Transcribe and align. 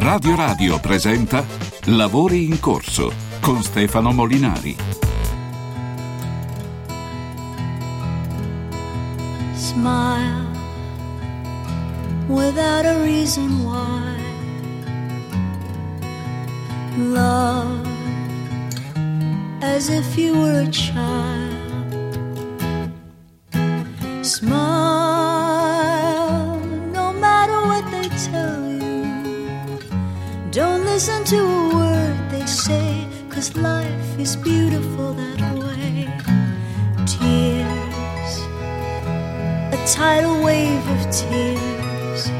Radio 0.00 0.34
Radio 0.34 0.80
presenta 0.80 1.44
Lavori 1.84 2.46
in 2.46 2.58
corso 2.58 3.12
con 3.38 3.62
Stefano 3.62 4.12
Molinari. 4.12 4.74
Smile 9.54 10.46
without 12.28 12.86
a 12.86 13.02
reason 13.02 13.62
why. 13.62 14.16
Love 16.96 17.86
as 19.60 19.90
if 19.90 20.16
you 20.16 20.32
were 20.32 20.62
a 20.62 20.70
child. 20.70 21.94
Smile 24.22 25.19
listen 31.00 31.24
to 31.24 31.38
a 31.38 31.74
word 31.74 32.30
they 32.30 32.44
say, 32.44 33.06
cause 33.30 33.56
life 33.56 34.18
is 34.18 34.36
beautiful 34.36 35.14
that 35.14 35.40
way. 35.56 36.06
Tears, 37.06 38.32
a 39.72 39.78
tidal 39.86 40.42
wave 40.42 40.90
of 40.90 41.00
tears. 41.08 42.30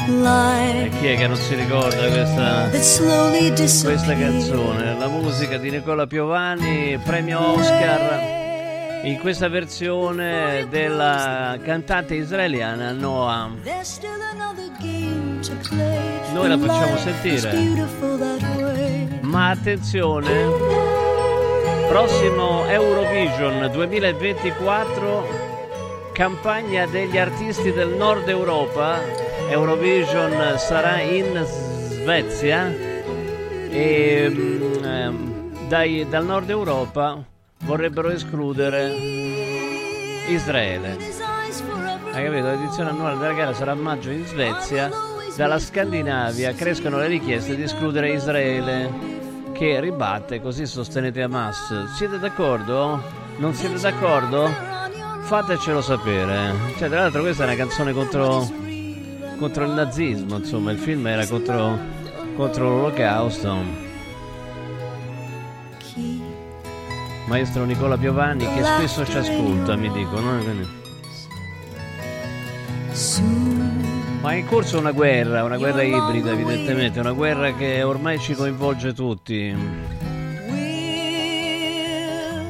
E 0.00 0.12
Life 0.22 0.98
chi 0.98 1.08
è 1.08 1.16
che 1.18 1.26
non 1.26 1.36
si 1.36 1.54
ricorda 1.56 2.08
questa, 2.08 2.70
questa 2.70 4.16
canzone? 4.16 4.98
La 4.98 5.08
musica 5.08 5.58
di 5.58 5.68
Nicola 5.68 6.06
Piovani, 6.06 6.98
premio 7.04 7.52
Oscar, 7.52 9.02
in 9.02 9.18
questa 9.20 9.48
versione 9.48 10.66
della 10.70 11.58
cantante 11.62 12.14
israeliana 12.14 12.92
Noah. 12.92 13.50
Noi 16.32 16.48
la 16.48 16.58
facciamo 16.58 16.96
sentire. 16.96 17.86
Ma 19.20 19.50
attenzione, 19.50 20.46
prossimo 21.88 22.64
Eurovision 22.66 23.70
2024, 23.70 25.26
campagna 26.12 26.86
degli 26.86 27.18
artisti 27.18 27.72
del 27.72 27.90
nord 27.90 28.28
Europa. 28.28 28.98
Eurovision 29.48 30.56
sarà 30.56 31.00
in 31.00 31.44
Svezia 31.44 32.66
e 33.70 34.32
ehm, 34.82 35.68
dai- 35.68 36.06
dal 36.08 36.24
nord 36.24 36.48
Europa 36.48 37.22
vorrebbero 37.64 38.10
escludere 38.10 38.90
Israele. 40.28 40.96
Hai 42.12 42.24
capito? 42.24 42.46
L'edizione 42.46 42.90
annuale 42.90 43.18
della 43.18 43.32
gara 43.32 43.52
sarà 43.52 43.72
a 43.72 43.74
maggio 43.74 44.10
in 44.10 44.24
Svezia. 44.26 45.11
Dalla 45.36 45.58
Scandinavia 45.58 46.52
crescono 46.54 46.98
le 46.98 47.06
richieste 47.06 47.56
di 47.56 47.62
escludere 47.62 48.12
Israele, 48.12 48.90
che 49.52 49.80
ribatte, 49.80 50.40
così 50.40 50.66
sostenete 50.66 51.22
Hamas. 51.22 51.94
Siete 51.96 52.18
d'accordo? 52.18 53.02
Non 53.38 53.54
siete 53.54 53.80
d'accordo? 53.80 54.50
Fatecelo 55.22 55.80
sapere. 55.80 56.52
Cioè, 56.76 56.88
tra 56.88 57.00
l'altro 57.00 57.22
questa 57.22 57.44
è 57.44 57.46
una 57.46 57.56
canzone 57.56 57.92
contro, 57.92 58.46
contro 59.38 59.64
il 59.64 59.70
nazismo, 59.70 60.36
insomma, 60.36 60.70
il 60.70 60.78
film 60.78 61.06
era 61.06 61.26
contro, 61.26 61.78
contro 62.36 62.68
l'olocausto. 62.68 63.56
Maestro 67.26 67.64
Nicola 67.64 67.96
Piovani 67.96 68.44
che 68.52 68.62
spesso 68.62 69.06
ci 69.06 69.16
ascolta, 69.16 69.76
mi 69.76 69.90
dicono. 69.90 70.38
eh, 70.38 70.42
quindi- 70.42 70.80
Ma 74.22 74.30
è 74.30 74.36
in 74.36 74.46
corso 74.46 74.78
una 74.78 74.92
guerra, 74.92 75.42
una 75.42 75.56
guerra 75.56 75.82
ibrida 75.82 76.30
evidentemente, 76.30 77.00
una 77.00 77.10
guerra 77.10 77.52
che 77.54 77.82
ormai 77.82 78.20
ci 78.20 78.34
coinvolge 78.34 78.92
tutti. 78.92 79.52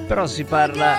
Però 0.06 0.26
si 0.26 0.44
parla 0.44 0.98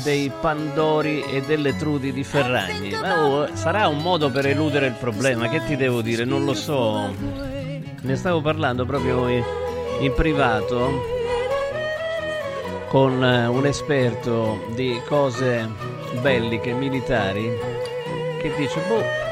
dei 0.00 0.30
Pandori 0.40 1.24
e 1.24 1.42
delle 1.42 1.74
trudi 1.76 2.12
di 2.12 2.22
Ferragni. 2.22 2.90
Ma 2.90 3.26
oh, 3.26 3.48
sarà 3.56 3.88
un 3.88 3.98
modo 3.98 4.30
per 4.30 4.46
eludere 4.46 4.86
il 4.86 4.92
problema, 4.92 5.48
che 5.48 5.64
ti 5.64 5.74
devo 5.74 6.00
dire? 6.00 6.24
Non 6.24 6.44
lo 6.44 6.54
so. 6.54 7.12
Ne 8.00 8.14
stavo 8.14 8.40
parlando 8.40 8.86
proprio 8.86 9.26
in, 9.26 10.12
privato 10.14 11.16
con 12.86 13.20
eh, 13.20 13.48
un 13.48 13.66
esperto 13.66 14.64
di 14.76 15.00
cose 15.08 15.68
belliche 16.20 16.72
militari 16.72 17.50
che 18.40 18.54
dice, 18.56 18.80
boh, 18.86 19.26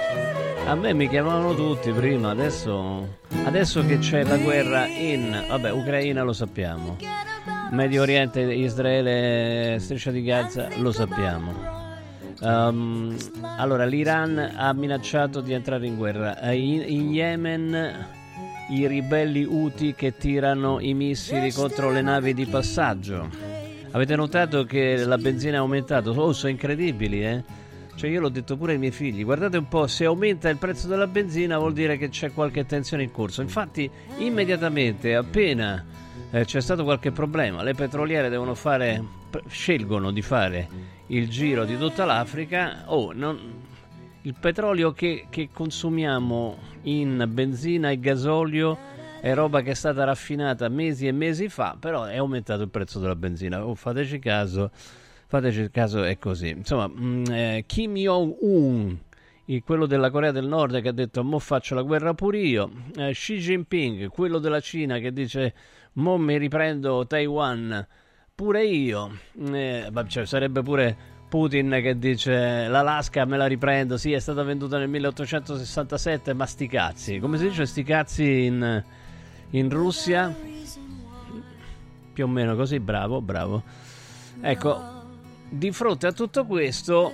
a 0.66 0.74
me 0.74 0.92
mi 0.92 1.08
chiamavano 1.08 1.54
tutti 1.54 1.92
prima, 1.92 2.30
adesso, 2.30 3.18
adesso 3.44 3.86
che 3.86 3.98
c'è 3.98 4.24
la 4.24 4.36
guerra 4.36 4.86
in, 4.86 5.44
vabbè, 5.48 5.70
Ucraina 5.70 6.22
lo 6.22 6.32
sappiamo, 6.32 6.96
Medio 7.70 8.02
Oriente, 8.02 8.40
Israele, 8.40 9.78
Striscia 9.78 10.10
di 10.10 10.22
Gaza 10.22 10.68
lo 10.78 10.90
sappiamo. 10.90 11.52
Ehm, 12.42 13.16
allora, 13.56 13.84
l'Iran 13.84 14.54
ha 14.56 14.72
minacciato 14.72 15.40
di 15.40 15.52
entrare 15.52 15.86
in 15.86 15.96
guerra. 15.96 16.40
Eh, 16.40 16.56
In, 16.56 16.84
in 16.86 17.12
Yemen 17.12 18.06
i 18.70 18.86
ribelli 18.86 19.44
Houthi 19.44 19.94
che 19.94 20.16
tirano 20.16 20.80
i 20.80 20.94
missili 20.94 21.52
contro 21.52 21.90
le 21.90 22.02
navi 22.02 22.34
di 22.34 22.46
passaggio. 22.46 23.28
Avete 23.92 24.16
notato 24.16 24.64
che 24.64 25.04
la 25.04 25.16
benzina 25.16 25.54
è 25.54 25.58
aumentato? 25.58 26.10
Oh, 26.10 26.32
sono 26.32 26.50
incredibili, 26.50 27.24
eh? 27.24 27.42
Cioè 27.96 28.10
io 28.10 28.20
l'ho 28.20 28.28
detto 28.28 28.58
pure 28.58 28.72
ai 28.72 28.78
miei 28.78 28.92
figli, 28.92 29.24
guardate 29.24 29.56
un 29.56 29.68
po', 29.68 29.86
se 29.86 30.04
aumenta 30.04 30.50
il 30.50 30.58
prezzo 30.58 30.86
della 30.86 31.06
benzina 31.06 31.56
vuol 31.56 31.72
dire 31.72 31.96
che 31.96 32.10
c'è 32.10 32.30
qualche 32.30 32.66
tensione 32.66 33.02
in 33.02 33.10
corso. 33.10 33.40
Infatti, 33.40 33.90
immediatamente, 34.18 35.14
appena 35.14 35.82
eh, 36.30 36.44
c'è 36.44 36.60
stato 36.60 36.84
qualche 36.84 37.10
problema, 37.10 37.62
le 37.62 37.72
petroliere 37.72 38.28
devono 38.28 38.54
fare, 38.54 39.02
scelgono 39.48 40.10
di 40.10 40.20
fare 40.20 40.68
il 41.06 41.28
giro 41.30 41.64
di 41.64 41.78
tutta 41.78 42.04
l'Africa. 42.04 42.82
Oh, 42.86 43.12
non, 43.14 43.38
il 44.20 44.34
petrolio 44.38 44.92
che, 44.92 45.28
che 45.30 45.48
consumiamo 45.50 46.58
in 46.82 47.26
benzina 47.28 47.90
e 47.90 47.98
gasolio 47.98 48.76
è 49.20 49.32
roba 49.32 49.62
che 49.62 49.70
è 49.70 49.74
stata 49.74 50.04
raffinata 50.04 50.68
mesi 50.68 51.06
e 51.06 51.12
mesi 51.12 51.48
fa, 51.48 51.76
però 51.80 52.04
è 52.04 52.16
aumentato 52.16 52.62
il 52.62 52.68
prezzo 52.68 52.98
della 52.98 53.16
benzina. 53.16 53.64
Oh, 53.64 53.74
fateci 53.74 54.18
caso, 54.18 54.70
fateci 55.26 55.70
caso, 55.70 56.02
è 56.04 56.18
così. 56.18 56.48
Insomma, 56.48 56.88
mm, 56.88 57.24
eh, 57.30 57.64
Kim 57.66 57.94
Jong-un, 57.94 58.96
il- 59.46 59.62
quello 59.64 59.86
della 59.86 60.10
Corea 60.10 60.32
del 60.32 60.46
Nord 60.46 60.80
che 60.80 60.88
ha 60.88 60.92
detto 60.92 61.22
mo 61.24 61.38
faccio 61.38 61.74
la 61.74 61.82
guerra 61.82 62.14
pure 62.14 62.38
io, 62.38 62.70
Eh, 62.96 63.12
Xi 63.12 63.36
Jinping, 63.38 64.08
quello 64.08 64.38
della 64.38 64.60
Cina 64.60 64.98
che 64.98 65.12
dice 65.12 65.54
mo 65.94 66.16
mi 66.18 66.36
riprendo 66.38 67.06
Taiwan, 67.06 67.86
pure 68.34 68.64
io, 68.66 69.18
Eh, 69.52 69.88
vabbè, 69.90 70.08
cioè, 70.08 70.26
sarebbe 70.26 70.62
pure 70.62 71.14
Putin 71.28 71.70
che 71.82 71.98
dice 71.98 72.68
l'Alaska 72.68 73.24
me 73.24 73.36
la 73.36 73.46
riprendo, 73.46 73.96
sì 73.96 74.12
è 74.12 74.18
stata 74.20 74.42
venduta 74.44 74.78
nel 74.78 74.88
1867, 74.88 76.32
ma 76.34 76.46
sti 76.46 76.66
cazzi, 76.68 77.18
come 77.18 77.36
si 77.36 77.48
dice 77.48 77.66
sti 77.66 77.82
cazzi 77.82 78.44
in, 78.44 78.84
in 79.50 79.70
Russia? 79.70 80.34
Più 82.12 82.24
o 82.24 82.28
meno 82.28 82.54
così, 82.56 82.78
bravo, 82.80 83.20
bravo. 83.20 83.62
Ecco, 84.40 84.95
di 85.48 85.70
fronte 85.72 86.06
a 86.06 86.12
tutto 86.12 86.44
questo 86.46 87.12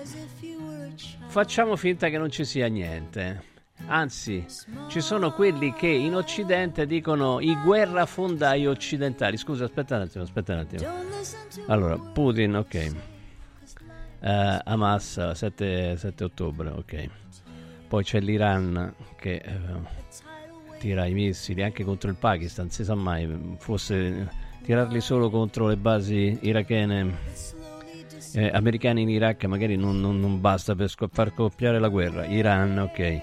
facciamo 1.27 1.77
finta 1.77 2.09
che 2.09 2.19
non 2.19 2.31
ci 2.31 2.45
sia 2.45 2.67
niente. 2.69 3.51
Anzi, 3.87 4.45
ci 4.89 5.01
sono 5.01 5.33
quelli 5.33 5.73
che 5.73 5.89
in 5.89 6.15
Occidente 6.15 6.87
dicono 6.87 7.41
i 7.41 7.57
guerrafondai 7.57 8.67
occidentali. 8.67 9.37
Scusa, 9.37 9.65
aspetta 9.65 9.97
un 9.97 10.03
attimo, 10.03 10.25
aspetta 10.25 10.53
un 10.53 10.59
attimo. 10.61 10.89
Allora, 11.67 11.99
Putin, 11.99 12.57
ok. 12.57 12.75
Eh, 14.21 14.61
Hamas, 14.65 15.33
7, 15.33 15.97
7 15.97 16.25
ottobre, 16.25 16.69
ok. 16.71 17.09
Poi 17.89 18.05
c'è 18.05 18.21
l'Iran 18.21 18.95
che 19.17 19.35
eh, 19.35 19.59
tira 20.79 21.07
i 21.07 21.13
missili 21.13 21.63
anche 21.63 21.83
contro 21.85 22.09
il 22.09 22.17
Pakistan, 22.17 22.71
si 22.71 22.85
sa 22.85 22.95
mai, 22.95 23.57
fosse 23.59 24.29
tirarli 24.63 25.01
solo 25.01 25.29
contro 25.29 25.67
le 25.67 25.77
basi 25.77 26.39
irachene, 26.43 27.15
eh, 28.35 28.51
americane 28.53 29.01
in 29.01 29.09
Iraq 29.09 29.45
magari 29.45 29.77
non, 29.77 30.01
non- 30.01 30.19
non 30.21 30.41
basta 30.41 30.75
per 30.75 30.89
sco- 30.89 31.09
far 31.13 31.33
scoppiare 31.35 31.79
la 31.79 31.89
guerra. 31.89 32.25
Iran, 32.27 32.79
ok. 32.79 33.23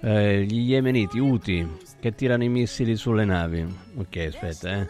Eh, 0.00 0.42
gli 0.44 0.70
yemeniti, 0.70 1.18
Houthi, 1.18 1.66
che 2.00 2.14
tirano 2.14 2.44
i 2.44 2.48
missili 2.48 2.96
sulle 2.96 3.24
navi. 3.24 3.66
Ok, 3.96 4.16
aspetta, 4.28 4.80
eh. 4.80 4.86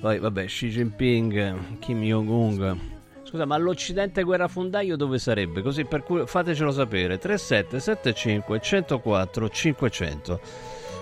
Poi, 0.00 0.18
vabbè, 0.18 0.44
Xi 0.46 0.68
Jinping, 0.68 1.78
Kim 1.78 2.02
Jong-un. 2.02 2.80
Scusa, 3.22 3.46
ma 3.46 3.56
l'Occidente 3.56 4.22
guerrafondaio 4.24 4.96
dove 4.96 5.18
sarebbe? 5.18 5.62
Così 5.62 5.84
per 5.84 6.02
cui 6.02 6.26
fatecelo 6.26 6.70
sapere. 6.72 7.18
3775 7.18 8.60
104 8.60 9.48
500. 9.48 10.40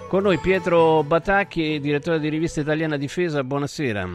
Con 0.08 0.22
noi 0.22 0.38
Pietro 0.38 1.02
Batacchi, 1.02 1.81
direttore 1.81 2.20
di 2.20 2.28
rivista 2.28 2.60
italiana 2.60 2.96
Difesa. 2.96 3.42
Buonasera. 3.42 4.08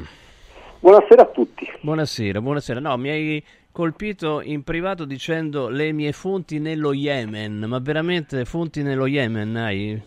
Buonasera 0.80 1.22
a 1.24 1.26
tutti. 1.26 1.68
Buonasera, 1.82 2.40
buonasera. 2.42 2.80
No, 2.80 2.96
mi 2.98 3.10
hai 3.10 3.44
colpito 3.76 4.40
in 4.42 4.64
privato 4.64 5.04
dicendo 5.04 5.68
le 5.68 5.92
mie 5.92 6.14
fonti 6.14 6.60
nello 6.60 6.94
Yemen, 6.94 7.66
ma 7.68 7.78
veramente 7.80 8.46
fonti 8.46 8.82
nello 8.82 9.06
Yemen 9.06 9.54
hai? 9.58 10.02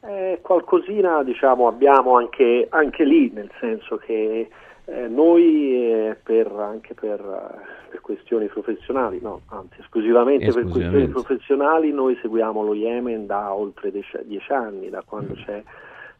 Eh, 0.00 0.38
qualcosina 0.40 1.22
diciamo, 1.22 1.66
abbiamo 1.68 2.16
anche, 2.16 2.66
anche, 2.70 3.04
lì, 3.04 3.30
nel 3.34 3.50
senso 3.60 3.98
che 3.98 4.48
eh, 4.86 5.08
noi 5.08 5.92
eh, 5.92 6.16
per, 6.22 6.50
anche 6.50 6.94
per, 6.94 7.20
eh, 7.20 7.90
per, 7.90 8.00
questioni 8.00 8.46
professionali, 8.46 9.18
no, 9.20 9.42
anzi 9.48 9.80
esclusivamente, 9.80 10.46
esclusivamente, 10.46 10.70
per 10.70 10.88
questioni 10.90 11.08
professionali, 11.08 11.92
noi 11.92 12.16
seguiamo 12.22 12.62
lo 12.62 12.72
Yemen 12.72 13.26
da 13.26 13.52
oltre 13.52 13.90
dieci 13.90 14.52
anni, 14.52 14.88
da 14.88 15.02
quando 15.04 15.34
mm. 15.34 15.44
c'è 15.44 15.62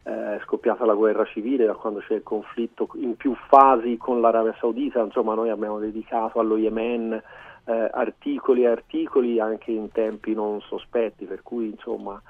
eh, 0.03 0.39
scoppiata 0.43 0.85
la 0.85 0.93
guerra 0.93 1.25
civile, 1.25 1.65
da 1.65 1.73
quando 1.73 1.99
c'è 1.99 2.15
il 2.15 2.23
conflitto 2.23 2.89
in 2.95 3.15
più 3.15 3.35
fasi 3.47 3.97
con 3.97 4.21
l'Arabia 4.21 4.55
Saudita, 4.59 5.01
insomma 5.01 5.33
noi 5.33 5.49
abbiamo 5.49 5.79
dedicato 5.79 6.39
allo 6.39 6.57
Yemen 6.57 7.21
eh, 7.65 7.89
articoli 7.91 8.63
e 8.63 8.67
articoli 8.67 9.39
anche 9.39 9.71
in 9.71 9.91
tempi 9.91 10.33
non 10.33 10.61
sospetti, 10.61 11.25
per 11.25 11.41
cui 11.43 11.69
insomma 11.69 12.21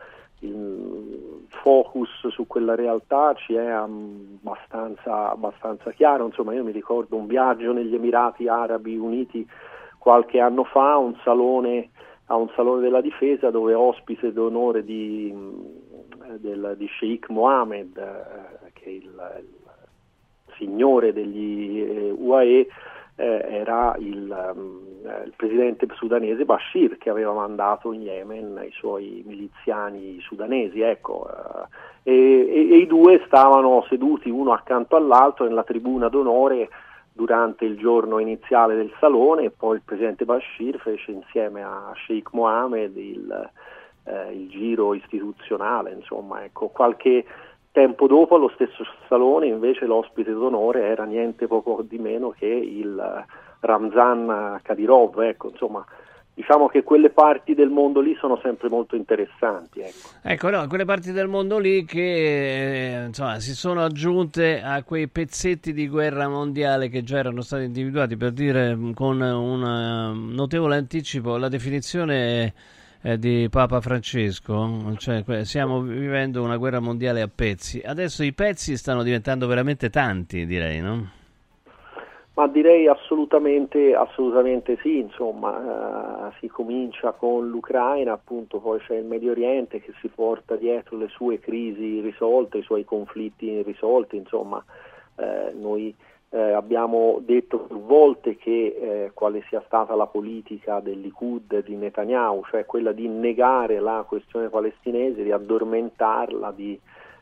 il 0.41 1.45
focus 1.61 2.27
su 2.29 2.47
quella 2.47 2.75
realtà 2.75 3.33
ci 3.35 3.53
è 3.53 3.67
abbastanza, 3.67 5.31
abbastanza 5.31 5.91
chiaro, 5.91 6.25
insomma 6.25 6.53
io 6.53 6.63
mi 6.63 6.71
ricordo 6.71 7.17
un 7.17 7.27
viaggio 7.27 7.73
negli 7.73 7.93
Emirati 7.93 8.47
Arabi 8.47 8.97
Uniti 8.97 9.47
qualche 9.97 10.39
anno 10.39 10.63
fa, 10.63 10.97
un 10.97 11.15
salone, 11.23 11.89
a 12.27 12.35
un 12.35 12.49
salone 12.55 12.81
della 12.81 13.01
difesa 13.01 13.51
dove 13.51 13.73
ospite 13.73 14.31
d'onore 14.31 14.83
di 14.83 15.33
del, 16.37 16.75
di 16.77 16.87
Sheikh 16.99 17.29
Mohammed, 17.29 17.97
eh, 17.97 18.71
che 18.73 18.85
è 18.85 18.89
il, 18.89 19.03
il, 19.39 19.57
signore 20.57 21.13
degli 21.13 21.81
eh, 21.81 22.11
UAE, 22.11 22.67
eh, 23.15 23.45
era 23.49 23.95
il, 23.99 24.53
um, 24.55 24.81
il, 25.25 25.33
presidente 25.35 25.87
sudanese 25.93 26.45
Bashir 26.45 26.97
che 26.97 27.09
aveva 27.09 27.33
mandato 27.33 27.91
in 27.91 28.01
Yemen 28.01 28.61
i 28.65 28.71
suoi 28.71 29.23
miliziani 29.25 30.19
sudanesi. 30.21 30.81
Ecco, 30.81 31.29
eh, 32.03 32.11
e, 32.11 32.13
e, 32.13 32.73
e, 32.73 32.77
i 32.77 32.87
due 32.87 33.21
stavano 33.25 33.85
seduti 33.89 34.29
uno 34.29 34.53
accanto 34.53 34.95
all'altro 34.95 35.45
nella 35.45 35.63
tribuna 35.63 36.07
d'onore 36.07 36.69
durante 37.11 37.65
il 37.65 37.77
giorno 37.77 38.19
iniziale 38.19 38.75
del 38.75 38.93
salone 38.99 39.43
e 39.43 39.49
poi 39.49 39.75
il 39.75 39.81
presidente 39.83 40.23
Bashir 40.23 40.79
fece 40.79 41.11
insieme 41.11 41.61
a 41.61 41.91
Sheikh 42.05 42.31
Mohammed 42.31 42.95
il 42.95 43.49
eh, 44.09 44.33
il 44.33 44.49
giro 44.49 44.93
istituzionale, 44.93 45.91
insomma, 45.91 46.43
ecco, 46.43 46.67
qualche 46.67 47.25
tempo 47.71 48.07
dopo 48.07 48.35
allo 48.35 48.49
stesso 48.55 48.83
salone 49.07 49.45
invece 49.45 49.85
l'ospite 49.85 50.31
d'onore 50.31 50.87
era 50.87 51.03
niente 51.03 51.47
poco 51.47 51.83
di 51.87 51.99
meno 51.99 52.31
che 52.31 52.47
il 52.47 53.25
Ramzan 53.59 54.59
Kadyrov, 54.63 55.19
ecco, 55.21 55.49
insomma, 55.49 55.85
diciamo 56.33 56.67
che 56.67 56.83
quelle 56.83 57.09
parti 57.09 57.53
del 57.53 57.69
mondo 57.69 57.99
lì 57.99 58.15
sono 58.15 58.39
sempre 58.41 58.69
molto 58.69 58.95
interessanti. 58.95 59.81
Ecco, 59.81 60.07
ecco 60.23 60.49
no, 60.49 60.67
quelle 60.67 60.85
parti 60.85 61.11
del 61.11 61.27
mondo 61.27 61.59
lì 61.59 61.83
che 61.85 63.01
eh, 63.01 63.05
insomma, 63.05 63.39
si 63.39 63.53
sono 63.53 63.83
aggiunte 63.83 64.61
a 64.61 64.81
quei 64.83 65.07
pezzetti 65.07 65.73
di 65.73 65.87
guerra 65.87 66.27
mondiale 66.27 66.89
che 66.89 67.03
già 67.03 67.17
erano 67.17 67.41
stati 67.41 67.65
individuati, 67.65 68.15
per 68.15 68.31
dire 68.31 68.77
con 68.95 69.21
un 69.21 69.61
uh, 69.61 70.33
notevole 70.33 70.77
anticipo 70.77 71.37
la 71.37 71.49
definizione 71.49 72.53
eh, 73.01 73.17
di 73.17 73.47
Papa 73.49 73.79
Francesco, 73.81 74.95
cioè, 74.97 75.23
stiamo 75.43 75.81
vivendo 75.81 76.43
una 76.43 76.57
guerra 76.57 76.79
mondiale 76.79 77.21
a 77.21 77.29
pezzi. 77.33 77.81
Adesso 77.83 78.23
i 78.23 78.33
pezzi 78.33 78.75
stanno 78.77 79.03
diventando 79.03 79.47
veramente 79.47 79.89
tanti, 79.89 80.45
direi, 80.45 80.81
no? 80.81 81.17
Ma 82.33 82.47
direi 82.47 82.87
assolutamente, 82.87 83.93
assolutamente 83.93 84.77
sì, 84.81 84.99
insomma, 84.99 86.29
eh, 86.29 86.37
si 86.39 86.47
comincia 86.47 87.11
con 87.11 87.49
l'Ucraina, 87.49 88.13
appunto 88.13 88.59
poi 88.59 88.79
c'è 88.79 88.95
il 88.95 89.03
Medio 89.03 89.31
Oriente 89.31 89.81
che 89.81 89.91
si 89.99 90.07
porta 90.07 90.55
dietro 90.55 90.95
le 90.95 91.09
sue 91.09 91.39
crisi 91.39 91.99
risolte, 91.99 92.59
i 92.59 92.63
suoi 92.63 92.85
conflitti 92.85 93.61
risolti, 93.61 94.15
insomma, 94.15 94.63
eh, 95.17 95.53
noi 95.53 95.93
eh, 96.31 96.51
abbiamo 96.51 97.19
detto 97.21 97.59
più 97.59 97.81
volte 97.81 98.35
che 98.35 98.77
eh, 98.79 99.11
quale 99.13 99.43
sia 99.49 99.63
stata 99.65 99.95
la 99.95 100.05
politica 100.05 100.79
del 100.79 100.99
Likud 100.99 101.63
di 101.63 101.75
Netanyahu, 101.75 102.43
cioè 102.49 102.65
quella 102.65 102.91
di 102.91 103.07
negare 103.07 103.79
la 103.79 104.05
questione 104.07 104.49
palestinese, 104.49 105.23
di 105.23 105.31
addormentarla, 105.31 106.51
di 106.51 106.79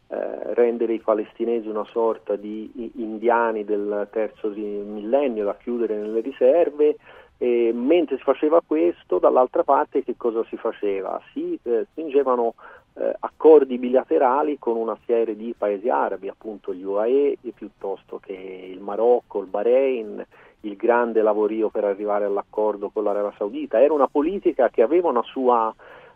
eh, 0.10 0.54
rendere 0.54 0.94
i 0.94 1.00
palestinesi 1.00 1.68
una 1.68 1.86
sorta 1.86 2.36
di 2.36 2.92
indiani 2.96 3.64
del 3.64 4.08
terzo 4.12 4.50
millennio 4.50 5.46
da 5.46 5.56
chiudere 5.56 5.96
nelle 5.96 6.22
riserve. 6.22 6.98
E 7.40 7.72
mentre 7.72 8.18
si 8.18 8.24
faceva 8.24 8.62
questo, 8.66 9.20
dall'altra 9.20 9.64
parte 9.64 10.04
che 10.04 10.16
cosa 10.18 10.44
si 10.46 10.58
faceva? 10.58 11.22
Si 11.32 11.58
eh, 11.64 11.86
spingevano 11.92 12.56
eh, 13.00 13.16
accordi 13.20 13.78
bilaterali 13.78 14.58
con 14.58 14.76
una 14.76 14.98
serie 15.06 15.36
di 15.36 15.54
paesi 15.58 15.90
arabi, 15.90 16.30
appunto 16.30 16.74
gli 16.74 16.84
UAE, 16.84 17.38
piuttosto 17.54 18.20
che 18.20 18.34
il 18.34 18.80
Marocco, 18.80 19.40
il 19.42 19.48
Bahrain, 19.48 20.26
il 20.62 20.76
grande 20.76 21.22
lavorio 21.22 21.70
per 21.70 21.84
arrivare 21.84 22.26
all'accordo 22.26 22.90
con 22.90 23.04
l'Arabia 23.04 23.34
Saudita. 23.38 23.82
Era 23.82 23.94
una 23.94 24.08
politica 24.08 24.70
che 24.70 24.82
aveva 24.82 25.10
una 25.10 25.22
sua, 25.24 25.74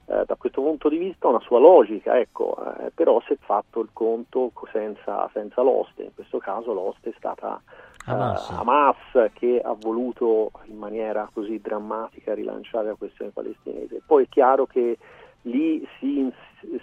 eh, 0.07 0.23
da 0.25 0.35
questo 0.35 0.61
punto 0.61 0.89
di 0.89 0.97
vista, 0.97 1.27
una 1.27 1.39
sua 1.41 1.59
logica, 1.59 2.19
ecco, 2.19 2.57
eh, 2.79 2.91
però 2.93 3.21
si 3.21 3.33
è 3.33 3.37
fatto 3.39 3.79
il 3.81 3.89
conto 3.93 4.51
senza, 4.71 5.29
senza 5.33 5.61
l'oste, 5.61 6.03
in 6.03 6.13
questo 6.15 6.39
caso 6.39 6.73
l'oste 6.73 7.09
è 7.09 7.13
stata 7.15 7.61
Hamas. 8.05 8.49
Uh, 8.49 8.53
Hamas. 8.53 9.29
che 9.33 9.61
ha 9.63 9.75
voluto 9.79 10.51
in 10.65 10.77
maniera 10.77 11.29
così 11.31 11.59
drammatica 11.61 12.33
rilanciare 12.33 12.87
la 12.87 12.95
questione 12.95 13.29
palestinese. 13.29 14.01
Poi 14.03 14.23
è 14.23 14.27
chiaro 14.27 14.65
che 14.65 14.97
lì 15.43 15.85
si, 15.99 16.29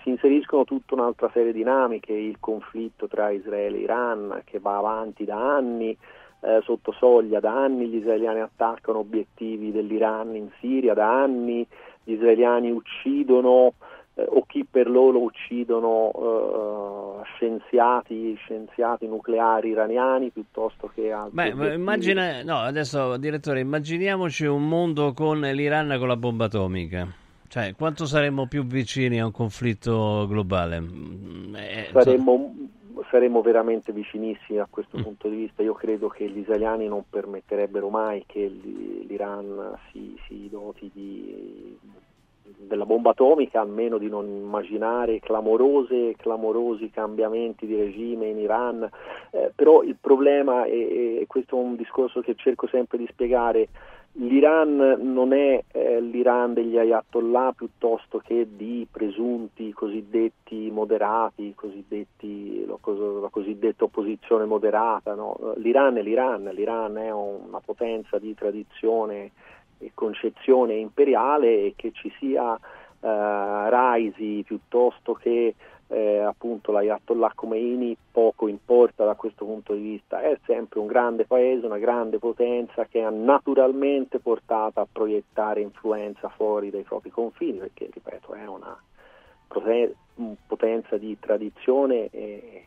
si, 0.02 0.10
inseriscono 0.10 0.64
tutta 0.64 0.94
un'altra 0.94 1.31
serie 1.32 1.52
di 1.52 1.58
dinamiche, 1.58 2.12
il 2.12 2.38
conflitto 2.40 3.06
tra 3.06 3.31
Israele 3.31 3.78
e 3.78 3.82
Iran 3.82 4.43
che 4.44 4.58
va 4.58 4.78
avanti 4.78 5.25
da 5.25 5.56
anni, 5.56 5.96
eh, 6.40 6.60
sotto 6.62 6.93
soglia 6.93 7.40
da 7.40 7.52
anni 7.52 7.88
gli 7.88 7.96
israeliani 7.96 8.40
attaccano 8.40 8.99
obiettivi 8.99 9.72
dell'Iran 9.72 10.34
in 10.34 10.49
Siria, 10.60 10.94
da 10.94 11.22
anni 11.22 11.66
gli 12.02 12.12
israeliani 12.12 12.70
uccidono 12.70 13.75
eh, 14.14 14.25
o 14.26 14.44
chi 14.46 14.64
per 14.64 14.88
loro 14.88 15.20
uccidono 15.20 17.20
eh, 17.20 17.25
scienziati, 17.34 18.34
scienziati, 18.37 19.06
nucleari 19.06 19.70
iraniani 19.70 20.31
piuttosto 20.31 20.90
che 20.94 21.12
altri. 21.12 21.52
Beh, 21.52 21.75
immagina, 21.75 22.43
no, 22.43 22.58
adesso 22.58 23.16
direttore, 23.16 23.61
immaginiamoci 23.61 24.46
un 24.46 24.69
mondo 24.69 25.12
con 25.12 25.40
l'Iran 25.40 25.96
con 25.99 26.08
la 26.08 26.16
bomba 26.16 26.46
atomica. 26.46 27.26
Cioè, 27.48 27.74
quanto 27.74 28.04
saremmo 28.04 28.46
più 28.46 28.64
vicini 28.64 29.20
a 29.20 29.24
un 29.24 29.32
conflitto 29.32 30.26
globale? 30.28 30.80
Mm, 30.80 31.54
eh, 31.56 31.88
saremmo, 31.92 32.54
saremmo, 33.11 33.40
veramente 33.40 33.90
vicinissimi 33.90 34.58
a 34.58 34.66
questo 34.68 34.99
mm. 34.99 35.02
punto 35.02 35.28
di 35.28 35.37
vista. 35.37 35.62
Io 35.62 35.73
credo 35.73 36.08
che 36.08 36.28
gli 36.28 36.40
italiani 36.40 36.87
non 36.87 37.04
permetterebbero 37.08 37.88
mai 37.88 38.25
che 38.26 38.46
l'Iran 38.46 39.78
si, 39.90 40.14
si 40.26 40.49
doti 40.50 40.90
di, 40.92 41.75
della 42.42 42.84
bomba 42.84 43.11
atomica, 43.11 43.62
almeno 43.62 43.96
di 43.96 44.11
non 44.11 44.26
immaginare 44.26 45.20
clamorose, 45.20 46.16
clamorosi 46.18 46.90
cambiamenti 46.90 47.66
di 47.66 47.76
regime 47.76 48.26
in 48.26 48.40
Iran. 48.40 48.87
Eh, 49.30 49.52
però 49.54 49.82
il 49.82 49.96
problema, 49.99 50.66
e 50.66 51.25
questo 51.26 51.56
è 51.56 51.62
un 51.62 51.76
discorso 51.76 52.20
che 52.20 52.34
cerco 52.37 52.66
sempre 52.66 52.99
di 52.99 53.08
spiegare, 53.11 53.68
L'Iran 54.20 54.96
non 54.98 55.32
è 55.32 55.62
eh, 55.70 56.00
l'Iran 56.00 56.52
degli 56.52 56.76
ayatollah 56.76 57.52
piuttosto 57.56 58.18
che 58.18 58.48
di 58.56 58.84
presunti 58.90 59.72
cosiddetti 59.72 60.70
moderati, 60.72 61.52
cosiddetti, 61.54 62.66
la, 62.66 62.76
la, 63.20 63.28
cosiddetta 63.28 63.84
opposizione 63.84 64.44
moderata. 64.44 65.14
No? 65.14 65.54
L'Iran 65.58 65.98
è 65.98 66.02
l'Iran, 66.02 66.50
l'Iran 66.52 66.96
è 66.96 67.12
una 67.12 67.60
potenza 67.64 68.18
di 68.18 68.34
tradizione 68.34 69.30
e 69.78 69.92
concezione 69.94 70.75
imperiale 70.75 71.66
e 71.66 71.75
che 71.76 71.92
ci 71.92 72.12
sia 72.18 72.56
eh, 72.56 72.58
Raisi 73.00 74.42
piuttosto 74.44 75.12
che 75.14 75.54
eh, 75.88 76.18
appunto 76.18 76.73
l'Ayatollah 76.73 77.33
Khomeini 77.35 77.97
poco 78.11 78.49
importa 78.49 79.04
da 79.04 79.14
questo 79.14 79.45
punto 79.45 79.75
di 79.75 79.80
vista, 79.80 80.21
è 80.21 80.38
sempre 80.45 80.78
un 80.80 80.87
grande 80.87 81.25
paese, 81.25 81.66
una 81.66 81.78
grande 81.78 82.18
potenza 82.18 82.87
che 82.87 83.02
ha 83.02 83.11
naturalmente 83.11 84.18
portato 84.18 84.80
a 84.80 84.87
proiettare 84.90 85.61
influenza 85.61 86.28
fuori 86.28 86.71
dai 86.71 86.83
propri 86.83 87.11
confini, 87.11 87.59
perché 87.59 87.88
ripeto 87.92 88.35
è 88.35 88.47
una 88.47 88.78
potenza 90.47 90.97
di 90.99 91.16
tradizione 91.18 92.09
e, 92.11 92.66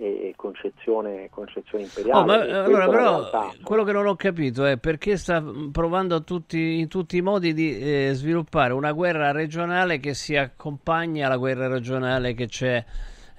e 0.00 0.32
concezione, 0.34 1.28
concezione 1.30 1.84
imperiale. 1.84 2.20
Oh, 2.20 2.24
ma, 2.24 2.62
allora, 2.64 2.88
però, 2.88 3.52
quello 3.62 3.84
che 3.84 3.92
non 3.92 4.06
ho 4.06 4.16
capito 4.16 4.64
è 4.64 4.78
perché 4.78 5.18
sta 5.18 5.44
provando 5.70 6.24
tutti, 6.24 6.78
in 6.78 6.88
tutti 6.88 7.18
i 7.18 7.20
modi 7.20 7.52
di 7.52 7.78
eh, 7.78 8.10
sviluppare 8.14 8.72
una 8.72 8.92
guerra 8.92 9.30
regionale 9.30 10.00
che 10.00 10.14
si 10.14 10.36
accompagna 10.36 11.26
alla 11.26 11.36
guerra 11.36 11.68
regionale 11.68 12.32
che 12.32 12.46
c'è 12.46 12.82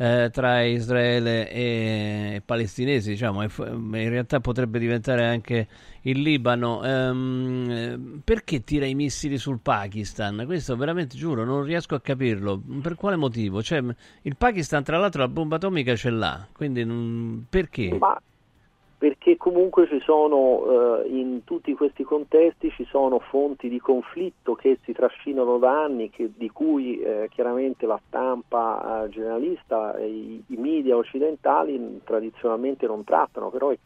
eh, 0.02 0.32
tra 0.32 0.64
Israele 0.64 1.48
e, 1.52 2.42
palestinesi, 2.44 3.12
diciamo, 3.12 3.44
in 3.44 4.10
realtà 4.10 4.40
potrebbe 4.40 4.80
diventare 4.80 5.28
anche 5.28 5.68
il 6.02 6.22
Libano. 6.22 6.84
Ehm, 6.84 8.22
perché 8.24 8.64
tira 8.64 8.88
i 8.88 8.96
missili 8.96 9.38
sul 9.38 9.60
Pakistan? 9.60 10.42
Questo 10.48 10.76
veramente 10.76 11.16
giuro, 11.16 11.46
non 11.46 11.64
riesco 11.64 11.94
a 11.94 12.02
capirlo. 12.02 12.60
Per 12.82 12.96
quale 12.96 13.16
motivo? 13.16 13.62
Cioè, 13.62 13.84
il 14.24 14.36
Pakistan, 14.36 14.84
tra 14.84 14.98
l'altro, 14.98 15.22
la 15.22 15.28
bomba 15.28 15.58
atomica 15.58 15.96
ce 15.96 16.10
l'ha, 16.10 16.48
quindi 16.52 17.46
perché? 17.48 17.96
Ma 18.00 18.20
perché 19.02 19.36
comunque 19.36 19.88
ci 19.88 20.00
sono 20.02 21.00
eh, 21.02 21.08
in 21.08 21.44
tutti 21.44 21.74
questi 21.74 22.04
contesti 22.04 22.70
ci 22.70 22.86
sono 22.86 23.18
fonti 23.18 23.68
di 23.68 23.80
conflitto 23.80 24.54
che 24.54 24.78
si 24.84 24.94
trascinano 24.94 25.58
da 25.58 25.86
anni, 25.86 26.12
che, 26.12 26.30
di 26.38 26.52
cui 26.52 27.00
eh, 27.00 27.28
chiaramente 27.32 27.88
la 27.88 28.00
stampa 28.06 29.06
eh, 29.06 29.10
generalista 29.10 29.96
e 29.96 30.06
i, 30.06 30.44
i, 30.50 30.56
media 30.56 30.98
occidentali 30.98 32.02
tradizionalmente 32.04 32.86
non 32.86 33.04
trattano, 33.04 33.50
però 33.50 33.72
eh, 33.72 33.80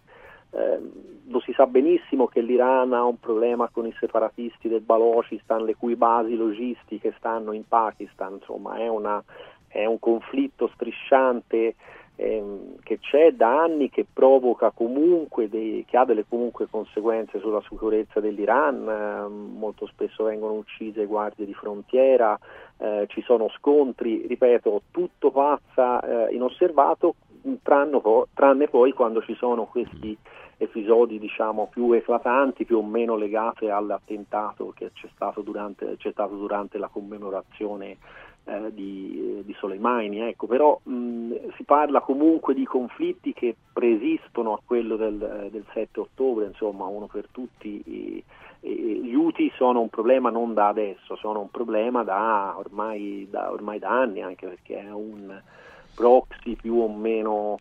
lo 1.27 1.39
si 1.39 1.53
sa 1.53 1.65
benissimo 1.65 2.27
che 2.27 2.41
l'Iran 2.41 2.91
ha 2.91 3.05
un 3.05 3.17
problema 3.17 3.69
con 3.71 3.87
i 3.87 3.95
separatisti 3.97 4.67
del 4.67 4.81
Balochistan, 4.81 5.63
le 5.63 5.77
cui 5.77 5.95
basi 5.95 6.35
logistiche 6.35 7.15
stanno 7.19 7.53
in 7.53 7.65
Pakistan, 7.65 8.33
insomma 8.33 8.75
è, 8.75 8.89
una, 8.89 9.23
è 9.69 9.85
un 9.85 9.97
conflitto 9.97 10.69
strisciante 10.73 11.75
ehm, 12.15 12.75
che 12.83 12.99
c'è 12.99 13.31
da 13.31 13.61
anni 13.63 13.89
che 13.89 14.05
provoca 14.11 14.71
comunque 14.71 15.49
dei, 15.49 15.85
che 15.87 15.97
ha 15.97 16.05
delle 16.05 16.25
comunque 16.27 16.67
conseguenze 16.69 17.39
sulla 17.39 17.61
sicurezza 17.67 18.19
dell'Iran, 18.19 18.87
eh, 18.87 19.27
molto 19.27 19.87
spesso 19.87 20.23
vengono 20.23 20.53
uccise 20.53 21.05
guardie 21.05 21.45
di 21.45 21.53
frontiera, 21.53 22.37
eh, 22.77 23.05
ci 23.09 23.21
sono 23.21 23.49
scontri, 23.49 24.25
ripeto, 24.27 24.83
tutto 24.91 25.31
passa 25.31 26.27
eh, 26.27 26.33
inosservato 26.33 27.15
tranne, 27.61 28.01
tranne 28.33 28.67
poi 28.67 28.91
quando 28.91 29.21
ci 29.21 29.35
sono 29.35 29.65
questi 29.65 30.17
episodi 30.57 31.19
diciamo, 31.19 31.67
più 31.71 31.91
eclatanti, 31.91 32.65
più 32.65 32.77
o 32.77 32.83
meno 32.83 33.15
legati 33.15 33.69
all'attentato 33.69 34.71
che 34.75 34.91
c'è 34.93 35.07
stato 35.13 35.41
durante, 35.41 35.97
c'è 35.97 36.11
stato 36.11 36.35
durante 36.35 36.77
la 36.77 36.87
commemorazione 36.87 37.97
eh, 38.45 38.73
di, 38.73 39.41
di, 39.43 39.55
Soleimani, 39.59 40.21
ecco, 40.21 40.47
però 40.47 40.79
mh, 40.83 41.53
si 41.55 41.63
parla 41.63 42.01
comunque 42.01 42.53
di 42.53 42.65
conflitti 42.65 43.33
che 43.33 43.55
preesistono 43.73 44.53
a 44.53 44.59
quello 44.63 44.95
del, 44.95 45.21
eh, 45.21 45.49
del 45.49 45.65
7 45.73 45.99
ottobre, 45.99 46.45
insomma 46.45 46.85
uno 46.85 47.07
per 47.07 47.27
tutti. 47.31 47.81
I, 47.85 48.23
gli 48.61 49.13
UTI 49.13 49.51
sono 49.55 49.81
un 49.81 49.89
problema 49.89 50.31
non 50.31 50.55
da 50.55 50.69
adesso, 50.69 51.15
sono 51.17 51.39
un 51.39 51.51
problema 51.51 52.03
da 52.03 52.55
ormai 52.57 53.27
da, 53.29 53.51
ormai 53.51 53.77
da 53.77 53.89
anni, 53.89 54.23
anche 54.23 54.47
perché 54.47 54.79
è 54.79 54.91
un 54.91 55.39
proxy 55.93 56.55
più 56.55 56.75
o 56.75 56.89
meno 56.89 57.57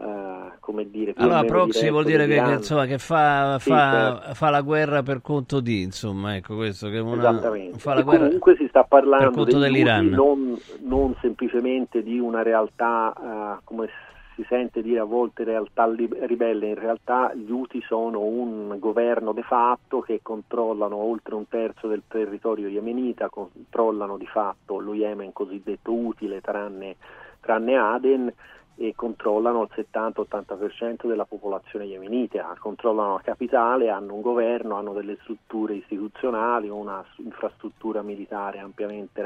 Uh, 0.00 0.52
come 0.60 0.88
dire, 0.88 1.12
allora 1.16 1.42
proxy 1.42 1.90
vuol 1.90 2.04
dire 2.04 2.28
che, 2.28 2.40
che, 2.40 2.52
insomma, 2.52 2.86
che 2.86 2.98
fa, 2.98 3.58
sì, 3.58 3.68
fa, 3.68 4.20
certo. 4.20 4.34
fa, 4.34 4.50
la 4.50 4.60
guerra 4.60 5.02
per 5.02 5.20
conto 5.20 5.58
di 5.58 5.82
insomma 5.82 6.36
ecco 6.36 6.54
questo 6.54 6.88
che 6.88 6.98
una, 6.98 7.30
Esattamente. 7.30 7.78
fa 7.80 7.94
la 7.94 8.02
guerra 8.02 8.24
comunque 8.26 8.54
si 8.54 8.68
sta 8.68 8.84
parlando 8.84 9.42
dell'Iran 9.42 10.06
non, 10.06 10.56
non, 10.82 11.16
semplicemente 11.20 12.04
di 12.04 12.20
una 12.20 12.42
realtà 12.44 13.12
uh, 13.16 13.64
come 13.64 13.88
si 14.36 14.46
sente 14.48 14.82
dire 14.82 15.00
a 15.00 15.04
volte 15.04 15.42
realtà 15.42 15.92
ribelle 15.92 16.68
in 16.68 16.78
realtà 16.78 17.34
gli 17.34 17.50
UTI 17.50 17.82
sono 17.84 18.20
un 18.20 18.76
governo 18.78 19.32
de 19.32 19.42
facto 19.42 20.00
che 20.00 20.20
controllano 20.22 20.94
oltre 20.94 21.34
un 21.34 21.48
terzo 21.48 21.88
del 21.88 22.02
territorio 22.06 22.68
yemenita 22.68 23.30
controllano 23.30 24.16
di 24.16 24.26
fatto 24.26 24.78
lo 24.78 24.94
Yemen 24.94 25.32
cosiddetto 25.32 25.92
utile 25.92 26.40
tranne, 26.40 26.94
tranne 27.40 27.76
Aden 27.76 28.32
e 28.80 28.94
controllano 28.94 29.62
il 29.62 29.86
70-80% 29.92 31.08
della 31.08 31.24
popolazione 31.24 31.86
yemenita, 31.86 32.56
controllano 32.60 33.14
la 33.14 33.20
capitale, 33.24 33.90
hanno 33.90 34.14
un 34.14 34.20
governo, 34.20 34.76
hanno 34.76 34.92
delle 34.92 35.18
strutture 35.22 35.74
istituzionali, 35.74 36.68
una 36.68 37.04
infrastruttura 37.16 38.02
militare 38.02 38.60
ampiamente 38.60 39.20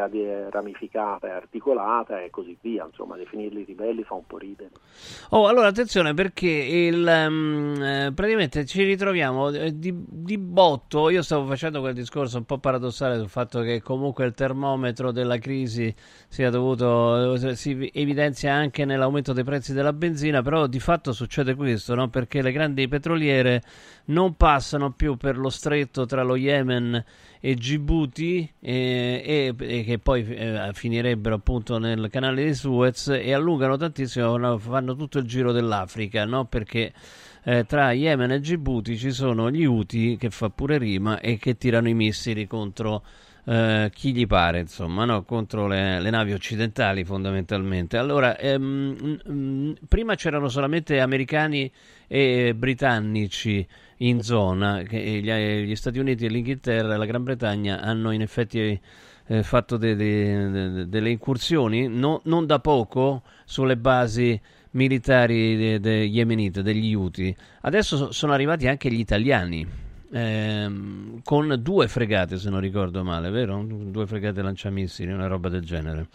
ramificata 0.50 1.26
e 1.26 1.30
articolata 1.32 2.23
e 2.23 2.30
così 2.30 2.56
via, 2.62 2.87
insomma 2.87 3.16
definirli 3.16 3.64
ribelli 3.64 4.02
fa 4.04 4.14
un 4.14 4.26
po' 4.26 4.38
ridere. 4.38 4.71
Oh, 5.30 5.47
allora 5.47 5.66
attenzione 5.66 6.14
perché 6.14 6.49
il, 6.49 7.06
um, 7.06 8.12
praticamente 8.14 8.64
ci 8.64 8.82
ritroviamo 8.85 9.50
di, 9.50 9.94
di, 9.94 10.38
botto, 10.38 11.11
io 11.11 11.21
stavo 11.21 11.47
facendo 11.47 11.80
quel 11.80 11.92
discorso 11.92 12.38
un 12.38 12.44
po' 12.44 12.56
paradossale 12.56 13.18
sul 13.18 13.28
fatto 13.28 13.61
che 13.61 13.82
comunque 13.82 14.25
il 14.25 14.32
termometro 14.32 15.12
della 15.12 15.37
crisi 15.37 15.94
sia 16.28 16.49
dovuto, 16.49 17.37
si 17.54 17.90
evidenzia 17.92 18.54
anche 18.54 18.87
nell'aumento 18.87 19.35
dei 19.35 19.41
dei 19.42 19.44
prezzi 19.44 19.72
della 19.72 19.92
benzina, 19.92 20.40
però 20.40 20.66
di 20.66 20.80
fatto 20.80 21.12
succede 21.12 21.54
questo, 21.54 21.94
no? 21.94 22.08
perché 22.08 22.40
le 22.40 22.52
grandi 22.52 22.88
petroliere 22.88 23.62
non 24.06 24.37
passano 24.37 24.92
più 24.92 25.16
per 25.16 25.37
lo 25.37 25.50
stretto 25.50 26.06
tra 26.06 26.22
lo 26.22 26.37
Yemen 26.37 27.04
e 27.40 27.54
Djibouti 27.54 28.50
e, 28.61 29.22
e, 29.25 29.54
e 29.58 29.84
che 29.84 29.99
poi 29.99 30.25
eh, 30.26 30.70
finirebbero 30.72 31.34
appunto 31.34 31.78
nel 31.78 32.08
canale 32.11 32.44
di 32.44 32.54
Suez 32.54 33.08
e 33.08 33.32
allungano 33.34 33.76
tantissimo, 33.76 34.58
fanno 34.58 34.94
tutto 34.94 35.18
il 35.18 35.26
giro 35.26 35.52
dell'Africa, 35.52 36.25
no? 36.25 36.46
perché 36.46 36.92
eh, 37.44 37.64
tra 37.64 37.92
Yemen 37.92 38.30
e 38.30 38.40
Djibouti 38.40 38.96
ci 38.96 39.11
sono 39.11 39.50
gli 39.50 39.64
Houthi 39.64 40.16
che 40.16 40.30
fa 40.30 40.49
pure 40.49 40.78
rima 40.78 41.18
e 41.18 41.37
che 41.38 41.56
tirano 41.56 41.88
i 41.88 41.94
missili 41.94 42.46
contro 42.46 43.02
eh, 43.44 43.90
chi 43.92 44.12
gli 44.12 44.26
pare, 44.26 44.61
insomma, 44.61 45.04
no? 45.04 45.25
contro 45.25 45.66
le, 45.66 46.00
le, 46.00 46.11
navi 46.11 46.32
occidentali 46.32 47.04
fondamentalmente. 47.04 47.96
Allora, 47.96 48.38
ehm, 48.38 49.75
prima 49.88 50.14
c'erano 50.14 50.49
solamente 50.49 51.00
americani 51.00 51.70
e 52.06 52.54
britannici 52.54 53.66
in 53.99 54.22
zona, 54.22 54.82
gli, 54.82 55.30
gli 55.30 55.75
Stati 55.75 55.99
Uniti 55.99 56.26
e 56.26 56.28
l'Inghilterra 56.28 56.94
e 56.94 56.96
la 56.96 57.06
Gran 57.06 57.25
Bretagna 57.25 57.80
hanno 57.80 58.12
in 58.12 58.20
effetti 58.20 58.80
eh, 59.26 59.42
fatto 59.42 59.76
de, 59.76 59.96
de, 59.96 60.50
de, 60.50 60.88
delle 60.88 61.11
incursioni, 61.11 61.88
no, 61.88 62.20
non 62.25 62.46
da 62.46 62.58
poco, 62.61 63.22
sulle 63.44 63.76
basi 63.76 64.40
militari 64.72 65.80
de, 65.80 65.90
yemenite, 66.04 66.62
degli 66.62 66.94
Houthi. 66.94 67.34
Adesso 67.62 68.12
sono 68.12 68.32
arrivati 68.32 68.68
anche 68.68 68.90
gli 68.90 69.00
italiani 69.00 69.90
ehm, 70.12 71.23
con 71.25 71.57
due 71.61 71.88
fregate 71.88 72.37
se 72.37 72.50
non 72.50 72.61
ricordo 72.61 73.02
male, 73.02 73.31
vero? 73.31 73.64
Due 73.64 74.07
fregate 74.07 74.42
lanciamissili, 74.42 75.11
una 75.11 75.26
roba 75.26 75.49
del 75.49 75.64
genere, 75.64 76.09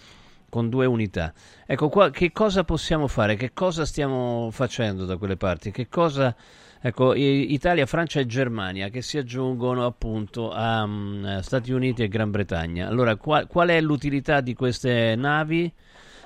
con 0.50 0.70
due 0.70 0.86
unità. 0.86 1.34
Ecco 1.66 1.90
qua, 1.90 2.10
che 2.12 2.32
cosa 2.32 2.64
possiamo 2.64 3.08
fare? 3.08 3.36
Che 3.36 3.52
cosa 3.54 3.86
stiamo 3.86 4.50
facendo 4.52 5.06
da 5.06 5.18
quelle 5.18 5.38
parti? 5.38 5.72
Che 5.72 5.88
cosa... 5.90 6.36
Ecco, 6.80 7.16
Italia, 7.16 7.88
Francia 7.88 8.20
e 8.20 8.28
Germania 8.28 8.90
che 8.90 9.02
si 9.02 9.18
aggiungono 9.18 9.84
appunto 9.84 10.52
a 10.52 10.84
um, 10.84 11.40
Stati 11.40 11.72
Uniti 11.72 12.04
e 12.04 12.08
Gran 12.08 12.30
Bretagna. 12.30 12.88
Allora, 12.88 13.16
qual, 13.16 13.48
qual 13.48 13.70
è 13.70 13.82
l'utilità 13.82 14.42
di 14.42 14.54
queste 14.54 15.16
navi, 15.16 15.74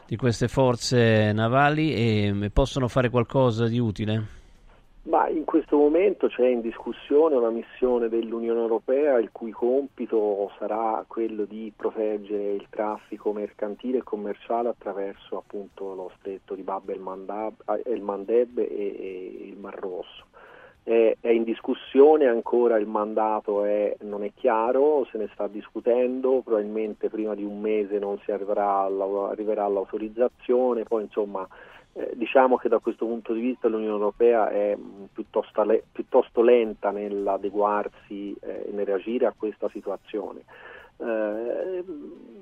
di 0.06 0.18
queste 0.18 0.50
forze 0.50 1.32
navali 1.32 1.94
e 1.94 2.52
possono 2.52 2.90
fare 2.90 3.10
qualcosa 3.10 3.68
di 3.68 3.80
utile? 3.80 4.41
Ma 5.04 5.28
in 5.30 5.46
questo 5.46 5.78
momento 5.78 6.28
c'è 6.28 6.46
in 6.46 6.62
discussione 6.62 7.36
una 7.36 7.50
missione 7.50 8.08
dell'Unione 8.08 8.60
Europea 8.60 9.18
il 9.18 9.32
cui 9.32 9.50
compito 9.50 10.52
sarà 10.60 11.04
quello 11.08 11.46
di 11.46 11.74
proteggere 11.76 12.52
il 12.54 12.68
traffico 12.70 13.34
mercantile 13.34 13.98
e 13.98 14.04
commerciale 14.04 14.70
attraverso 14.70 15.38
appunto 15.38 15.96
lo 15.96 16.12
stretto 16.20 16.54
di 16.54 16.62
Bab 16.62 16.88
el 16.90 17.00
Mandeb 18.02 18.60
e, 18.60 18.66
e 18.68 19.48
il 19.48 19.58
Mar 19.58 19.80
Rosso. 19.80 20.26
È, 20.84 21.18
è, 21.20 21.30
in 21.30 21.44
discussione 21.46 22.28
ancora 22.28 22.78
il 22.78 22.88
mandato 22.88 23.64
è, 23.64 23.96
non 24.02 24.24
è 24.24 24.32
chiaro, 24.36 25.06
se 25.12 25.18
ne 25.18 25.30
sta 25.34 25.48
discutendo, 25.48 26.42
probabilmente 26.42 27.10
prima 27.10 27.34
di 27.34 27.44
un 27.44 27.60
mese 27.60 27.98
non 27.98 28.20
si 28.20 28.32
arriverà, 28.32 28.82
arriverà 28.82 29.66
all'autorizzazione, 29.66 30.84
poi 30.84 31.04
insomma 31.04 31.48
eh, 31.94 32.12
diciamo 32.16 32.58
che 32.58 32.70
da 32.70 32.80
questo 32.80 33.06
punto 33.06 33.34
di 33.34 33.42
vista 33.42 33.68
l'Unione 33.68 33.94
Europea 33.94 34.50
è 34.50 34.76
mm, 34.78 35.04
piuttosto, 35.14 35.64
le, 35.64 35.84
piuttosto 35.92 36.42
lenta 36.42 36.92
nell'adeguarsi 36.92 38.36
e 38.40 38.66
eh, 38.68 38.72
nel 38.72 38.86
reagire 38.86 39.26
a 39.26 39.34
questa 39.38 39.70
situazione. 39.70 40.44
Eh, 40.98 41.84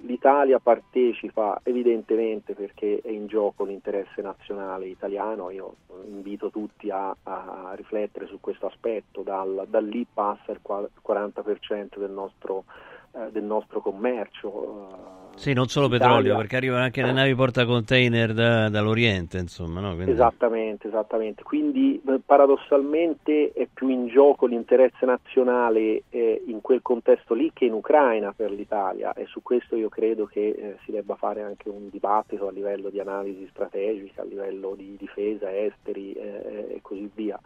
L'Italia 0.01 0.59
partecipa 0.59 1.59
evidentemente 1.63 2.53
perché 2.53 3.01
è 3.03 3.09
in 3.09 3.27
gioco 3.27 3.63
l'interesse 3.63 4.21
nazionale 4.21 4.87
italiano, 4.87 5.49
io 5.49 5.75
invito 6.05 6.49
tutti 6.49 6.89
a, 6.89 7.15
a 7.23 7.73
riflettere 7.75 8.25
su 8.25 8.39
questo 8.39 8.65
aspetto, 8.65 9.21
dal, 9.21 9.65
da 9.69 9.79
lì 9.79 10.07
passa 10.11 10.51
il 10.51 10.61
40% 10.63 11.97
del 11.97 12.11
nostro, 12.11 12.63
eh, 13.11 13.29
del 13.31 13.43
nostro 13.43 13.81
commercio 13.81 15.18
sì, 15.39 15.53
non 15.53 15.67
solo 15.67 15.85
Italia. 15.85 16.05
petrolio, 16.05 16.35
perché 16.35 16.57
arrivano 16.57 16.83
anche 16.83 17.01
le 17.01 17.13
navi 17.13 17.33
portacontainer 17.33 18.33
da, 18.33 18.67
dall'Oriente, 18.67 19.37
insomma. 19.37 19.79
No? 19.79 19.93
Quindi... 19.93 20.11
Esattamente, 20.11 20.87
esattamente. 20.89 21.43
Quindi 21.43 22.01
eh, 22.05 22.19
paradossalmente 22.23 23.53
è 23.53 23.65
più 23.73 23.87
in 23.87 24.07
gioco 24.07 24.45
l'interesse 24.47 25.05
nazionale 25.05 26.03
eh, 26.09 26.43
in 26.47 26.59
quel 26.59 26.81
contesto 26.81 27.33
lì 27.33 27.51
che 27.53 27.65
in 27.65 27.73
Ucraina 27.73 28.33
per 28.33 28.51
l'Italia 28.51 29.13
e 29.13 29.25
su 29.27 29.41
questo 29.41 29.77
io 29.77 29.87
credo 29.87 30.25
che 30.25 30.49
eh, 30.49 30.77
si 30.83 30.91
debba 30.91 31.15
fare 31.15 31.41
anche 31.41 31.69
un 31.69 31.89
dibattito 31.89 32.47
a 32.47 32.51
livello 32.51 32.89
di 32.89 32.99
analisi 32.99 33.47
strategica, 33.49 34.23
a 34.23 34.25
livello 34.25 34.75
di 34.75 34.97
difesa, 34.97 35.55
esteri 35.55 36.11
eh, 36.11 36.75
e 36.75 36.79
così 36.81 37.09
via. 37.15 37.39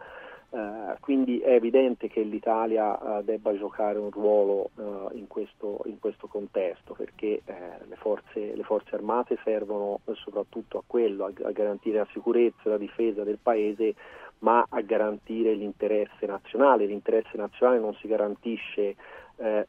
Uh, 0.54 0.94
quindi 1.00 1.40
è 1.40 1.54
evidente 1.54 2.06
che 2.06 2.20
l'Italia 2.20 2.96
uh, 2.96 3.24
debba 3.24 3.58
giocare 3.58 3.98
un 3.98 4.10
ruolo 4.10 4.70
uh, 4.76 5.08
in, 5.14 5.26
questo, 5.26 5.80
in, 5.86 5.98
questo, 5.98 6.28
contesto 6.28 6.94
perché 6.94 7.42
le 7.44 7.96
forze, 7.96 8.54
le, 8.54 8.62
forze, 8.62 8.94
armate 8.94 9.36
servono 9.42 9.98
soprattutto 10.12 10.78
a 10.78 10.82
quello, 10.86 11.24
a, 11.24 11.32
a, 11.42 11.50
garantire 11.50 11.98
la 11.98 12.06
sicurezza 12.12 12.60
e 12.66 12.68
la 12.68 12.78
difesa 12.78 13.24
del 13.24 13.38
Paese, 13.42 13.96
ma 14.40 14.64
a 14.68 14.80
garantire 14.82 15.54
l'interesse 15.54 16.24
nazionale. 16.24 16.86
L'interesse 16.86 17.36
nazionale 17.36 17.80
non 17.80 17.94
si 17.94 18.06
garantisce 18.06 18.94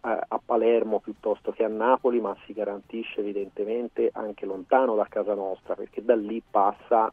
a, 0.02 0.26
a 0.28 0.40
Palermo 0.46 1.00
piuttosto 1.00 1.52
che 1.52 1.64
a 1.64 1.68
Napoli, 1.68 2.22
ma 2.22 2.38
si 2.46 2.54
garantisce 2.54 3.22
evidentemente 3.22 4.12
anche 4.14 4.46
lontano 4.46 4.94
da 4.94 5.08
casa 5.10 5.34
nostra 5.34 5.74
perché 5.74 6.06
da 6.06 6.16
lì 6.16 6.44
passa 6.48 7.12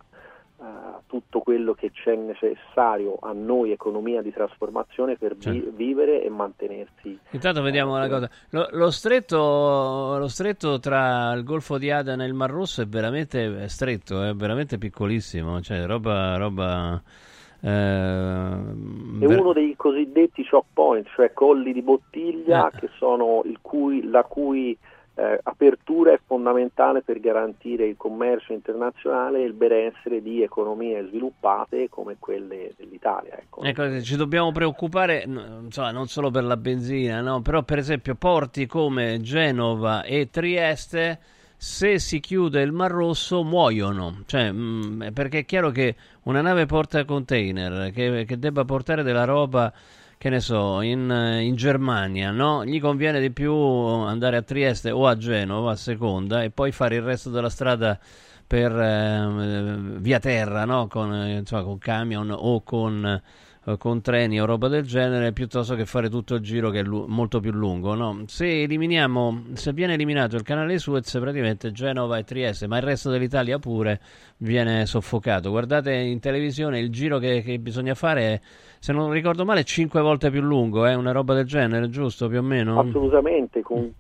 tutto 1.13 1.41
quello 1.41 1.75
che 1.75 1.91
c'è 1.91 2.15
necessario 2.15 3.19
a 3.21 3.33
noi, 3.33 3.71
economia 3.71 4.23
di 4.23 4.33
trasformazione, 4.33 5.17
per 5.17 5.37
certo. 5.39 5.71
vivere 5.75 6.23
e 6.23 6.31
mantenersi. 6.31 7.19
Intanto 7.33 7.61
vediamo 7.61 7.95
una 7.95 8.09
cosa, 8.09 8.31
lo, 8.51 8.69
lo, 8.71 8.91
stretto, 8.91 10.17
lo, 10.19 10.29
stretto, 10.29 10.79
tra 10.79 11.33
il 11.35 11.45
Golfo 11.45 11.77
di 11.77 11.91
Aden 11.91 12.23
e 12.23 12.27
il 12.27 12.33
Mar 12.33 12.51
Rosso 12.51 12.81
è 12.81 12.87
veramente 12.87 13.69
stretto, 13.69 14.23
è 14.23 14.35
veramente 14.35 14.79
piccolissimo, 14.79 15.61
cioè 15.61 15.85
roba... 15.85 16.37
roba... 16.39 17.03
Eh, 17.65 17.69
è 17.69 19.25
uno 19.25 19.53
dei 19.53 19.77
cosiddetti 19.77 20.45
choke 20.49 20.69
point, 20.73 21.07
cioè 21.15 21.33
colli 21.33 21.75
di 21.75 21.83
bottiglia, 21.83 22.69
eh. 22.69 22.79
che 22.79 22.89
sono 22.97 23.43
cui, 23.61 24.09
la 24.09 24.25
cui 24.25 24.77
eh, 25.15 25.41
apertura 25.43 26.13
è 26.13 26.21
fondamentale 26.25 27.03
per 27.03 27.21
garantire 27.21 27.87
il 27.87 27.97
commercio 27.97 28.53
internazionale 28.53 29.41
e 29.41 29.45
il 29.45 29.53
benessere 29.53 30.23
di 30.23 30.43
economie 30.43 31.07
sviluppate 31.07 31.89
come 31.89 32.17
quelle 32.19 32.73
dell'Italia. 32.77 33.37
Ecco, 33.39 33.63
ecco 33.63 34.01
ci 34.01 34.17
dobbiamo 34.17 34.53
preoccupare 34.53 35.25
insomma, 35.25 35.91
non 35.91 36.07
solo 36.07 36.31
per 36.31 36.45
la 36.45 36.57
benzina, 36.57 37.21
no? 37.21 37.43
però 37.43 37.63
per 37.63 37.79
esempio 37.79 38.15
porti 38.15 38.67
come 38.67 39.21
Genova 39.21 40.03
e 40.03 40.31
Trieste 40.31 41.19
se 41.57 42.01
si 42.01 42.19
chiude 42.19 42.61
il 42.61 42.73
Mar 42.73 42.91
Rosso 42.91 43.45
muoiono, 43.45 44.23
cioè, 44.27 44.51
mh, 44.51 44.57
mm, 44.59 45.03
perché 45.13 45.41
è 45.41 45.45
chiaro 45.45 45.71
che 45.71 45.95
una 46.23 46.41
nave 46.41 46.67
porta 46.67 47.05
container 47.05 47.93
che, 47.93 48.25
che 48.27 48.37
debba 48.37 48.65
portare 48.65 49.05
della 49.05 49.23
roba 49.25 49.73
che 50.23 50.29
ne 50.29 50.39
so, 50.39 50.83
in, 50.83 51.11
in, 51.41 51.57
Germania, 51.57 52.31
no? 52.31 52.65
Gli 52.65 52.81
conviene 52.81 53.19
di 53.19 53.33
più 53.33 53.53
andare 53.53 54.37
a 54.37 54.43
Trieste 54.43 54.93
o 54.93 55.09
a 55.09 55.17
Genova 55.17 55.73
a 55.73 55.75
seconda 55.75 56.45
e 56.45 56.51
poi 56.51 56.71
fare 56.71 56.95
il 56.95 57.03
resto 57.03 57.29
della 57.29 57.51
strada 57.51 57.99
per 58.47 58.71
eh, 58.71 59.77
via 59.99 60.21
terra, 60.21 60.65
no? 60.65 60.87
Con, 60.87 61.13
insomma, 61.13 61.65
con 61.65 61.77
camion 61.79 62.31
o 62.31 62.63
con 62.63 63.21
eh, 63.65 63.77
con 63.77 64.01
treni 64.01 64.41
o 64.41 64.45
roba 64.45 64.69
del 64.69 64.85
genere 64.85 65.33
piuttosto 65.33 65.75
che 65.75 65.87
fare 65.87 66.09
tutto 66.09 66.35
il 66.35 66.41
giro 66.41 66.71
che 66.71 66.81
è 66.81 66.83
lu- 66.83 67.07
molto 67.07 67.39
più 67.39 67.53
lungo. 67.53 67.95
No? 67.95 68.25
Se 68.27 68.67
se 68.67 69.73
viene 69.73 69.95
eliminato 69.95 70.37
il 70.37 70.43
canale 70.43 70.79
Suez, 70.79 71.11
praticamente 71.21 71.71
Genova 71.71 72.19
e 72.19 72.25
Trieste, 72.25 72.67
ma 72.67 72.79
il 72.79 72.83
resto 72.83 73.11
dell'Italia 73.11 73.59
pure 73.59 74.01
viene 74.39 74.85
soffocato. 74.87 75.51
Guardate 75.51 75.93
in 75.93 76.19
televisione 76.19 76.81
il 76.81 76.91
giro 76.91 77.19
che, 77.19 77.43
che 77.43 77.59
bisogna 77.59 77.95
fare, 77.95 78.43
se 78.81 78.93
non 78.93 79.11
ricordo 79.13 79.45
male, 79.45 79.63
5 79.63 80.01
volte 80.01 80.31
più 80.31 80.41
lungo, 80.41 80.87
eh? 80.87 80.95
una 80.95 81.13
roba 81.13 81.35
del 81.35 81.47
genere, 81.47 81.89
giusto 81.89 82.29
più 82.29 82.39
o 82.39 82.43
meno? 82.43 82.81
Assolutamente, 82.81 83.63
con, 83.63 83.93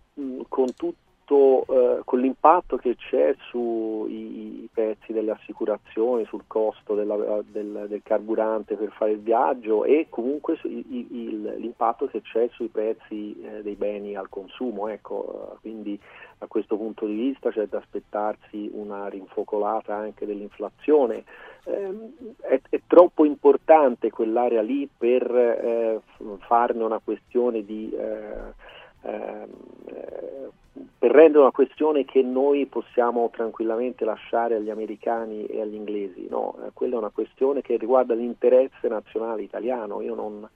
con 0.48 0.66
tutto 0.74 1.11
impatto, 1.32 1.64
eh, 1.68 2.02
con 2.04 2.20
l'impatto 2.20 2.76
che 2.76 2.96
c'è 2.96 3.34
sui 3.48 4.68
pezzi 4.72 5.12
delle 5.12 5.32
assicurazioni, 5.32 6.24
sul 6.26 6.44
costo 6.46 6.94
della, 6.94 7.16
del, 7.44 7.86
del, 7.88 8.02
carburante 8.02 8.76
per 8.76 8.90
fare 8.92 9.12
il 9.12 9.20
viaggio 9.20 9.84
e 9.84 10.06
comunque 10.08 10.56
su, 10.56 10.68
il, 10.68 10.84
il, 10.88 11.54
l'impatto 11.58 12.06
che 12.06 12.20
c'è 12.22 12.48
sui 12.52 12.68
prezzi 12.68 13.36
eh, 13.42 13.62
dei 13.62 13.74
beni 13.74 14.14
al 14.14 14.28
consumo. 14.28 14.88
Ecco, 14.88 15.58
quindi 15.60 15.98
da 16.38 16.46
questo 16.46 16.76
punto 16.76 17.06
di 17.06 17.14
vista 17.14 17.50
c'è 17.50 17.66
da 17.66 17.78
aspettarsi 17.78 18.70
una 18.72 19.08
rinfocolata 19.08 19.94
anche 19.94 20.26
dell'inflazione. 20.26 21.24
Eh, 21.64 22.12
è, 22.40 22.60
è, 22.68 22.80
troppo 22.88 23.24
importante 23.24 24.10
quell'area 24.10 24.62
lì 24.62 24.88
per 24.94 25.30
eh, 25.30 26.00
farne 26.40 26.82
una 26.82 27.00
questione 27.02 27.64
di 27.64 27.90
Ehm, 27.92 28.00
eh, 28.00 28.80
per 31.02 31.10
rendere 31.10 31.40
una 31.40 31.50
questione 31.50 32.04
che 32.04 32.22
noi 32.22 32.66
possiamo 32.66 33.28
tranquillamente 33.32 34.04
lasciare 34.04 34.54
agli 34.54 34.70
americani 34.70 35.46
e 35.46 35.60
agli 35.60 35.74
inglesi, 35.74 36.28
no, 36.30 36.56
eh, 36.64 36.70
quella 36.72 36.94
è 36.94 36.98
una 36.98 37.10
questione 37.10 37.60
che 37.60 37.76
riguarda 37.76 38.14
l'interesse 38.14 38.86
nazionale 38.88 39.42
italiano, 39.42 40.00
io 40.00 40.14
non, 40.14 40.48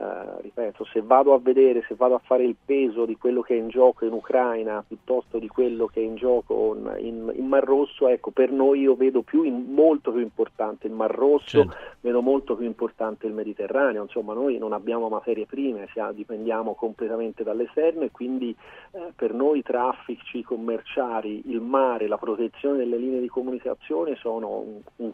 Uh, 0.00 0.40
ripeto, 0.40 0.86
se 0.86 1.02
vado 1.02 1.34
a 1.34 1.38
vedere, 1.38 1.84
se 1.86 1.94
vado 1.94 2.14
a 2.14 2.20
fare 2.24 2.42
il 2.42 2.56
peso 2.64 3.04
di 3.04 3.18
quello 3.18 3.42
che 3.42 3.54
è 3.54 3.58
in 3.58 3.68
gioco 3.68 4.06
in 4.06 4.12
Ucraina 4.12 4.82
piuttosto 4.86 5.38
di 5.38 5.46
quello 5.46 5.88
che 5.88 6.00
è 6.00 6.02
in 6.02 6.14
gioco 6.14 6.74
in, 6.96 7.30
in 7.36 7.46
Mar 7.46 7.64
Rosso, 7.64 8.08
ecco, 8.08 8.30
per 8.30 8.50
noi 8.50 8.80
io 8.80 8.94
vedo 8.94 9.20
più 9.20 9.42
in, 9.42 9.74
molto 9.74 10.10
più 10.10 10.22
importante 10.22 10.86
il 10.86 10.94
Mar 10.94 11.10
Rosso, 11.10 11.64
certo. 11.64 11.76
vedo 12.00 12.22
molto 12.22 12.56
più 12.56 12.64
importante 12.64 13.26
il 13.26 13.34
Mediterraneo, 13.34 14.04
insomma 14.04 14.32
noi 14.32 14.56
non 14.56 14.72
abbiamo 14.72 15.10
materie 15.10 15.44
prime, 15.44 15.86
siamo, 15.92 16.12
dipendiamo 16.12 16.72
completamente 16.72 17.42
dall'esterno 17.42 18.00
e 18.04 18.10
quindi 18.10 18.56
eh, 18.92 19.12
per 19.14 19.34
noi 19.34 19.58
i 19.58 19.62
traffici 19.62 20.42
commerciali, 20.42 21.42
il 21.48 21.60
mare, 21.60 22.08
la 22.08 22.16
protezione 22.16 22.78
delle 22.78 22.96
linee 22.96 23.20
di 23.20 23.28
comunicazione 23.28 24.16
sono 24.16 24.48
un, 24.60 24.80
un 24.96 25.12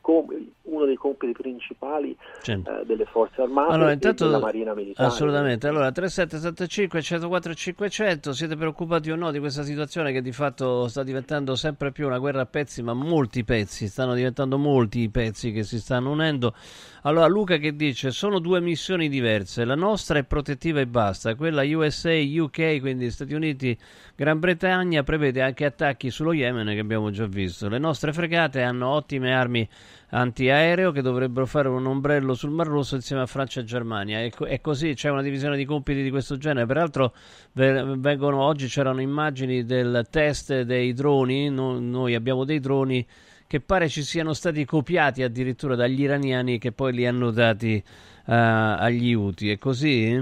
uno 0.63 0.85
dei 0.85 0.97
compiti 0.97 1.33
principali 1.33 2.17
certo. 2.43 2.71
eh, 2.71 2.85
delle 2.85 3.05
forze 3.07 3.43
armate 3.43 3.73
allora, 3.73 3.91
e 3.91 3.97
della 3.97 4.39
Marina 4.39 4.75
militare. 4.77 5.09
Assolutamente. 5.09 5.67
Allora, 5.67 5.91
3775 5.91 7.03
104 7.03 7.55
500, 7.55 8.33
siete 8.33 8.57
preoccupati 8.57 9.11
o 9.11 9.17
no 9.17 9.31
di 9.33 9.39
questa 9.39 9.65
situazione 9.65 10.13
che 10.13 10.23
di 10.23 10.33
fatto 10.33 10.87
sta 10.87 11.03
diventando 11.03 11.57
sempre 11.57 11.91
più 11.91 12.07
una 12.07 12.19
guerra 12.19 12.43
a 12.43 12.47
pezzi, 12.47 12.83
ma 12.83 12.93
molti 12.93 13.43
pezzi, 13.43 13.89
stanno 13.89 14.15
diventando 14.15 14.59
molti 14.59 15.01
i 15.01 15.09
pezzi 15.09 15.51
che 15.51 15.65
si 15.65 15.81
stanno 15.81 16.11
unendo. 16.11 16.55
Allora, 17.03 17.27
Luca 17.27 17.57
che 17.57 17.75
dice, 17.75 18.11
sono 18.11 18.41
due 18.41 18.61
missioni 18.61 19.09
diverse, 19.09 19.65
la 19.65 19.77
nostra 19.77 20.19
è 20.19 20.25
protettiva 20.25 20.81
e 20.81 20.87
basta, 20.87 21.35
quella 21.37 21.63
USA, 21.63 22.13
UK, 22.13 22.81
quindi 22.81 23.11
Stati 23.11 23.33
Uniti, 23.33 23.79
Gran 24.15 24.41
Bretagna, 24.41 25.05
prevede 25.05 25.41
anche 25.41 25.65
attacchi 25.65 26.11
sullo 26.11 26.33
Yemen 26.33 26.67
che 26.67 26.81
abbiamo 26.81 27.11
già 27.11 27.27
visto. 27.27 27.69
Le 27.69 27.79
nostre 27.79 28.13
fregate 28.13 28.63
hanno 28.63 28.89
ottime 28.89 29.33
armi 29.33 29.69
antiaereo 30.11 30.93
che 30.93 31.03
dovrebbero 31.03 31.47
fare 31.47 31.69
un 31.69 31.87
ombrello 31.87 32.35
sul 32.35 32.51
Mar 32.51 32.67
Rosso 32.67 32.95
insieme 32.95 33.23
a 33.23 33.27
Francia 33.27 33.61
e 33.61 33.65
Germania. 33.65 34.21
E, 34.21 34.33
e 34.47 34.61
così 34.61 34.95
c'è 34.95 35.11
una 35.11 35.23
divisione 35.23 35.57
di 35.57 35.65
compiti 35.65 36.03
di 36.03 36.11
questo 36.11 36.37
genere. 36.37 36.67
Peraltro 36.67 37.13
vengono, 37.53 38.43
oggi 38.43 38.67
c'erano 38.67 39.01
immagini 39.01 39.65
del 39.65 40.07
test 40.11 40.63
dei 40.63 40.93
droni, 40.93 41.51
no, 41.51 41.79
noi 41.79 42.15
abbiamo 42.15 42.45
dei 42.45 42.61
droni 42.61 43.07
che 43.49 43.61
pare 43.61 43.89
ci 43.89 44.03
siano 44.03 44.33
stati 44.33 44.65
copiati 44.65 45.23
addirittura 45.23 45.77
dagli 45.77 46.03
iraniani 46.03 46.59
che 46.59 46.73
poi 46.73 46.93
li 46.93 47.07
hanno 47.07 47.31
dati 47.31 47.83
uh, 47.85 48.33
agli 48.33 49.13
UTI. 49.13 49.51
È 49.51 49.59
così? 49.59 50.21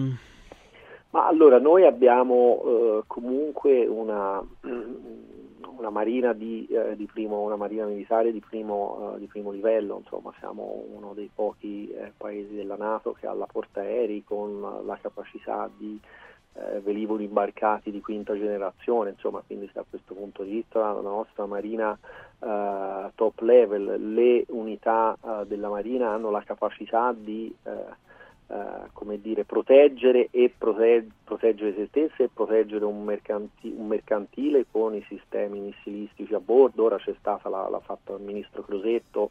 Ma 1.10 1.26
allora 1.26 1.58
noi 1.58 1.86
abbiamo 1.86 2.34
uh, 2.34 3.04
comunque 3.06 3.86
una 3.86 4.42
una 5.76 5.90
marina, 5.90 6.32
di, 6.32 6.66
eh, 6.66 6.96
di 6.96 7.06
primo, 7.06 7.40
una 7.40 7.56
marina 7.56 7.84
militare 7.84 8.32
di 8.32 8.40
primo, 8.40 9.14
uh, 9.14 9.18
di 9.18 9.26
primo, 9.26 9.50
livello, 9.50 9.98
insomma 9.98 10.32
siamo 10.38 10.84
uno 10.92 11.12
dei 11.14 11.30
pochi 11.32 11.90
eh, 11.90 12.12
paesi 12.16 12.54
della 12.54 12.76
Nato 12.76 13.12
che 13.12 13.26
ha 13.26 13.34
la 13.34 13.46
portaerei 13.50 14.24
con 14.24 14.82
la 14.84 14.98
capacità 15.00 15.70
di 15.76 16.00
eh, 16.54 16.80
velivoli 16.80 17.24
imbarcati 17.24 17.90
di 17.90 18.00
quinta 18.00 18.34
generazione, 18.34 19.10
insomma 19.10 19.42
quindi 19.46 19.68
da 19.72 19.84
questo 19.88 20.14
punto 20.14 20.42
di 20.42 20.50
vista 20.50 20.92
la 20.92 21.00
nostra 21.00 21.46
marina 21.46 21.98
uh, 22.38 23.10
top 23.14 23.40
level, 23.40 24.12
le 24.12 24.44
unità 24.48 25.16
uh, 25.20 25.44
della 25.44 25.68
marina 25.68 26.10
hanno 26.10 26.30
la 26.30 26.42
capacità 26.42 27.12
di 27.12 27.54
Uh, 28.46 28.90
come 28.92 29.18
dire, 29.22 29.44
proteggere 29.44 30.28
e 30.30 30.52
prote- 30.56 31.08
proteggere 31.24 31.74
se 31.74 31.86
stesse 31.86 32.24
e 32.24 32.30
proteggere 32.32 32.84
un, 32.84 33.02
mercanti- 33.02 33.72
un, 33.74 33.86
mercantile 33.86 34.66
con 34.70 34.94
i 34.94 35.02
sistemi 35.08 35.60
missilistici 35.60 36.34
a 36.34 36.40
bordo. 36.40 36.84
Ora 36.84 36.98
c'è 36.98 37.14
stata, 37.18 37.48
l'ha, 37.48 37.66
l'ha 37.70 37.80
fatto 37.80 38.16
il 38.16 38.22
ministro 38.22 38.62
Crosetto, 38.62 39.30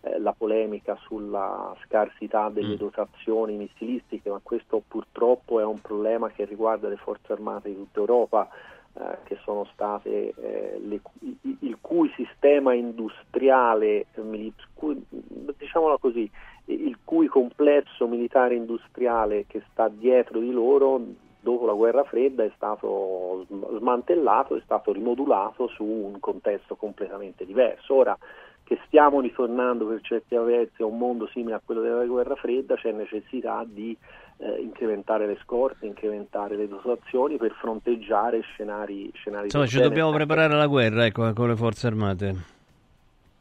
eh, 0.00 0.18
la 0.18 0.32
polemica 0.32 0.96
sulla 1.02 1.76
scarsità 1.84 2.48
delle 2.48 2.74
mm. 2.74 2.78
dotazioni 2.78 3.54
missilistiche, 3.56 4.30
ma 4.30 4.40
questo 4.42 4.82
purtroppo 4.86 5.60
è 5.60 5.64
un 5.64 5.80
problema 5.82 6.30
che 6.30 6.46
riguarda 6.46 6.88
le 6.88 6.96
forze 6.96 7.32
armate 7.32 7.68
di 7.68 7.76
tutta 7.76 8.00
Europa. 8.00 8.48
Eh, 8.96 9.18
che 9.24 9.38
sono 9.42 9.64
state 9.72 10.34
eh, 10.36 10.80
le, 10.80 11.00
il 11.60 11.78
cui 11.80 12.12
sistema 12.14 12.74
industriale, 12.74 14.06
diciamola 15.58 15.98
così, 15.98 16.30
il 16.66 16.98
cui 17.04 17.26
complesso 17.26 18.06
militare 18.06 18.54
industriale 18.54 19.46
che 19.46 19.62
sta 19.70 19.88
dietro 19.88 20.38
di 20.38 20.50
loro 20.50 21.00
dopo 21.40 21.66
la 21.66 21.74
guerra 21.74 22.04
fredda 22.04 22.42
è 22.42 22.50
stato 22.54 23.44
smantellato, 23.76 24.56
è 24.56 24.60
stato 24.64 24.92
rimodulato 24.92 25.68
su 25.68 25.84
un 25.84 26.18
contesto 26.18 26.74
completamente 26.74 27.44
diverso. 27.44 27.94
Ora 27.94 28.16
che 28.64 28.78
stiamo 28.86 29.20
ritornando 29.20 29.86
per 29.86 30.00
certi 30.00 30.36
versi 30.36 30.80
a 30.80 30.86
un 30.86 30.96
mondo 30.96 31.26
simile 31.26 31.56
a 31.56 31.60
quello 31.62 31.82
della 31.82 32.04
guerra 32.06 32.34
fredda, 32.34 32.76
c'è 32.76 32.92
necessità 32.92 33.62
di 33.66 33.94
eh, 34.38 34.60
incrementare 34.60 35.26
le 35.26 35.38
scorte, 35.42 35.86
incrementare 35.86 36.56
le 36.56 36.68
dotazioni 36.68 37.36
per 37.36 37.52
fronteggiare 37.52 38.40
scenari, 38.40 39.10
scenari 39.14 39.44
Insomma, 39.44 39.66
ci 39.66 39.80
dobbiamo 39.80 40.12
preparare 40.12 40.52
alla 40.52 40.66
guerra 40.66 41.06
ecco, 41.06 41.32
con 41.32 41.48
le 41.48 41.56
forze 41.56 41.86
armate. 41.86 42.28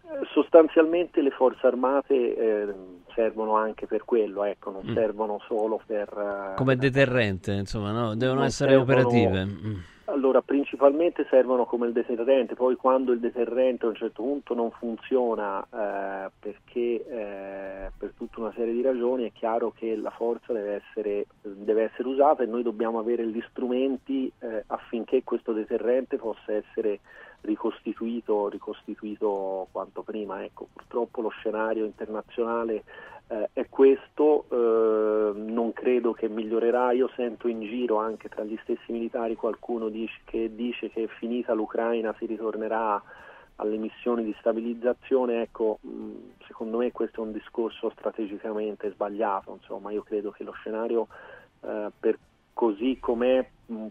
Eh, 0.03 0.25
sostanzialmente 0.31 1.21
le 1.21 1.31
forze 1.31 1.65
armate 1.65 2.13
eh, 2.13 2.73
servono 3.15 3.55
anche 3.55 3.87
per 3.87 4.05
quello, 4.05 4.43
ecco, 4.43 4.71
non 4.71 4.83
mm. 4.85 4.93
servono 4.93 5.39
solo 5.47 5.81
per... 5.85 6.09
Uh, 6.13 6.55
Come 6.55 6.75
deterrente, 6.75 7.53
insomma, 7.53 7.91
no? 7.91 8.15
devono 8.15 8.43
essere 8.43 8.71
servono, 8.71 8.91
operative. 8.91 9.45
Mm. 9.45 9.75
Allora, 10.05 10.41
principalmente 10.41 11.25
servono 11.29 11.63
come 11.65 11.87
il 11.87 11.93
deterrente, 11.93 12.55
poi 12.55 12.75
quando 12.75 13.13
il 13.13 13.19
deterrente 13.19 13.85
a 13.85 13.89
un 13.89 13.95
certo 13.95 14.21
punto 14.21 14.53
non 14.53 14.69
funziona 14.71 15.63
eh, 15.63 16.29
perché 16.39 17.05
eh, 17.07 17.91
per 17.97 18.11
tutta 18.17 18.41
una 18.41 18.51
serie 18.53 18.73
di 18.73 18.81
ragioni 18.81 19.23
è 19.23 19.31
chiaro 19.31 19.71
che 19.71 19.95
la 19.95 20.09
forza 20.09 20.51
deve 20.51 20.83
essere, 20.83 21.27
deve 21.41 21.83
essere 21.83 22.09
usata 22.09 22.43
e 22.43 22.47
noi 22.47 22.63
dobbiamo 22.63 22.99
avere 22.99 23.25
gli 23.25 23.41
strumenti 23.49 24.29
eh, 24.39 24.65
affinché 24.67 25.23
questo 25.23 25.53
deterrente 25.53 26.17
possa 26.17 26.51
essere 26.51 26.99
ricostituito, 27.43 28.49
ricostituito 28.49 29.67
quanto 29.71 30.01
prima. 30.01 30.43
Ecco, 30.43 30.67
purtroppo 30.73 31.21
lo 31.21 31.29
scenario 31.29 31.85
internazionale 31.85 32.83
eh, 33.27 33.49
è 33.53 33.67
questo, 33.69 34.45
eh, 34.49 35.31
non 35.39 35.73
credo 35.73 36.13
che 36.13 36.27
migliorerà, 36.27 36.91
io 36.91 37.09
sento 37.15 37.47
in 37.47 37.61
giro 37.61 37.97
anche 37.97 38.29
tra 38.29 38.43
gli 38.43 38.57
stessi 38.63 38.91
militari 38.91 39.35
qualcuno 39.35 39.89
dice, 39.89 40.19
che 40.25 40.53
dice 40.53 40.89
che 40.89 41.07
finita 41.19 41.53
l'Ucraina 41.53 42.13
si 42.17 42.25
ritornerà 42.25 43.01
alle 43.57 43.77
missioni 43.77 44.23
di 44.23 44.35
stabilizzazione, 44.39 45.43
ecco, 45.43 45.79
secondo 46.47 46.77
me 46.77 46.91
questo 46.91 47.21
è 47.21 47.25
un 47.25 47.31
discorso 47.31 47.91
strategicamente 47.91 48.91
sbagliato, 48.91 49.53
insomma 49.53 49.91
io 49.91 50.01
credo 50.01 50.31
che 50.31 50.43
lo 50.43 50.51
scenario 50.53 51.07
eh, 51.61 51.91
per 51.99 52.17
così 52.53 52.97
com'è 52.99 53.47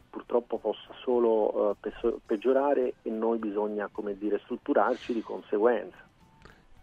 purtroppo 0.08 0.58
possa 0.58 0.92
solo 1.02 1.70
uh, 1.70 1.76
peggiorare 2.24 2.94
e 3.02 3.10
noi 3.10 3.38
bisogna 3.38 3.90
dire 4.16 4.38
strutturarci 4.44 5.12
di 5.12 5.22
conseguenza 5.22 6.10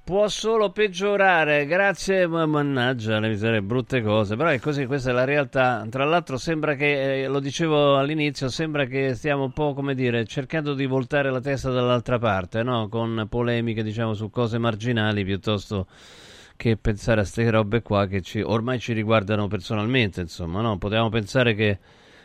può 0.10 0.28
solo 0.28 0.72
peggiorare, 0.72 1.68
grazie, 1.68 2.26
ma 2.26 2.44
mannaggia 2.48 3.20
le 3.20 3.30
miserie, 3.30 3.62
brutte 3.62 4.02
cose, 4.02 4.36
però 4.36 4.50
è 4.50 4.58
così, 4.58 4.88
questa 4.88 5.12
è 5.12 5.14
la 5.14 5.24
realtà. 5.24 5.86
Tra 5.88 6.04
l'altro 6.04 6.38
sembra 6.38 6.74
che, 6.74 7.26
eh, 7.26 7.28
lo 7.28 7.40
dicevo 7.40 7.96
all'inizio, 7.96 8.50
sembra 8.50 8.86
che 8.86 9.14
stiamo 9.14 9.44
un 9.44 9.52
po', 9.52 9.76
come 9.76 9.94
dire, 9.94 10.26
cercando 10.26 10.74
di 10.74 10.88
voltare 10.88 11.30
la 11.30 11.40
testa 11.40 11.70
dall'altra 11.70 12.18
parte, 12.18 12.64
no? 12.64 12.88
Con 12.88 13.28
polemiche, 13.30 13.84
diciamo, 13.84 14.16
su 14.16 14.32
cose 14.32 14.58
marginali 14.58 15.24
piuttosto 15.24 15.86
che 16.56 16.76
pensare 16.76 17.20
a 17.20 17.24
queste 17.24 17.48
robe 17.48 17.84
qua 17.84 18.08
che 18.08 18.24
ci, 18.24 18.42
ormai 18.42 18.80
ci 18.80 18.94
riguardano 18.94 19.48
personalmente, 19.48 20.22
insomma, 20.22 20.62
no? 20.62 20.80
Potevamo 20.80 21.10
pensare 21.10 21.54
che 21.54 21.78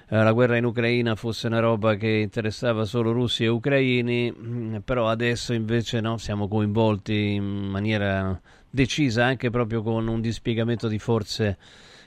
eh, 0.08 0.22
la 0.22 0.32
guerra 0.32 0.56
in 0.56 0.64
Ucraina 0.64 1.14
fosse 1.14 1.46
una 1.46 1.60
roba 1.60 1.94
che 1.94 2.08
interessava 2.08 2.84
solo 2.84 3.12
russi 3.12 3.44
e 3.44 3.48
ucraini, 3.48 4.32
mm, 4.32 4.76
però 4.84 5.08
adesso 5.08 5.52
invece 5.52 6.00
no, 6.00 6.18
siamo 6.18 6.48
coinvolti 6.48 7.34
in 7.34 7.44
maniera 7.44 8.40
decisa 8.68 9.24
anche 9.24 9.50
proprio 9.50 9.82
con 9.82 10.08
un 10.08 10.20
dispiegamento 10.20 10.88
di 10.88 10.98
forze 10.98 11.56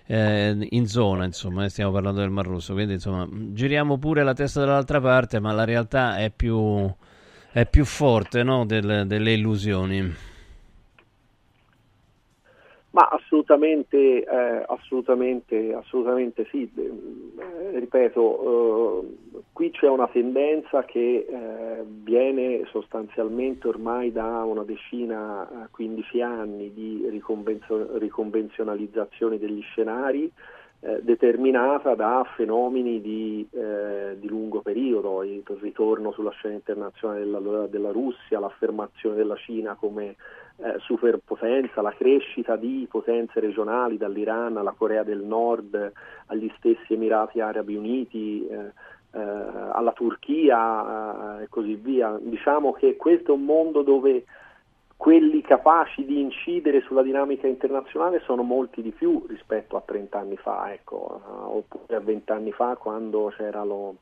eh, 0.05 0.67
in 0.71 0.87
zona, 0.87 1.25
insomma, 1.25 1.65
eh, 1.65 1.69
stiamo 1.69 1.91
parlando 1.91 2.19
del 2.19 2.29
Mar 2.29 2.45
Rosso, 2.45 2.73
quindi 2.73 2.93
insomma 2.93 3.27
giriamo 3.31 3.97
pure 3.97 4.23
la 4.23 4.33
testa 4.33 4.59
dall'altra 4.61 5.01
parte, 5.01 5.39
ma 5.39 5.51
la 5.53 5.63
realtà 5.63 6.17
è 6.17 6.29
più, 6.29 6.93
è 7.51 7.65
più 7.65 7.85
forte 7.85 8.43
no, 8.43 8.65
del, 8.65 9.05
delle 9.07 9.33
illusioni. 9.33 10.15
Ma 12.97 13.09
assolutamente, 13.09 14.23
eh, 14.23 14.65
assolutamente, 14.65 15.71
assolutamente 15.71 16.47
sì, 16.49 16.67
eh, 16.75 17.77
ripeto, 17.77 19.03
eh, 19.03 19.43
qui 19.53 19.69
c'è 19.69 19.87
una 19.87 20.07
tendenza 20.07 20.83
che 20.83 21.27
eh, 21.29 21.83
viene 21.85 22.65
sostanzialmente 22.71 23.67
ormai 23.67 24.11
da 24.11 24.43
una 24.43 24.63
decina, 24.63 25.67
15 25.69 26.21
anni 26.21 26.73
di 26.73 27.05
riconvenzio- 27.07 27.99
riconvenzionalizzazione 27.99 29.37
degli 29.37 29.61
scenari, 29.61 30.31
eh, 30.79 30.99
determinata 31.03 31.93
da 31.93 32.25
fenomeni 32.35 32.99
di, 32.99 33.47
eh, 33.51 34.15
di, 34.19 34.27
lungo 34.27 34.61
periodo, 34.61 35.21
il 35.21 35.43
ritorno 35.59 36.11
sulla 36.13 36.31
scena 36.31 36.55
internazionale 36.55 37.19
della, 37.19 37.67
della 37.67 37.91
Russia, 37.91 38.39
l'affermazione 38.39 39.15
della 39.15 39.35
Cina 39.35 39.75
come 39.75 40.15
eh, 40.57 40.75
superpotenza, 40.79 41.81
la 41.81 41.93
crescita 41.93 42.55
di 42.55 42.87
potenze 42.89 43.39
regionali 43.39 43.97
dall'Iran 43.97 44.57
alla 44.57 44.73
Corea 44.77 45.03
del 45.03 45.21
Nord, 45.21 45.91
agli 46.27 46.51
stessi 46.57 46.93
Emirati 46.93 47.39
Arabi 47.39 47.75
Uniti, 47.75 48.47
eh, 48.47 48.71
eh, 49.11 49.19
alla 49.19 49.91
Turchia 49.93 51.39
eh, 51.39 51.43
e 51.43 51.47
così 51.49 51.75
via. 51.75 52.17
Diciamo 52.19 52.73
che 52.73 52.95
questo 52.95 53.31
è 53.31 53.35
un 53.35 53.45
mondo 53.45 53.81
dove 53.81 54.25
quelli 54.97 55.41
capaci 55.41 56.03
di 56.05 56.19
incidere 56.19 56.81
sulla 56.81 57.03
dinamica 57.03 57.45
internazionale 57.45 58.19
sono 58.25 58.41
molti 58.41 58.81
di 58.81 58.91
più 58.91 59.23
rispetto 59.27 59.77
a 59.77 59.83
30 59.85 60.17
anni 60.17 60.37
fa, 60.37 60.73
ecco, 60.73 61.21
uh, 61.23 61.57
oppure 61.57 61.95
a 61.95 61.99
20 61.99 62.31
anni 62.31 62.51
fa 62.51 62.75
quando 62.77 63.31
c'era 63.37 63.63
lo, 63.63 63.97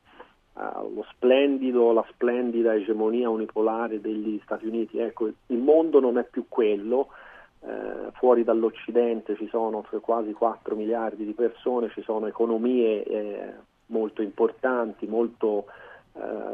lo 0.56 1.04
splendido, 1.10 1.92
la 1.92 2.04
splendida 2.10 2.74
egemonia 2.74 3.28
unipolare 3.28 4.00
degli 4.00 4.40
Stati 4.42 4.66
Uniti. 4.66 4.98
Ecco, 4.98 5.26
il 5.46 5.58
mondo 5.58 6.00
non 6.00 6.18
è 6.18 6.24
più 6.24 6.46
quello, 6.48 7.08
uh, 7.60 8.10
fuori 8.12 8.42
dall'Occidente 8.42 9.36
ci 9.36 9.48
sono 9.48 9.84
quasi 10.00 10.32
4 10.32 10.74
miliardi 10.74 11.24
di 11.24 11.32
persone, 11.32 11.90
ci 11.90 12.02
sono 12.02 12.26
economie 12.26 13.04
eh, 13.04 13.52
molto 13.86 14.22
importanti, 14.22 15.06
molto, 15.06 15.66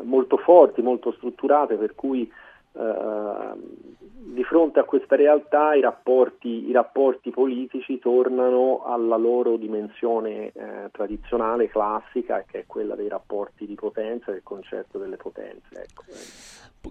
molto 0.03 0.37
forti, 0.38 0.83
molto 0.83 1.12
strutturate, 1.12 1.77
per 1.77 1.95
cui 1.95 2.31
Uh, 2.75 4.02
di 4.24 4.44
fronte 4.44 4.78
a 4.78 4.85
questa 4.85 5.16
realtà 5.16 5.74
i 5.74 5.80
rapporti, 5.80 6.68
i 6.68 6.72
rapporti, 6.72 7.30
politici 7.30 7.98
tornano 7.98 8.85
alla 8.87 9.16
loro 9.16 9.56
dimensione 9.56 10.52
eh, 10.52 10.90
tradizionale, 10.92 11.68
classica, 11.68 12.44
che 12.48 12.61
è 12.61 12.64
quella 12.66 12.94
dei 12.94 13.08
rapporti 13.08 13.66
di 13.66 13.74
potenza, 13.74 14.30
del 14.30 14.42
concetto 14.44 14.98
delle 14.98 15.16
potenze. 15.16 15.68
Ecco. 15.72 16.04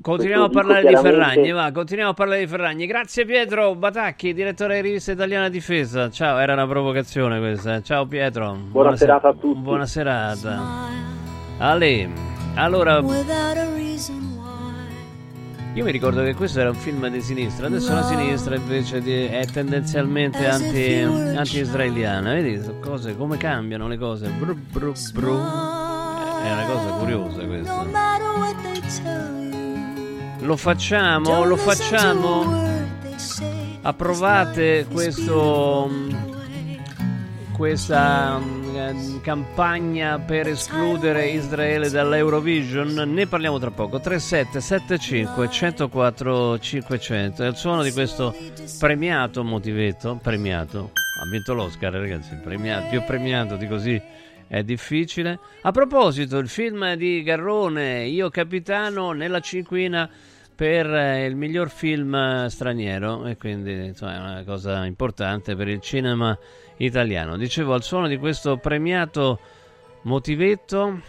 Continuiamo 0.02 0.46
a 0.46 0.50
parlare 0.50 0.88
di 0.88 0.96
Ferragni, 0.96 1.52
va, 1.52 1.72
continuiamo 1.72 2.12
a 2.12 2.16
parlare 2.16 2.42
di 2.42 2.48
Ferragni. 2.48 2.86
Grazie 2.86 3.26
Pietro 3.26 3.76
Batacchi, 3.76 4.34
direttore 4.34 4.76
di 4.76 4.82
rivista 4.82 5.12
italiana 5.12 5.50
difesa. 5.50 6.10
Ciao, 6.10 6.38
era 6.38 6.54
una 6.54 6.68
provocazione 6.68 7.40
questa. 7.40 7.76
Eh. 7.76 7.84
Ciao 7.84 8.06
Pietro. 8.06 8.52
Buona, 8.52 8.70
buona 8.72 8.96
serata 8.96 9.30
a 9.30 9.34
tutti. 9.34 9.60
Buona 9.60 9.86
serata. 9.86 10.60
Ale, 11.60 12.10
allora 12.56 13.02
io 15.74 15.86
mi 15.86 15.92
ricordo 15.92 16.22
che 16.24 16.36
questo 16.36 16.60
era 16.60 16.70
un 16.70 16.76
film 16.76 17.08
di 17.08 17.22
sinistra, 17.22 17.68
adesso 17.68 17.94
la 17.94 18.04
sinistra 18.04 18.56
invece 18.56 19.02
di, 19.02 19.26
è 19.26 19.46
tendenzialmente 19.46 20.46
anti, 20.46 20.96
anti-israeliana. 21.00 22.34
Vedi 22.34 22.62
cose, 22.82 23.16
come 23.16 23.38
cambiano 23.38 23.88
le 23.88 23.98
cose. 23.98 24.28
Bru, 24.28 24.54
bru, 24.54 24.94
bru. 25.14 25.38
È 25.38 26.52
una 26.52 26.66
cosa 26.68 26.90
curiosa 26.98 27.46
questa. 27.46 27.86
Lo 30.40 30.58
facciamo, 30.58 31.46
lo 31.46 31.56
facciamo. 31.56 32.70
Approvate 33.82 34.86
questo 34.92 35.90
questa 37.62 38.40
um, 38.42 38.61
campagna 39.22 40.20
per 40.20 40.48
escludere 40.48 41.28
Israele 41.28 41.90
dall'Eurovision? 41.90 43.12
Ne 43.14 43.28
parliamo 43.28 43.60
tra 43.60 43.72
poco. 43.72 44.00
3775 44.00 45.50
104 45.50 46.60
500 46.60 47.44
è 47.44 47.48
il 47.48 47.56
suono 47.56 47.84
di 47.84 47.92
questo 47.92 48.36
premiato 48.80 49.44
motivetto. 49.44 50.20
Premiato, 50.22 50.92
ha 50.94 51.30
vinto 51.30 51.54
l'Oscar, 51.54 51.94
ragazzi. 51.94 52.36
Premiato, 52.44 52.88
più 52.90 53.04
premiato 53.04 53.56
di 53.56 53.68
così 53.68 54.02
è 54.48 54.64
difficile. 54.64 55.40
A 55.62 55.72
proposito, 55.72 56.38
il 56.38 56.50
film 56.50 56.94
di 56.96 57.24
Garrone, 57.24 58.06
Io 58.06 58.30
capitano 58.30 59.12
nella 59.12 59.40
cinquina 59.40 60.10
per 60.54 60.94
eh, 60.94 61.26
il 61.26 61.36
miglior 61.36 61.70
film 61.70 62.46
straniero 62.46 63.26
e 63.26 63.36
quindi 63.36 63.86
insomma, 63.86 64.16
è 64.16 64.20
una 64.20 64.44
cosa 64.44 64.86
importante 64.86 65.56
per 65.56 65.68
il 65.68 65.80
cinema 65.82 66.38
italiano. 66.78 67.38
Dicevo, 67.38 67.74
al 67.74 67.84
suono 67.84 68.08
di 68.08 68.18
questo 68.18 68.58
premiato 68.58 69.40
motivetto 70.04 71.00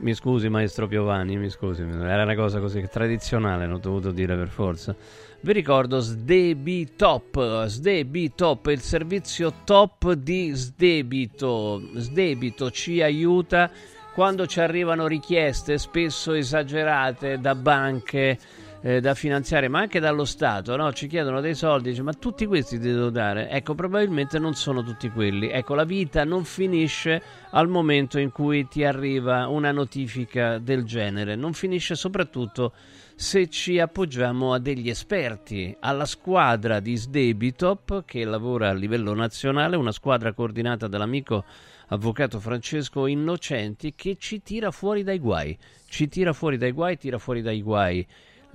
Mi 0.00 0.14
scusi, 0.14 0.48
maestro 0.48 0.88
Piovani, 0.88 1.36
mi 1.36 1.48
scusi, 1.48 1.82
era 1.82 2.24
una 2.24 2.34
cosa 2.34 2.58
così 2.58 2.84
tradizionale, 2.90 3.66
l'ho 3.66 3.78
dovuto 3.78 4.10
dire 4.10 4.34
per 4.34 4.48
forza. 4.48 4.96
Vi 5.40 5.52
ricordo 5.52 6.00
Sdebitop, 6.00 7.66
Sdebitop, 7.66 8.66
il 8.66 8.80
servizio 8.80 9.52
top 9.64 10.12
di 10.12 10.50
Sdebito. 10.54 11.80
Sdebito 11.94 12.70
ci 12.72 13.00
aiuta 13.00 13.70
quando 14.12 14.46
ci 14.46 14.60
arrivano 14.60 15.06
richieste 15.06 15.78
spesso 15.78 16.32
esagerate 16.32 17.38
da 17.38 17.54
banche 17.54 18.38
eh, 18.80 19.00
da 19.00 19.14
finanziare, 19.14 19.68
ma 19.68 19.80
anche 19.80 20.00
dallo 20.00 20.24
Stato, 20.24 20.76
no? 20.76 20.92
ci 20.92 21.06
chiedono 21.06 21.40
dei 21.40 21.54
soldi, 21.54 21.90
dice, 21.90 22.02
ma 22.02 22.12
tutti 22.12 22.46
questi 22.46 22.78
ti 22.78 22.88
devo 22.90 23.10
dare? 23.10 23.48
Ecco, 23.48 23.74
probabilmente 23.74 24.38
non 24.38 24.54
sono 24.54 24.82
tutti 24.82 25.08
quelli. 25.08 25.48
Ecco, 25.48 25.74
la 25.74 25.84
vita 25.84 26.24
non 26.24 26.44
finisce 26.44 27.22
al 27.50 27.68
momento 27.68 28.18
in 28.18 28.30
cui 28.30 28.68
ti 28.68 28.84
arriva 28.84 29.46
una 29.48 29.72
notifica 29.72 30.58
del 30.58 30.84
genere, 30.84 31.36
non 31.36 31.52
finisce 31.52 31.94
soprattutto 31.94 32.72
se 33.18 33.48
ci 33.48 33.78
appoggiamo 33.78 34.52
a 34.52 34.58
degli 34.58 34.90
esperti, 34.90 35.74
alla 35.80 36.04
squadra 36.04 36.80
di 36.80 36.96
Sdebitop 36.96 38.04
che 38.04 38.24
lavora 38.24 38.68
a 38.68 38.74
livello 38.74 39.14
nazionale, 39.14 39.76
una 39.76 39.90
squadra 39.90 40.34
coordinata 40.34 40.86
dall'amico 40.86 41.44
avvocato 41.88 42.40
Francesco 42.40 43.06
Innocenti 43.06 43.94
che 43.94 44.16
ci 44.18 44.42
tira 44.42 44.70
fuori 44.70 45.02
dai 45.02 45.18
guai, 45.18 45.56
ci 45.88 46.08
tira 46.08 46.34
fuori 46.34 46.58
dai 46.58 46.72
guai, 46.72 46.98
tira 46.98 47.16
fuori 47.16 47.40
dai 47.40 47.62
guai 47.62 48.06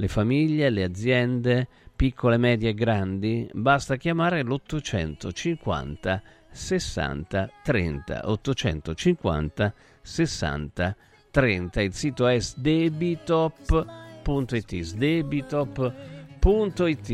le 0.01 0.07
famiglie, 0.07 0.71
le 0.71 0.83
aziende, 0.83 1.67
piccole, 1.95 2.37
medie 2.37 2.69
e 2.69 2.73
grandi, 2.73 3.47
basta 3.53 3.97
chiamare 3.97 4.41
l'850 4.41 6.19
60 6.53 7.49
30 7.63 8.21
850 8.25 9.73
60 10.01 10.95
30 11.29 11.81
il 11.81 11.93
sito 11.93 12.25
è 12.27 12.39
sdebitop.it 12.39 14.79
sdebitop.it 14.81 17.09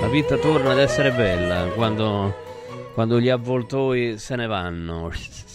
la 0.00 0.08
vita 0.08 0.36
torna 0.38 0.72
ad 0.72 0.80
essere 0.80 1.12
bella 1.12 1.66
quando, 1.74 2.34
quando 2.94 3.20
gli 3.20 3.28
avvoltoi 3.28 4.18
se 4.18 4.34
ne 4.34 4.46
vanno 4.46 5.12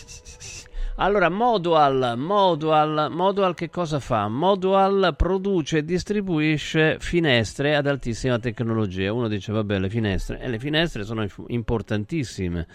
allora, 1.00 1.30
Modual, 1.30 2.16
Modual, 2.18 3.12
Modual 3.12 3.54
che 3.54 3.70
cosa 3.70 4.00
fa? 4.00 4.28
Modual 4.28 5.14
produce 5.16 5.78
e 5.78 5.86
distribuisce 5.86 6.98
finestre 7.00 7.76
ad 7.76 7.86
altissima 7.86 8.40
tecnologia. 8.40 9.14
Uno 9.14 9.28
dice, 9.28 9.52
vabbè, 9.52 9.78
le 9.78 9.90
finestre, 9.90 10.40
e 10.40 10.48
le 10.48 10.58
finestre 10.58 11.04
sono 11.04 11.26
importantissime 11.48 12.66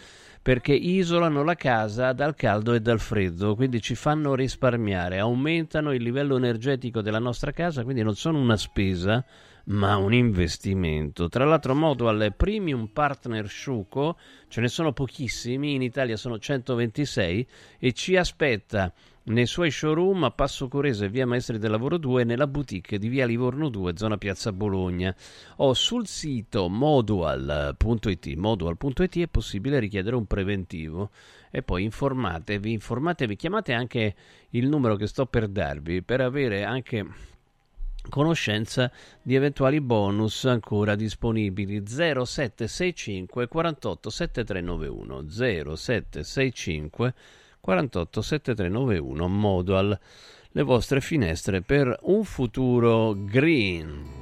perché 0.41 0.73
isolano 0.73 1.43
la 1.45 1.55
casa 1.55 2.13
dal 2.13 2.35
caldo 2.35 2.75
e 2.75 2.81
dal 2.81 2.99
freddo, 2.99 3.55
quindi 3.55 3.81
ci 3.81 3.95
fanno 3.95 4.35
risparmiare, 4.35 5.19
aumentano 5.19 5.93
il 5.93 6.03
livello 6.03 6.37
energetico 6.37 7.01
della 7.01 7.21
nostra 7.21 7.53
casa, 7.53 7.85
quindi 7.85 8.03
non 8.03 8.17
sono 8.17 8.41
una 8.41 8.57
spesa, 8.57 9.25
ma 9.65 9.97
un 9.97 10.13
investimento. 10.13 11.29
Tra 11.29 11.45
l'altro 11.45 11.75
Modual 11.75 12.35
premium 12.37 12.87
partner 12.87 13.49
Sciuco, 13.49 14.19
ce 14.49 14.61
ne 14.61 14.69
sono 14.69 14.93
pochissimi, 14.93 15.75
in 15.75 15.83
Italia 15.83 16.17
sono 16.17 16.39
126 16.39 17.47
e 17.79 17.93
ci 17.93 18.17
aspetta 18.17 18.93
nei 19.25 19.47
suoi 19.47 19.71
showroom 19.71 20.25
a 20.25 20.31
Passo 20.33 20.67
Corese, 20.67 21.09
via 21.09 21.27
Maestri 21.27 21.59
del 21.59 21.71
Lavoro 21.71 21.97
2 21.97 22.23
e 22.23 22.25
nella 22.25 22.49
boutique 22.49 22.99
di 22.99 23.09
via 23.09 23.25
Livorno 23.25 23.69
2, 23.69 23.93
zona 23.97 24.19
Piazza 24.19 24.53
Bologna. 24.53 25.15
O 25.57 25.75
sul 25.75 26.09
sito 26.09 26.69
modual.it, 26.69 28.35
modual.it 28.35 29.19
è 29.21 29.29
possibile 29.29 29.79
richiedere 29.79 30.17
un 30.17 30.27
preventivo 30.27 31.11
e 31.53 31.63
poi 31.63 31.85
informatevi, 31.85 32.73
informatevi, 32.73 33.37
chiamate 33.37 33.73
anche 33.75 34.15
il 34.51 34.69
numero 34.69 34.97
che 34.97 35.07
sto 35.07 35.27
per 35.27 35.47
darvi 35.47 36.03
per 36.03 36.21
avere 36.21 36.65
anche 36.65 37.07
conoscenza 38.09 38.91
di 39.21 39.35
eventuali 39.35 39.81
bonus 39.81 40.45
ancora 40.45 40.95
disponibili. 40.95 41.83
0765 41.87 43.49
48 43.49 44.11
7391 44.11 45.29
0765 45.29 47.15
48 47.61 48.23
7391 48.23 49.29
Modual 49.29 49.99
le 50.55 50.63
vostre 50.63 51.01
finestre 51.01 51.63
per 51.63 51.99
un 52.03 52.25
futuro 52.25 53.15
green. 53.17 54.21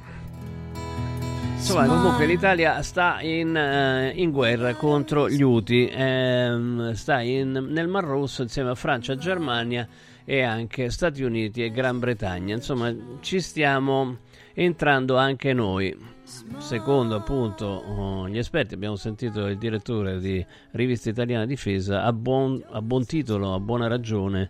Insomma, 1.55 1.85
comunque 1.85 2.25
l'Italia 2.25 2.81
sta 2.81 3.21
in, 3.21 3.53
uh, 3.55 4.17
in, 4.17 4.31
guerra 4.31 4.73
contro 4.73 5.29
gli 5.29 5.43
Houthi, 5.43 5.87
ehm, 5.87 6.93
sta 6.93 7.21
in, 7.21 7.51
nel 7.69 7.87
Mar 7.87 8.03
Rosso 8.03 8.41
insieme 8.41 8.71
a 8.71 8.75
Francia, 8.75 9.15
Germania 9.15 9.87
e 10.25 10.41
anche 10.41 10.89
Stati 10.89 11.23
Uniti 11.23 11.63
e 11.63 11.71
Gran 11.71 11.99
Bretagna. 11.99 12.55
Insomma, 12.55 12.93
ci 13.21 13.39
stiamo 13.39 14.17
entrando 14.53 15.17
anche 15.17 15.53
noi. 15.53 15.95
Secondo 16.57 17.15
appunto 17.15 17.65
oh, 17.65 18.29
gli 18.29 18.37
esperti, 18.37 18.73
abbiamo 18.73 18.95
sentito 18.95 19.47
il 19.47 19.57
direttore 19.57 20.19
di 20.19 20.45
Rivista 20.71 21.09
Italiana 21.09 21.45
Difesa, 21.45 22.03
a 22.03 22.13
buon, 22.13 22.63
a 22.69 22.81
buon 22.81 23.05
titolo, 23.05 23.53
a 23.53 23.59
buona 23.59 23.87
ragione, 23.87 24.47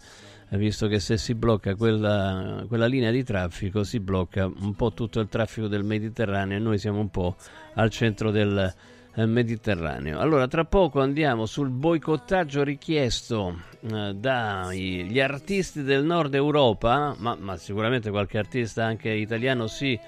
visto 0.50 0.88
che 0.88 1.00
se 1.00 1.18
si 1.18 1.34
blocca 1.34 1.76
quella, 1.76 2.66
quella, 2.68 2.86
linea 2.86 3.10
di 3.10 3.24
traffico 3.24 3.84
si 3.84 4.00
blocca 4.00 4.46
un 4.46 4.76
po' 4.76 4.94
tutto 4.94 5.20
il 5.20 5.28
traffico 5.28 5.68
del 5.68 5.84
Mediterraneo 5.84 6.58
e 6.58 6.60
noi 6.60 6.78
siamo 6.78 7.00
un 7.00 7.10
po' 7.10 7.36
al 7.74 7.90
centro 7.90 8.30
del 8.30 8.72
Mediterraneo. 9.16 10.20
Allora, 10.20 10.48
tra 10.48 10.64
poco 10.66 11.02
andiamo 11.02 11.46
sul 11.46 11.70
boicottaggio 11.70 12.64
richiesto 12.64 13.60
eh, 13.82 14.14
dagli 14.16 15.20
artisti 15.20 15.84
del 15.84 16.04
nord 16.04 16.34
Europa, 16.34 17.16
ma, 17.18 17.36
ma 17.40 17.58
sicuramente 17.58 18.10
qualche 18.10 18.38
artista 18.38 18.86
anche 18.86 19.10
italiano 19.10 19.68
si 19.68 20.00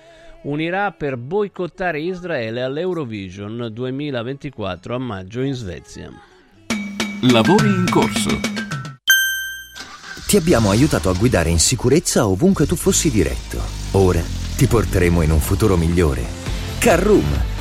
unirà 0.44 0.92
per 0.92 1.18
boicottare 1.18 2.02
Israele 2.02 2.62
all'Eurovision 2.64 3.70
2024 3.72 4.96
a 4.96 5.00
maggio 5.00 5.42
in 5.42 5.54
Svezia. 5.54 6.12
Lavori 7.32 7.68
in 7.68 7.86
corso. 7.90 8.40
Ti 10.28 10.38
abbiamo 10.38 10.72
aiutato 10.72 11.10
a 11.10 11.14
guidare 11.14 11.50
in 11.50 11.60
sicurezza 11.60 12.28
ovunque 12.28 12.66
tu 12.66 12.76
fossi 12.76 13.12
diretto. 13.12 13.60
Ora 13.92 14.22
ti 14.58 14.66
porteremo 14.66 15.22
in 15.22 15.32
un 15.32 15.40
futuro 15.40 15.78
migliore. 15.78 16.24
Carroom 16.80 17.53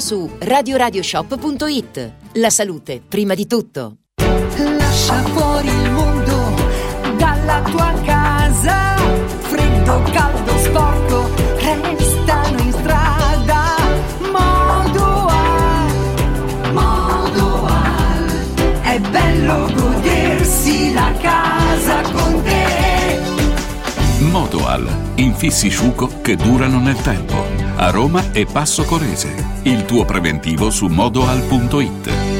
su 0.00 0.28
radioradioshop.it. 0.36 2.12
La 2.32 2.50
salute, 2.50 3.00
prima 3.06 3.34
di 3.34 3.46
tutto. 3.46 3.98
Lascia 4.16 5.22
fuori 5.22 5.68
il 5.68 5.90
mondo 5.92 6.54
dalla 7.16 7.62
tua 7.70 7.94
casa. 8.04 8.96
Freddo, 9.42 10.02
caldo, 10.10 10.58
sporco, 10.58 11.30
restano 11.60 12.58
in 12.58 12.72
strada. 12.72 13.76
Modoal, 14.32 15.92
Modoal. 16.72 18.26
È 18.82 18.98
bello 18.98 19.70
godersi 19.72 20.92
la 20.92 21.12
casa 21.20 22.00
con 22.10 22.42
te. 22.42 23.20
Modoal, 24.18 24.88
infissi 25.14 25.68
sciuco 25.68 26.10
che 26.22 26.34
durano 26.34 26.80
nel 26.80 26.96
tempo. 26.96 27.59
A 27.82 27.88
Roma 27.88 28.32
e 28.32 28.44
Passo 28.44 28.84
Corese. 28.84 29.34
Il 29.62 29.86
tuo 29.86 30.04
preventivo 30.04 30.68
su 30.68 30.86
modoal.it. 30.88 32.39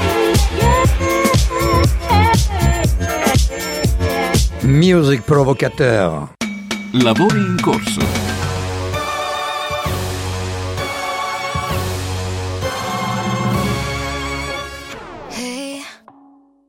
Music 4.63 5.23
provocateur. 5.25 6.29
Lavori 6.93 7.39
in 7.39 7.57
corso. 7.61 8.01
Hey, 15.29 15.81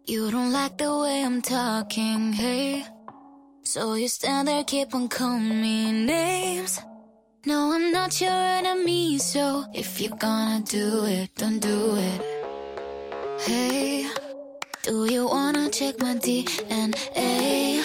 you 0.07 0.31
don't 0.31 0.53
like 0.53 0.79
the 0.79 0.91
way 1.03 1.23
I'm 1.23 1.43
talking, 1.43 2.33
hey. 2.33 2.87
So 3.63 3.95
you 3.95 4.09
stand 4.09 4.49
there, 4.49 4.65
keep 4.65 4.95
on 4.95 5.09
calling 5.09 5.61
me 5.61 5.93
names. 5.93 6.81
No, 7.45 7.73
I'm 7.75 7.93
not 7.93 8.19
your 8.23 8.31
enemy, 8.31 9.19
so 9.19 9.65
if 9.75 10.01
you're 10.01 10.17
gonna 10.17 10.63
do 10.65 11.05
it, 11.05 11.31
don't 11.37 11.61
do 11.61 11.97
it. 11.97 12.23
Hey, 13.41 14.07
do 14.83 15.05
you 15.05 15.27
wanna 15.27 15.71
check 15.71 15.99
my 16.01 16.15
DNA? 16.15 17.85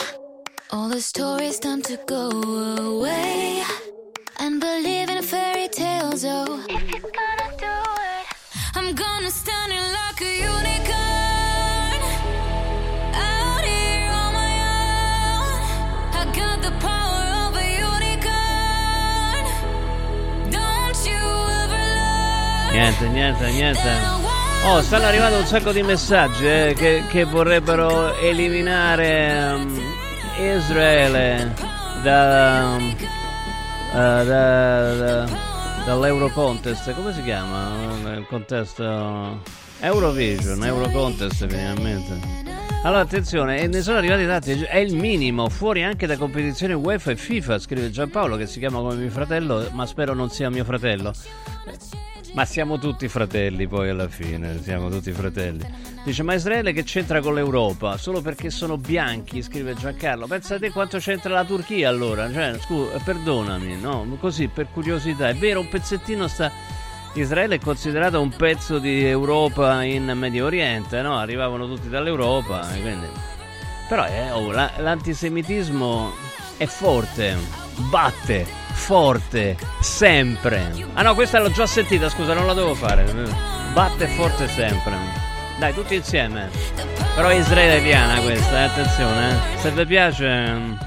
All 0.72 0.90
the 0.90 1.00
stories 1.00 1.60
time 1.60 1.82
to 1.84 1.98
go 2.08 2.30
away 2.32 3.64
and 4.40 4.60
believe 4.60 5.10
in 5.10 5.22
fairy 5.22 5.68
tales. 5.68 6.26
Oh, 6.26 6.60
if 6.68 6.82
you're 6.92 7.12
gonna 7.22 7.50
do 7.58 7.76
it, 8.16 8.26
I'm 8.76 8.96
gonna 8.96 9.30
stand 9.30 9.72
in 9.74 9.86
like 10.00 10.22
a 10.22 10.34
unicorn. 10.54 12.02
Out 13.14 13.64
here 13.64 14.12
on 14.24 14.34
my 14.42 14.54
own, 14.74 15.60
I 16.20 16.24
got 16.34 16.62
the 16.64 16.72
power 16.88 17.26
of 17.46 17.56
a 17.56 17.68
unicorn. 17.94 19.46
Don't 20.50 21.00
you 21.06 21.24
ever 21.62 21.82
learn? 21.98 22.74
Niente. 23.52 24.17
Oh, 24.70 24.82
stanno 24.82 25.06
arrivando 25.06 25.38
un 25.38 25.46
sacco 25.46 25.72
di 25.72 25.82
messaggi 25.82 26.46
eh, 26.46 26.74
che, 26.76 27.04
che 27.08 27.24
vorrebbero 27.24 28.14
eliminare 28.18 29.54
um, 29.56 29.80
Israele 30.38 31.54
da, 32.04 32.76
um, 32.78 32.96
uh, 33.92 33.96
da, 33.96 34.94
da, 34.94 35.30
dall'Euro 35.86 36.30
Contest. 36.32 36.94
Come 36.94 37.14
si 37.14 37.24
chiama 37.24 37.96
il 38.14 38.26
contesto? 38.28 39.42
Eurovision, 39.80 40.62
Euro 40.66 40.90
Contest 40.90 41.48
finalmente. 41.48 42.20
Allora 42.84 43.02
attenzione, 43.02 43.62
e 43.62 43.68
ne 43.68 43.82
sono 43.82 44.00
arrivati 44.00 44.26
tanti, 44.26 44.52
è 44.64 44.80
il 44.80 44.96
minimo, 44.96 45.48
fuori 45.48 45.84
anche 45.84 46.08
da 46.08 46.18
competizioni 46.18 46.74
UEFA 46.74 47.12
e 47.12 47.16
FIFA, 47.16 47.58
scrive 47.58 47.90
Giampaolo 47.90 48.36
che 48.36 48.48
si 48.48 48.60
chiama 48.60 48.80
come 48.80 48.96
mio 48.96 49.10
fratello, 49.12 49.70
ma 49.72 49.86
spero 49.86 50.14
non 50.14 50.30
sia 50.30 50.50
mio 50.50 50.66
fratello. 50.66 51.14
Ma 52.34 52.46
siamo 52.46 52.78
tutti 52.78 53.08
fratelli 53.08 53.68
poi 53.68 53.90
alla 53.90 54.08
fine, 54.08 54.62
siamo 54.62 54.90
tutti 54.90 55.12
fratelli. 55.12 55.66
Dice, 56.04 56.24
ma 56.24 56.34
Israele 56.34 56.72
che 56.72 56.84
c'entra 56.84 57.20
con 57.20 57.34
l'Europa? 57.34 57.98
Solo 57.98 58.22
perché 58.22 58.50
sono 58.50 58.78
bianchi, 58.78 59.42
scrive 59.42 59.74
Giancarlo. 59.74 60.28
Pensa 60.28 60.56
a 60.56 60.60
te 60.60 60.72
quanto 60.72 61.00
c'entra 61.00 61.34
la 61.34 61.44
Turchia 61.44 61.90
allora? 61.90 62.32
Cioè, 62.32 62.58
scusa, 62.60 62.98
perdonami, 63.00 63.80
no? 63.80 64.18
Così, 64.20 64.48
per 64.48 64.68
curiosità. 64.72 65.30
È 65.30 65.36
vero, 65.36 65.60
un 65.60 65.68
pezzettino 65.68 66.28
sta... 66.28 66.52
Israele 67.13 67.56
è 67.56 67.60
considerato 67.60 68.22
un 68.22 68.30
pezzo 68.30 68.78
di 68.78 69.04
Europa 69.04 69.84
in 69.84 70.06
Medio 70.16 70.46
Oriente, 70.46 71.02
no? 71.02 71.18
Arrivavano 71.18 71.68
tutti 71.68 71.90
dall'Europa, 71.90 72.67
quindi... 72.80 73.08
Però 73.88 74.06
eh, 74.06 74.32
oh, 74.32 74.52
la, 74.52 74.71
l'antisemitismo 74.78 76.13
è 76.58 76.65
forte, 76.65 77.36
batte 77.90 78.46
forte, 78.73 79.58
sempre. 79.82 80.71
Ah 80.94 81.02
no, 81.02 81.15
questa 81.15 81.40
l'ho 81.40 81.52
già 81.52 81.65
sentita, 81.65 82.10
scusa, 82.10 82.34
non 82.34 82.46
la 82.46 82.54
devo 82.54 82.75
fare. 82.75 83.06
batte 83.73 84.08
forte 84.08 84.48
sempre. 84.48 84.96
Dai, 85.60 85.73
tutti 85.73 85.96
insieme. 85.96 86.50
Però 87.15 87.30
è 87.30 87.36
israeliana 87.36 88.21
questa, 88.21 88.60
eh, 88.60 88.63
attenzione. 88.63 89.32
eh. 89.32 89.60
Se 89.60 89.71
vi 89.71 89.86
piace... 89.86 90.86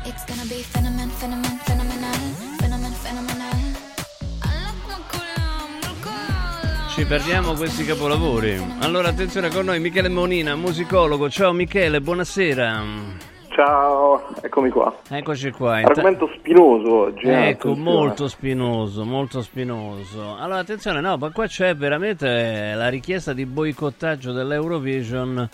Ci 6.95 7.05
perdiamo 7.07 7.55
questi 7.55 7.85
capolavori. 7.85 8.63
Allora, 8.81 9.09
attenzione 9.09 9.49
con 9.49 9.65
noi, 9.65 9.81
Michele 9.81 10.09
Monina, 10.09 10.55
musicologo. 10.55 11.31
Ciao 11.31 11.53
Michele, 11.53 12.01
buonasera. 12.01 13.30
Ciao, 13.65 14.23
eccomi 14.41 14.71
qua. 14.71 14.91
Eccoci 15.07 15.51
qua. 15.51 15.75
Argomento 15.83 16.31
spinoso 16.35 16.95
oggi. 16.95 17.27
eh, 17.27 17.49
Ecco, 17.51 17.75
molto 17.77 18.27
spinoso, 18.27 19.05
molto 19.05 19.43
spinoso. 19.43 20.35
Allora, 20.39 20.61
attenzione, 20.61 21.03
no, 21.03 21.19
ma 21.19 21.31
qua 21.31 21.47
c'è 21.47 21.77
veramente 21.77 22.73
la 22.75 22.89
richiesta 22.89 23.35
di 23.35 23.45
boicottaggio 23.45 24.33
dell'Eurovision 24.33 25.47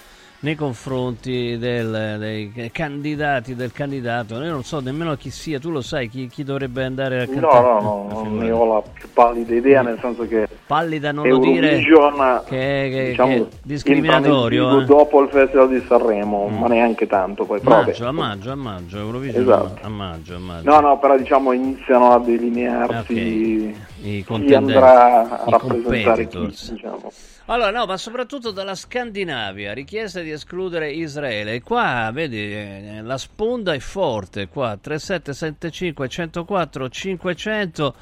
nei 0.47 0.55
confronti 0.55 1.59
del- 1.59 2.17
dei 2.21 2.71
candidati, 2.73 3.57
del 3.57 3.73
candidato. 3.73 4.41
Io 4.41 4.53
non 4.53 4.63
so 4.63 4.79
nemmeno 4.79 5.17
chi 5.17 5.31
sia, 5.31 5.59
tu 5.59 5.71
lo 5.71 5.81
sai 5.81 6.09
chi, 6.09 6.29
chi 6.29 6.45
dovrebbe 6.45 6.85
andare 6.85 7.23
a 7.23 7.27
No, 7.27 7.33
cantare? 7.33 7.63
no, 7.83 8.07
no, 8.09 8.23
non 8.23 8.37
ne 8.39 8.51
ho 8.53 8.75
la 8.75 8.83
più 8.93 9.09
pallida 9.13 9.55
idea, 9.57 9.83
nel 9.83 9.99
senso 10.01 10.25
che 10.29 10.47
Pallida 10.65 11.11
non 11.11 11.27
lo 11.29 11.39
dire 11.39 11.71
Eurovision 11.81 12.43
che, 12.49 12.89
che- 12.93 13.07
diciamo, 13.11 13.29
che 13.33 13.41
è 13.43 13.47
discriminatorio. 13.63 14.81
eh. 14.83 14.85
dopo 14.85 15.23
il 15.23 15.29
Festival 15.31 15.69
di 15.69 15.85
Sanremo, 15.89 16.47
ma 16.47 16.67
neanche 16.69 17.07
tanto 17.09 17.45
poi. 17.45 17.59
però. 17.61 17.83
Maggio, 17.83 18.07
a 18.07 18.13
maggio, 18.13 18.53
a 18.53 18.55
maggio, 18.57 18.99
Eurovision 18.99 19.43
Esatto. 19.43 19.79
a 19.85 19.89
maggio, 19.89 20.35
a 20.37 20.39
maggio. 20.39 20.71
No, 20.71 20.81
no, 20.81 20.99
però 21.01 21.17
diciamo 21.17 21.51
iniziano 21.53 22.13
a 22.13 22.19
delinearsi 22.21 23.75
I 24.01 24.03
chi 24.03 24.25
contendenti, 24.25 24.73
andrà 24.73 25.43
a 25.43 25.45
i 25.47 25.51
rappresentare 25.51 26.27
chi, 26.27 26.37
competitors. 26.37 26.73
diciamo. 26.73 27.13
Allora, 27.47 27.71
no, 27.71 27.87
ma 27.87 27.97
soprattutto 27.97 28.51
dalla 28.51 28.75
Scandinavia, 28.75 29.73
richiesta 29.73 30.21
di 30.21 30.31
escludere 30.31 30.91
Israele. 30.91 31.55
E 31.55 31.63
qua, 31.63 32.11
vedi, 32.13 32.39
eh, 32.39 33.01
la 33.03 33.19
sponda 33.19 33.73
è 33.73 33.79
forte, 33.79 34.49
qua, 34.49 34.77
3775 34.81 36.09
104 36.09 36.89
500, 36.89 37.95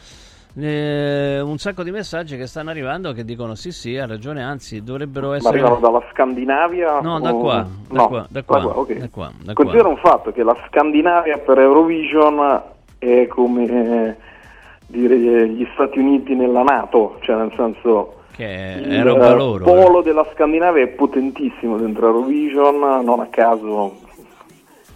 eh, 0.57 1.41
un 1.41 1.59
sacco 1.59 1.83
di 1.83 1.91
messaggi 1.91 2.39
che 2.39 2.47
stanno 2.47 2.71
arrivando 2.71 3.13
che 3.13 3.25
dicono 3.25 3.55
sì, 3.55 3.71
sì, 3.71 3.99
ha 3.99 4.07
ragione, 4.07 4.43
anzi, 4.43 4.83
dovrebbero 4.83 5.29
Ma 5.29 5.37
essere... 5.37 5.59
arrivano 5.59 5.81
dalla 5.81 6.03
Scandinavia? 6.11 7.01
No, 7.01 7.21
da 7.21 7.33
qua, 7.33 7.69
da 7.89 8.01
no, 8.01 8.07
qua, 8.09 8.27
da 8.31 8.43
qua, 8.45 8.67
ok. 8.79 8.93
da 8.95 9.09
qua, 9.11 9.33
da 9.43 9.53
qua. 9.53 9.63
Considera 9.63 9.89
un 9.89 9.99
fatto 9.99 10.33
che 10.33 10.43
la 10.43 10.57
Scandinavia 10.69 11.37
per 11.39 11.59
Eurovision 11.59 12.63
è 12.97 13.27
come 13.27 13.65
eh, 13.65 14.17
dire 14.87 15.49
gli 15.49 15.67
Stati 15.75 15.99
Uniti 15.99 16.35
nella 16.35 16.63
Nato, 16.63 17.19
cioè 17.21 17.37
nel 17.37 17.53
senso 17.57 18.15
Che 18.35 18.77
il 18.85 18.93
eh, 18.93 19.03
loro. 19.03 19.65
polo 19.65 20.03
della 20.03 20.27
Scandinavia 20.35 20.83
è 20.83 20.89
potentissimo 20.89 21.77
dentro 21.77 22.07
Eurovision, 22.07 23.05
non 23.05 23.21
a 23.21 23.27
caso 23.27 24.03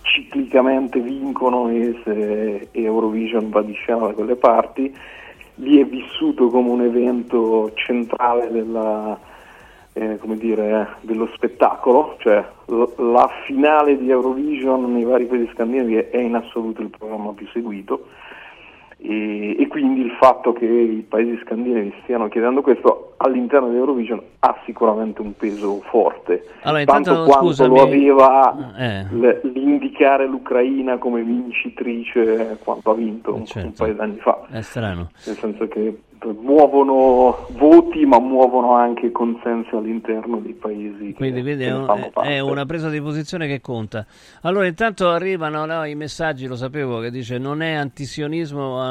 ciclicamente 0.03 1.01
vincono 1.01 1.69
e 1.69 2.01
se 2.05 2.69
Eurovision 2.73 3.51
va 3.51 3.63
di 3.63 3.75
scena 3.75 4.07
da 4.07 4.13
quelle 4.13 4.37
parti, 4.37 4.95
lì 5.57 5.81
è 5.81 5.85
vissuto 5.85 6.49
come 6.49 6.71
un 6.71 6.83
evento 6.83 7.73
centrale 7.75 8.51
della, 8.51 9.19
eh, 9.93 10.17
come 10.19 10.37
dire, 10.39 10.89
dello 11.03 11.29
spettacolo, 11.35 12.17
cioè 12.21 12.43
l- 12.67 12.85
la 12.97 13.29
finale 13.45 13.99
di 13.99 14.09
Eurovision 14.11 14.93
nei 14.93 15.05
vari 15.05 15.27
paesi 15.27 15.51
scandinavi 15.53 15.97
è 15.97 16.17
in 16.19 16.37
assoluto 16.37 16.81
il 16.81 16.91
programma 16.97 17.33
più 17.33 17.47
seguito 17.49 18.07
e, 18.99 19.57
e 19.59 19.67
quindi 19.69 20.01
il 20.01 20.11
fatto 20.21 20.53
che 20.53 20.67
i 20.67 21.05
paesi 21.09 21.39
scandinavi 21.45 21.95
stiano 22.03 22.29
chiedendo 22.29 22.63
questo 22.63 23.15
all'interno 23.19 23.69
di 23.71 23.77
Eurovision 23.77 24.21
ha 24.41 24.57
sicuramente 24.65 25.21
un 25.21 25.35
peso 25.37 25.81
forte, 25.91 26.45
Allora, 26.63 26.85
tanto 26.85 27.11
intanto, 27.11 27.31
quanto 27.31 27.47
scusami, 27.47 27.75
lo 27.77 27.83
aveva 27.83 28.75
eh. 28.77 29.03
l- 29.11 29.41
l'indicare 29.53 30.27
l'Ucraina 30.27 30.99
come 30.99 31.23
vincitrice 31.23 32.59
quando 32.65 32.91
ha 32.91 32.95
vinto 32.95 33.35
un, 33.35 33.45
un 33.55 33.73
paio 33.73 33.95
d'anni 33.95 34.19
fa 34.19 34.47
È 34.51 34.61
strano. 34.63 35.11
nel 35.27 35.37
senso 35.37 35.69
che 35.69 36.01
muovono 36.41 37.47
voti 37.51 38.05
ma 38.05 38.19
muovono 38.19 38.75
anche 38.75 39.13
consensi 39.13 39.73
all'interno 39.75 40.39
dei 40.39 40.53
paesi 40.53 41.13
Quindi 41.15 41.37
che, 41.37 41.43
vedi, 41.43 41.65
è, 41.65 41.73
un- 41.75 41.85
fanno 41.85 42.11
parte. 42.13 42.31
è 42.31 42.41
una 42.41 42.67
presa 42.67 42.89
di 42.89 43.01
posizione 43.01 43.47
che 43.47 43.61
conta. 43.61 44.05
Allora, 44.43 44.67
intanto 44.67 45.11
arrivano 45.11 45.65
no, 45.65 45.85
i 45.85 45.95
messaggi, 45.95 46.47
lo 46.47 46.57
sapevo, 46.57 46.99
che 46.99 47.11
dice 47.13 47.39
non 47.39 47.63
è 47.63 47.73
antisionismo, 47.75 48.83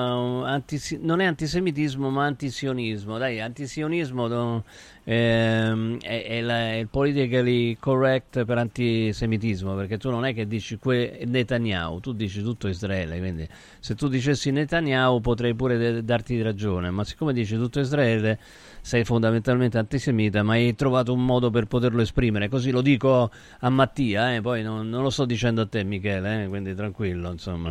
eh, 0.46 0.50
antisi- 0.50 1.00
non 1.02 1.20
è 1.20 1.26
antisemitismo, 1.26 2.10
ma 2.10 2.24
antisionismo. 2.26 3.18
Dai, 3.18 3.42
antisionismo 3.42 4.17
no, 4.26 4.64
ehm, 5.04 6.00
è, 6.00 6.24
è 6.26 6.42
la- 6.42 6.72
è 6.72 6.76
il 6.78 6.88
politically 6.90 7.78
correct 7.80 8.44
per 8.46 8.58
antisemitismo, 8.58 9.76
perché 9.76 9.98
tu 10.00 10.10
non 10.10 10.26
è 10.26 10.34
che 10.34 10.48
dici 10.48 10.78
que- 10.80 11.22
Netanyahu, 11.28 12.00
tu 12.00 12.14
dici 12.14 12.42
tutto 12.42 12.68
Israele. 12.68 13.20
Quindi 13.20 13.48
se 13.80 13.94
tu 13.94 14.08
dicessi 14.08 14.50
Netanyahu 14.50 15.22
potrei 15.22 15.54
pure 15.54 15.78
de- 15.78 16.04
darti 16.04 16.42
ragione, 16.42 16.90
ma 16.90 17.04
siccome 17.04 17.34
dici 17.34 17.56
tutto 17.56 17.80
Israele 17.80 18.40
sei 18.82 19.04
fondamentalmente 19.04 19.78
antisemita, 19.78 20.42
ma 20.42 20.54
hai 20.54 20.74
trovato 20.74 21.14
un 21.14 21.24
modo 21.24 21.50
per 21.52 21.66
poterlo 21.68 22.02
esprimere. 22.02 22.48
Così 22.50 22.72
lo 22.72 22.82
dico 22.82 23.30
a 23.60 23.70
Mattia, 23.70 24.34
eh, 24.34 24.42
poi 24.42 24.64
non, 24.64 24.90
non 24.90 25.04
lo 25.04 25.10
sto 25.10 25.26
dicendo 25.26 25.62
a 25.62 25.68
te, 25.68 25.84
Michele, 25.84 26.46
eh, 26.46 26.48
quindi 26.48 26.74
tranquillo, 26.74 27.30
insomma. 27.30 27.70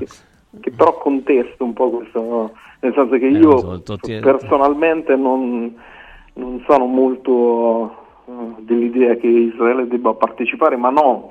che 0.61 0.71
però 0.71 0.97
contesto 0.99 1.65
un 1.65 1.73
po' 1.73 1.91
questo, 1.91 2.53
nel 2.81 2.93
senso 2.95 3.17
che 3.19 3.27
Eh, 3.27 3.31
io 3.39 3.59
so, 3.59 3.83
personalmente 4.21 5.17
non, 5.17 5.75
non 6.37 6.63
sono 6.67 6.87
molto 6.87 7.97
eh, 8.27 8.33
dell'idea 8.61 9.15
che 9.17 9.27
Israele 9.27 9.87
debba 9.87 10.15
partecipare, 10.15 10.77
ma 10.77 10.91
non 10.91 11.31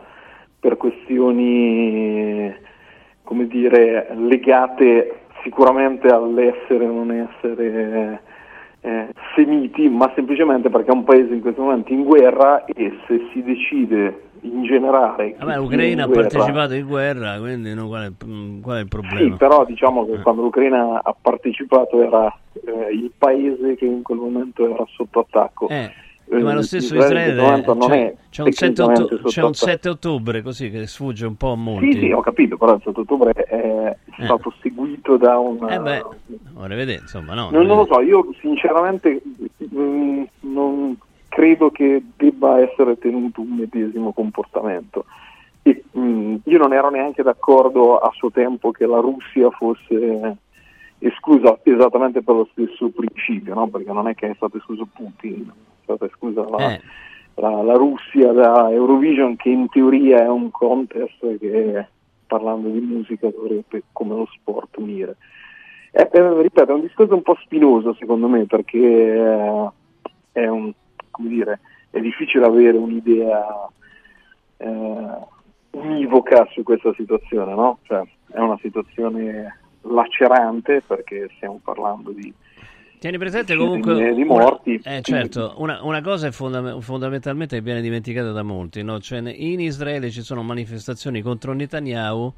per 0.59 0.77
questioni, 0.77 2.53
come 3.23 3.47
dire, 3.47 4.07
legate 4.15 5.25
sicuramente 5.43 6.07
all'essere 6.07 6.87
o 6.87 6.91
non 6.91 7.11
essere 7.11 8.21
eh, 8.81 9.07
semiti, 9.35 9.89
ma 9.89 10.11
semplicemente 10.15 10.69
perché 10.69 10.89
è 10.89 10.93
un 10.93 11.03
paese 11.03 11.33
in 11.33 11.41
questo 11.41 11.61
momento 11.61 11.93
in 11.93 12.03
guerra 12.03 12.65
e 12.65 12.97
se 13.07 13.27
si 13.31 13.43
decide 13.43 14.21
in 14.45 14.63
generale... 14.63 15.35
Vabbè, 15.39 15.57
l'Ucraina 15.57 16.03
ha 16.03 16.07
guerra- 16.07 16.21
partecipato 16.21 16.73
in 16.73 16.85
guerra, 16.87 17.37
quindi 17.39 17.73
no, 17.73 17.87
qual, 17.87 18.03
è, 18.07 18.25
mm, 18.25 18.61
qual 18.61 18.77
è 18.77 18.79
il 18.81 18.87
sì, 18.89 18.97
problema? 18.97 19.35
però 19.37 19.65
diciamo 19.65 20.05
che 20.05 20.19
quando 20.21 20.41
l'Ucraina 20.43 21.01
ha 21.03 21.15
partecipato 21.19 22.01
era 22.01 22.27
eh, 22.53 22.93
il 22.93 23.11
paese 23.17 23.75
che 23.75 23.85
in 23.85 24.01
quel 24.01 24.19
momento 24.19 24.67
era 24.69 24.85
sotto 24.95 25.19
attacco. 25.19 25.67
Eh, 25.69 25.91
Eh, 26.27 26.39
ma 26.41 26.55
lo 26.55 26.63
stesso 26.63 26.95
Israele 26.95 27.33
Israele 27.33 27.63
non 27.65 27.77
c'è, 27.87 28.07
è 28.07 28.15
c'è 28.31 28.41
un 28.41 28.51
7 28.51 28.65
tecnicamente 28.73 29.01
otto- 29.03 29.15
sotto 29.17 29.29
c'è 29.29 29.41
un 29.41 29.47
attacco. 29.49 29.65
7 29.65 29.89
ottobre 29.89 30.41
così 30.41 30.71
che 30.71 30.87
sfugge 30.87 31.25
un 31.27 31.35
po' 31.35 31.51
a 31.51 31.55
molti. 31.55 31.93
Sì, 31.93 31.99
sì, 31.99 32.11
ho 32.11 32.21
capito, 32.21 32.57
però 32.57 32.73
il 32.73 32.81
7 32.83 32.99
ottobre 32.99 33.31
è 33.31 33.95
stato 34.23 34.53
seguito 34.59 35.17
da 35.17 35.37
un... 35.37 35.57
Eh 35.69 35.79
beh, 35.79 36.03
vorrei 36.53 36.77
vedere, 36.77 37.01
insomma, 37.01 37.35
no. 37.35 37.49
non, 37.51 37.67
non 37.67 37.77
lo 37.77 37.85
so, 37.85 38.01
io 38.01 38.27
sinceramente 38.39 39.21
mh, 39.69 40.23
non 40.39 40.97
credo 41.35 41.69
che 41.69 42.01
debba 42.15 42.61
essere 42.61 42.97
tenuto 42.97 43.41
un 43.41 43.57
medesimo 43.57 44.13
comportamento. 44.13 45.03
E, 45.63 45.83
mh, 45.91 46.35
io 46.45 46.57
non 46.57 46.71
ero 46.71 46.89
neanche 46.89 47.23
d'accordo 47.23 47.97
a 47.97 48.09
suo 48.13 48.31
tempo 48.31 48.71
che 48.71 48.85
la 48.85 48.99
Russia 48.99 49.49
fosse 49.49 50.37
esclusa 50.99 51.59
esattamente 51.63 52.21
per 52.21 52.35
lo 52.35 52.47
stesso 52.53 52.87
principio, 52.87 53.53
no? 53.53 53.67
perché 53.67 53.91
non 53.91 54.07
è 54.07 54.15
che 54.15 54.29
è 54.29 54.33
stato 54.35 54.55
escluso 54.55 54.87
Putin, 54.93 55.51
è 55.51 55.83
stata 55.83 56.05
esclusa 56.05 56.47
la, 56.49 56.71
Eh. 56.71 56.81
la- 57.33 57.61
la 57.63 57.73
Russia 57.73 58.31
da 58.31 58.71
Eurovision, 58.71 59.35
che 59.35 59.49
in 59.49 59.67
teoria 59.67 60.23
è 60.23 60.29
un 60.29 60.51
contest 60.51 61.37
che 61.37 61.85
parlando 62.27 62.69
di 62.69 62.79
musica 62.79 63.29
dovrebbe 63.29 63.83
come 63.91 64.15
lo 64.15 64.27
sport 64.31 64.77
unire. 64.77 65.17
Eh, 65.91 66.07
eh, 66.13 66.41
ripeto, 66.43 66.71
è 66.71 66.75
un 66.75 66.81
discorso 66.81 67.13
un 67.13 67.23
po' 67.23 67.37
spinoso 67.43 67.93
secondo 67.99 68.29
me 68.29 68.45
perché 68.45 68.77
eh, 68.77 69.69
è, 70.31 70.47
un, 70.47 70.71
come 71.15 71.29
dire, 71.29 71.59
è 71.89 71.99
difficile 71.99 72.45
avere 72.45 72.77
un'idea 72.77 73.45
eh, 74.57 75.07
univoca 75.71 76.47
su 76.51 76.63
questa 76.63 76.93
situazione, 76.95 77.53
no? 77.53 77.79
Cioè, 77.83 78.01
è 78.31 78.39
una 78.39 78.57
situazione 78.61 79.59
lacerante 79.81 80.81
perché 80.85 81.29
stiamo 81.35 81.59
parlando 81.63 82.11
di 82.11 82.33
Tieni 82.97 83.17
presente 83.17 83.55
comunque 83.55 83.93
di- 83.93 84.15
di 84.15 84.21
una- 84.23 84.43
morti. 84.43 84.79
eh, 84.83 85.01
certo, 85.01 85.53
una, 85.57 85.83
una 85.83 86.01
cosa 86.01 86.27
è 86.27 86.31
fonda- 86.31 86.79
fondamentalmente 86.79 87.57
che 87.57 87.61
viene 87.61 87.81
dimenticata 87.81 88.31
da 88.31 88.41
molti, 88.41 88.81
no? 88.83 88.99
Cioè, 88.99 89.19
in 89.19 89.59
Israele 89.59 90.09
ci 90.09 90.21
sono 90.21 90.41
manifestazioni 90.43 91.21
contro 91.21 91.53
Netanyahu 91.53 92.33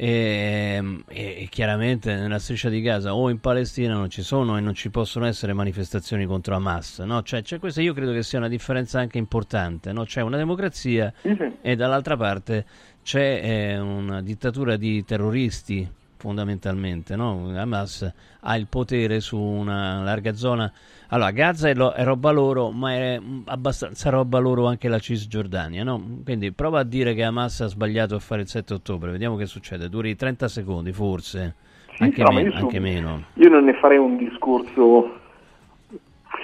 e, 0.00 1.02
e- 1.08 1.36
e 1.42 1.48
chiaramente 1.50 2.14
nella 2.14 2.38
striscia 2.38 2.68
di 2.68 2.80
Gaza 2.80 3.16
o 3.16 3.30
in 3.30 3.40
Palestina 3.40 3.94
non 3.94 4.08
ci 4.08 4.22
sono 4.22 4.56
e 4.56 4.60
non 4.60 4.72
ci 4.72 4.90
possono 4.90 5.26
essere 5.26 5.52
manifestazioni 5.52 6.24
contro 6.24 6.54
Hamas, 6.54 7.00
no? 7.00 7.20
Cioè, 7.22 7.42
c'è 7.42 7.58
questa 7.58 7.82
io 7.82 7.92
credo 7.94 8.12
che 8.12 8.22
sia 8.22 8.38
una 8.38 8.46
differenza 8.46 9.00
anche 9.00 9.18
importante, 9.18 9.92
no? 9.92 10.04
C'è 10.04 10.20
una 10.20 10.36
democrazia 10.36 11.12
e 11.60 11.74
dall'altra 11.74 12.16
parte 12.16 12.64
c'è 13.02 13.40
eh, 13.42 13.78
una 13.80 14.22
dittatura 14.22 14.76
di 14.76 15.04
terroristi 15.04 15.96
fondamentalmente, 16.18 17.16
no? 17.16 17.50
Hamas 17.56 18.12
ha 18.40 18.56
il 18.56 18.66
potere 18.68 19.20
su 19.20 19.38
una 19.38 20.02
larga 20.02 20.34
zona. 20.34 20.70
Allora, 21.08 21.30
Gaza 21.30 21.68
è, 21.68 21.74
lo- 21.74 21.92
è 21.92 22.04
roba 22.04 22.30
loro, 22.30 22.70
ma 22.70 22.92
è 22.92 23.18
mm, 23.18 23.42
abbastanza 23.46 24.10
roba 24.10 24.38
loro 24.38 24.66
anche 24.66 24.88
la 24.88 24.98
Cisgiordania, 24.98 25.84
no? 25.84 26.20
Quindi 26.24 26.52
prova 26.52 26.80
a 26.80 26.84
dire 26.84 27.14
che 27.14 27.22
Hamas 27.22 27.60
ha 27.60 27.66
sbagliato 27.68 28.14
a 28.16 28.18
fare 28.18 28.42
il 28.42 28.48
7 28.48 28.74
ottobre, 28.74 29.10
vediamo 29.12 29.36
che 29.36 29.46
succede, 29.46 29.88
duri 29.88 30.14
30 30.16 30.48
secondi 30.48 30.92
forse, 30.92 31.54
Sì, 31.94 32.02
anche, 32.02 32.22
no, 32.22 32.30
ma 32.32 32.40
me- 32.40 32.48
io 32.48 32.52
anche 32.54 32.78
meno. 32.80 33.22
Io 33.34 33.48
non 33.48 33.64
ne 33.64 33.74
farei 33.74 33.98
un 33.98 34.16
discorso 34.16 35.16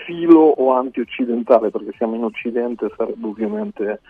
filo 0.07 0.41
o 0.41 0.73
anti-occidentale, 0.73 1.71
perché 1.71 1.93
siamo 1.97 2.15
in 2.15 2.25
Occidente, 2.25 2.91
sarebbe 2.97 3.27
ovviamente 3.27 4.01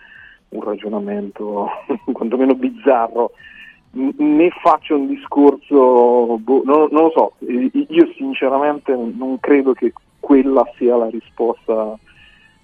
un 0.49 0.61
ragionamento 0.63 1.67
quantomeno 2.13 2.53
bizzarro. 2.55 3.31
N- 3.95 4.13
Ne 4.17 4.49
faccio 4.61 4.95
un 4.95 5.07
discorso, 5.07 6.37
boh, 6.37 6.61
non, 6.65 6.87
non 6.91 7.03
lo 7.03 7.11
so, 7.11 7.33
io 7.47 8.11
sinceramente 8.15 8.95
non 8.95 9.39
credo 9.39 9.73
che 9.73 9.93
quella 10.19 10.63
sia 10.77 10.95
la 10.95 11.09
risposta 11.09 11.97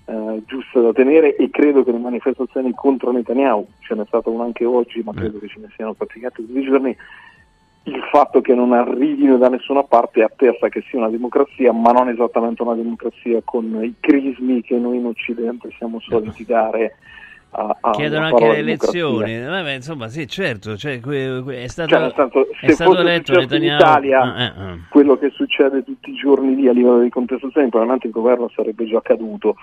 eh, 0.05 0.41
giusta 0.45 0.79
da 0.82 0.91
tenere 0.91 1.36
e 1.36 1.49
credo 1.49 1.84
che 1.84 1.91
le 1.91 1.99
manifestazioni 1.99 2.73
contro 2.73 3.11
Netanyahu, 3.11 3.67
ce 3.79 3.95
n'è 3.95 4.03
stata 4.07 4.29
una 4.29 4.43
anche 4.43 4.65
oggi, 4.65 5.01
ma 5.03 5.13
credo 5.13 5.39
che 5.39 5.47
ce 5.47 5.59
ne 5.59 5.69
siano 5.75 5.93
praticamente 5.93 6.43
tutti 6.43 6.59
i 6.59 6.63
giorni, 6.63 6.95
il 7.84 8.01
fatto 8.11 8.41
che 8.41 8.53
non 8.53 8.73
arrivino 8.73 9.38
da 9.38 9.47
nessuna 9.47 9.84
parte 9.84 10.21
attesta 10.21 10.69
che 10.69 10.84
sia 10.89 10.99
una 10.99 11.09
democrazia, 11.09 11.71
ma 11.71 11.91
non 11.91 12.09
esattamente 12.09 12.61
una 12.61 12.75
democrazia 12.75 13.41
con 13.43 13.84
i 13.84 13.95
crismi 13.99 14.61
che 14.61 14.75
noi 14.77 14.97
in 14.97 15.05
Occidente 15.05 15.69
siamo 15.77 15.99
soliti 15.99 16.45
dare 16.45 16.97
a, 17.52 17.78
a 17.82 17.89
Chiedono 17.91 18.26
anche 18.26 18.47
le 18.47 18.58
elezioni, 18.58 19.41
Vabbè, 19.41 19.74
insomma, 19.74 20.08
sì, 20.08 20.28
certo, 20.28 20.78
cioè, 20.78 20.99
è 20.99 21.68
stato, 21.68 21.89
Cioè, 21.89 22.12
senso, 22.16 22.47
è 22.62 22.72
stato 22.72 22.99
eletto 22.99 23.34
successo 23.34 23.56
in 23.56 23.62
Netanyahu. 23.64 23.82
Italia, 23.82 24.22
Ah, 24.22 24.41
eh, 24.41 24.45
eh. 24.45 24.80
quello 24.89 25.18
che 25.18 25.30
succede 25.32 25.84
tutti 25.84 26.12
i 26.12 26.16
giorni 26.16 26.56
lì 26.56 26.68
a 26.68 26.72
livello 26.72 27.02
di 27.02 27.10
contestazioni, 27.10 27.68
probabilmente 27.70 28.08
il 28.08 28.14
governo 28.14 28.49
sarebbe 28.56 28.86
già 28.86 29.02
caduto. 29.02 29.56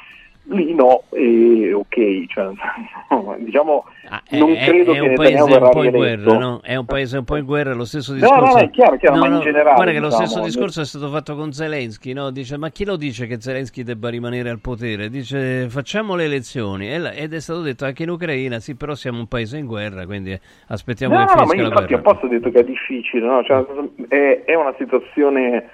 Lì 0.51 0.75
no, 0.75 1.03
e 1.11 1.75
ok, 1.75 2.27
cioè, 2.29 2.49
diciamo, 3.45 3.85
non 4.31 4.51
è, 4.53 4.65
credo 4.65 4.93
è 4.93 4.95
che 4.95 5.01
un 5.01 5.09
Netanyahu 5.09 5.45
un 5.47 5.53
verrà 5.53 5.69
po' 5.69 5.83
in 5.85 5.91
rieletto. 5.91 6.23
guerra, 6.25 6.39
no? 6.39 6.61
È 6.63 6.75
un 6.75 6.87
paese 6.87 7.19
un 7.19 7.25
po' 7.25 7.37
in 7.37 7.45
guerra, 7.45 7.75
lo 7.75 7.85
stesso 7.85 8.13
No, 8.13 8.19
discorso. 8.21 8.45
no, 8.45 8.53
no, 8.55 8.59
è 8.61 8.71
chiaro, 8.71 8.97
chiaro, 8.97 9.17
ma 9.19 9.27
in 9.27 9.41
generale, 9.41 9.75
Guarda 9.75 9.93
che 9.93 9.99
lo 9.99 10.07
diciamo, 10.09 10.27
stesso 10.27 10.43
discorso 10.45 10.81
è 10.81 10.85
stato 10.87 11.09
fatto 11.11 11.37
con 11.37 11.53
Zelensky, 11.53 12.15
no? 12.15 12.31
Dice, 12.31 12.57
ma 12.57 12.71
chi 12.71 12.87
lo 12.87 12.97
dice 12.97 13.27
che 13.27 13.39
Zelensky 13.43 13.83
debba 13.83 14.09
rimanere 14.09 14.49
al 14.49 14.61
potere? 14.61 15.11
Dice, 15.11 15.69
facciamo 15.69 16.15
le 16.15 16.25
elezioni. 16.25 16.97
La- 16.97 17.13
Ed 17.13 17.35
è 17.35 17.41
stato 17.41 17.61
detto 17.61 17.85
anche 17.85 18.05
in 18.05 18.09
Ucraina, 18.09 18.59
sì, 18.59 18.75
però 18.75 18.95
siamo 18.95 19.19
un 19.19 19.27
paese 19.27 19.59
in 19.59 19.67
guerra, 19.67 20.07
quindi 20.07 20.39
aspettiamo 20.69 21.13
No, 21.15 21.27
che 21.27 21.27
no, 21.27 21.35
ma 21.45 21.47
finisca 21.47 21.57
io 21.57 21.63
la 21.63 21.69
infatti 21.69 21.93
guerra. 21.93 22.09
apposta 22.09 22.25
ho 22.27 22.29
detto 22.31 22.51
che 22.51 22.59
è 22.61 22.65
difficile, 22.65 23.27
no? 23.27 23.43
Cioè, 23.45 23.67
è, 24.09 24.45
è 24.47 24.55
una 24.55 24.75
situazione, 24.79 25.69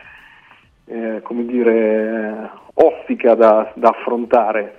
eh, 0.87 1.21
come 1.23 1.45
dire, 1.47 2.51
ostica 2.75 3.35
da, 3.35 3.73
da 3.75 3.89
affrontare. 3.89 4.77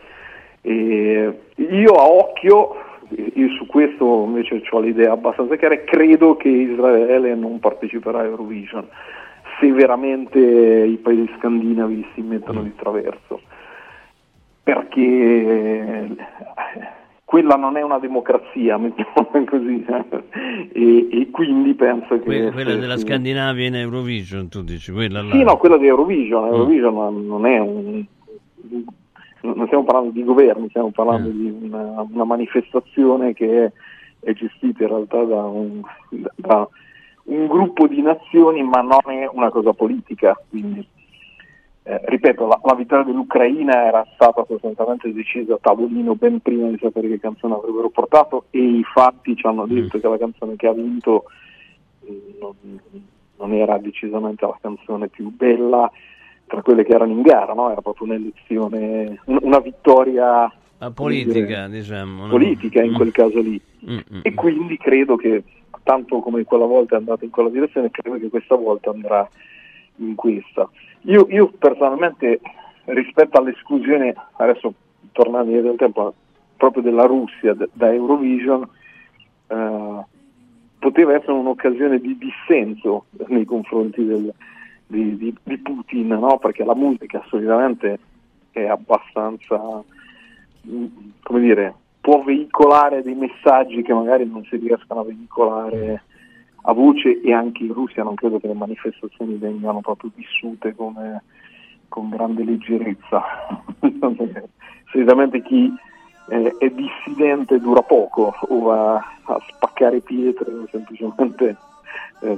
E 0.62 1.40
io 1.56 1.92
a 1.94 2.08
occhio, 2.08 2.76
io 3.10 3.50
su 3.50 3.66
questo 3.68 4.24
invece 4.26 4.62
ho 4.70 4.80
l'idea 4.80 5.12
abbastanza 5.12 5.56
chiara, 5.56 5.84
credo 5.84 6.36
che 6.38 6.50
Israele 6.50 7.36
non 7.36 7.60
parteciperà 7.60 8.20
a 8.20 8.26
Eurovision 8.26 8.88
se 9.60 9.72
veramente 9.72 10.40
i 10.40 10.98
paesi 10.98 11.32
scandinavi 11.38 12.06
si 12.14 12.22
mettono 12.22 12.62
di 12.62 12.76
traverso 12.76 13.42
perché 14.64 15.02
eh, 15.02 16.16
quella 17.26 17.56
non 17.56 17.76
è 17.76 17.82
una 17.82 17.98
democrazia, 18.00 18.78
mettiamola 18.80 19.44
così, 19.50 19.84
e, 20.72 21.08
e 21.12 21.30
quindi 21.32 21.74
penso 21.74 22.20
che... 22.20 22.24
Que- 22.24 22.52
quella 22.52 22.72
se- 22.74 22.80
della 22.80 22.98
Scandinavia 22.98 23.68
in 23.68 23.76
Eurovision, 23.76 24.48
tu 24.48 24.62
dici, 24.64 24.92
quella 24.92 25.22
là. 25.24 25.32
Sì, 25.32 25.44
no, 25.44 25.58
quella 25.58 25.78
di 25.78 25.88
Eurovision, 25.88 26.44
Mm. 26.44 26.54
Eurovision 26.54 27.26
non 27.28 27.46
è 27.46 27.60
un... 27.60 28.06
non 29.42 29.66
stiamo 29.66 29.84
parlando 29.84 30.12
di 30.12 30.24
governi, 30.24 30.70
stiamo 30.70 30.92
parlando 30.92 31.30
Mm. 31.30 31.32
di 31.32 31.58
una, 31.66 32.06
una 32.12 32.24
manifestazione 32.24 33.34
che 33.34 33.66
è, 33.66 33.72
è 34.22 34.34
gestita 34.34 34.84
in 34.84 34.90
realtà 34.90 35.24
da 35.24 35.44
un, 35.46 35.82
da 36.36 36.68
un 37.24 37.48
gruppo 37.48 37.88
di 37.88 38.02
nazioni, 38.02 38.62
ma 38.64 38.82
non 38.82 39.00
è 39.08 39.28
una 39.32 39.50
cosa 39.50 39.74
politica, 39.74 40.40
quindi 40.50 40.86
eh, 41.88 42.02
ripeto, 42.06 42.48
la, 42.48 42.60
la 42.64 42.74
vittoria 42.74 43.04
dell'Ucraina 43.06 43.86
era 43.86 44.08
stata 44.16 44.44
sostanzialmente 44.48 45.14
decisa 45.14 45.54
a 45.54 45.60
tavolino 45.62 46.16
ben 46.16 46.40
prima 46.40 46.68
di 46.70 46.78
sapere 46.82 47.08
che 47.08 47.20
canzone 47.20 47.54
avrebbero 47.54 47.90
portato 47.90 48.46
e 48.50 48.60
i 48.60 48.84
fatti 48.84 49.36
ci 49.36 49.46
hanno 49.46 49.66
detto 49.68 50.00
che 50.00 50.08
la 50.08 50.18
canzone 50.18 50.56
che 50.56 50.68
ha 50.68 50.74
vinto 50.74 51.26
eh, 52.08 52.36
non, 52.40 52.54
non 53.38 53.54
era 53.54 53.78
decisamente 53.78 54.46
la 54.46 54.58
canzone 54.60 55.10
più 55.10 55.30
bella 55.30 55.92
tra 56.48 56.62
quelle 56.62 56.84
che 56.84 56.94
erano 56.94 57.12
in 57.12 57.22
gara, 57.22 57.54
no? 57.54 57.72
era 57.72 57.82
proprio 57.82 58.08
un'elezione, 58.08 59.20
un- 59.26 59.40
una 59.42 59.60
vittoria 59.60 60.52
La 60.78 60.92
come 60.94 61.12
dire, 61.12 61.26
politica, 61.26 61.68
diciamo. 61.68 62.24
no? 62.26 62.30
politica 62.30 62.82
in 62.84 62.92
Mm. 62.92 62.96
quel 62.96 63.12
caso 63.12 63.40
lì. 63.42 63.60
Mm, 63.90 63.98
mm. 63.98 64.20
E 64.24 64.34
quindi 64.34 64.78
credo 64.78 65.16
che, 65.16 65.44
tanto 65.84 66.20
come 66.20 66.44
quella 66.44 66.66
volta 66.66 66.96
è 66.96 66.98
andata 67.00 67.26
in 67.26 67.32
quella 67.32 67.50
direzione, 67.50 67.90
credo 67.92 68.18
che 68.20 68.30
questa 68.30 68.56
volta 68.56 68.90
andrà 68.92 69.28
in 69.98 70.16
questa. 70.16 70.70
Io, 71.02 71.28
io 71.30 71.52
personalmente, 71.58 72.40
rispetto 72.86 73.38
all'esclusione, 73.38 74.14
adesso 74.38 74.74
tornando 75.12 75.46
indietro 75.48 75.70
nel 75.70 75.78
tempo, 75.80 76.14
proprio 76.58 76.82
della 76.84 77.06
Russia 77.06 77.56
da 77.74 77.94
Eurovision, 77.94 78.68
eh, 79.48 80.04
poteva 80.80 81.14
essere 81.16 81.32
un'occasione 81.34 82.00
di 82.00 82.18
dissenso 82.18 83.06
nei 83.28 83.46
confronti 83.46 84.06
del- 84.06 84.34
di, 84.88 85.18
di- 85.18 85.36
di 85.42 85.58
Putin, 85.58 86.08
no? 86.08 86.38
perché 86.38 86.64
la 86.64 86.76
musica 86.76 87.24
solitamente 87.28 88.00
è 88.52 88.66
abbastanza, 88.68 89.84
mm, 90.68 90.86
come 91.24 91.40
dire, 91.40 91.74
può 92.02 92.22
veicolare 92.24 93.02
dei 93.02 93.16
messaggi 93.16 93.82
che 93.82 93.94
magari 93.94 94.28
non 94.30 94.44
si 94.46 94.58
riescono 94.58 95.00
a 95.00 95.06
veicolare 95.06 96.04
a 96.68 96.74
voce 96.74 97.22
e 97.22 97.32
anche 97.32 97.64
in 97.64 97.74
Russia 97.74 98.04
non 98.04 98.16
credo 98.16 98.40
che 98.40 98.48
le 98.48 98.54
manifestazioni 98.54 99.36
vengano 99.36 99.82
proprio 99.82 100.12
vissute 100.16 100.76
come, 100.76 101.24
con 101.88 102.10
grande 102.10 102.44
leggerezza. 102.44 103.24
Solitamente 104.92 105.42
chi 105.44 105.72
eh, 106.30 106.56
è 106.58 106.70
dissidente 106.70 107.60
dura 107.60 107.82
poco 107.82 108.34
o 108.40 108.60
va 108.62 108.96
a 108.96 109.42
spaccare 109.48 110.00
pietre 110.00 110.52
o 110.52 110.68
semplicemente 110.72 111.56
eh, 112.22 112.38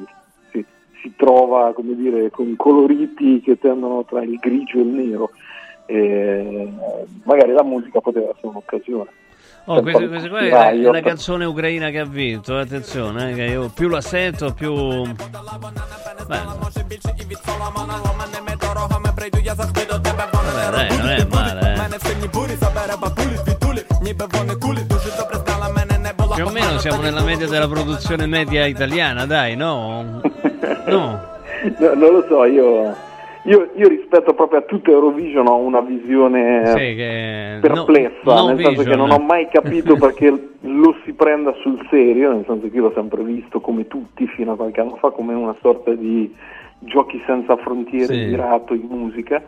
si, 0.51 0.65
si 1.01 1.13
trova 1.15 1.73
dire, 1.77 2.29
con 2.29 2.53
coloriti 2.57 3.39
che 3.39 3.57
tendono 3.57 4.03
tra 4.03 4.21
il 4.23 4.37
grigio 4.37 4.77
e 4.79 4.81
il 4.81 4.87
nero. 4.87 5.29
E, 5.85 6.69
magari 7.23 7.53
la 7.53 7.63
musica 7.63 8.01
poteva 8.01 8.29
essere 8.29 8.47
un'occasione. 8.47 9.09
Oh, 9.69 9.81
questa, 9.81 10.07
questa 10.07 10.29
qua 10.29 10.39
è 10.39 10.75
la 10.75 11.01
canzone 11.01 11.43
ucraina 11.43 11.89
che 11.89 11.99
ha 11.99 12.05
vinto, 12.05 12.57
attenzione, 12.57 13.31
eh, 13.31 13.33
che 13.33 13.43
io 13.43 13.67
più 13.67 13.89
la 13.89 13.99
sento 13.99 14.53
più... 14.53 14.73
Vabbè, 15.03 15.25
dai, 20.71 20.97
non 20.97 21.09
è 21.09 21.27
male, 21.29 21.73
eh. 21.73 21.75
Più 26.33 26.45
o 26.45 26.49
meno 26.51 26.77
siamo 26.79 27.01
nella 27.01 27.23
media 27.23 27.47
della 27.47 27.67
produzione 27.67 28.25
media 28.25 28.65
italiana, 28.65 29.25
dai, 29.25 29.57
no? 29.57 30.21
No. 30.87 31.35
No, 31.79 31.93
non 31.93 32.11
lo 32.13 32.25
so, 32.29 32.45
io, 32.45 32.95
io, 33.47 33.69
io 33.75 33.87
rispetto 33.87 34.33
proprio 34.33 34.59
a 34.59 34.63
tutto 34.63 34.91
Eurovision 34.91 35.47
ho 35.47 35.55
una 35.57 35.79
visione 35.81 36.65
Sì, 36.67 36.95
che... 36.95 37.57
perplessa, 37.61 38.19
no- 38.23 38.33
no 38.41 38.47
nel 38.47 38.57
senso 38.63 38.81
che 38.83 38.89
vision. 38.89 39.07
non 39.07 39.11
ho 39.11 39.23
mai 39.23 39.47
capito 39.49 39.95
perché 39.99 40.49
lo 40.61 40.95
si 41.05 41.13
prenda 41.13 41.53
sul 41.61 41.79
serio, 41.89 42.33
nel 42.33 42.43
senso 42.45 42.69
che 42.69 42.75
io 42.75 42.83
l'ho 42.83 42.91
sempre 42.93 43.23
visto 43.23 43.61
come 43.61 43.87
tutti 43.87 44.27
fino 44.27 44.51
a 44.51 44.55
qualche 44.55 44.81
anno 44.81 44.97
fa 44.97 45.11
come 45.11 45.33
una 45.33 45.55
sorta 45.61 45.93
di 45.93 46.33
giochi 46.79 47.21
senza 47.25 47.55
frontiere 47.57 48.13
Sì. 48.13 48.25
girato 48.27 48.73
in 48.73 48.85
musica, 48.89 49.41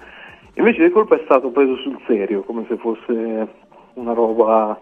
invece 0.53 0.83
di 0.83 0.89
colpa 0.91 1.15
è 1.15 1.21
stato 1.25 1.49
preso 1.49 1.75
sul 1.77 1.99
serio, 2.07 2.41
come 2.43 2.65
se 2.69 2.77
fosse 2.77 3.47
una 3.95 4.13
roba 4.13 4.79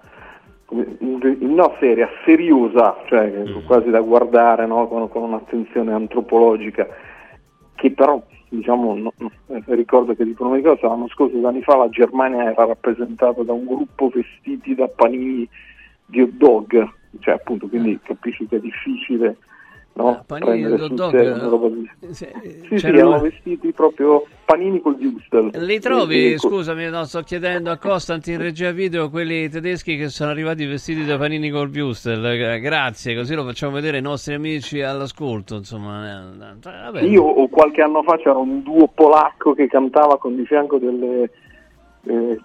come- 0.65 0.97
no 0.99 1.75
seria, 1.79 2.07
seriosa, 2.23 2.97
cioè 3.07 3.31
Mm. 3.47 3.65
quasi 3.65 3.89
da 3.89 4.01
guardare 4.01 4.65
no? 4.67 4.87
con, 4.87 5.07
con 5.09 5.23
un'attenzione 5.23 5.91
antropologica, 5.93 6.87
che 7.75 7.91
però 7.91 8.21
diciamo, 8.49 8.95
no- 8.95 9.13
eh, 9.47 9.63
ricordo 9.67 10.15
che 10.15 10.23
dicono 10.23 10.51
una 10.51 10.61
cosa, 10.61 10.87
l'anno 10.87 11.07
scorso, 11.09 11.37
due 11.37 11.47
anni 11.47 11.61
fa, 11.61 11.75
la 11.75 11.89
Germania 11.89 12.51
era 12.51 12.65
rappresentata 12.65 13.43
da 13.43 13.53
un 13.53 13.65
gruppo 13.65 14.09
vestiti 14.09 14.75
da 14.75 14.87
panini 14.87 15.47
di 16.05 16.21
hot 16.21 16.31
dog, 16.31 16.91
cioè 17.19 17.33
appunto 17.33 17.67
quindi 17.67 17.99
capisci 18.01 18.47
che 18.47 18.57
è 18.57 18.59
difficile 18.59 19.37
no? 19.97 20.09
Ah, 20.09 20.23
panini 20.25 20.77
sul 20.77 20.93
dog, 20.93 21.49
così. 21.59 21.89
eh, 22.01 22.13
se- 22.13 22.33
Sì, 22.41 22.49
sì, 22.69 22.75
c'erano- 22.75 22.97
erano 23.09 23.19
vestiti 23.23 23.71
proprio 23.73 24.23
panini 24.45 24.79
col 24.79 24.95
Wustel. 24.99 25.49
Li 25.65 25.79
trovi, 25.79 26.33
E- 26.33 26.37
scusami, 26.37 26.87
no, 26.89 27.03
sto 27.05 27.21
chiedendo 27.23 27.71
a 27.71 27.77
Costant 27.77 28.25
in 28.27 28.37
regia 28.37 28.71
video 28.71 29.09
quelli 29.09 29.49
tedeschi 29.49 29.97
che 29.97 30.07
sono 30.09 30.29
arrivati 30.31 30.65
vestiti 30.65 31.03
da 31.03 31.17
panini 31.17 31.49
col 31.49 31.69
Wustel. 31.73 32.23
Eh, 32.25 32.59
Grazie, 32.59 33.15
così 33.15 33.33
lo 33.35 33.43
facciamo 33.43 33.73
vedere 33.73 33.97
ai 33.97 34.03
nostri 34.03 34.35
amici 34.35 34.81
all'ascolto. 34.81 35.55
Insomma, 35.55 36.29
eh, 36.31 36.53
vabbè. 36.61 37.01
Io 37.01 37.47
qualche 37.49 37.81
anno 37.81 38.03
fa 38.03 38.15
c'era 38.17 38.37
un 38.37 38.61
duo 38.61 38.87
polacco 38.87 39.53
che 39.53 39.67
cantava 39.67 40.17
con 40.17 40.35
di 40.35 40.45
fianco 40.45 40.77
delle, 40.77 41.29
eh, 42.05 42.39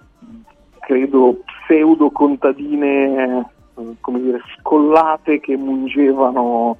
credo, 0.81 1.39
pseudo 1.45 2.11
contadine, 2.11 3.47
eh, 3.77 3.83
come 4.01 4.21
dire, 4.21 4.41
scollate 4.59 5.39
che 5.41 5.57
mungevano 5.57 6.79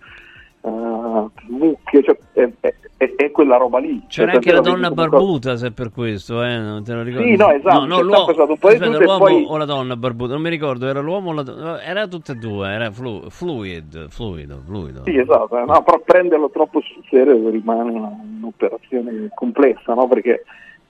eh, 0.65 1.27
mucche, 1.49 2.03
cioè, 2.03 2.17
è, 2.33 2.51
è- 2.61 3.15
è- 3.17 3.31
quella 3.33 3.57
roba 3.57 3.79
lì. 3.79 4.03
C'era 4.09 4.27
Cioè, 4.33 4.35
anche 4.37 4.53
la 4.53 4.61
donna 4.61 4.89
come 4.89 4.95
cosa- 5.07 5.09
barbuta, 5.17 5.57
se 5.57 5.73
per 5.73 5.91
questo, 5.91 6.43
eh, 6.43 6.57
non 6.59 6.85
te 6.85 6.93
lo 6.93 7.03
ricordi? 7.03 7.31
Sì, 7.31 7.37
no, 7.37 7.51
esatto, 7.51 7.85
No, 7.87 8.01
no, 8.03 8.25
aspetta, 8.25 8.87
l'uomo 8.99 9.19
poi- 9.19 9.45
o 9.49 9.57
la 9.57 9.65
donna 9.65 9.97
barbuta, 9.97 10.33
non 10.35 10.43
mi 10.43 10.51
ricordo, 10.51 10.87
era 10.87 11.01
l'uomo 11.01 11.31
o 11.31 11.33
la 11.33 11.43
donna, 11.43 11.83
era 11.83 12.07
tutte 12.07 12.33
e 12.33 12.35
due, 12.37 12.69
era 12.69 12.91
flu- 12.93 13.29
fluid, 13.31 14.09
fluido, 14.09 14.61
fluido. 14.65 15.03
Sì, 15.05 15.17
esatto, 15.19 15.59
eh, 15.59 15.65
no, 15.65 15.83
però 15.83 15.99
prenderlo 16.05 16.51
troppo 16.51 16.81
sul 16.81 17.03
serio 17.09 17.49
rimane 17.49 17.91
un'operazione 17.91 19.31
complessa, 19.35 19.95
no? 19.95 20.07
Perché 20.07 20.45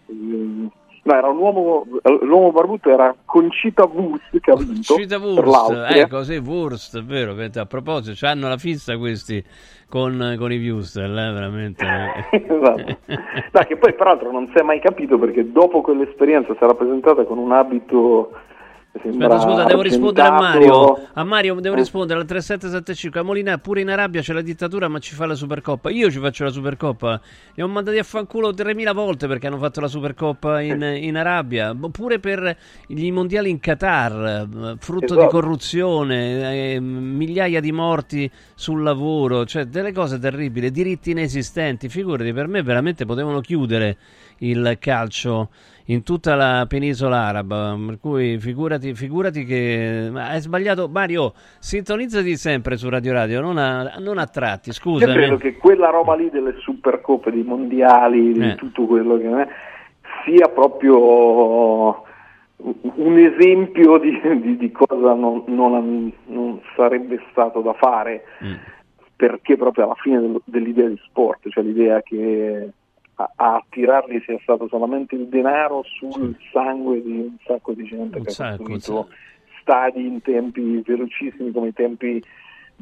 ehm, 0.07 0.71
no, 1.03 1.15
era 1.15 1.29
un 1.29 1.39
uomo, 1.39 1.87
l'uomo 2.23 2.53
barbuto 2.53 2.91
era 2.91 3.15
Concita 3.25 3.85
Wurst 3.85 4.39
che 4.41 4.51
ha 4.51 4.57
vinto 4.57 4.95
Cita 4.95 5.19
per 5.19 5.29
Wurst, 5.29 5.97
ecco, 5.97 6.23
sì, 6.23 6.37
Wurst, 6.37 6.99
è 6.99 7.03
vero, 7.03 7.35
a 7.55 7.67
proposito, 7.67 8.27
hanno 8.27 8.49
la 8.49 8.57
fissa 8.57 8.97
questi 8.97 9.43
con, 9.89 10.37
con 10.39 10.53
i 10.53 10.71
Wustel, 10.71 11.11
eh, 11.11 11.33
veramente. 11.33 11.85
eh. 12.31 12.45
esatto. 12.49 12.97
No, 13.07 13.61
che 13.67 13.77
poi 13.77 13.95
peraltro 13.95 14.33
non 14.33 14.49
si 14.53 14.59
è 14.59 14.63
mai 14.63 14.81
capito 14.81 15.19
perché 15.19 15.51
dopo 15.51 15.81
quell'esperienza 15.83 16.55
si 16.57 16.65
era 16.65 16.75
presentata 16.75 17.25
con 17.25 17.39
un 17.39 17.53
abito 17.53 18.31
Aspetta, 18.95 19.41
scusa, 19.41 19.65
devo 19.65 19.81
rispondere 19.81 20.29
a. 20.29 20.33
Mario. 20.33 21.07
A 21.15 21.25
Mario 21.25 21.55
devo 21.61 21.75
Eh. 21.75 21.79
rispondere 21.79 22.21
al 22.21 22.27
3775. 22.27 23.21
A 23.21 23.23
Molina, 23.23 23.57
pure 23.57 23.81
in 23.81 23.89
Arabia 23.89 24.21
c'è 24.21 24.35
la 24.35 24.43
dittatura, 24.43 24.87
ma 24.89 24.99
ci 24.99 25.15
fa 25.15 25.25
la 25.25 25.35
Supercoppa. 25.35 25.89
Io 25.91 26.11
ci 26.11 26.19
faccio 26.19 26.45
la 26.45 26.51
Supercoppa. 26.51 27.19
Li 27.55 27.63
ho 27.63 27.69
mandati 27.69 27.97
a 27.97 28.03
fanculo 28.03 28.53
3000 28.53 28.93
volte 28.93 29.27
perché 29.27 29.47
hanno 29.47 29.57
fatto 29.57 29.81
la 29.81 29.89
Supercoppa 29.89 30.61
in, 30.61 30.83
in 30.83 31.17
Arabia. 31.17 31.75
Pure 31.91 32.19
per 32.19 32.55
i 32.89 33.11
mondiali 33.11 33.49
in 33.49 33.61
Qatar, 33.61 34.47
eh, 34.53 34.77
frutto 34.79 35.15
di 35.15 35.21
Esatto. 35.21 35.29
corruzione, 35.41 36.75
eh, 36.75 36.81
migliaia 36.81 37.61
di 37.61 37.73
morti 37.73 38.31
sul 38.55 38.83
lavoro, 38.83 39.47
cioè 39.47 39.65
delle 39.65 39.93
cose 39.93 40.19
terribili, 40.19 40.71
diritti 40.71 41.13
inesistenti. 41.13 41.89
Figurati, 41.89 42.33
per 42.35 42.47
me 42.47 42.63
veramente 42.63 43.07
potevano 43.07 43.41
chiudere 43.41 43.97
il 44.39 44.77
calcio 44.79 45.49
in 45.87 46.03
tutta 46.03 46.35
la 46.35 46.65
penisola 46.69 47.19
araba. 47.27 47.77
Per 47.87 47.99
cui 48.01 48.39
figurati, 48.39 48.95
figurati 48.95 49.45
che 49.45 50.09
ma 50.11 50.29
hai 50.31 50.41
sbagliato. 50.41 50.89
Mario, 50.89 51.33
sintonizzati 51.59 52.37
sempre 52.37 52.77
su 52.77 52.89
Radio 52.89 53.13
Radio, 53.13 53.41
non 53.41 53.59
a, 53.59 53.95
non 53.99 54.19
a 54.19 54.27
tratti. 54.27 54.69
Io 54.69 54.75
Scusami. 54.75 55.13
credo 55.13 55.37
che 55.37 55.57
quella 55.57 55.91
roba 55.91 56.15
lì 56.15 56.31
delle 56.31 56.55
supercoppe, 56.59 57.31
dei 57.31 57.43
mondiali, 57.43 58.33
di 58.33 58.51
Eh. 58.51 58.55
tutto 58.55 58.85
quello 58.87 59.17
che 59.19 59.29
è, 59.43 59.49
sia 60.25 60.49
proprio 60.49 62.05
un 62.95 63.19
esempio 63.19 63.99
di, 63.99 64.21
di- 64.41 64.57
di 64.57 64.71
cosa 64.71 65.15
non, 65.15 65.43
non- 65.47 66.13
non 66.27 66.61
sarebbe 66.77 67.21
stato 67.33 67.61
da 67.61 67.73
fare, 67.73 68.25
Mm. 68.45 68.53
perché 69.17 69.57
proprio 69.57 69.85
alla 69.85 69.97
fine 69.97 70.21
del- 70.21 70.41
dell'idea 70.45 70.87
di 70.89 71.01
sport, 71.09 71.49
cioè 71.49 71.65
l'idea 71.65 72.01
che 72.03 72.71
a, 73.17 73.31
a 73.37 73.55
attirarli 73.57 74.21
sia 74.25 74.39
stato 74.43 74.69
solamente 74.69 75.15
il 75.15 75.29
denaro 75.29 75.83
sul 75.85 76.37
sangue 76.53 77.03
di 77.03 77.19
un 77.19 77.37
sacco 77.45 77.73
di 77.73 77.85
gente 77.85 78.19
Un 78.19 78.25
che 78.25 78.31
ha 78.31 78.33
sacco, 78.33 78.65
costruito 78.65 79.09
stadi 79.61 80.07
in 80.07 80.21
tempi 80.23 80.83
velocissimi 80.85 81.53
come 81.53 81.69
i 81.69 81.73
tempi 81.73 82.23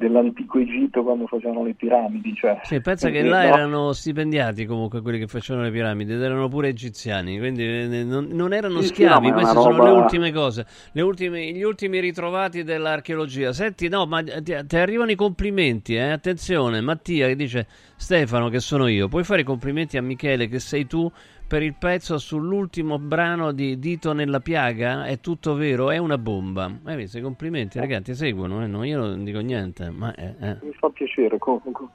dell'antico 0.01 0.59
Egitto 0.59 1.03
quando 1.03 1.27
facevano 1.27 1.63
le 1.65 1.75
piramidi. 1.75 2.35
Cioè, 2.35 2.61
Sì, 2.65 2.81
pensa 2.81 3.11
che 3.11 3.19
Eh, 3.19 3.25
là 3.25 3.43
no? 3.43 3.55
erano 3.55 3.93
stipendiati 3.93 4.65
comunque 4.65 5.03
quelli 5.03 5.19
che 5.19 5.27
facevano 5.27 5.65
le 5.67 5.71
piramidi 5.71 6.15
ed 6.15 6.23
erano 6.23 6.49
pure 6.49 6.69
egiziani, 6.69 7.39
quindi 7.39 7.63
eh, 7.63 8.05
non, 8.05 8.29
non 8.31 8.53
erano 8.55 8.81
Sì, 8.81 8.87
sì, 8.87 8.93
schiavi, 8.95 9.27
no, 9.29 9.35
ma 9.35 9.41
è 9.41 9.43
queste 9.45 9.61
sono 9.61 9.79
le 9.83 9.91
roba- 9.91 10.01
ultime 10.03 10.33
cose, 10.33 10.67
le 10.93 11.03
ultime- 11.03 11.53
gli 11.53 11.63
ultimi 11.63 12.01
ritrovati 12.01 12.63
dell'archeologia. 12.65 13.53
Senti, 13.53 13.89
no, 13.89 14.07
ma 14.07 14.23
ti, 14.23 14.57
ti 14.67 14.77
arrivano 14.77 15.11
i 15.11 15.17
complimenti, 15.17 15.95
eh? 15.95 16.11
attenzione, 16.11 16.81
Mattia 16.81 17.27
che 17.27 17.37
dice 17.37 17.67
Stefano 17.97 18.49
che 18.49 18.61
sono 18.61 18.87
io, 18.87 19.09
puoi 19.09 19.25
fare 19.25 19.43
i 19.43 19.45
complimenti 19.45 19.97
a 19.99 20.03
Michele 20.03 20.49
che 20.49 20.59
sei 20.59 20.87
tu 20.87 21.11
per 21.51 21.65
il 21.65 21.75
pezzo 21.75 22.17
sull'ultimo 22.17 23.01
brano 23.01 23.51
di 23.51 23.77
Dito 23.81 24.13
nella 24.13 24.39
piaga? 24.39 25.07
È 25.07 25.19
tutto 25.19 25.55
vero, 25.55 25.91
è 25.91 25.97
una 25.97 26.17
bomba. 26.17 26.71
Hai 26.85 26.95
visto 26.95 27.19
i 27.19 27.23
complimenti, 27.23 27.81
ragazzi, 27.81 28.15
seguono, 28.15 28.63
eh? 28.63 28.69
no, 28.69 28.85
io 28.85 29.01
non 29.01 29.25
dico 29.25 29.41
niente, 29.41 29.91
ma... 29.91 30.15
eh, 30.15 30.33
eh. 30.41 30.57
Mi 30.63 30.73
fa 30.75 30.91
piacere, 30.91 31.39
con- 31.39 31.61
con- 31.73 31.89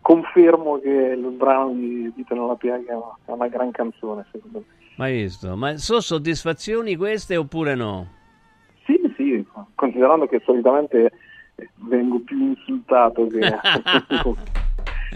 confermo 0.00 0.80
che 0.80 0.88
il 0.88 1.30
brano 1.36 1.74
di 1.74 2.10
Dito 2.14 2.34
nella 2.34 2.54
piaga 2.54 2.98
è 3.26 3.30
una 3.30 3.48
gran 3.48 3.70
canzone 3.70 4.24
secondo 4.32 4.60
me. 4.60 4.64
Mai 4.96 5.12
visto? 5.12 5.54
Ma 5.56 5.76
sono 5.76 6.00
soddisfazioni 6.00 6.96
queste 6.96 7.36
oppure 7.36 7.74
no? 7.74 8.08
Sì, 8.86 8.98
sì, 9.18 9.44
considerando 9.74 10.26
che 10.26 10.40
solitamente 10.42 11.12
eh, 11.56 11.68
vengo 11.86 12.18
più 12.20 12.38
insultato 12.38 13.26
che... 13.26 13.40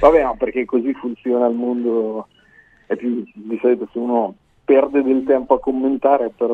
Vabbè, 0.00 0.22
no, 0.22 0.36
perché 0.36 0.66
così 0.66 0.92
funziona 0.92 1.46
il 1.46 1.54
mondo, 1.54 2.28
è 2.86 2.96
più 2.96 3.24
di 3.34 3.58
solito 3.60 3.88
se 3.92 3.98
uno 3.98 4.34
perde 4.64 5.02
del 5.02 5.24
tempo 5.24 5.54
a 5.54 5.60
commentare 5.60 6.30
per 6.36 6.50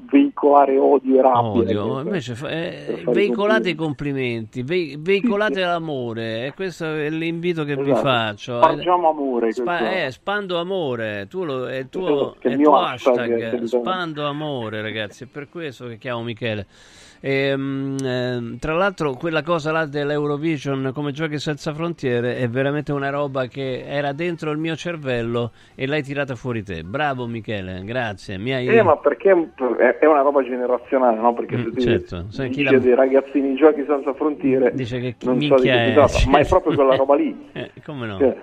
veicolare 0.00 0.78
odio 0.78 1.18
e 1.18 1.22
rabbia. 1.22 1.40
Odio, 1.50 1.94
che- 1.96 2.00
invece 2.02 2.34
fa- 2.36 2.48
eh, 2.50 3.02
veicolate 3.06 3.70
i 3.70 3.74
complimenti, 3.74 4.62
ve- 4.62 4.94
veicolate 4.98 5.60
l'amore, 5.60 6.46
e 6.46 6.54
questo 6.54 6.84
è 6.84 7.10
l'invito 7.10 7.64
che 7.64 7.74
vi 7.74 7.90
Esatto. 7.90 8.00
faccio. 8.06 8.56
Spargiamo 8.58 9.08
amore, 9.10 9.52
Spa- 9.52 10.04
eh, 10.04 10.10
spando 10.12 10.58
amore, 10.60 11.26
tu 11.28 11.44
lo, 11.44 11.66
è 11.68 11.78
il 11.78 11.88
tuo, 11.88 12.06
Esatto, 12.34 12.48
è 12.48 12.50
il 12.52 12.62
tuo 12.62 12.76
hashtag, 12.76 13.42
hashtag, 13.42 13.62
spando 13.64 14.26
amore 14.26 14.82
ragazzi, 14.82 15.24
è 15.24 15.26
per 15.26 15.48
questo 15.48 15.88
che 15.88 15.98
chiamo 15.98 16.22
Michele. 16.22 16.66
Ehm, 17.20 17.96
ehm, 18.02 18.58
tra 18.58 18.74
l'altro 18.74 19.14
quella 19.14 19.42
cosa 19.42 19.72
là 19.72 19.86
dell'Eurovision 19.86 20.92
come 20.94 21.10
giochi 21.12 21.38
senza 21.38 21.74
frontiere 21.74 22.36
è 22.36 22.48
veramente 22.48 22.92
una 22.92 23.10
roba 23.10 23.46
che 23.46 23.84
era 23.86 24.12
dentro 24.12 24.50
il 24.52 24.58
mio 24.58 24.76
cervello 24.76 25.52
e 25.74 25.86
l'hai 25.86 26.02
tirata 26.02 26.36
fuori 26.36 26.62
te. 26.62 26.82
Bravo 26.84 27.26
Michele, 27.26 27.82
grazie. 27.84 28.38
Mi 28.38 28.52
hai... 28.52 28.68
Eh, 28.68 28.82
ma 28.82 28.96
perché 28.96 29.30
è- 29.30 30.06
una 30.06 30.20
roba 30.22 30.42
generazionale, 30.44 31.18
no? 31.18 31.34
Perché 31.34 31.56
Mm, 31.58 31.62
se 31.64 31.70
ti 31.72 31.80
certo. 31.80 32.26
Sai 32.30 32.50
chi 32.50 32.62
dice 32.62 32.74
la- 32.74 32.78
dei 32.78 32.94
ragazzini 32.94 33.54
giochi 33.56 33.84
senza 33.86 34.14
frontiere, 34.14 34.70
Dice 34.74 35.00
che 35.00 35.16
chi 35.18 35.26
non 35.26 35.40
so 35.42 35.56
di 35.56 35.62
che 35.62 35.84
è, 35.86 35.92
tratta, 35.94 36.28
ma 36.28 36.38
è 36.38 36.46
proprio 36.46 36.74
quella 36.74 36.94
roba 36.94 37.14
lì. 37.16 37.46
Eh, 37.52 37.70
come 37.84 38.06
no? 38.06 38.18
Cioè, 38.18 38.36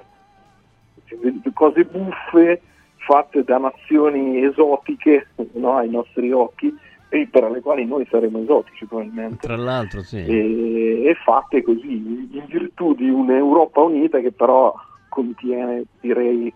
cose 1.53 1.84
buffe 1.86 2.61
fatte 2.97 3.43
da 3.43 3.57
nazioni 3.57 4.43
esotiche 4.43 5.28
no, 5.53 5.78
ai 5.78 5.89
nostri 5.89 6.32
occhi 6.32 6.76
e 7.22 7.28
per 7.28 7.49
le 7.49 7.61
quali 7.61 7.86
noi 7.86 8.05
saremo 8.09 8.39
esotici 8.39 8.86
probabilmente. 8.86 9.47
Tra 9.47 9.55
l'altro, 9.55 10.01
sì. 10.01 10.18
E, 10.18 11.03
e 11.05 11.16
fatte 11.24 11.63
così 11.63 11.93
in 11.93 12.45
virtù 12.47 12.93
di 12.93 13.09
un'Europa 13.09 13.82
unita 13.82 14.20
che 14.20 14.34
però 14.34 14.74
contiene, 15.07 15.86
direi, 16.01 16.53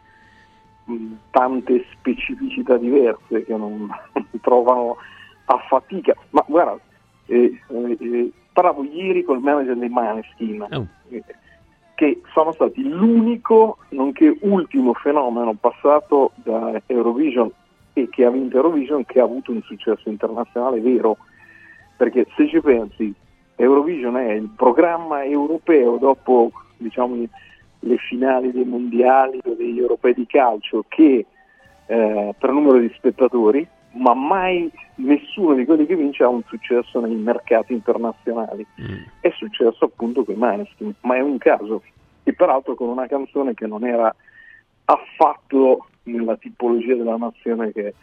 tante 1.31 1.85
specificità 1.93 2.75
diverse 2.77 3.45
che 3.45 3.55
non 3.55 3.89
trovano 4.41 4.97
a 5.45 5.57
fatica. 5.69 6.13
Ma 6.31 6.43
guarda, 6.45 6.77
eh, 7.27 7.57
eh, 7.69 7.97
eh, 7.99 8.31
parlavo 8.51 8.83
ieri 8.83 9.23
col 9.23 9.39
manager 9.39 9.77
dei 9.77 9.89
Maneskin, 9.89 10.67
Oh. 10.71 10.87
eh, 11.09 11.23
che 11.95 12.21
sono 12.33 12.51
stati 12.51 12.83
l'unico, 12.83 13.77
nonché 13.89 14.37
ultimo 14.41 14.93
fenomeno 14.93 15.53
passato 15.53 16.31
da 16.35 16.81
Eurovision 16.87 17.49
e 17.93 18.09
che 18.09 18.25
ha 18.25 18.29
vinto 18.29 18.57
Eurovision 18.57 19.05
che 19.05 19.19
ha 19.19 19.23
avuto 19.23 19.51
un 19.51 19.61
successo 19.63 20.09
internazionale 20.09 20.79
vero. 20.79 21.17
Perché 21.97 22.27
se 22.35 22.47
ci 22.47 22.61
pensi, 22.61 23.13
Eurovision 23.55 24.15
è 24.17 24.31
il 24.31 24.49
programma 24.55 25.23
europeo 25.23 25.97
dopo 25.97 26.51
diciamo, 26.77 27.15
le 27.79 27.97
finali 27.97 28.51
dei 28.51 28.65
mondiali 28.65 29.39
o 29.43 29.53
degli 29.53 29.79
europei 29.79 30.13
di 30.13 30.25
calcio 30.25 30.85
che 30.87 31.25
eh, 31.85 32.35
per 32.37 32.51
numero 32.51 32.77
di 32.77 32.91
spettatori, 32.95 33.67
ma 33.93 34.13
mai 34.13 34.71
nessuno 34.95 35.55
di 35.55 35.65
quelli 35.65 35.85
che 35.85 35.95
vince 35.95 36.23
ha 36.23 36.29
un 36.29 36.43
successo 36.45 36.99
nei 36.99 37.15
mercati 37.15 37.73
internazionali. 37.73 38.65
È 39.19 39.29
successo 39.35 39.85
appunto 39.85 40.23
con 40.23 40.35
i 40.35 40.37
Maneskin, 40.37 40.93
ma 41.01 41.15
è 41.15 41.21
un 41.21 41.37
caso. 41.37 41.81
E 42.23 42.33
peraltro 42.33 42.75
con 42.75 42.89
una 42.89 43.07
canzone 43.07 43.53
che 43.55 43.65
non 43.65 43.85
era 43.85 44.13
affatto 44.93 45.85
nella 46.03 46.35
tipologia 46.37 46.95
della 46.95 47.17
nazione 47.17 47.71
che 47.71 47.93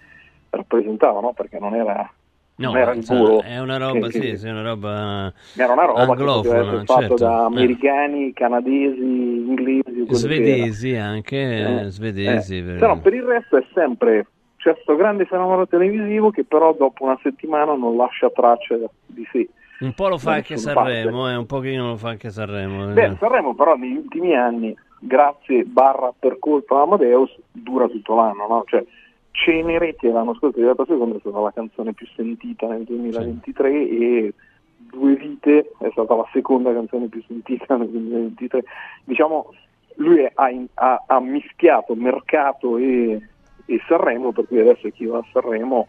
rappresentava, 0.50 1.20
no? 1.20 1.32
perché 1.32 1.58
non 1.58 1.74
era 1.74 2.10
No, 2.58 2.68
non 2.68 2.76
era 2.78 2.92
il 2.92 3.04
è 3.44 3.58
una 3.58 3.76
roba, 3.76 4.06
che- 4.08 4.12
sì, 4.12 4.36
sì, 4.38 4.48
una 4.48 4.62
roba 4.62 5.30
Era 5.54 5.72
una 5.74 5.84
roba 5.84 6.00
anglofona, 6.00 6.84
fatto 6.84 7.00
certo. 7.00 7.14
da 7.16 7.42
Eh. 7.42 7.44
americani, 7.44 8.32
canadesi, 8.32 8.98
inglesi. 9.02 10.06
Svedesi 10.08 10.94
anche, 10.96 11.36
eh, 11.36 11.80
Eh, 11.80 11.90
svedesi. 11.90 12.58
eh. 12.58 12.62
per- 12.62 12.78
Però 12.78 12.98
per 12.98 13.12
il 13.12 13.24
resto 13.24 13.58
è 13.58 13.64
sempre 13.74 14.26
c'è 14.56 14.72
questo 14.72 14.96
grande 14.96 15.26
fenomeno 15.26 15.66
televisivo 15.66 16.30
che 16.30 16.44
però 16.44 16.72
dopo 16.72 17.04
una 17.04 17.18
settimana 17.22 17.74
non 17.74 17.94
lascia 17.96 18.30
tracce 18.30 18.88
di 19.04 19.26
sé. 19.30 19.46
Un 19.80 19.92
po' 19.92 20.08
lo 20.08 20.16
fa 20.16 20.30
da 20.30 20.36
anche 20.36 20.56
Sanremo, 20.56 21.28
eh, 21.30 21.36
un 21.36 21.44
pochino 21.44 21.88
lo 21.88 21.96
fa 21.98 22.08
anche 22.08 22.30
Sanremo. 22.30 22.88
eh. 22.88 22.92
Beh, 22.94 23.16
Sanremo 23.18 23.54
però 23.54 23.74
negli 23.76 23.96
ultimi 23.96 24.34
anni, 24.34 24.74
grazie 25.00 25.64
barra 25.64 26.12
per 26.18 26.38
colpa 26.38 26.82
Amadeus, 26.82 27.34
dura 27.52 27.88
tutto 27.88 28.14
l'anno, 28.14 28.46
no? 28.46 28.64
Cioè, 28.66 28.84
Cenere, 29.30 29.94
che 29.96 30.10
l'anno 30.10 30.34
scorso 30.34 30.58
è 30.58 30.74
secondo 30.86 31.16
è 31.16 31.20
stata 31.20 31.38
la 31.40 31.52
canzone 31.52 31.92
più 31.92 32.06
sentita 32.16 32.66
nel 32.66 32.84
2023 32.84 33.70
e 33.88 34.34
Due 34.78 35.14
Vite 35.14 35.72
è 35.78 35.88
stata 35.90 36.14
la 36.14 36.26
seconda 36.32 36.72
canzone 36.72 37.08
più 37.08 37.22
sentita 37.26 37.76
nel 37.76 37.88
2023. 37.88 38.64
Diciamo, 39.04 39.52
lui 39.96 40.20
è- 40.20 40.32
ha, 40.34 40.50
ha- 40.74 41.04
ha 41.06 41.20
mischiato 41.20 41.94
mercato 41.94 42.78
e, 42.78 43.20
e 43.66 43.80
Sanremo, 43.86 44.32
per 44.32 44.46
cui 44.46 44.60
adesso 44.60 44.88
chi 44.88 45.04
va 45.04 45.18
a 45.18 45.26
Sanremo 45.32 45.88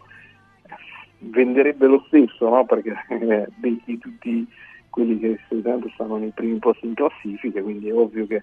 venderebbe 1.20 1.86
lo 1.86 2.04
stesso, 2.06 2.48
no? 2.48 2.64
perché 2.64 2.94
eh, 3.08 3.46
di, 3.56 3.80
di 3.84 3.98
tutti 3.98 4.46
quelli 4.90 5.18
che 5.18 5.38
solitamente 5.48 5.90
stanno 5.94 6.16
nei 6.16 6.32
primi 6.34 6.58
posti 6.58 6.86
in 6.86 6.94
classifica, 6.94 7.62
quindi 7.62 7.88
è 7.88 7.94
ovvio 7.94 8.26
che 8.26 8.42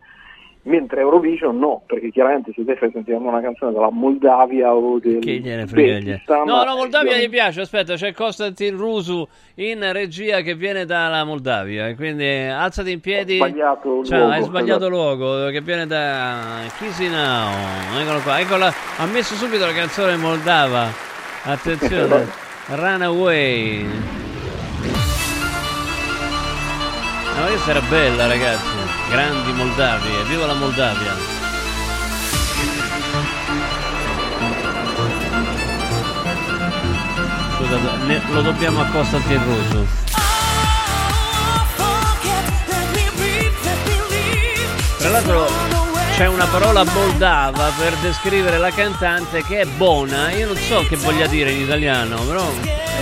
mentre 0.67 1.01
Eurovision 1.01 1.57
no, 1.59 1.83
perché 1.85 2.09
chiaramente 2.11 2.51
se 2.55 2.63
stai 2.63 2.89
sentendo 2.91 3.27
una 3.27 3.39
canzone 3.41 3.71
della 3.71 3.91
Moldavia 3.91 4.73
o 4.73 4.97
del 4.99 5.19
Che 5.19 5.37
gliene 5.39 5.67
frega 5.67 5.97
Uzbekistan, 5.97 6.43
No, 6.47 6.63
no, 6.63 6.75
Moldavia 6.75 7.15
io- 7.17 7.23
gli 7.25 7.29
piace. 7.29 7.61
Aspetta, 7.61 7.93
c'è 7.95 8.13
Konstantin 8.13 8.75
Rusu 8.75 9.27
in 9.55 9.87
regia 9.91 10.41
che 10.41 10.55
viene 10.55 10.85
dalla 10.85 11.23
Moldavia. 11.23 11.87
e 11.87 11.95
Quindi 11.95 12.25
alzati 12.25 12.91
in 12.91 12.99
piedi. 12.99 13.39
Ho 13.39 13.45
sbagliato 13.45 14.03
Ciao, 14.03 14.17
luogo, 14.19 14.33
hai 14.33 14.41
sbagliato 14.43 14.87
esatto. 14.87 14.89
luogo 14.89 15.49
che 15.49 15.61
viene 15.61 15.85
da 15.85 16.37
Chisinau. 16.77 17.53
Eccolo 18.01 18.19
qua. 18.21 18.39
Eccola. 18.39 18.73
Ha 18.97 19.05
messo 19.05 19.35
subito 19.35 19.65
la 19.65 19.73
canzone 19.73 20.15
moldava. 20.17 20.87
Attenzione. 21.43 22.27
Runaway. 22.73 23.83
No, 27.37 27.45
questa 27.47 27.69
era 27.71 27.81
bella, 27.89 28.27
ragazzi. 28.27 28.84
Grandi 29.09 29.51
Moldavie. 29.53 30.23
Viva 30.27 30.45
la 30.45 30.53
Moldavia. 30.53 31.13
Ne- 38.05 38.21
lo 38.31 38.41
dobbiamo 38.41 38.81
a 38.81 38.85
Konstantin 38.85 39.41
Rusu. 39.43 39.85
Tra 44.99 45.09
l'altro 45.09 45.47
c'è 46.15 46.27
una 46.27 46.45
parola 46.45 46.83
moldava 46.83 47.71
per 47.77 47.93
descrivere 48.01 48.57
la 48.57 48.69
cantante 48.71 49.43
che 49.43 49.61
è 49.61 49.65
buona. 49.65 50.31
Io 50.31 50.47
non 50.47 50.55
so 50.55 50.85
che 50.87 50.95
voglia 50.97 51.27
dire 51.27 51.51
in 51.51 51.61
italiano, 51.61 52.17
però 52.21 52.47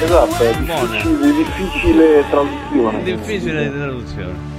Esatto, 0.02 0.44
è 0.44 0.54
difficile, 0.56 1.34
difficile 1.34 2.26
traduzione. 2.30 3.04
difficile 3.04 3.70
di 3.70 3.78
traduzione. 3.78 4.53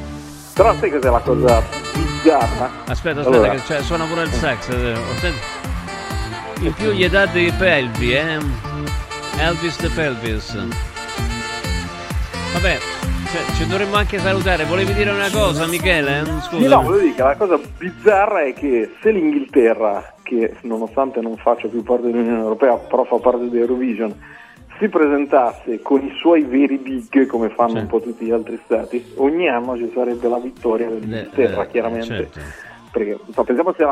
Però 0.54 0.72
sai 0.76 0.90
cos'è 0.90 1.10
la 1.10 1.18
cosa 1.18 1.62
bizzarra? 1.92 2.70
Aspetta, 2.86 3.20
aspetta, 3.20 3.20
Allora. 3.28 3.48
che 3.50 3.62
c'è- 3.62 3.82
suona 3.82 4.04
pure 4.04 4.22
il 4.22 4.30
sax. 4.30 4.68
eh, 4.68 4.94
sent- 5.18 5.62
In 6.60 6.72
più 6.74 6.92
gli 6.92 7.06
dà 7.08 7.26
dei 7.26 7.50
pelvi, 7.52 8.12
eh? 8.14 8.38
Elvis 9.38 9.76
the 9.76 9.88
Pelvis. 9.88 10.54
Vabbè, 12.52 12.78
cioè, 13.32 13.40
ci 13.56 13.66
dovremmo 13.66 13.96
anche 13.96 14.18
salutare. 14.20 14.64
Volevi 14.64 14.94
dire 14.94 15.10
una 15.10 15.28
cosa, 15.30 15.66
Michele? 15.66 16.20
Eh, 16.20 16.24
Sì, 16.24 16.40
Scusa. 16.42 16.68
no, 16.76 16.82
volevo 16.82 17.02
dire 17.02 17.14
che 17.14 17.22
la 17.22 17.36
cosa 17.36 17.58
bizzarra 17.76 18.42
è 18.44 18.54
che 18.54 18.92
se 19.02 19.10
l'Inghilterra, 19.10 20.14
che 20.22 20.54
nonostante 20.62 21.20
non 21.20 21.36
faccia 21.36 21.66
più 21.66 21.82
parte 21.82 22.06
dell'Unione 22.06 22.38
Europea, 22.40 22.76
però 22.76 23.02
fa 23.04 23.16
parte 23.16 23.50
di 23.50 23.58
Eurovision, 23.58 24.14
si 24.78 24.88
presentasse 24.88 25.80
con 25.82 26.02
i 26.04 26.12
suoi 26.18 26.42
veri 26.42 26.76
big, 26.78 27.26
come 27.26 27.48
fanno 27.50 27.78
un 27.80 27.86
po' 27.86 28.00
tutti 28.00 28.24
gli 28.24 28.30
altri 28.32 28.60
stati, 28.64 29.04
ogni 29.16 29.48
anno 29.48 29.76
ci 29.76 29.90
sarebbe 29.94 30.28
la 30.28 30.38
vittoria 30.38 30.88
dell'Inghilterra, 30.88 31.62
eh, 31.62 31.68
chiaramente. 31.70 32.06
certo. 32.06 32.40
Perché 32.90 33.18
so, 33.32 33.42
pensiamo 33.44 33.72
se, 33.76 33.84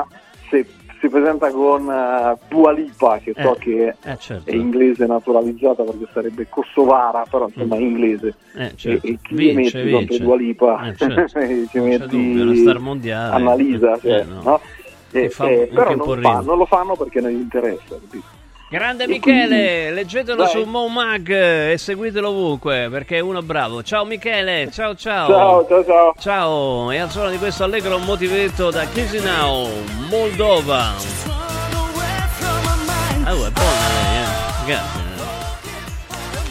se 0.49 0.67
si 1.01 1.09
presenta 1.09 1.51
con 1.51 1.85
uh, 1.87 2.39
Dua 2.49 2.71
Lipa, 2.73 3.19
che 3.19 3.33
so 3.37 3.55
Eh, 3.57 3.59
che 3.59 3.95
eh, 4.05 4.17
certo. 4.19 4.49
è 4.51 4.55
inglese 4.55 5.07
naturalizzata 5.07 5.83
perché 5.83 6.07
sarebbe 6.13 6.47
kosovara, 6.49 7.25
però 7.29 7.47
insomma 7.49 7.77
è 7.77 7.81
inglese. 7.81 8.35
Eh, 8.55 8.73
certo. 8.77 9.07
E, 9.07 9.11
e 9.11 9.19
chi 9.21 9.35
Vince, 9.35 9.83
metti 9.83 9.97
vince. 10.07 10.23
Dua 10.23 10.37
Lipa? 10.37 10.87
Eh, 10.87 10.97
certo. 10.97 11.27
ci 11.41 11.69
c'è 11.71 11.81
metti 11.81 12.07
dubbio, 12.17 12.43
una 12.45 12.55
star 12.55 12.79
mondiale. 12.79 13.35
Annalisa, 13.35 13.99
cioè, 13.99 14.21
Eh, 14.21 14.25
no. 14.25 14.41
no? 14.43 14.61
Eh, 15.11 15.29
fa 15.31 15.49
eh, 15.49 15.69
però 15.75 15.95
non, 15.95 16.21
fa- 16.21 16.41
non 16.41 16.57
lo 16.57 16.65
fanno 16.67 16.95
perché 16.97 17.21
non 17.21 17.31
gli 17.31 17.41
interessa. 17.41 17.83
capito? 18.01 18.41
Grande 18.73 19.07
Michele, 19.07 19.91
leggetelo 19.91 20.45
Vai. 20.45 20.51
su 20.51 20.63
Momag 20.65 21.29
e 21.29 21.77
seguitelo 21.77 22.31
ovunque 22.31 22.89
perché 22.91 23.19
è 23.19 23.21
uno 23.21 23.43
bravo. 23.43 23.83
Ciao 23.83 24.07
Michele, 24.07 24.71
ciao 24.73 24.95
ciao. 24.95 25.27
Ciao, 25.29 25.67
ciao, 25.67 25.85
ciao. 25.85 26.15
Ciao, 26.19 26.91
e 26.91 26.97
al 26.97 27.11
suono 27.11 27.29
di 27.29 27.37
questo 27.37 27.65
allegro 27.65 27.99
motivetto 27.99 28.71
da 28.71 28.87
Chisinau, 28.87 29.69
Moldova. 30.09 30.95
Ah, 33.25 33.35
oh, 33.35 33.47
è 33.47 33.51
buona 33.51 33.89
lei, 33.93 34.23
eh. 34.23 34.65
Grazie. 34.65 35.01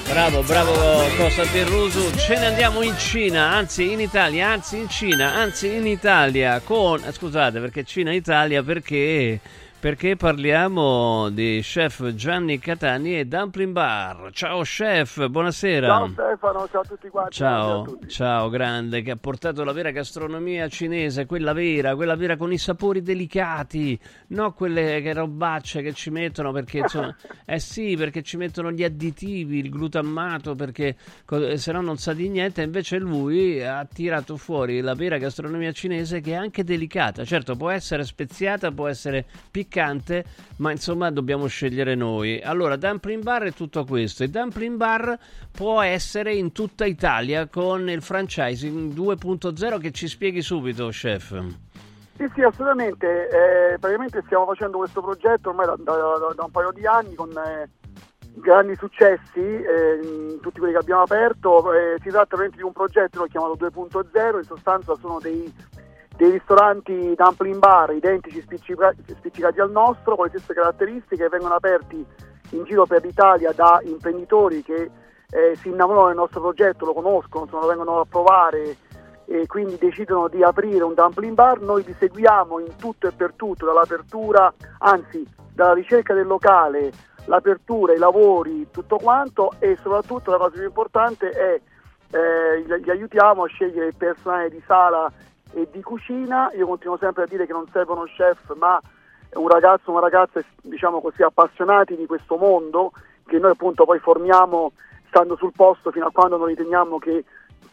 Bravo, 0.07 0.41
bravo 0.43 0.73
Konstantin 1.17 1.67
Rusu. 1.69 2.15
Ce 2.17 2.37
ne 2.37 2.45
andiamo 2.45 2.83
in 2.83 2.95
Cina, 2.99 3.49
anzi 3.49 3.93
in 3.93 3.99
Italia, 3.99 4.49
anzi 4.49 4.77
in 4.77 4.89
Cina, 4.89 5.33
anzi 5.33 5.73
in 5.73 5.87
Italia 5.87 6.61
con... 6.63 7.01
Scusate, 7.11 7.59
perché 7.59 7.83
Cina-Italia? 7.83 8.61
Perché... 8.61 9.39
Perché 9.81 10.15
parliamo 10.15 11.29
di 11.29 11.59
chef 11.63 12.13
Gianni 12.13 12.59
Catani 12.59 13.17
e 13.17 13.25
Dumpling 13.25 13.71
Bar. 13.71 14.29
Ciao 14.31 14.61
chef, 14.61 15.27
buonasera. 15.27 15.87
Ciao 15.87 16.07
Stefano, 16.09 16.67
ciao 16.69 16.81
a 16.81 16.83
tutti 16.83 17.09
quanti. 17.09 17.31
Ciao, 17.31 17.81
tutti. 17.81 18.07
ciao 18.07 18.49
grande 18.49 19.01
che 19.01 19.09
ha 19.09 19.15
portato 19.15 19.63
la 19.63 19.71
vera 19.71 19.89
gastronomia 19.89 20.67
cinese, 20.67 21.25
quella 21.25 21.53
vera, 21.53 21.95
quella 21.95 22.15
vera 22.15 22.37
con 22.37 22.53
i 22.53 22.59
sapori 22.59 23.01
delicati, 23.01 23.99
no 24.27 24.53
quelle 24.53 25.01
che 25.01 25.13
robacce 25.13 25.81
che 25.81 25.93
ci 25.93 26.11
mettono 26.11 26.51
perché 26.51 26.77
insomma, 26.77 27.15
eh 27.43 27.57
sì, 27.57 27.95
perché 27.97 28.21
ci 28.21 28.37
mettono 28.37 28.71
gli 28.71 28.83
additivi, 28.83 29.57
il 29.57 29.71
glutammato 29.71 30.53
perché 30.53 30.95
se 31.55 31.71
no 31.71 31.81
non 31.81 31.97
sa 31.97 32.13
di 32.13 32.29
niente, 32.29 32.61
invece 32.61 32.99
lui 32.99 33.63
ha 33.63 33.83
tirato 33.91 34.37
fuori 34.37 34.79
la 34.81 34.93
vera 34.93 35.17
gastronomia 35.17 35.71
cinese 35.71 36.21
che 36.21 36.33
è 36.33 36.35
anche 36.35 36.63
delicata, 36.63 37.25
certo 37.25 37.55
può 37.55 37.71
essere 37.71 38.03
speziata, 38.03 38.71
può 38.71 38.87
essere 38.87 39.25
piccante, 39.71 40.25
ma 40.57 40.71
insomma 40.71 41.09
dobbiamo 41.09 41.47
scegliere 41.47 41.95
noi. 41.95 42.41
Allora, 42.41 42.75
Dumpling 42.75 43.23
Bar 43.23 43.43
è 43.43 43.53
tutto 43.53 43.85
questo. 43.85 44.23
E 44.23 44.27
Dumpling 44.27 44.75
Bar 44.75 45.17
può 45.49 45.81
essere 45.81 46.33
in 46.33 46.51
tutta 46.51 46.85
Italia 46.85 47.47
con 47.47 47.89
il 47.89 48.01
franchising 48.01 48.91
2.0 48.93 49.79
che 49.79 49.91
ci 49.91 50.09
spieghi 50.09 50.41
subito, 50.41 50.89
chef. 50.89 51.41
Sì, 52.17 52.29
sì, 52.35 52.41
assolutamente. 52.41 53.29
Eh, 53.29 53.79
praticamente 53.79 54.21
stiamo 54.25 54.45
facendo 54.45 54.79
questo 54.79 55.01
progetto 55.01 55.49
ormai 55.49 55.65
da, 55.67 55.75
da- 55.77 56.33
da- 56.35 56.43
un 56.43 56.51
paio 56.51 56.71
di 56.71 56.85
anni 56.85 57.15
con 57.15 57.29
eh, 57.31 57.69
grandi 58.33 58.75
successi, 58.75 59.39
eh, 59.39 60.37
tutti 60.41 60.59
quelli 60.59 60.73
che 60.73 60.79
abbiamo 60.79 61.03
aperto. 61.03 61.73
Eh, 61.73 61.95
si 62.01 62.09
tratta 62.09 62.35
di 62.35 62.61
un 62.61 62.73
progetto, 62.73 63.19
l'ho 63.19 63.27
chiamato 63.27 63.55
2.0, 63.55 64.37
in 64.37 64.43
sostanza 64.43 64.93
sono 64.99 65.19
dei, 65.19 65.51
dei 66.21 66.29
ristoranti 66.29 67.15
dumpling 67.15 67.57
bar 67.57 67.95
identici 67.95 68.41
spiccica- 68.41 68.93
spiccicati 69.07 69.59
al 69.59 69.71
nostro, 69.71 70.15
con 70.15 70.25
le 70.25 70.29
stesse 70.29 70.53
caratteristiche, 70.53 71.29
vengono 71.29 71.55
aperti 71.55 72.05
in 72.51 72.63
giro 72.65 72.85
per 72.85 73.03
l'Italia 73.03 73.51
da 73.53 73.81
imprenditori 73.83 74.61
che 74.61 74.91
eh, 75.31 75.55
si 75.55 75.69
innamorano 75.69 76.09
del 76.09 76.17
nostro 76.17 76.41
progetto, 76.41 76.85
lo 76.85 76.93
conoscono, 76.93 77.45
insomma, 77.45 77.63
lo 77.63 77.69
vengono 77.69 77.99
a 78.01 78.05
provare 78.05 78.77
e 79.25 79.47
quindi 79.47 79.79
decidono 79.79 80.27
di 80.27 80.43
aprire 80.43 80.83
un 80.83 80.93
dumpling 80.93 81.33
bar, 81.33 81.59
noi 81.59 81.83
li 81.83 81.95
seguiamo 81.97 82.59
in 82.59 82.75
tutto 82.75 83.07
e 83.07 83.13
per 83.13 83.33
tutto, 83.35 83.65
dall'apertura, 83.65 84.53
anzi 84.77 85.25
dalla 85.51 85.73
ricerca 85.73 86.13
del 86.13 86.27
locale, 86.27 86.91
l'apertura, 87.25 87.93
i 87.93 87.97
lavori, 87.97 88.67
tutto 88.69 88.97
quanto 88.97 89.53
e 89.57 89.75
soprattutto 89.81 90.29
la 90.29 90.37
cosa 90.37 90.51
più 90.51 90.65
importante 90.65 91.29
è 91.29 91.59
eh, 92.13 92.57
li 92.67 92.83
li 92.83 92.89
aiutiamo 92.91 93.43
a 93.43 93.47
scegliere 93.47 93.87
il 93.87 93.95
personale 93.95 94.49
di 94.49 94.61
sala 94.67 95.09
e 95.53 95.67
di 95.71 95.81
cucina. 95.81 96.51
Io 96.55 96.67
continuo 96.67 96.97
sempre 96.97 97.23
a 97.23 97.27
dire 97.27 97.45
che 97.45 97.53
non 97.53 97.67
serve 97.71 97.93
uno 97.93 98.05
chef, 98.05 98.53
ma 98.55 98.79
un 99.33 99.47
ragazzo 99.47 99.91
una 99.91 100.01
ragazza, 100.01 100.41
diciamo 100.61 101.01
così, 101.01 101.23
appassionati 101.23 101.95
di 101.95 102.05
questo 102.05 102.35
mondo, 102.37 102.91
che 103.25 103.39
noi 103.39 103.51
appunto 103.51 103.85
poi 103.85 103.99
formiamo 103.99 104.71
stando 105.07 105.35
sul 105.35 105.51
posto 105.55 105.91
fino 105.91 106.05
a 106.05 106.11
quando 106.11 106.37
non 106.37 106.47
riteniamo 106.47 106.97
che 106.97 107.23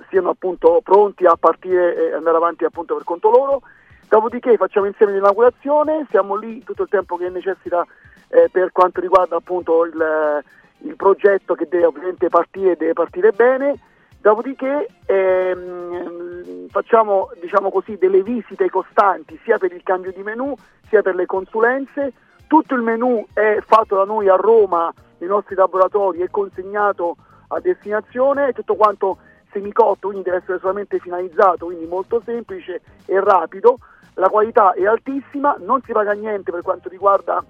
siano 0.09 0.31
appunto 0.31 0.81
pronti 0.83 1.25
a 1.27 1.37
partire 1.39 2.11
e 2.11 2.15
andare 2.15 2.37
avanti 2.37 2.65
appunto 2.65 2.95
per 2.95 3.05
conto 3.05 3.31
loro. 3.31 3.63
Dopodiché 4.09 4.57
facciamo 4.57 4.87
insieme 4.87 5.13
l'inaugurazione, 5.13 6.07
siamo 6.11 6.35
lì 6.35 6.63
tutto 6.65 6.83
il 6.83 6.89
tempo 6.89 7.17
che 7.17 7.29
necessita 7.29 7.85
eh, 8.29 8.49
per 8.51 8.73
quanto 8.73 9.01
riguarda 9.01 9.37
appunto 9.37 9.85
il, 9.85 10.43
il 10.79 10.97
progetto 10.97 11.55
che 11.55 11.69
deve 11.69 11.87
ovviamente 11.87 12.29
partire 12.29 12.77
deve 12.77 12.93
partire 12.93 13.33
bene. 13.33 13.79
Dopodiché 14.21 14.89
ehm, 15.07 16.69
facciamo 16.69 17.31
diciamo 17.41 17.71
così, 17.71 17.97
delle 17.97 18.23
visite 18.23 18.69
costanti 18.69 19.39
sia 19.45 19.59
per 19.59 19.73
il 19.73 19.83
cambio 19.83 20.13
di 20.13 20.23
menù 20.23 20.55
sia 20.89 21.03
per 21.03 21.15
le 21.15 21.27
consulenze. 21.27 22.13
Tutto 22.47 22.75
il 22.75 22.83
menù 22.83 23.25
è 23.33 23.59
fatto 23.65 23.97
da 23.97 24.05
noi 24.05 24.29
a 24.29 24.35
Roma, 24.35 24.93
nei 25.19 25.29
nostri 25.29 25.55
laboratori, 25.55 26.21
è 26.21 26.31
consegnato 26.31 27.17
a 27.49 27.61
destinazione, 27.61 28.53
tutto 28.53 28.75
quanto 28.75 29.19
semicotto, 29.53 30.09
quindi 30.09 30.25
deve 30.25 30.39
essere 30.39 30.59
solamente 30.59 30.99
finalizzato, 30.99 31.67
quindi 31.67 31.87
molto 31.87 32.23
semplice 32.25 32.81
e 33.05 33.21
rapido. 33.21 33.79
La 34.15 34.29
qualità 34.29 34.73
è 34.73 34.85
altissima, 34.85 35.57
non 35.61 35.81
si 35.83 35.93
paga 35.93 36.13
niente 36.13 36.51
per 36.51 36.63
quanto 36.63 36.89
riguarda 36.89 37.45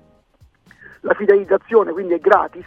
la 1.01 1.15
fidelizzazione, 1.15 1.93
quindi 1.93 2.15
è 2.15 2.19
gratis. 2.19 2.67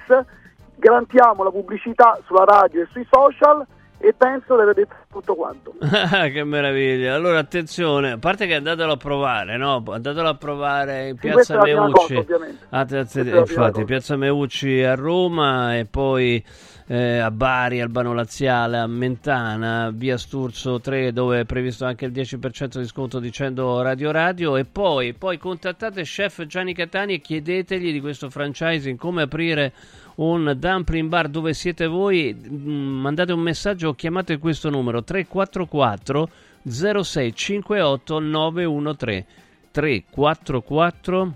Garantiamo 0.76 1.44
la 1.44 1.52
pubblicità 1.52 2.18
sulla 2.26 2.46
radio 2.46 2.82
e 2.82 2.88
sui 2.92 3.06
social 3.10 3.66
e 4.02 4.14
penso 4.14 4.56
di 4.56 4.62
aver 4.62 4.74
detto 4.74 4.96
tutto 5.12 5.36
quanto. 5.36 5.74
che 5.80 6.44
meraviglia. 6.44 7.14
Allora 7.16 7.40
attenzione, 7.40 8.12
a 8.12 8.18
parte 8.18 8.48
che 8.48 8.56
andatelo 8.56 8.94
a 8.94 8.98
provare, 8.98 9.58
no? 9.58 9.84
Andatelo 9.88 10.28
a 10.28 10.36
provare 10.36 11.10
in 11.10 11.16
Sì, 11.16 11.28
Piazza 11.28 11.62
Meucci. 11.62 12.14
cosa. 12.16 12.40
Ah, 12.70 12.86
prima 12.86 13.40
infatti. 13.40 13.84
Piazza 13.86 14.16
Meucci 14.16 14.84
a 14.84 14.96
Roma 14.96 15.78
e 15.78 15.86
poi 15.86 16.44
eh, 16.92 17.20
a 17.20 17.32
Bari, 17.32 17.80
Albano 17.80 18.14
Laziale, 18.14 18.78
a 18.78 18.86
Mentana, 18.86 19.92
via 19.94 20.18
Sturzo 20.18 20.82
3 20.82 21.14
dove 21.14 21.40
è 21.40 21.46
previsto 21.46 21.86
anche 21.86 22.04
il 22.04 22.12
10% 22.12 22.80
di 22.80 22.86
sconto 22.86 23.20
dicendo 23.20 23.82
Radio 23.82 24.12
Radio. 24.12 24.58
E 24.58 24.66
poi, 24.66 25.14
poi 25.14 25.38
contattate 25.38 26.02
chef 26.02 26.46
Gianni 26.48 26.74
Catani 26.74 27.14
e 27.14 27.22
chiedetegli 27.22 27.94
di 27.94 28.02
questo 28.02 28.30
franchising 28.30 28.98
come 28.98 29.22
aprire 29.22 29.72
un 30.16 30.54
dumpling 30.58 31.08
bar 31.08 31.30
dove 31.30 31.54
siete 31.54 31.88
voi, 31.88 32.36
mm, 32.36 33.00
mandate 33.00 33.32
un 33.32 33.40
messaggio 33.40 33.88
o 33.88 33.96
chiamate 33.96 34.38
questo 34.38 34.70
numero 34.70 35.02
344 35.02 36.30
0658 36.64 38.20
913 38.20 39.26
344 39.72 41.34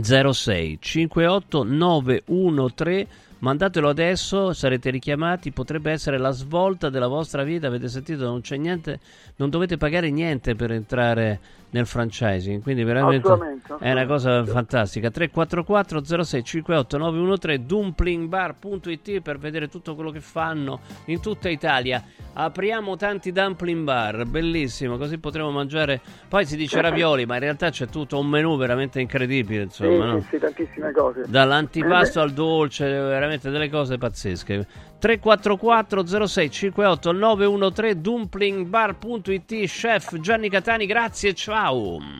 06 0.00 0.78
58 0.80 1.62
913 1.64 3.06
mandatelo 3.44 3.90
adesso 3.90 4.54
sarete 4.54 4.88
richiamati 4.88 5.52
potrebbe 5.52 5.92
essere 5.92 6.16
la 6.16 6.30
svolta 6.30 6.88
della 6.88 7.08
vostra 7.08 7.42
vita 7.42 7.66
avete 7.66 7.88
sentito? 7.88 8.24
Non 8.24 8.40
c'è 8.40 8.56
niente 8.56 9.00
non 9.36 9.50
dovete 9.50 9.76
pagare 9.76 10.10
niente 10.10 10.54
per 10.54 10.72
entrare 10.72 11.38
nel 11.74 11.86
franchising 11.86 12.62
quindi 12.62 12.84
veramente 12.84 13.26
Assolutamente, 13.26 13.74
è 13.80 13.90
una 13.90 14.06
cosa 14.06 14.44
fantastica 14.46 15.10
344 15.10 16.24
06 16.24 16.44
58 16.44 16.98
913 16.98 17.66
dumplingbar.it 17.66 19.20
per 19.20 19.38
vedere 19.38 19.68
tutto 19.68 19.94
quello 19.96 20.10
che 20.10 20.20
fanno 20.20 20.78
in 21.06 21.20
tutta 21.20 21.48
Italia 21.48 22.02
apriamo 22.32 22.96
tanti 22.96 23.32
dumpling 23.32 23.82
bar 23.82 24.24
bellissimo 24.24 24.96
così 24.96 25.18
potremo 25.18 25.50
mangiare 25.50 26.00
poi 26.28 26.46
si 26.46 26.56
dice 26.56 26.80
ravioli 26.82 27.26
ma 27.26 27.34
in 27.34 27.40
realtà 27.40 27.70
c'è 27.70 27.86
tutto 27.86 28.18
un 28.20 28.28
menù 28.28 28.56
veramente 28.56 29.00
incredibile 29.00 29.68
Sì, 29.70 29.84
insomma 29.84 30.04
no? 30.06 30.20
sì, 30.20 30.26
sì, 30.30 30.38
tantissime 30.38 30.92
cose. 30.92 31.24
Dall'antipasto 31.26 32.20
al 32.22 32.30
dolce, 32.32 32.86
veramente 32.88 33.50
delle 33.50 33.68
cose 33.68 33.98
pazzesche. 33.98 34.66
344 34.98 36.26
06 36.26 36.50
58 36.50 37.12
913 37.12 38.00
dumplingbar.it 38.00 39.64
Chef 39.66 40.18
Gianni 40.20 40.48
Catani, 40.48 40.86
grazie, 40.86 41.34
ciao. 41.34 41.63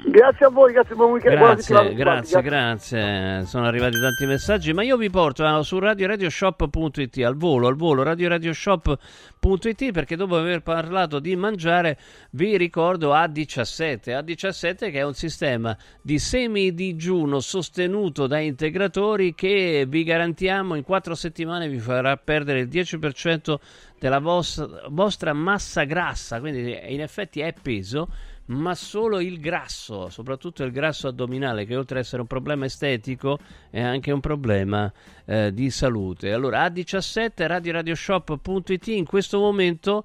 Grazie 0.07 0.47
a 0.47 0.49
voi, 0.49 0.73
grazie, 0.73 0.95
buon 0.95 1.11
weekend, 1.11 1.37
Grazie, 1.37 1.95
grazie, 1.95 2.43
grazie. 2.43 3.45
Sono 3.45 3.67
arrivati 3.67 4.01
tanti 4.01 4.25
messaggi, 4.27 4.73
ma 4.73 4.83
io 4.83 4.97
vi 4.97 5.11
porto 5.11 5.45
eh, 5.45 5.63
su 5.63 5.79
radioradioshop.it 5.79 7.19
al 7.19 7.37
volo, 7.37 7.67
al 7.67 7.77
volo, 7.77 8.03
radioradioshop.it 8.03 9.93
perché 9.93 10.17
dopo 10.17 10.37
aver 10.37 10.63
parlato 10.63 11.19
di 11.19 11.37
mangiare 11.37 11.99
vi 12.31 12.57
ricordo 12.57 13.13
A17, 13.13 14.25
A17 14.25 14.91
che 14.91 14.99
è 14.99 15.05
un 15.05 15.15
sistema 15.15 15.77
di 16.01 16.19
semi-digiuno 16.19 17.41
sostenuto 17.41 18.27
da 18.27 18.39
integratori 18.39 19.35
che 19.35 19.85
vi 19.87 20.05
garantiamo 20.05 20.75
in 20.75 20.83
4 20.83 21.15
settimane 21.15 21.69
vi 21.69 21.79
farà 21.79 22.17
perdere 22.17 22.61
il 22.61 22.69
10% 22.69 23.57
della 23.99 24.21
vostra, 24.21 24.67
vostra 24.89 25.33
massa 25.33 25.85
grassa, 25.85 26.41
quindi 26.41 26.79
in 26.89 27.01
effetti 27.01 27.41
è 27.41 27.55
peso 27.61 28.09
ma 28.47 28.75
solo 28.75 29.21
il 29.21 29.41
grasso, 29.41 30.09
soprattutto 30.11 30.65
il 30.65 30.73
grasso 30.73 31.09
addominale, 31.09 31.65
che 31.65 31.77
oltre 31.77 31.99
ad 31.99 32.05
essere 32.05 32.23
un 32.23 32.27
problema 32.27 32.67
estetico 32.67 33.39
è 33.71 33.81
anche 33.81 34.11
un 34.13 34.21
problema 34.21 34.93
eh, 35.25 35.53
di 35.53 35.71
salute. 35.71 36.33
Allora, 36.33 36.67
A17 36.67 37.47
radioradioshop.it 37.47 38.87
in 38.89 39.07
questo 39.07 39.39
momento 39.39 40.05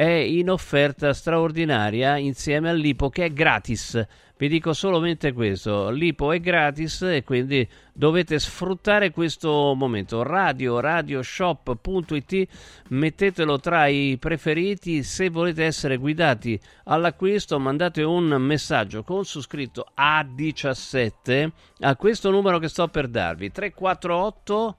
è 0.00 0.08
in 0.08 0.48
offerta 0.48 1.12
straordinaria 1.12 2.16
insieme 2.16 2.70
all'Ipo 2.70 3.10
che 3.10 3.26
è 3.26 3.30
gratis. 3.30 4.02
Vi 4.38 4.48
dico 4.48 4.72
solamente 4.72 5.34
questo, 5.34 5.90
l'Ipo 5.90 6.32
è 6.32 6.40
gratis 6.40 7.02
e 7.02 7.22
quindi 7.22 7.68
dovete 7.92 8.38
sfruttare 8.38 9.10
questo 9.10 9.74
momento. 9.76 10.22
Radio, 10.22 10.80
radioshop.it, 10.80 12.48
mettetelo 12.88 13.60
tra 13.60 13.88
i 13.88 14.16
preferiti. 14.18 15.02
Se 15.02 15.28
volete 15.28 15.64
essere 15.64 15.98
guidati 15.98 16.58
all'acquisto, 16.84 17.58
mandate 17.58 18.02
un 18.02 18.24
messaggio 18.38 19.02
con 19.02 19.26
su 19.26 19.42
scritto 19.42 19.88
A17 19.98 21.50
a 21.80 21.94
questo 21.96 22.30
numero 22.30 22.58
che 22.58 22.68
sto 22.68 22.88
per 22.88 23.06
darvi, 23.06 23.52
348 23.52 24.78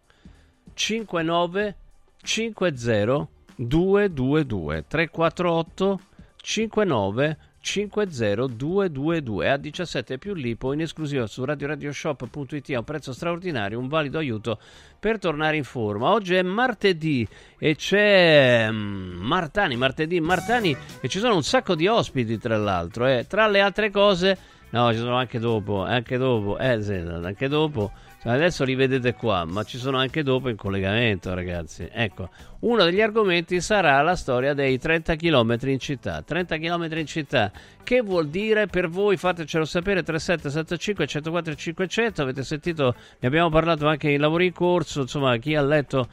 59 0.73 1.75
50 2.23 3.40
222 3.67 4.85
348 4.87 5.99
59 6.41 7.37
50 7.61 8.47
222 8.47 9.49
a 9.49 9.57
17 9.57 10.17
più 10.17 10.33
lipo 10.33 10.73
in 10.73 10.81
esclusiva 10.81 11.27
su 11.27 11.45
radioradioshop.it 11.45 12.71
a 12.71 12.79
un 12.79 12.83
prezzo 12.83 13.13
straordinario 13.13 13.77
un 13.77 13.87
valido 13.87 14.17
aiuto 14.17 14.57
per 14.99 15.19
tornare 15.19 15.57
in 15.57 15.63
forma 15.63 16.09
oggi 16.09 16.33
è 16.33 16.41
martedì 16.41 17.27
e 17.59 17.75
c'è 17.75 18.67
mm, 18.71 19.21
Martani 19.21 19.75
martedì 19.75 20.19
Martani 20.19 20.75
e 20.99 21.07
ci 21.07 21.19
sono 21.19 21.35
un 21.35 21.43
sacco 21.43 21.75
di 21.75 21.85
ospiti 21.85 22.39
tra 22.39 22.57
l'altro 22.57 23.05
eh. 23.05 23.27
tra 23.27 23.47
le 23.47 23.59
altre 23.59 23.91
cose 23.91 24.37
no 24.71 24.91
ci 24.91 24.97
sono 24.97 25.17
anche 25.17 25.37
dopo 25.37 25.83
anche 25.83 26.17
dopo 26.17 26.57
eh 26.57 26.73
anche 26.73 27.47
dopo 27.47 27.91
Adesso 28.23 28.63
li 28.65 28.75
vedete 28.75 29.15
qua, 29.15 29.45
ma 29.45 29.63
ci 29.63 29.79
sono 29.79 29.97
anche 29.97 30.21
dopo 30.21 30.47
in 30.47 30.55
collegamento, 30.55 31.33
ragazzi. 31.33 31.89
Ecco, 31.91 32.29
uno 32.59 32.83
degli 32.83 33.01
argomenti 33.01 33.59
sarà 33.61 33.99
la 34.03 34.15
storia 34.15 34.53
dei 34.53 34.77
30 34.77 35.15
km 35.15 35.57
in 35.63 35.79
città. 35.79 36.21
30 36.21 36.57
km 36.57 36.97
in 36.97 37.07
città, 37.07 37.51
che 37.81 38.01
vuol 38.01 38.27
dire 38.27 38.67
per 38.67 38.89
voi? 38.89 39.17
Fatecelo 39.17 39.65
sapere 39.65 40.03
3775 40.03 41.07
104 41.07 41.55
500. 41.55 42.21
Avete 42.21 42.43
sentito, 42.43 42.93
ne 43.17 43.27
abbiamo 43.27 43.49
parlato 43.49 43.87
anche 43.87 44.11
in 44.11 44.21
lavori 44.21 44.45
in 44.45 44.53
corso. 44.53 45.01
Insomma, 45.01 45.37
chi 45.37 45.55
ha 45.55 45.63
letto 45.63 46.07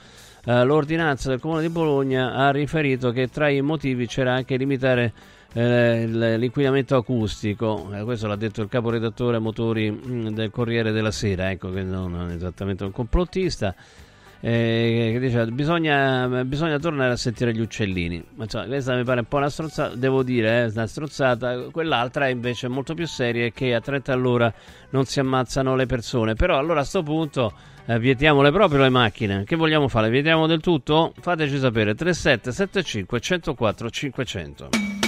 eh, 0.47 0.65
l'ordinanza 0.65 1.29
del 1.29 1.41
Comune 1.41 1.61
di 1.61 1.69
Bologna 1.69 2.33
ha 2.33 2.51
riferito 2.51 3.11
che 3.11 3.29
tra 3.29 3.51
i 3.51 3.61
motivi 3.61 4.07
c'era 4.07 4.33
anche 4.33 4.57
limitare 4.57 5.13
eh, 5.55 6.07
l'inquinamento 6.07 6.96
acustico, 6.96 7.90
eh, 7.92 8.03
questo 8.05 8.26
l'ha 8.26 8.36
detto 8.36 8.61
il 8.62 8.68
caporedattore 8.68 9.38
motori 9.38 9.90
mh, 9.90 10.30
del 10.30 10.51
Corriere 10.51 10.92
della 10.92 11.11
Sera, 11.11 11.51
ecco 11.51 11.70
che 11.72 11.82
non 11.82 12.30
è 12.30 12.34
esattamente 12.34 12.84
un 12.84 12.92
complottista. 12.92 13.74
eh, 14.40 15.11
che 15.12 15.18
dice 15.18 15.46
bisogna, 15.46 16.44
bisogna 16.44 16.78
tornare 16.78 17.12
a 17.12 17.16
sentire 17.16 17.53
gli 17.53 17.61
uccellini. 17.61 18.22
Ma 18.36 18.44
insomma, 18.44 18.66
questa 18.66 18.94
mi 18.94 19.03
pare 19.05 19.20
un 19.20 19.26
po' 19.26 19.38
una 19.38 19.49
strozzata, 19.49 19.94
devo 19.96 20.22
dire, 20.22 20.64
eh, 20.64 20.70
una 20.72 20.86
strozzata. 20.86 21.59
Quell'altra 21.72 22.26
è 22.26 22.30
invece 22.30 22.68
molto 22.68 22.94
più 22.94 23.07
seria 23.07 23.49
che 23.51 23.74
a 23.74 23.80
30 23.80 24.12
all'ora 24.12 24.53
non 24.90 25.07
si 25.07 25.18
ammazzano 25.18 25.74
le 25.74 25.86
persone. 25.86 26.34
Però 26.34 26.57
allora 26.57 26.80
a 26.80 26.84
sto 26.84 27.03
punto 27.03 27.53
eh, 27.86 27.99
vietiamole 27.99 28.53
proprio 28.53 28.80
le 28.80 28.90
macchine. 28.90 29.44
Che 29.44 29.57
vogliamo 29.57 29.88
fare? 29.88 30.09
Vietiamo 30.09 30.46
del 30.46 30.61
tutto? 30.61 31.14
Fateci 31.18 31.59
sapere 31.59 31.94
3775 31.94 33.18
104 33.20 33.90
500. 33.90 35.08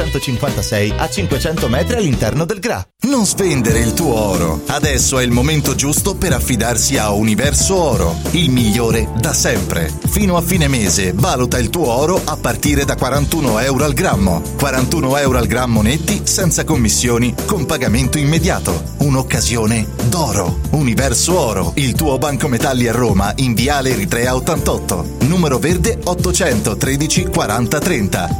956 0.01 0.93
a 0.97 1.09
500 1.09 1.69
metri 1.69 1.95
all'interno 1.95 2.45
del 2.45 2.59
GRA. 2.59 2.83
Non 3.03 3.25
spendere 3.25 3.79
il 3.79 3.93
tuo 3.93 4.13
oro. 4.13 4.61
Adesso 4.67 5.19
è 5.19 5.23
il 5.23 5.31
momento 5.31 5.75
giusto 5.75 6.15
per 6.15 6.33
affidarsi 6.33 6.97
a 6.97 7.11
Universo 7.11 7.75
Oro, 7.75 8.15
il 8.31 8.49
migliore 8.49 9.09
da 9.19 9.33
sempre. 9.33 9.91
Fino 10.07 10.37
a 10.37 10.41
fine 10.41 10.67
mese 10.67 11.13
valuta 11.13 11.57
il 11.57 11.69
tuo 11.69 11.89
oro 11.91 12.19
a 12.23 12.37
partire 12.37 12.85
da 12.85 12.95
41 12.95 13.59
euro 13.59 13.83
al 13.83 13.93
grammo. 13.93 14.41
41 14.57 15.17
euro 15.17 15.37
al 15.37 15.47
grammo 15.47 15.81
netti, 15.81 16.21
senza 16.23 16.63
commissioni, 16.63 17.33
con 17.45 17.65
pagamento 17.65 18.17
immediato. 18.17 18.83
Un'occasione 18.99 19.87
d'oro. 20.09 20.59
Universo 20.71 21.37
Oro, 21.37 21.71
il 21.75 21.93
tuo 21.93 22.17
banco 22.17 22.47
metalli 22.47 22.87
a 22.87 22.91
Roma 22.91 23.33
in 23.37 23.53
Viale 23.53 23.91
Eritrea 23.91 24.35
88. 24.35 25.17
Numero 25.21 25.59
verde 25.59 25.99
813 26.03 27.25
40 27.25 27.79
30. 27.79 28.39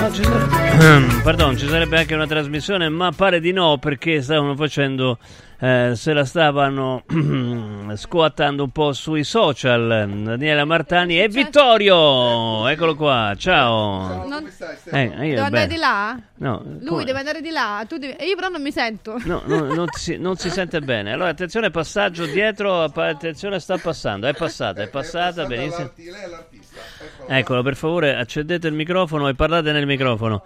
No, 0.00 0.12
ci 0.12 0.22
sarebbe... 0.22 1.20
Pardon, 1.22 1.58
ci 1.58 1.66
sarebbe 1.66 1.98
anche 1.98 2.14
una 2.14 2.26
trasmissione, 2.26 2.88
ma 2.88 3.10
pare 3.10 3.40
di 3.40 3.52
no 3.52 3.78
perché 3.78 4.22
stavano 4.22 4.54
facendo, 4.54 5.18
eh, 5.60 5.92
se 5.96 6.12
la 6.12 6.24
stavano 6.24 7.02
scoattando 7.96 8.62
un 8.64 8.70
po' 8.70 8.92
sui 8.92 9.24
social. 9.24 10.08
Daniela 10.24 10.64
Martani 10.64 11.20
e 11.20 11.28
Vittorio, 11.28 12.66
eccolo 12.68 12.94
qua, 12.94 13.34
ciao. 13.36 14.26
Non- 14.28 14.48
Eh, 14.90 15.02
io, 15.04 15.34
Devo 15.34 15.42
andare 15.42 15.66
beh, 15.66 15.72
di 15.74 15.76
là? 15.80 16.18
No, 16.36 16.62
Lui 16.64 16.86
come- 16.86 17.04
deve 17.04 17.18
andare 17.18 17.40
di 17.40 17.50
là, 17.50 17.84
tu 17.88 17.96
devi- 17.98 18.16
io 18.24 18.34
però 18.36 18.48
non 18.48 18.62
mi 18.62 18.70
sento. 18.70 19.16
No, 19.24 19.42
no, 19.46 19.60
non, 19.74 19.86
si, 19.90 20.16
non 20.16 20.36
si 20.36 20.48
sente 20.50 20.80
bene. 20.80 21.12
Allora, 21.12 21.30
attenzione, 21.30 21.70
passaggio 21.70 22.26
dietro. 22.26 22.84
Attenzione, 22.84 23.58
sta 23.58 23.76
passando. 23.78 24.26
È 24.28 24.34
passata, 24.34 24.82
è 24.82 24.88
passata, 24.88 25.44
benissimo. 25.46 25.90
Eccolo, 27.26 27.62
per 27.62 27.74
favore, 27.76 28.14
accendete 28.16 28.68
il 28.68 28.74
microfono 28.74 29.28
e 29.28 29.34
parlate 29.34 29.72
nel 29.72 29.86
microfono. 29.86 30.42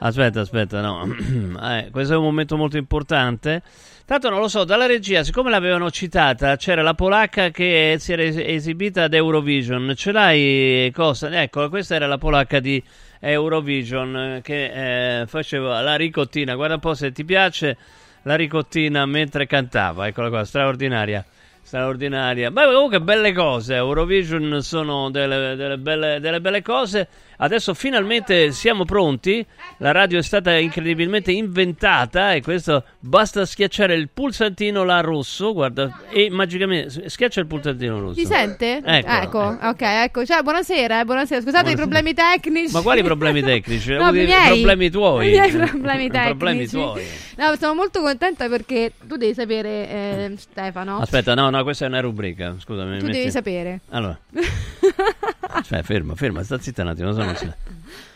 Aspetta, 0.00 0.40
aspetta, 0.40 0.80
no. 0.80 1.06
Eh, 1.60 1.88
questo 1.90 2.14
è 2.14 2.16
un 2.16 2.22
momento 2.22 2.56
molto 2.56 2.76
importante. 2.76 3.62
Tanto 4.04 4.30
non 4.30 4.40
lo 4.40 4.48
so, 4.48 4.64
dalla 4.64 4.86
regia, 4.86 5.22
siccome 5.24 5.50
l'avevano 5.50 5.90
citata, 5.90 6.56
c'era 6.56 6.82
la 6.82 6.94
polacca 6.94 7.50
che 7.50 7.96
si 7.98 8.12
era 8.12 8.22
es- 8.22 8.36
esibita 8.38 9.04
ad 9.04 9.12
Eurovision. 9.14 9.92
Ce 9.96 10.12
l'hai 10.12 10.90
cosa? 10.94 11.28
Ecco, 11.42 11.68
questa 11.68 11.96
era 11.96 12.06
la 12.06 12.16
polacca 12.16 12.60
di 12.60 12.82
Eurovision 13.20 14.16
eh, 14.16 14.40
che 14.42 15.20
eh, 15.20 15.26
faceva 15.26 15.80
la 15.80 15.96
ricottina. 15.96 16.54
Guarda 16.54 16.74
un 16.74 16.80
po' 16.80 16.94
se 16.94 17.12
ti 17.12 17.24
piace 17.24 17.76
la 18.22 18.36
ricottina 18.36 19.04
mentre 19.04 19.46
cantava. 19.46 20.06
Eccola 20.06 20.28
qua, 20.28 20.44
straordinaria. 20.44 21.24
Straordinaria. 21.60 22.50
Ma 22.50 22.64
comunque 22.64 23.00
belle 23.00 23.32
cose. 23.32 23.74
Eurovision 23.74 24.62
sono 24.62 25.10
delle, 25.10 25.54
delle 25.54 25.76
belle, 25.76 26.18
delle 26.20 26.40
belle 26.40 26.62
cose. 26.62 27.08
Adesso 27.40 27.72
finalmente 27.74 28.50
siamo 28.50 28.84
pronti. 28.84 29.44
La 29.78 29.92
radio 29.92 30.18
è 30.18 30.22
stata 30.22 30.56
incredibilmente 30.56 31.30
inventata 31.30 32.32
e 32.32 32.42
questo 32.42 32.82
basta 32.98 33.46
schiacciare 33.46 33.94
il 33.94 34.08
pulsantino 34.12 34.82
là 34.82 35.00
rosso, 35.00 35.52
guarda, 35.52 36.00
e 36.10 36.30
magicamente 36.30 37.08
schiaccia 37.08 37.38
il 37.40 37.46
pulsantino 37.46 38.00
rosso. 38.00 38.18
Si 38.18 38.26
sente? 38.26 38.82
Ecco. 38.84 39.56
ok, 39.60 39.80
ecco. 39.80 40.24
Cioè, 40.24 40.42
buonasera, 40.42 41.00
eh, 41.00 41.04
buonasera. 41.04 41.40
Scusate 41.40 41.70
i 41.70 41.76
problemi 41.76 42.12
tecnici. 42.12 42.72
Ma 42.72 42.82
quali 42.82 43.02
problemi 43.02 43.42
tecnici? 43.42 43.96
No, 44.08 44.10
I 44.10 44.24
miei. 44.24 44.46
problemi 44.46 44.90
tuoi. 44.90 45.26
I 45.26 45.30
miei 45.30 45.50
problemi 45.50 46.08
tecnici. 46.10 46.28
problemi 46.36 46.66
tuoi. 46.68 47.04
No, 47.36 47.54
sono 47.56 47.74
molto 47.74 48.00
contenta 48.00 48.48
perché 48.48 48.92
tu 49.06 49.16
devi 49.16 49.34
sapere, 49.34 49.88
eh, 49.88 50.32
Stefano. 50.36 50.98
Aspetta, 50.98 51.34
no, 51.34 51.50
no, 51.50 51.62
questa 51.62 51.84
è 51.84 51.88
una 51.88 52.00
rubrica. 52.00 52.54
Scusami. 52.58 52.98
Tu 52.98 53.06
metti- 53.06 53.18
devi 53.18 53.30
sapere. 53.30 53.80
Allora. 53.90 54.18
cioè, 55.64 55.82
ferma, 55.82 56.14
ferma, 56.14 56.42
sta 56.42 56.58
zitta 56.58 56.82
un 56.82 56.88
attimo. 56.88 57.10
non 57.12 57.27
so- 57.36 57.54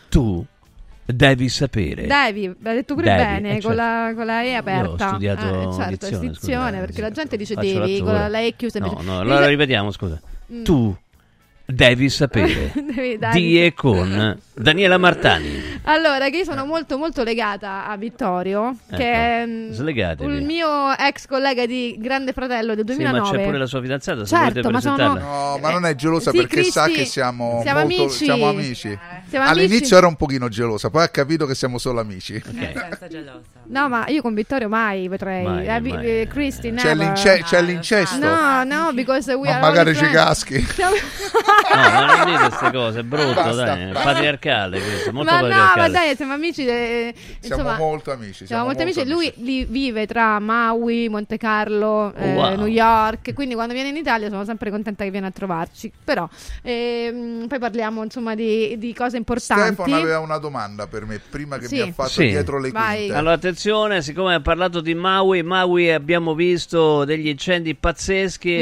Tu 0.09 0.45
devi 1.05 1.49
sapere. 1.49 2.07
Devi, 2.07 2.55
l'ha 2.59 2.73
detto 2.73 2.95
pure 2.95 3.07
Devi, 3.07 3.23
bene, 3.23 3.49
eh, 3.57 3.61
con, 3.61 3.61
certo. 3.61 3.75
la, 3.75 4.11
con 4.15 4.25
la 4.25 4.43
E 4.43 4.53
aperta. 4.53 4.85
Io 4.85 4.91
ho 4.93 5.07
studiato 5.09 5.45
eh, 5.45 5.73
certo, 5.73 5.89
dizione, 5.89 6.29
dizione, 6.29 6.69
scusa, 6.69 6.79
perché 6.79 7.01
la 7.01 7.11
gente 7.11 7.37
dice 7.37 7.55
devi, 7.55 7.99
con 7.99 8.13
la, 8.13 8.39
E 8.39 8.53
chiusa. 8.55 8.79
No, 8.79 8.99
no, 9.01 9.19
allora 9.19 9.47
ripetiamo, 9.47 9.91
scusa. 9.91 10.21
Mm. 10.51 10.63
Tu 10.63 10.95
devi 11.65 12.09
sapere. 12.09 12.71
Devi- 12.75 13.17
di 13.31 13.63
e 13.65 13.73
con 13.73 14.37
Daniela 14.55 14.97
Martani. 14.97 15.79
Allora, 15.83 16.29
che 16.29 16.37
io 16.37 16.43
sono 16.43 16.65
molto 16.65 16.97
molto 16.97 17.23
legata 17.23 17.87
a 17.87 17.97
Vittorio, 17.97 18.75
che 18.89 19.11
è 19.13 19.43
mm, 19.45 19.71
Slegatevi. 19.71 20.31
il 20.33 20.43
mio 20.43 20.95
ex 20.97 21.25
collega 21.27 21.65
di 21.65 21.95
Grande 21.99 22.31
Fratello 22.33 22.75
del 22.75 22.85
Sì, 22.87 22.95
2009. 22.97 23.19
ma 23.19 23.37
c'è 23.37 23.43
pure 23.43 23.57
la 23.57 23.65
sua 23.65 23.81
fidanzata, 23.81 24.19
se 24.25 24.35
Certo, 24.35 24.51
volete 24.61 24.69
ma 24.71 24.81
sono- 24.81 24.95
presentarla. 24.95 25.29
No, 25.49 25.57
ma 25.59 25.71
non 25.71 25.85
è 25.85 25.95
gelosa 25.95 26.31
Sì, 26.31 26.37
perché 26.37 26.63
sa 26.63 26.83
Cristi, 26.83 27.01
che 27.01 27.05
siamo, 27.07 27.59
siamo 27.63 27.79
molto, 27.79 27.95
amici. 28.03 28.23
siamo 28.25 28.47
amici. 28.49 28.99
Siamo 29.29 29.45
All'inizio 29.47 29.77
amici. 29.77 29.95
era 29.95 30.07
un 30.07 30.15
pochino 30.15 30.47
gelosa, 30.49 30.89
poi 30.89 31.03
ha 31.03 31.09
capito 31.09 31.45
che 31.45 31.55
siamo 31.55 31.77
solo 31.79 31.99
amici. 31.99 32.41
No, 33.65 33.89
ma 33.89 34.07
io 34.07 34.21
con 34.21 34.33
Vittorio 34.33 34.69
mai 34.69 35.07
potrei. 35.09 35.43
Mai, 35.43 35.65
Eh, 35.67 35.79
mai. 35.79 36.05
eh, 36.21 36.27
Cristi, 36.29 36.71
C'è, 36.73 36.93
never. 36.93 36.97
l'ince- 36.97 37.41
c'è 37.43 37.61
l'incesto. 37.61 38.17
No, 38.19 38.63
no, 38.63 38.91
because 38.93 39.33
we 39.33 39.47
Ma 39.47 39.55
are 39.55 39.61
magari 39.61 39.95
ci 39.95 40.05
caschi. 40.05 40.61
Siamo- 40.61 40.95
No, 41.73 41.81
ma 41.81 42.15
non 42.23 42.25
dite 42.25 42.47
queste 42.47 42.71
cose, 42.71 42.99
è 42.99 43.03
brutto, 43.03 43.33
Basta, 43.33 43.51
dai, 43.53 43.81
è 43.81 43.91
basta. 43.91 44.11
patriarcale 44.11 44.79
questo, 44.81 45.11
molto 45.11 45.31
ma 45.31 45.37
no, 45.39 45.47
patriarcale. 45.47 45.81
ma 45.81 45.89
dai, 45.99 46.15
siamo 46.15 46.33
amici. 46.33 46.65
eh, 46.65 47.13
Siamo 47.39 47.61
insomma, 47.61 47.77
molto 47.77 48.11
amici. 48.11 48.45
Siamo 48.45 48.47
Siamo 48.47 48.65
molto 48.65 48.81
amici. 48.81 48.97
molto 48.99 49.13
Lui 49.13 49.33
li- 49.37 49.65
vive 49.65 50.05
tra 50.07 50.39
Maui, 50.39 51.09
Monte 51.09 51.37
Carlo, 51.37 52.13
eh, 52.15 52.33
wow. 52.33 52.55
New 52.55 52.65
York. 52.67 53.33
Quindi 53.33 53.53
quando 53.55 53.73
viene 53.73 53.89
in 53.89 53.95
Italia 53.95 54.29
sono 54.29 54.45
sempre 54.45 54.69
contenta 54.69 55.03
che 55.03 55.11
viene 55.11 55.27
a 55.27 55.31
trovarci. 55.31 55.91
Però 56.03 56.27
ehm, 56.61 57.47
poi 57.47 57.59
parliamo 57.59 58.03
insomma 58.03 58.35
di, 58.35 58.75
di 58.77 58.93
cose 58.93 59.17
importanti. 59.17 59.73
Stefano 59.73 59.95
aveva 59.95 60.19
una 60.19 60.37
domanda 60.37 60.87
per 60.87 61.05
me 61.05 61.19
prima 61.19 61.57
che 61.57 61.67
Sì. 61.67 61.75
mi 61.75 61.81
ha 61.81 61.91
fatto 61.91 62.09
Sì. 62.09 62.27
dietro 62.27 62.59
le 62.59 62.71
Vai. 62.71 62.97
quinte. 62.97 63.15
Allora 63.15 63.33
attenzione, 63.33 64.01
siccome 64.01 64.33
ha 64.35 64.41
parlato 64.41 64.81
di 64.81 64.93
Maui, 64.93 65.43
Maui 65.43 65.91
abbiamo 65.91 66.33
visto 66.35 67.03
degli 67.05 67.27
incendi 67.27 67.75
pazzeschi, 67.75 68.51
Mm. 68.53 68.61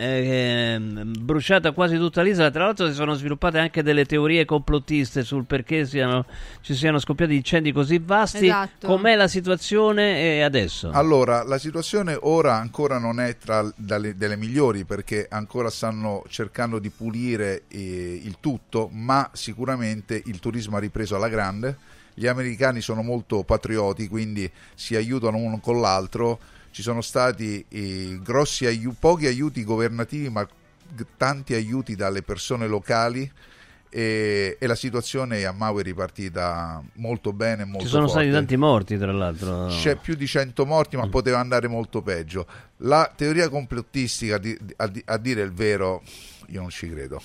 eh, 0.00 0.74
eh, 0.74 0.78
bruciata 0.80 1.72
quasi 1.72 1.96
tutta 1.96 2.11
l'isola, 2.20 2.50
tra 2.50 2.64
l'altro 2.64 2.86
si 2.88 2.92
sono 2.92 3.14
sviluppate 3.14 3.58
anche 3.58 3.82
delle 3.82 4.04
teorie 4.04 4.44
complottiste 4.44 5.22
sul 5.22 5.46
perché 5.46 5.86
siano- 5.86 6.26
ci 6.60 6.74
siano 6.74 6.98
scoppiati 6.98 7.34
incendi 7.34 7.72
così 7.72 7.98
vasti. 8.04 8.44
Esatto. 8.46 8.86
Com'è 8.86 9.16
la 9.16 9.28
situazione 9.28 10.44
adesso? 10.44 10.90
Allora, 10.90 11.42
la 11.44 11.58
situazione 11.58 12.18
ora 12.20 12.56
ancora 12.56 12.98
non 12.98 13.20
è 13.20 13.38
tra 13.38 13.66
dalle- 13.76 14.16
delle 14.16 14.36
migliori 14.36 14.84
perché 14.84 15.26
ancora 15.30 15.70
stanno 15.70 16.22
cercando 16.28 16.78
di 16.78 16.90
pulire 16.90 17.62
eh, 17.68 18.20
il 18.22 18.36
tutto, 18.40 18.90
ma 18.92 19.30
sicuramente 19.32 20.20
il 20.26 20.38
turismo 20.40 20.76
ha 20.76 20.80
ripreso 20.80 21.16
alla 21.16 21.28
grande. 21.28 21.76
Gli 22.14 22.26
americani 22.26 22.82
sono 22.82 23.02
molto 23.02 23.42
patrioti, 23.42 24.08
quindi 24.08 24.50
si 24.74 24.96
aiutano 24.96 25.38
uno 25.38 25.60
con 25.60 25.80
l'altro. 25.80 26.38
Ci 26.70 26.82
sono 26.82 27.00
stati 27.00 27.64
eh, 27.68 28.18
grossi 28.22 28.66
pochi 28.98 29.26
aiuti 29.26 29.64
governativi, 29.64 30.28
ma 30.28 30.46
tanti 31.16 31.54
aiuti 31.54 31.94
dalle 31.96 32.22
persone 32.22 32.66
locali. 32.66 33.30
E, 33.94 34.56
e 34.58 34.66
la 34.66 34.74
situazione 34.74 35.44
a 35.44 35.52
Maui 35.52 35.80
è 35.82 35.84
ripartita 35.84 36.82
molto 36.94 37.34
bene, 37.34 37.64
molto 37.66 37.84
Ci 37.84 37.90
sono 37.90 38.06
forte. 38.06 38.22
stati 38.22 38.34
tanti 38.34 38.56
morti, 38.56 38.96
tra 38.96 39.12
l'altro. 39.12 39.66
C'è 39.66 39.96
più 39.96 40.14
di 40.14 40.26
100 40.26 40.64
morti, 40.64 40.96
Mm. 40.96 41.00
ma 41.00 41.08
poteva 41.08 41.38
andare 41.40 41.68
molto 41.68 42.00
peggio. 42.00 42.46
La 42.78 43.12
teoria 43.14 43.50
complottistica, 43.50 44.38
di- 44.38 44.56
di- 44.58 44.72
a, 44.78 44.90
a 45.04 45.18
dire 45.18 45.42
il 45.42 45.52
vero, 45.52 46.02
io 46.46 46.60
non 46.62 46.70
ci 46.70 46.88
credo. 46.88 47.20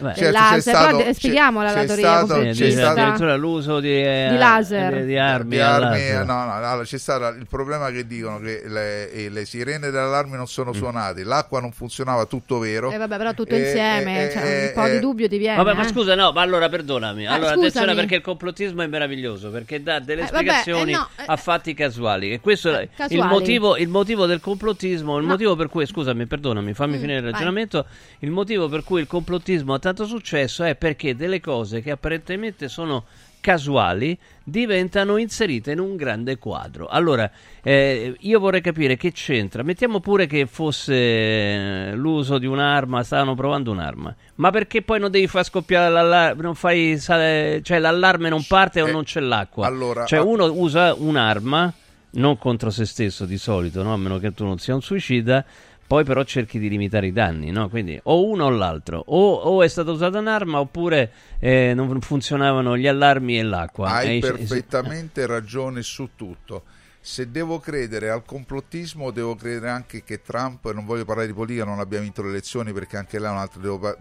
Beh. 0.00 0.14
Certo, 0.14 0.30
Laser, 0.38 0.54
c'è 0.54 0.60
stato- 0.60 0.96
però 0.96 1.08
de- 1.08 1.14
spieghiamola 1.14 1.70
la 1.72 1.80
c'è 1.80 1.86
teoria 1.86 2.04
stato- 2.24 2.40
c'è 2.40 2.48
dice 2.50 2.70
stato- 2.72 3.00
addirittura 3.00 3.36
l'uso 3.36 3.80
di, 3.80 3.88
eh, 4.02 4.28
Di 4.30 4.36
laser. 4.36 4.94
di, 5.00 5.06
di 5.06 5.18
armi, 5.18 5.50
di 5.50 5.60
armi, 5.60 5.84
laser. 5.84 6.20
eh, 6.22 6.24
no, 6.24 6.44
no, 6.44 6.52
allora, 6.54 6.82
c'è 6.84 6.98
stato 6.98 7.36
il 7.36 7.46
problema 7.46 7.90
che 7.90 8.06
dicono 8.06 8.38
che 8.40 8.62
le, 8.66 9.12
eh, 9.12 9.28
le 9.28 9.44
sirene 9.44 9.90
dell'allarme 9.90 10.32
non 10.36 10.42
Mm. 10.42 10.46
sono 10.48 10.72
suonate, 10.72 11.22
l'acqua 11.24 11.60
non 11.60 11.72
funzionava, 11.72 12.24
tutto 12.26 12.58
vero. 12.58 12.90
Eh, 12.90 12.96
vabbè, 12.96 13.16
però 13.16 13.34
tutto 13.34 13.54
Eh, 13.54 13.58
insieme, 13.60 14.26
eh, 14.28 14.30
cioè, 14.32 14.42
eh, 14.42 14.66
un 14.68 14.72
po' 14.74 14.86
eh, 14.86 14.90
di 14.92 14.98
dubbio 15.00 15.28
ti 15.28 15.38
viene. 15.38 15.56
Vabbè, 15.56 15.74
ma 15.74 15.84
eh. 15.84 15.88
scusa, 15.88 16.14
no, 16.14 16.32
ma 16.32 16.40
allora 16.40 16.68
perdonami. 16.68 17.26
Allora, 17.26 17.50
scusami. 17.52 17.66
attenzione 17.66 17.94
perché 17.94 18.14
il 18.16 18.22
complottismo 18.22 18.82
è 18.82 18.86
meraviglioso, 18.86 19.50
perché 19.50 19.82
dà 19.82 19.98
delle 19.98 20.22
Eh, 20.22 20.24
vabbè, 20.24 20.36
spiegazioni 20.36 20.92
eh, 20.92 20.96
no, 20.96 21.08
eh, 21.18 21.22
a 21.26 21.36
fatti 21.36 21.74
casuali. 21.74 22.32
E 22.32 22.40
questo 22.40 22.74
è 22.74 22.88
il 23.08 23.24
motivo, 23.24 23.76
il 23.76 23.88
motivo 23.88 24.26
del 24.26 24.40
complottismo, 24.40 25.18
il 25.18 25.24
No. 25.24 25.30
motivo 25.32 25.56
per 25.56 25.68
cui, 25.68 25.84
scusami, 25.86 26.26
perdonami, 26.26 26.72
fammi 26.74 26.96
Mm, 26.96 27.00
finire 27.00 27.16
il 27.18 27.22
vai. 27.22 27.32
ragionamento. 27.32 27.86
Il 28.20 28.30
motivo 28.30 28.68
per 28.68 28.82
cui 28.84 29.00
il 29.00 29.06
complottismo 29.06 29.74
ha 29.74 29.78
tanto 29.92 30.06
successo 30.06 30.62
è 30.64 30.76
perché 30.76 31.16
delle 31.16 31.40
cose 31.40 31.80
che 31.80 31.90
apparentemente 31.90 32.68
sono 32.68 33.04
casuali 33.40 34.16
diventano 34.44 35.16
inserite 35.16 35.72
in 35.72 35.78
un 35.80 35.96
grande 35.96 36.36
quadro. 36.38 36.86
Allora, 36.88 37.28
eh, 37.62 38.14
io 38.18 38.38
vorrei 38.38 38.60
capire 38.60 38.96
che 38.96 39.12
c'entra. 39.12 39.62
Mettiamo 39.62 39.98
pure 40.00 40.26
che 40.26 40.46
fosse 40.46 41.92
l'uso 41.94 42.38
di 42.38 42.46
un'arma, 42.46 43.02
stavano 43.02 43.34
provando 43.34 43.70
un'arma. 43.70 44.14
Ma 44.36 44.50
perché 44.50 44.82
poi 44.82 45.00
non 45.00 45.10
devi 45.10 45.26
far 45.26 45.44
scoppiare 45.44 45.90
l'allarme? 45.90 46.42
Non 46.42 46.54
fai, 46.54 46.98
sa- 46.98 47.60
cioè 47.62 47.78
l'allarme 47.78 48.28
non 48.28 48.44
parte 48.46 48.82
o 48.82 48.88
Eh, 48.88 48.92
non 48.92 49.04
c'è 49.04 49.20
l'acqua. 49.20 49.66
allora, 49.66 50.04
cioè 50.04 50.20
uno 50.20 50.44
usa 50.52 50.94
un'arma, 50.94 51.72
non 52.12 52.36
contro 52.38 52.70
se 52.70 52.84
stesso 52.84 53.24
di 53.24 53.38
solito, 53.38 53.82
no? 53.82 53.92
a 53.92 53.96
meno 53.96 54.18
che 54.18 54.32
tu 54.34 54.44
non 54.44 54.58
sia 54.58 54.74
un 54.74 54.82
suicida. 54.82 55.44
Poi 55.90 56.04
però 56.04 56.22
cerchi 56.22 56.60
di 56.60 56.68
limitare 56.68 57.08
i 57.08 57.12
danni, 57.12 57.50
no? 57.50 57.68
Quindi 57.68 57.98
o 58.04 58.24
uno 58.24 58.44
o 58.44 58.48
l'altro, 58.50 59.02
o, 59.08 59.32
o 59.32 59.60
è 59.64 59.66
stata 59.66 59.90
usata 59.90 60.20
un'arma 60.20 60.60
oppure 60.60 61.10
eh, 61.40 61.72
non 61.74 62.00
funzionavano 62.00 62.76
gli 62.76 62.86
allarmi 62.86 63.36
e 63.36 63.42
l'acqua. 63.42 63.88
Hai 63.88 64.18
E- 64.18 64.20
perfettamente 64.20 65.26
ragione 65.26 65.82
su 65.82 66.10
tutto. 66.14 66.62
Se 67.00 67.32
devo 67.32 67.58
credere 67.58 68.08
al 68.08 68.24
complottismo, 68.24 69.10
devo 69.10 69.34
credere 69.34 69.68
anche 69.70 70.04
che 70.04 70.22
Trump, 70.22 70.70
non 70.72 70.84
voglio 70.84 71.04
parlare 71.04 71.26
di 71.26 71.32
politica, 71.32 71.64
non 71.64 71.80
abbiamo 71.80 72.04
vinto 72.04 72.22
le 72.22 72.28
elezioni 72.28 72.72
perché 72.72 72.96
anche 72.96 73.18
là 73.18 73.32
un 73.32 73.38
altro 73.38 73.60
devo 73.60 73.80
pa- 73.80 73.96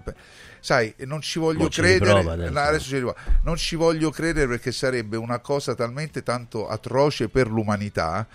Sai, 0.60 0.94
non 1.08 1.22
ci 1.22 1.40
voglio 1.40 1.64
Mo 1.64 1.70
ci 1.70 1.82
credere. 1.82 2.20
adesso. 2.20 2.60
adesso 2.60 2.88
ci. 2.88 3.04
Non 3.42 3.56
ci 3.56 3.76
voglio 3.76 4.12
credere 4.12 4.46
perché 4.48 4.72
sarebbe 4.72 5.18
una 5.18 5.40
cosa 5.40 5.74
talmente 5.74 6.22
tanto 6.22 6.68
atroce 6.68 7.30
per 7.30 7.48
l'umanità 7.48 8.28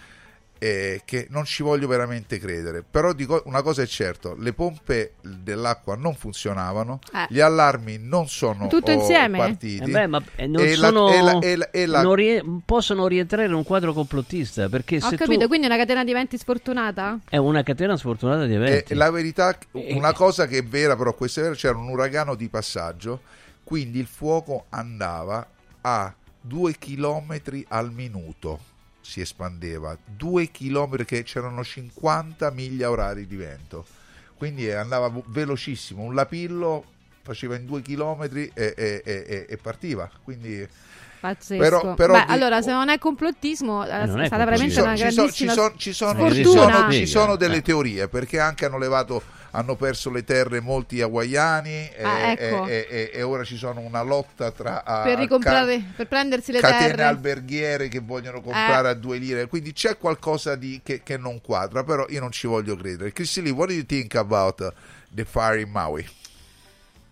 eh, 0.64 1.02
che 1.04 1.26
non 1.28 1.44
ci 1.44 1.62
voglio 1.62 1.86
veramente 1.86 2.38
credere. 2.38 2.82
Però 2.88 3.12
dico, 3.12 3.42
una 3.44 3.60
cosa 3.60 3.82
è 3.82 3.86
certo, 3.86 4.34
le 4.38 4.54
pompe 4.54 5.14
dell'acqua 5.20 5.94
non 5.94 6.14
funzionavano, 6.14 7.00
Eh. 7.12 7.26
gli 7.28 7.40
allarmi 7.40 7.98
non 8.00 8.28
sono 8.28 8.66
Tutto 8.68 8.90
oh, 8.90 8.94
insieme? 8.94 9.36
partiti. 9.36 9.82
Eh 9.84 9.92
beh, 9.92 10.06
ma 10.06 10.22
eh, 10.36 10.46
non 10.46 10.62
E 10.64 10.76
la- 10.76 10.86
sono- 10.88 11.12
e 11.12 11.20
la- 11.20 11.38
e 11.40 11.56
la- 11.56 11.70
e 11.70 11.86
la- 11.86 12.02
non 12.02 12.14
rie- 12.14 12.42
possono 12.64 13.06
rientrare 13.06 13.44
in 13.46 13.52
un 13.52 13.62
quadro 13.62 13.92
complottista 13.92 14.70
perché 14.70 14.96
Ho 14.96 15.08
se 15.10 15.16
capito, 15.16 15.40
tu 15.42 15.48
quindi 15.48 15.66
è 15.66 15.68
una 15.70 15.78
catena 15.78 16.02
di 16.02 16.12
eventi 16.12 16.38
sfortunata? 16.38 17.18
è 17.28 17.36
una 17.36 17.62
catena 17.62 17.96
sfortunata 17.98 18.46
di 18.46 18.52
Eh, 18.52 18.56
eventi. 18.56 18.94
la 18.94 19.10
verità, 19.10 19.56
una 19.72 20.14
cosa 20.14 20.46
che 20.46 20.58
è 20.58 20.64
vera, 20.64 20.96
però 20.96 21.12
questa 21.14 21.40
è 21.40 21.42
vera, 21.44 21.54
c'era 21.56 21.76
un 21.76 21.88
uragano 21.88 22.34
di 22.34 22.48
passaggio, 22.48 23.20
quindi 23.64 23.98
il 23.98 24.06
fuoco 24.06 24.64
andava 24.70 25.46
a 25.82 26.14
2 26.40 26.74
km 26.78 27.38
al 27.68 27.92
minuto, 27.92 28.60
si 29.04 29.20
espandeva, 29.20 29.94
2 30.02 30.50
km 30.50 31.04
che 31.04 31.22
c'erano 31.24 31.62
50 31.62 32.50
miglia 32.50 32.90
orari 32.90 33.26
di 33.26 33.36
vento, 33.36 33.84
quindi 34.38 34.70
andava 34.70 35.12
velocissimo, 35.26 36.02
un 36.02 36.14
lapillo 36.14 36.84
faceva 37.22 37.54
in 37.56 37.66
due 37.66 37.82
chilometri 37.82 38.50
e, 38.54 38.74
e- 38.76 39.02
e- 39.04 39.46
e- 39.48 39.56
partiva. 39.58 40.10
Quindi 40.22 40.66
Pazzesco. 41.20 41.62
Però- 41.62 41.94
però 41.94 42.12
Beh, 42.14 42.24
di- 42.26 42.32
allora, 42.32 42.60
se 42.60 42.70
non 42.70 42.88
è 42.90 42.98
complottismo, 42.98 43.82
eh, 43.86 44.04
non 44.04 44.20
è 44.20 44.26
stata 44.26 44.44
veramente 44.44 44.74
ci 44.74 44.80
una 44.80 44.94
sono- 44.94 45.10
grandissima 45.10 45.50
ci 45.50 45.54
sono- 45.54 45.74
ci 45.76 45.92
sono- 45.94 46.30
ci 46.32 46.42
sono- 46.44 46.90
ci 46.92 47.06
sono 47.06 47.36
delle 47.36 47.62
teorie 47.62 48.08
perché 48.08 48.38
anche 48.40 48.66
hanno 48.66 48.76
levato 48.78 49.22
hanno 49.56 49.76
perso 49.76 50.10
le 50.10 50.24
terre 50.24 50.60
molti 50.60 51.00
hawaiani 51.00 51.90
e, 51.94 52.02
Ah, 52.02 52.30
ecco. 52.32 52.66
e- 52.66 52.86
e- 52.90 53.10
e 53.14 53.22
ora 53.22 53.44
ci 53.44 53.56
sono 53.56 53.80
una 53.80 54.02
lotta 54.02 54.50
tra 54.50 54.82
per 55.04 55.14
ca- 55.14 55.20
ricomprare, 55.20 55.82
per 55.96 56.08
prendersi 56.08 56.50
le 56.52 56.60
catene 56.60 56.88
terre. 56.90 57.02
alberghiere 57.04 57.88
che 57.88 58.00
vogliono 58.00 58.40
comprare 58.40 58.88
Eh. 58.88 58.90
a 58.90 58.94
due 58.94 59.18
lire 59.18 59.46
quindi 59.46 59.72
c'è 59.72 59.96
qualcosa 59.96 60.56
di, 60.56 60.80
che, 60.82 61.02
che 61.04 61.16
non 61.16 61.40
quadra 61.40 61.84
però 61.84 62.04
io 62.08 62.20
non 62.20 62.32
ci 62.32 62.46
voglio 62.46 62.76
credere 62.76 63.12
Christy 63.12 63.42
Lee 63.42 63.52
what 63.52 63.68
do 63.68 63.74
you 63.74 63.84
think 63.86 64.14
about 64.16 64.72
the 65.14 65.24
fire 65.24 65.60
in 65.60 65.70
Maui? 65.70 66.04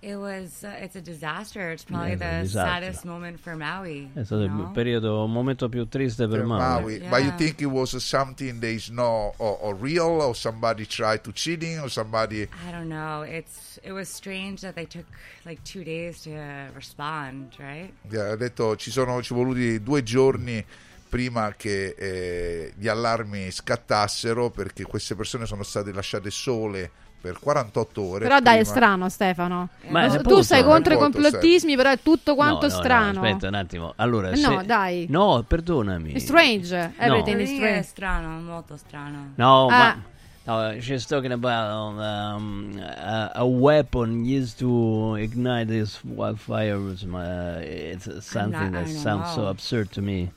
It 0.03 0.17
was. 0.17 0.65
Uh, 0.65 0.75
it's 0.81 0.97
a 0.97 1.01
disaster. 1.01 1.71
It's 1.71 1.85
probably 1.85 2.17
Yeah, 2.17 2.43
the 2.43 2.49
saddest 2.49 3.05
moment 3.05 3.39
for 3.39 3.55
Maui. 3.55 4.11
È 4.13 4.25
stato 4.25 4.43
il 4.43 4.71
periodo, 4.75 5.23
un 5.23 5.31
momento 5.31 5.69
più 5.69 5.87
triste 5.87 6.27
per 6.27 6.45
Maui. 6.45 6.99
Maui. 6.99 7.09
But 7.09 7.23
you 7.23 7.31
think 7.37 7.61
it 7.61 7.71
was 7.71 7.97
something 8.03 8.59
that 8.59 8.69
is 8.69 8.91
not 8.91 9.35
or, 9.39 9.57
or 9.61 9.77
real 9.77 10.21
or 10.21 10.35
somebody 10.35 10.87
tried 10.87 11.23
to 11.23 11.31
cheating 11.33 11.79
or 11.79 11.89
somebody 11.89 12.43
I 12.43 12.73
don't 12.73 12.89
know. 12.89 13.23
It's. 13.23 13.79
It 13.85 13.93
was 13.93 14.09
strange 14.09 14.63
that 14.63 14.75
they 14.75 14.87
took 14.87 15.07
like 15.45 15.63
two 15.63 15.85
days 15.85 16.23
to 16.23 16.33
respond. 16.75 17.55
Right. 17.61 17.93
ha 18.13 18.35
detto 18.35 18.75
ci 18.75 18.91
sono 18.91 19.23
ci 19.23 19.35
voluti 19.35 19.81
due 19.81 20.03
giorni 20.03 20.65
prima 21.09 21.53
che 21.57 21.95
eh, 21.97 22.73
gli 22.77 22.89
allarmi 22.89 23.53
scattassero 23.53 24.51
perché 24.51 24.83
queste 24.85 25.15
persone 25.15 25.47
sono 25.47 25.63
state 25.63 25.93
lasciate 25.93 26.31
sole 26.31 26.91
per 27.23 27.39
48 27.39 28.03
ore 28.03 28.25
Però 28.25 28.41
dai, 28.41 28.59
è 28.59 28.61
prima. 28.63 28.75
strano, 28.75 29.09
Stefano. 29.09 29.69
Ma 29.89 30.09
tu 30.09 30.17
appunto, 30.17 30.43
sei 30.43 30.63
contro 30.65 30.93
i 30.95 30.99
complottismi, 30.99 31.77
però 31.77 31.91
è 31.91 31.99
tutto 32.03 32.35
quanto 32.35 32.67
No, 32.67 32.73
no, 32.73 32.75
no, 32.75 32.83
strano. 32.83 33.23
aspetta 33.23 33.49
un 33.49 33.55
attimo. 33.55 33.93
Allora, 33.97 34.29
No, 34.31 34.37
se- 34.37 34.67
dai. 34.67 35.07
No, 35.09 35.45
perdonami. 35.47 36.13
È 36.13 36.19
strange. 36.19 36.93
Everything 36.99 37.37
Per 37.37 37.41
is 37.47 37.53
strange. 37.55 37.79
è 37.79 37.83
strano, 37.83 38.41
molto 38.41 38.77
strano. 38.77 39.33
No, 39.37 39.67
Ah. 39.69 39.97
ma 40.45 40.71
no, 40.73 40.81
she's 40.81 41.07
talking 41.07 41.31
about 41.33 41.97
um, 41.97 42.77
a, 42.85 43.31
a 43.35 43.45
weapon 43.45 44.25
used 44.25 44.59
to 44.59 45.15
ignite 45.17 45.67
this 45.67 46.01
wildfires. 46.03 47.03
Uh, 47.05 47.61
it's 47.63 48.05
something 48.27 48.73
not- 48.73 48.85
that 48.85 48.89
sounds 48.89 49.31
so 49.31 49.43
know. 49.43 49.49
absurd 49.51 49.89
to 49.91 50.01
me. 50.03 50.33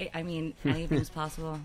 I 0.00 0.22
mean, 0.22 0.52
anything's 0.64 1.08
possible. 1.14 1.58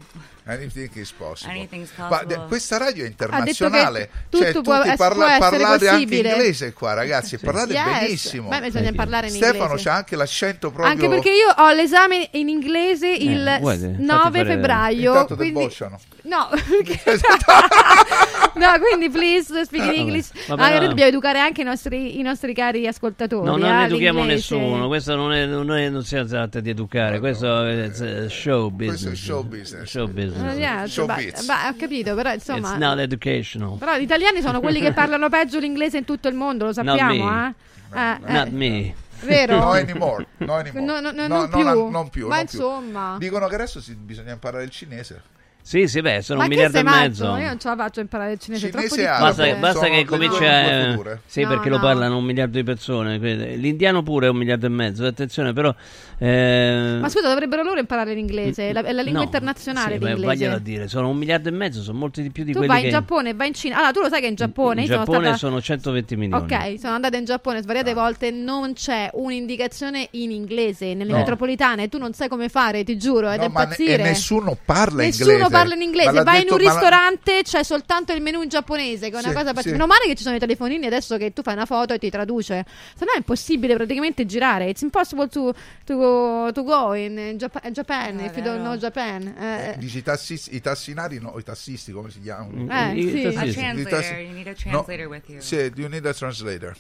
Anything 0.46 0.90
is 0.96 1.12
possible. 1.12 1.54
Anything's 1.54 1.92
Ma 1.98 2.08
possible. 2.08 2.36
de- 2.36 2.48
questa 2.48 2.78
radio 2.78 3.04
è 3.04 3.08
internazionale, 3.08 4.10
cioè 4.30 4.52
tutti 4.52 4.70
parla- 4.70 5.38
parlate 5.38 5.88
anche 5.88 6.06
possibile. 6.06 6.30
inglese 6.32 6.74
qua, 6.74 6.94
ragazzi, 6.94 7.38
parlate 7.38 7.74
Yes. 7.74 8.00
benissimo. 8.00 8.50
Beh, 8.50 8.62
bisogna 8.62 8.92
parlare 8.96 9.28
in 9.28 9.34
Stefano 9.34 9.64
inglese. 9.66 9.84
c'ha 9.90 9.96
anche 9.96 10.16
l'accento 10.16 10.72
proprio 10.72 10.92
Anche 10.94 11.08
perché 11.08 11.30
io 11.30 11.54
ho 11.56 11.72
l'esame 11.74 12.30
in 12.32 12.50
inglese 12.50 13.08
il 13.10 13.48
Eh, 13.48 13.60
guarda, 13.60 13.88
fatti 13.90 14.04
9 14.04 14.38
fare- 14.40 14.46
febbraio. 14.46 15.12
Intanto 15.12 15.36
quindi... 15.36 15.54
bocciano. 15.60 16.00
No, 16.24 16.50
no, 18.56 18.80
quindi 18.80 19.10
please 19.10 19.66
speak 19.66 19.84
in 19.84 19.88
Vabbè, 19.90 19.98
English. 20.00 20.30
vabbè, 20.48 20.62
Anche 20.62 20.80
no. 20.80 20.88
dobbiamo 20.88 21.10
educare 21.10 21.40
anche 21.40 21.62
i 21.62 21.66
nostri, 21.66 22.18
i 22.18 22.22
nostri 22.22 22.54
cari 22.54 22.88
ascoltatori. 22.88 23.46
No, 23.46 23.58
non 23.58 23.82
eh, 23.82 23.86
educhiamo 23.86 24.20
l'inglese. 24.20 24.56
nessuno, 24.56 24.88
questo 24.88 25.16
non, 25.16 25.34
è, 25.34 25.46
non, 25.46 25.72
è, 25.72 25.90
non 25.90 26.04
si 26.04 26.22
tratta 26.26 26.60
di 26.60 26.70
educare, 26.70 27.20
questo 27.20 27.66
è 27.66 28.23
show 28.30 28.70
business. 28.70 29.02
Questo 29.04 29.10
è 29.10 29.16
show 29.16 29.44
business. 29.44 29.90
Show 29.90 30.08
business. 30.08 30.54
Eh, 30.54 30.58
yeah, 30.58 30.86
Show 30.88 31.06
ba- 31.06 31.18
ba- 31.46 31.68
ho 31.70 31.76
capito, 31.78 32.16
però 32.16 32.34
insomma. 32.34 32.70
It's 32.70 32.78
not 32.80 33.00
educational. 33.00 33.78
Però 33.78 33.98
gli 33.98 34.02
italiani 34.04 34.42
sono 34.42 34.60
quelli 34.60 34.80
che 34.80 34.92
parlano 34.94 35.30
peggio 35.30 35.60
l'inglese 35.60 35.98
in 35.98 36.06
tutto 36.06 36.28
il 36.28 36.36
mondo, 36.36 36.66
lo 36.66 36.72
Not 36.76 36.86
sappiamo, 36.86 37.26
me. 37.30 37.56
eh? 37.94 38.00
Eh, 38.00 38.12
eh. 38.26 38.32
Not 38.32 38.48
me. 38.50 38.96
Vero? 39.22 39.58
No 39.58 39.72
anymore, 39.72 40.28
no 40.38 40.54
anymore. 40.56 40.86
No, 40.86 41.00
no, 41.00 41.12
no, 41.12 41.28
No, 41.28 41.38
non, 41.38 41.50
più. 41.50 41.64
non- 41.64 41.92
non 41.92 42.10
più, 42.10 42.28
Ma 42.28 42.36
non 42.38 42.46
più. 42.46 42.58
insomma. 42.60 43.16
Dicono 43.20 43.48
che 43.48 43.56
adesso 43.56 43.80
si- 43.80 43.96
bisogna 43.96 44.34
imparare 44.34 44.64
il 44.66 44.70
cinese. 44.70 45.22
Sì, 45.66 45.88
sì, 45.88 46.02
beh, 46.02 46.22
sono 46.22 46.40
Ma 46.40 46.44
un 46.44 46.50
miliardo 46.50 46.74
e 46.78 46.82
sei 46.82 46.84
matto? 46.84 47.00
mezzo. 47.08 47.24
Io 47.38 47.48
non 47.48 47.58
ce 47.60 47.68
la 47.70 47.76
faccio 47.78 48.00
a 48.00 48.04
imparare 48.04 48.34
il 48.34 48.38
cinese, 48.40 48.68
è 48.68 48.70
troppo 48.70 48.88
Cinese 48.90 49.10
difficile. 49.10 49.26
arabo. 49.26 49.36
Basta, 49.38 49.56
basta 49.56 49.88
che 49.88 50.00
eh, 50.00 50.92
future. 50.94 51.22
sì, 51.26 51.42
No, 51.42 51.48
perché 51.48 51.70
lo 51.70 51.76
no. 51.78 51.82
parlano 51.82 52.18
un 52.18 52.24
miliardo 52.26 52.58
di 52.58 52.64
persone. 52.64 53.18
L'indiano 53.18 54.04
pure 54.04 54.28
è 54.28 54.30
un 54.30 54.36
miliardo 54.36 54.66
e 54.66 54.70
mezzo. 54.70 55.06
Attenzione, 55.06 55.54
però. 55.54 55.74
eh, 56.20 56.98
Ma 57.00 57.08
scusa, 57.10 57.30
dovrebbero 57.30 57.64
loro 57.64 57.80
imparare 57.80 58.14
l'inglese, 58.14 58.70
è 58.70 58.74
la, 58.74 58.82
è 58.84 58.92
la 58.92 59.02
lingua 59.02 59.22
no, 59.22 59.26
internazionale 59.26 59.94
sì, 59.94 60.00
l'inglese. 60.00 60.26
vaglielo 60.26 60.56
a 60.56 60.60
dire, 60.60 60.88
sono 60.90 61.08
un 61.10 61.18
miliardo 61.18 61.48
e 61.48 61.52
mezzo, 61.54 61.82
sono 61.82 61.98
molti 61.98 62.22
di 62.22 62.30
più 62.30 62.44
di 62.44 62.52
Tu 62.52 62.58
quelli 62.58 62.72
vai 62.74 62.82
che. 62.82 62.88
in 62.88 62.94
Giappone, 62.94 63.34
vai 63.34 63.48
in 63.48 63.54
Cina. 63.54 63.76
Allora, 63.78 63.92
tu 63.94 64.02
lo 64.02 64.10
sai 64.10 64.20
che 64.22 64.28
in 64.28 64.36
Giappone 64.36 64.82
in 64.82 64.88
io 64.88 64.94
sono 64.94 65.06
Giappone 65.06 65.24
stata 65.28 65.38
sono 65.38 65.62
120 65.62 66.16
milioni. 66.18 66.44
Ok, 66.44 66.80
sono 66.80 66.94
andata 66.94 67.16
in 67.18 67.24
Giappone 67.26 67.62
svariate 67.62 67.92
Ah. 67.92 67.94
volte, 67.94 68.32
non 68.32 68.74
c'è 68.74 69.10
un'indicazione 69.14 70.08
in 70.12 70.32
inglese 70.32 70.94
nelle 70.94 71.12
No. 71.12 71.18
metropolitane, 71.20 71.88
tu 71.88 71.98
non 71.98 72.14
sai 72.14 72.28
come 72.28 72.50
fare, 72.50 72.84
ti 72.84 72.98
giuro, 72.98 73.32
ed 73.32 73.40
No, 73.40 73.46
è 73.46 73.48
ma 73.48 73.60
ne- 73.60 73.64
impazzire. 73.64 74.04
e 74.04 74.06
nessuno 74.06 74.58
parla 74.66 75.04
Nessuno 75.04 75.32
inglese. 75.32 75.52
Parla 75.58 75.74
in 75.76 75.82
inglese, 75.82 76.12
vai 76.24 76.40
detto- 76.42 76.56
in 76.56 76.62
un 76.62 76.68
ristorante, 76.70 77.42
c'è 77.44 77.64
soltanto 77.64 78.14
il 78.14 78.22
menù 78.22 78.42
in 78.42 78.50
giapponese, 78.50 79.10
che 79.10 79.16
è 79.16 79.20
una 79.20 79.30
Sì, 79.30 79.34
cosa 79.34 79.48
sì. 79.48 79.54
particolare. 79.54 79.72
Meno 79.72 79.88
male 79.88 80.06
che 80.08 80.16
ci 80.16 80.24
sono 80.24 80.36
i 80.36 80.40
telefonini 80.40 80.86
adesso 80.86 81.18
che 81.18 81.34
tu 81.34 81.42
fai 81.42 81.54
una 81.54 81.66
foto 81.66 81.94
e 81.94 82.00
ti 82.00 82.10
traduce. 82.10 82.66
Se 82.96 83.06
no 83.06 83.12
è 83.14 83.18
impossibile 83.18 83.76
praticamente 83.76 84.26
girare. 84.26 84.70
It's 84.70 84.82
impossible 84.82 85.28
to, 85.30 85.54
to 85.86 85.96
go, 85.96 86.52
to 86.52 86.64
go 86.64 86.94
in, 86.94 87.18
in 87.18 87.38
Jap- 87.38 87.70
Japan 87.72 88.20
if 88.20 88.36
you 88.36 88.44
don't 88.44 88.60
know 88.62 88.76
Japan. 88.76 89.28
Eh, 89.38 89.76
Dici 89.78 89.98
i, 90.00 90.04
tassis- 90.04 90.50
i 90.52 90.60
tassinari, 90.62 91.20
no, 91.20 91.36
i 91.38 91.44
tassisti 91.44 91.92
come 91.92 92.10
si 92.12 92.22
chiamano? 92.22 92.68
Eh, 92.72 92.94
I 93.00 93.10
sì. 93.10 93.26
A 93.26 93.32
translator. 93.32 94.20
You 94.20 94.34
need 94.34 94.48
a 94.48 94.52
No, 94.52 94.84
translator 94.84 95.08
with 95.08 95.24
you. 95.30 95.40
Sì, 95.42 95.72
you 95.76 95.88
need 95.90 96.06
a 96.06 96.14
translator. 96.14 96.76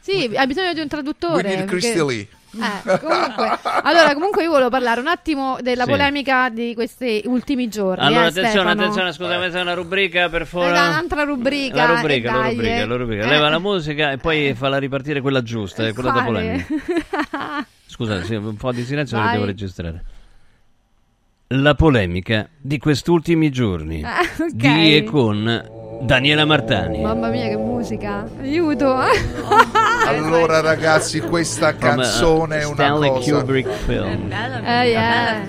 Sì, 0.00 0.30
hai 0.34 0.46
bisogno 0.46 0.72
di 0.72 0.80
un 0.80 0.88
traduttore. 0.88 1.34
We 1.34 1.42
need 1.42 1.56
perché- 1.66 1.90
Christy 1.92 2.04
Lee. 2.06 2.28
Eh, 2.52 2.98
comunque, 2.98 3.58
allora, 3.82 4.12
comunque 4.14 4.42
io 4.42 4.50
volevo 4.50 4.70
parlare 4.70 5.00
un 5.00 5.06
attimo 5.06 5.58
della 5.60 5.84
Sì. 5.84 5.90
polemica 5.90 6.48
di 6.48 6.74
questi 6.74 7.22
ultimi 7.26 7.68
giorni. 7.68 8.04
Allora, 8.04 8.24
eh, 8.24 8.28
attenzione, 8.28 8.50
Stefano. 8.50 8.80
attenzione, 8.80 9.12
scusa, 9.12 9.36
questa 9.36 9.58
è 9.58 9.62
una 9.62 9.74
rubrica 9.74 10.28
per 10.28 10.46
favore. 10.46 10.70
Eh, 10.70 10.72
un'altra 10.72 11.22
rubrica, 11.22 11.76
La 11.76 11.94
rubrica, 11.94 12.28
eh, 12.28 12.32
la 12.34 12.40
dai, 12.40 12.50
rubrica, 12.54 12.74
eh. 12.76 12.86
la 12.86 12.96
rubrica. 12.96 13.24
Eh. 13.24 13.28
Leva 13.28 13.48
la 13.48 13.58
musica 13.60 14.10
e 14.10 14.16
poi 14.18 14.54
falla 14.54 14.78
ripartire 14.78 15.20
quella 15.20 15.42
giusta, 15.42 15.86
eh, 15.86 15.92
quella 15.92 16.10
Quale? 16.12 16.26
polemica. 16.26 16.66
Scusa, 17.86 18.22
sì, 18.24 18.34
un 18.34 18.56
po' 18.56 18.72
di 18.72 18.82
silenzio 18.84 19.16
Vai. 19.18 19.32
devo 19.32 19.44
registrare. 19.44 20.04
La 21.52 21.74
polemica 21.74 22.48
di 22.56 22.78
quest'ultimi 22.78 23.50
giorni 23.50 24.02
Ah, 24.04 24.20
ok. 24.38 24.52
di 24.54 24.96
e 24.96 25.02
con 25.04 25.78
Daniela 26.00 26.44
Martani. 26.46 27.00
Mamma 27.00 27.28
mia, 27.28 27.48
che 27.48 27.56
musica! 27.56 28.26
Aiuto! 28.40 28.96
Allora 30.06 30.60
ragazzi, 30.60 31.20
questa 31.20 31.74
From, 31.74 31.76
uh, 31.76 31.96
canzone 31.96 32.58
è 32.60 32.64
una 32.64 32.74
Stanley 32.74 33.10
cosa. 33.10 33.38
Kubrick 33.38 33.70
film. 33.70 34.32
Eh, 34.32 34.88
yeah. 34.88 35.40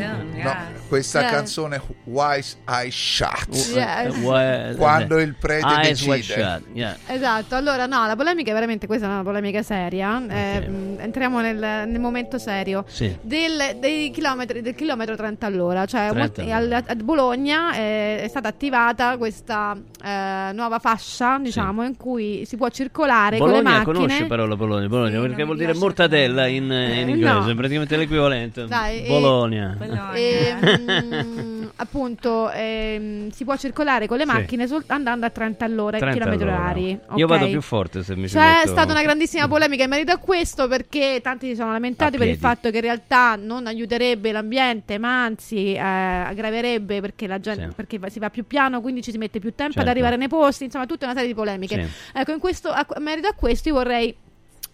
No, 0.44 0.56
questa 0.92 1.22
Yeah. 1.22 1.32
canzone 1.32 1.82
Wise 2.04 2.58
Eye 2.68 2.92
Shut. 2.92 3.48
Yes. 3.74 4.14
Wha- 4.18 4.74
Quando 4.76 5.20
il 5.20 5.36
prete 5.40 5.66
Eyes 5.66 5.88
decide. 6.06 6.22
shut, 6.22 6.62
yeah. 6.74 6.98
Esatto, 7.08 7.56
allora 7.56 7.86
no, 7.86 8.06
la 8.06 8.16
polemica 8.18 8.52
è 8.52 8.54
veramente 8.54 8.88
questa 8.88 9.06
è 9.08 9.10
una 9.10 9.24
polemica 9.24 9.64
seria. 9.64 10.22
Eh, 10.28 10.68
mh, 10.68 10.98
entriamo 11.00 11.40
nel, 11.40 11.56
nel 11.88 12.00
momento 12.02 12.38
serio. 12.38 12.84
Sì. 12.90 13.16
Del, 13.22 13.78
dei 13.80 14.12
chilometri, 14.12 14.62
del 14.62 14.76
chilometro 14.76 15.16
30 15.16 15.46
all'ora, 15.46 15.86
cioè 15.86 16.10
30 16.10 16.20
molti- 16.42 16.52
al- 16.52 16.84
a 16.88 16.96
Bologna 16.96 17.74
eh, 17.78 18.22
è 18.24 18.28
stata 18.28 18.50
attivata 18.50 19.16
questa 19.16 19.74
eh, 20.04 20.50
nuova 20.54 20.80
fascia, 20.80 21.38
diciamo, 21.40 21.86
in 21.86 21.96
cui 21.96 22.44
si 22.46 22.58
può 22.58 22.68
circolare 22.68 23.38
con 23.38 23.48
Bologna 23.48 23.70
le 23.70 23.78
macchine. 23.78 23.94
conosce 23.94 24.26
però 24.26 24.46
la 24.46 24.56
Bologna, 24.58 24.88
Bologna 24.90 25.22
Sì, 25.22 25.26
perché 25.28 25.44
vuol 25.46 25.58
dire 25.58 25.74
mortadella 25.74 26.48
in, 26.48 26.64
in 26.66 26.72
Eh, 26.72 27.00
inglese, 27.02 27.48
no. 27.50 27.56
praticamente 27.56 27.96
l'equivalente. 27.96 28.66
Dai, 28.68 29.06
e- 29.06 29.08
Bologna. 29.08 29.78
E, 30.14 30.56
mm, 30.82 31.64
appunto 31.78 32.50
ehm, 32.52 33.30
si 33.32 33.44
può 33.44 33.56
circolare 33.58 34.08
con 34.08 34.18
le 34.18 34.26
macchine 34.26 34.68
sol- 34.68 34.84
andando 34.88 35.26
a 35.26 35.30
30 35.30 35.66
all'ora 35.66 35.98
30 35.98 36.18
chilometri 36.18 36.48
all'ora. 36.48 36.62
orari. 36.64 36.90
Io 37.16 37.26
ok? 37.26 37.30
vado 37.32 37.48
più 37.50 37.62
forte 37.62 38.04
se 38.04 38.16
mi 38.16 38.28
C'è 38.28 38.40
metto- 38.40 38.68
stata 38.70 38.92
una 38.92 39.02
grandissima 39.02 39.48
polemica 39.50 39.84
in 39.84 39.90
merito 39.90 40.12
a 40.12 40.18
questo 40.18 40.68
perché 40.68 41.20
tanti 41.22 41.48
si 41.48 41.56
sono 41.56 41.72
lamentati 41.72 42.18
per 42.18 42.28
il 42.28 42.38
fatto 42.38 42.70
che 42.70 42.78
in 42.78 42.84
realtà 42.84 43.36
non 43.36 43.68
aiuterebbe 43.68 44.32
l'ambiente, 44.32 44.98
ma 44.98 45.24
anzi 45.24 45.74
eh, 45.74 45.80
aggraverebbe 45.80 47.02
perché, 47.02 47.28
la 47.28 47.40
gente, 47.40 47.68
Sì. 47.70 47.76
perché 47.76 48.00
si 48.10 48.20
va 48.20 48.30
più 48.30 48.46
piano, 48.46 48.82
quindi 48.82 49.02
ci 49.02 49.12
si 49.12 49.18
mette 49.18 49.40
più 49.40 49.54
tempo 49.54 49.74
Certo. 49.74 49.82
ad 49.82 49.88
arrivare 49.96 50.16
nei 50.18 50.28
posti, 50.28 50.66
insomma 50.66 50.86
tutta 50.86 51.06
una 51.06 51.14
serie 51.14 51.28
di 51.30 51.36
polemiche. 51.36 51.84
Sì. 51.84 51.92
Ecco, 52.14 52.32
in, 52.32 52.40
questo, 52.40 52.70
a, 52.70 52.86
in 52.98 53.04
merito 53.04 53.28
a 53.28 53.34
questo 53.34 53.70
io 53.70 53.76
vorrei 53.76 54.16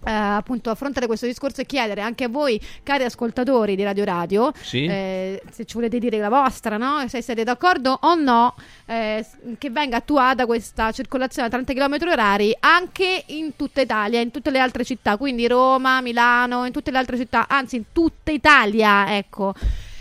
eh, 0.08 0.12
appunto 0.12 0.70
affrontare 0.70 1.06
questo 1.06 1.26
discorso 1.26 1.62
e 1.62 1.66
chiedere 1.66 2.02
anche 2.02 2.24
a 2.24 2.30
voi, 2.30 2.60
cari 2.84 3.04
ascoltatori 3.04 3.76
di 3.76 3.84
Radio 3.84 4.06
Radio, 4.06 4.52
Sì. 4.62 4.86
eh, 4.86 5.42
se 5.52 5.66
ci 5.66 5.76
volete 5.76 6.00
dire 6.00 6.18
la 6.20 6.30
vostra, 6.30 6.78
no? 6.78 7.06
se 7.08 7.22
siete 7.22 7.44
d'accordo 7.44 7.98
o 8.02 8.16
no, 8.16 8.56
eh, 8.86 9.26
che 9.58 9.70
venga 9.70 9.98
attuata 9.98 10.46
questa 10.46 10.92
circolazione 10.92 11.48
a 11.48 11.52
30 11.52 11.74
km 11.74 11.98
orari 12.10 12.56
anche 12.60 13.24
in 13.28 13.56
tutta 13.56 13.82
Italia, 13.82 14.22
in 14.22 14.32
tutte 14.32 14.50
le 14.50 14.60
altre 14.60 14.84
città, 14.86 15.18
quindi 15.18 15.48
Roma, 15.48 16.00
Milano, 16.02 16.66
in 16.66 16.72
tutte 16.72 16.92
le 16.92 16.98
altre 16.98 17.18
città, 17.18 17.48
anzi 17.50 17.76
in 17.76 17.84
tutta 17.92 18.32
Italia, 18.32 19.16
ecco. 19.18 19.54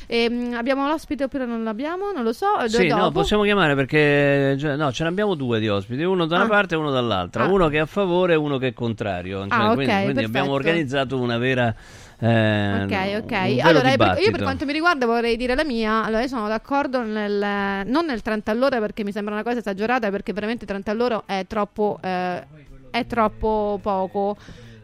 Ehm, 0.09 0.55
abbiamo 0.55 0.87
l'ospite 0.87 1.25
oppure 1.25 1.47
non 1.47 1.65
l'abbiamo? 1.65 2.13
Non 2.13 2.23
lo 2.23 2.33
so. 2.33 2.47
Dove 2.57 2.69
Sì, 2.69 2.87
no, 2.87 2.97
dopo? 2.99 3.11
possiamo 3.21 3.43
chiamare 3.43 3.75
perché 3.75 4.57
cioè, 4.59 4.77
no, 4.77 4.93
ce 4.93 5.03
ne 5.03 5.09
abbiamo 5.09 5.35
due 5.35 5.59
di 5.59 5.69
ospiti, 5.69 6.03
uno 6.03 6.27
da 6.27 6.37
una 6.37 6.45
Ah. 6.45 6.49
parte 6.49 6.75
e 6.75 6.79
uno 6.79 6.91
dall'altra, 6.91 7.45
Ah. 7.45 7.49
uno 7.49 7.69
che 7.69 7.77
è 7.77 7.81
a 7.81 7.87
favore 7.87 8.35
e 8.35 8.37
uno 8.37 8.59
che 8.59 8.69
è 8.69 8.73
contrario. 8.73 9.41
Cioè, 9.49 9.59
Ah, 9.59 9.69
ok, 9.71 9.75
quindi 9.75 10.03
quindi 10.05 10.25
abbiamo 10.25 10.53
organizzato 10.53 11.19
una 11.19 11.39
vera 11.39 11.75
eh, 12.19 12.85
Ok, 12.85 12.91
un 12.91 13.21
ok. 13.25 13.59
Allora, 13.63 13.93
eh, 13.93 13.97
per- 13.99 14.19
io 14.23 14.31
per 14.31 14.43
quanto 14.43 14.65
mi 14.65 14.73
riguarda 14.73 15.05
vorrei 15.05 15.37
dire 15.37 15.55
la 15.55 15.65
mia. 15.65 16.03
Allora, 16.05 16.23
io 16.23 16.29
sono 16.29 16.49
d'accordo 16.49 17.03
nel, 17.03 17.85
non 17.87 18.07
nel 18.07 18.23
30 18.23 18.51
all'ora 18.53 18.79
perché 18.79 19.05
mi 19.05 19.13
sembra 19.13 19.35
una 19.35 19.43
cosa 19.43 19.59
esagerata, 19.59 20.09
perché 20.11 20.33
veramente 20.33 20.65
30 20.65 20.93
all'ora 20.93 21.23
è 21.27 21.45
troppo, 21.47 21.99
eh, 22.03 22.43
è 22.91 23.05
troppo 23.07 23.79
poco. 23.83 24.37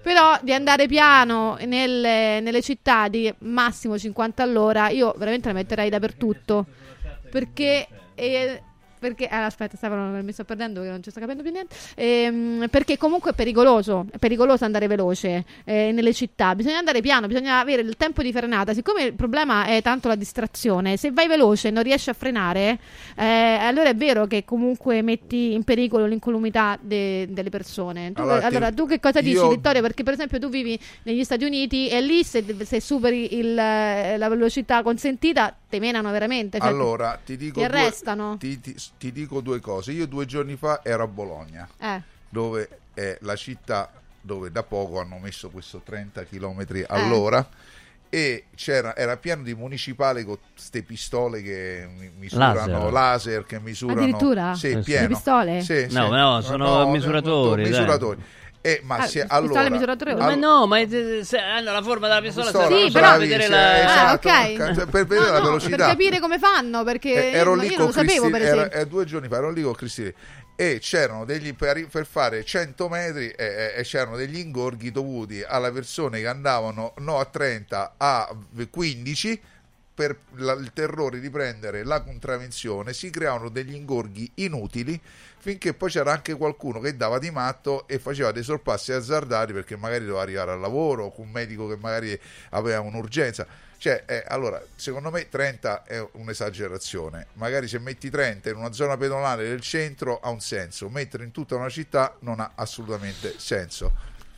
Però 0.02 0.38
di 0.42 0.52
andare 0.52 0.86
piano 0.86 1.56
nelle, 1.64 2.40
nelle 2.40 2.60
città 2.60 3.08
di 3.08 3.32
massimo 3.38 3.96
50 3.96 4.42
all'ora, 4.42 4.88
io 4.88 5.14
veramente 5.16 5.48
la 5.48 5.54
metterei 5.54 5.88
dappertutto. 5.90 6.66
Perché. 7.30 7.86
eh, 8.14 8.62
perché, 9.02 9.26
ah, 9.26 9.44
aspetta, 9.44 9.76
Stefano, 9.76 10.22
mi 10.22 10.32
sto 10.32 10.44
perdendo 10.44 10.80
che 10.80 10.88
non 10.88 11.02
ci 11.02 11.10
sto 11.10 11.18
capendo 11.18 11.42
più 11.42 11.50
niente. 11.50 11.74
Ehm, 11.96 12.68
perché 12.70 12.96
comunque 12.96 13.32
è 13.32 13.34
pericoloso. 13.34 14.06
È 14.12 14.18
pericoloso 14.18 14.64
andare 14.64 14.86
veloce 14.86 15.44
eh, 15.64 15.90
nelle 15.92 16.14
città. 16.14 16.54
Bisogna 16.54 16.78
andare 16.78 17.00
piano, 17.00 17.26
bisogna 17.26 17.58
avere 17.58 17.82
il 17.82 17.96
tempo 17.96 18.22
di 18.22 18.30
frenata. 18.32 18.72
Siccome 18.74 19.02
il 19.02 19.14
problema 19.14 19.66
è 19.66 19.82
tanto 19.82 20.06
la 20.06 20.14
distrazione, 20.14 20.96
se 20.96 21.10
vai 21.10 21.26
veloce 21.26 21.68
e 21.68 21.70
non 21.72 21.82
riesci 21.82 22.10
a 22.10 22.12
frenare, 22.12 22.78
eh, 23.16 23.24
allora 23.24 23.88
è 23.88 23.94
vero 23.96 24.26
che 24.26 24.44
comunque 24.44 25.02
metti 25.02 25.52
in 25.52 25.64
pericolo 25.64 26.06
l'incolumità 26.06 26.78
de- 26.80 27.26
delle 27.28 27.50
persone. 27.50 28.12
Tu, 28.12 28.22
Allora, 28.22 28.46
allora, 28.46 28.70
tu 28.70 28.86
che 28.86 29.00
cosa 29.00 29.20
dici, 29.20 29.34
io- 29.34 29.48
Vittorio? 29.48 29.82
Perché, 29.82 30.04
per 30.04 30.12
esempio, 30.14 30.38
tu 30.38 30.48
vivi 30.48 30.78
negli 31.02 31.24
Stati 31.24 31.44
Uniti 31.44 31.88
e 31.88 32.00
lì 32.00 32.22
se, 32.22 32.44
se 32.64 32.80
superi 32.80 33.36
il, 33.36 33.58
eh, 33.58 34.16
la 34.16 34.28
velocità 34.28 34.82
consentita, 34.84 35.56
te 35.72 35.80
menano 35.80 36.10
veramente. 36.10 36.58
cioè, 36.58 36.68
Allora, 36.68 37.18
ti 37.24 37.38
dico, 37.38 37.62
ti 37.62 37.66
due, 37.66 38.36
ti, 38.38 38.60
ti- 38.60 38.76
ti 38.98 39.10
dico 39.10 39.40
due 39.40 39.58
cose. 39.60 39.92
Io 39.92 40.06
due 40.06 40.26
giorni 40.26 40.56
fa 40.56 40.80
ero 40.84 41.04
a 41.04 41.06
Bologna, 41.06 41.66
Eh. 41.78 42.02
dove 42.28 42.68
è 42.92 43.16
la 43.22 43.36
città 43.36 43.90
dove 44.20 44.52
da 44.52 44.62
poco 44.62 45.00
hanno 45.00 45.16
messo 45.18 45.48
questo 45.48 45.80
30 45.82 46.24
km 46.24 46.64
Eh. 46.68 46.84
all'ora. 46.88 47.48
E 48.10 48.44
c'era, 48.54 48.94
era 48.94 49.16
pieno 49.16 49.42
di 49.42 49.54
municipali 49.54 50.22
con 50.24 50.36
queste 50.52 50.82
pistole 50.82 51.40
che 51.40 51.88
mi- 51.96 52.10
misurano 52.18 52.90
Laser. 52.90 52.92
laser, 52.92 53.44
che 53.46 53.58
misurano 53.58 54.00
Addirittura? 54.02 54.54
sì, 54.54 54.72
Eh, 54.72 54.78
pieno. 54.80 55.08
Le 55.08 55.14
pistole? 55.14 55.60
Sì, 55.62 55.86
No, 55.90 56.04
sì. 56.04 56.10
no, 56.10 56.40
sono 56.42 56.90
misuratori, 56.90 57.62
dai. 57.62 57.70
misuratori. 57.70 58.22
Eh, 58.64 58.80
ma 58.84 58.94
Ah, 58.96 59.02
pistole 59.02 59.26
allora, 59.28 59.68
misuratori? 59.70 60.14
Ma 60.14 60.26
all- 60.26 60.38
no, 60.38 60.66
ma 60.68 60.78
è- 60.78 60.86
se 61.24 61.36
hanno 61.36 61.72
la 61.72 61.82
forma 61.82 62.06
della 62.06 62.20
pistola, 62.20 62.44
pistola, 62.52 62.66
Sì, 62.76 62.90
per 62.92 63.02
però- 63.02 63.18
vedere 63.18 63.48
la... 63.48 63.82
esatto, 63.82 64.28
Ah, 64.28 64.40
ok. 64.42 64.74
cioè, 64.74 64.86
per 64.86 65.04
vedere 65.06 65.26
No, 65.26 65.32
la 65.32 65.38
no, 65.38 65.44
velocità. 65.46 65.76
per 65.76 65.86
capire 65.88 66.20
come 66.20 66.38
fanno, 66.38 66.84
perché 66.84 67.32
Eh, 67.32 67.36
ero 67.36 67.56
io 67.56 67.60
lì 67.60 67.66
non 67.68 67.76
con 67.78 67.86
lo 67.86 67.92
sapevo, 67.92 68.30
per 68.30 68.40
Cristi- 68.40 68.46
era- 68.46 68.56
esempio. 68.66 68.78
eh, 68.80 68.86
due 68.86 69.04
giorni 69.04 69.26
fa 69.28 69.36
ero 69.38 69.50
lì 69.50 69.62
con 69.62 69.74
Cristina 69.74 70.12
e 70.54 70.78
c'erano 70.80 71.24
degli 71.24 71.54
per, 71.54 71.86
per 71.88 72.06
fare 72.06 72.44
100 72.44 72.88
metri 72.88 73.30
e, 73.30 73.44
e- 73.44 73.72
e 73.78 73.82
c'erano 73.82 74.16
degli 74.16 74.38
ingorghi 74.38 74.92
dovuti 74.92 75.42
alle 75.44 75.72
persone 75.72 76.20
che 76.20 76.28
andavano 76.28 76.94
no 76.98 77.18
a 77.18 77.24
30 77.24 77.94
a 77.96 78.28
15 78.70 79.40
per 79.94 80.16
la- 80.36 80.54
il 80.54 80.72
terrore 80.72 81.20
di 81.20 81.28
prendere 81.30 81.84
la 81.84 82.02
contravenzione 82.02 82.92
si 82.92 83.10
creavano 83.10 83.48
degli 83.48 83.74
ingorghi 83.74 84.30
inutili 84.36 85.00
finché 85.38 85.74
poi 85.74 85.90
c'era 85.90 86.12
anche 86.12 86.34
qualcuno 86.34 86.80
che 86.80 86.96
dava 86.96 87.18
di 87.18 87.30
matto 87.30 87.86
e 87.88 87.98
faceva 87.98 88.32
dei 88.32 88.42
sorpassi 88.42 88.92
azzardati 88.92 89.52
perché 89.52 89.76
magari 89.76 90.04
doveva 90.04 90.22
arrivare 90.22 90.52
al 90.52 90.60
lavoro 90.60 91.04
o 91.04 91.12
un 91.16 91.30
medico 91.30 91.68
che 91.68 91.76
magari 91.76 92.18
aveva 92.50 92.80
un'urgenza 92.80 93.46
cioè, 93.82 94.04
eh, 94.06 94.22
allora, 94.28 94.62
secondo 94.76 95.10
me 95.10 95.28
30 95.28 95.82
è 95.82 96.06
un'esagerazione. 96.12 97.26
Magari 97.32 97.66
se 97.66 97.80
metti 97.80 98.10
30 98.10 98.50
in 98.50 98.54
una 98.54 98.70
zona 98.70 98.96
pedonale 98.96 99.42
del 99.42 99.60
centro 99.60 100.20
ha 100.20 100.28
un 100.30 100.38
senso, 100.40 100.88
mettere 100.88 101.24
in 101.24 101.32
tutta 101.32 101.56
una 101.56 101.68
città 101.68 102.14
non 102.20 102.38
ha 102.38 102.52
assolutamente 102.54 103.34
senso. 103.38 103.90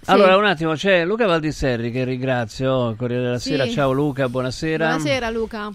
Allora, 0.07 0.37
un 0.37 0.45
attimo, 0.45 0.75
c'è 0.75 1.05
Luca 1.05 1.27
Valdiserri 1.27 1.91
che 1.91 2.05
ringrazio, 2.05 2.95
Corriere 2.97 3.23
della 3.23 3.39
Sì. 3.39 3.51
Sera. 3.51 3.67
Ciao 3.69 3.93
Luca, 3.93 4.29
buonasera. 4.29 4.87
Buonasera, 4.87 5.31
Luca. 5.31 5.71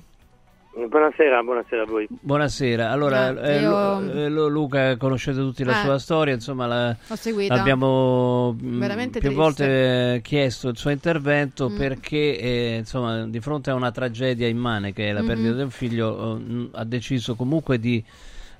Buonasera, 0.88 1.42
buonasera 1.42 1.82
a 1.82 1.86
voi. 1.86 2.08
Buonasera. 2.10 2.90
Allora, 2.92 3.30
Eh, 3.42 3.56
eh, 3.56 3.60
io- 3.62 4.00
Lu- 4.00 4.10
eh, 4.12 4.30
Lu- 4.30 4.48
Luca, 4.50 4.96
conoscete 4.98 5.38
tutti 5.40 5.64
la 5.64 5.82
Eh. 5.82 5.84
sua 5.84 5.98
storia, 6.00 6.34
insomma, 6.36 6.68
la- 6.68 6.96
L'ho 7.08 7.16
seguita. 7.16 7.54
abbiamo 7.56 8.54
mh, 8.54 8.80
Veramente 8.80 9.20
più 9.20 9.30
triste. 9.34 9.36
volte 9.44 10.22
chiesto 10.24 10.70
il 10.70 10.78
suo 10.78 10.92
intervento 10.92 11.70
Mm. 11.70 11.76
perché, 11.78 12.38
eh, 12.40 12.76
insomma, 12.78 13.26
di 13.26 13.40
fronte 13.42 13.72
a 13.72 13.74
una 13.74 13.92
tragedia 13.92 14.48
immane 14.48 14.94
che 14.94 15.10
è 15.10 15.12
la 15.12 15.22
Mhm. 15.22 15.28
perdita 15.28 15.54
del 15.54 15.72
figlio, 15.72 16.36
eh, 16.36 16.40
mh, 16.40 16.70
ha 16.74 16.84
deciso 16.86 17.36
comunque 17.36 17.78
di 17.80 18.02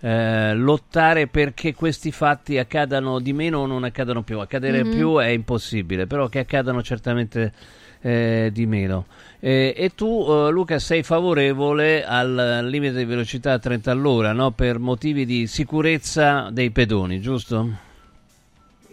eh, 0.02 0.54
lottare 0.56 1.28
perché 1.28 1.74
questi 1.74 2.12
fatti 2.12 2.58
accadano 2.58 3.20
di 3.20 3.34
meno 3.34 3.60
o 3.60 3.66
non 3.66 3.84
accadano 3.84 4.22
più. 4.24 4.40
Accadere 4.40 4.84
Mhm. 4.84 4.92
più 4.92 5.18
è 5.18 5.28
impossibile, 5.28 6.08
però 6.08 6.28
che 6.28 6.40
accadano 6.40 6.82
certamente 6.82 7.54
eh, 8.02 8.50
di 8.54 8.66
meno. 8.66 9.08
Eh, 9.42 9.74
e 9.76 9.90
tu, 9.94 10.26
eh, 10.30 10.52
Luca, 10.52 10.80
sei 10.80 11.04
favorevole 11.04 12.06
al 12.06 12.66
limite 12.70 12.96
di 12.98 13.04
velocità 13.06 13.54
a 13.54 13.60
30 13.60 13.92
all'ora, 13.92 14.32
no? 14.32 14.52
Per 14.52 14.80
motivi 14.80 15.26
di 15.26 15.48
sicurezza 15.48 16.50
dei 16.50 16.72
pedoni, 16.72 17.20
giusto? 17.20 17.68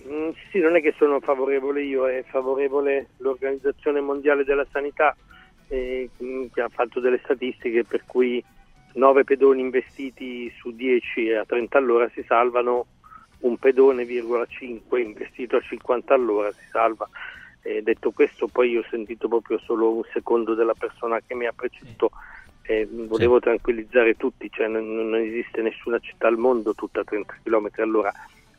Mm, 0.09 0.31
sì, 0.51 0.59
non 0.59 0.77
è 0.77 0.81
che 0.81 0.95
sono 0.99 1.21
favorevole 1.21 1.83
io, 1.85 2.09
è 2.09 2.25
favorevole 2.29 3.09
l'Organizzazione 3.19 4.01
Mondiale 4.01 4.45
della 4.45 4.67
Sanità 4.73 5.17
eh, 5.69 6.09
che 6.53 6.61
ha 6.61 6.69
fatto 6.69 7.01
delle 7.01 7.21
statistiche 7.23 7.85
per 7.85 8.03
cui 8.07 8.43
9 8.97 9.25
pedoni 9.25 9.61
investiti 9.61 10.51
su 10.59 10.75
10 10.75 11.33
a 11.33 11.45
30 11.45 11.77
all'ora 11.77 12.09
si 12.15 12.25
salvano, 12.27 12.87
un 13.41 13.57
pedone,5 13.61 14.99
investito 14.99 15.57
a 15.57 15.61
50 15.61 16.15
all'ora 16.15 16.51
si 16.53 16.65
salva. 16.71 17.07
Eh, 17.61 17.83
detto 17.83 18.11
questo, 18.13 18.47
poi 18.47 18.71
io 18.71 18.81
ho 18.81 18.87
sentito 18.89 19.29
proprio 19.29 19.59
solo 19.59 19.93
un 19.93 20.03
secondo 20.13 20.55
della 20.55 20.73
persona 20.73 21.21
che 21.27 21.35
mi 21.35 21.47
ha 21.47 21.53
preceduto. 21.53 22.11
Eh, 22.63 22.89
volevo 22.91 23.39
tranquillizzare 23.39 24.17
tutti, 24.17 24.51
cioè 24.51 24.67
non, 24.67 24.95
non 24.95 25.15
esiste 25.17 25.61
nessuna 25.61 25.99
città 25.99 26.29
al 26.29 26.39
mondo 26.39 26.75
tutta 26.75 27.01
a 27.01 27.05
30 27.05 27.41
km 27.43 27.69
all'ora. 27.77 28.13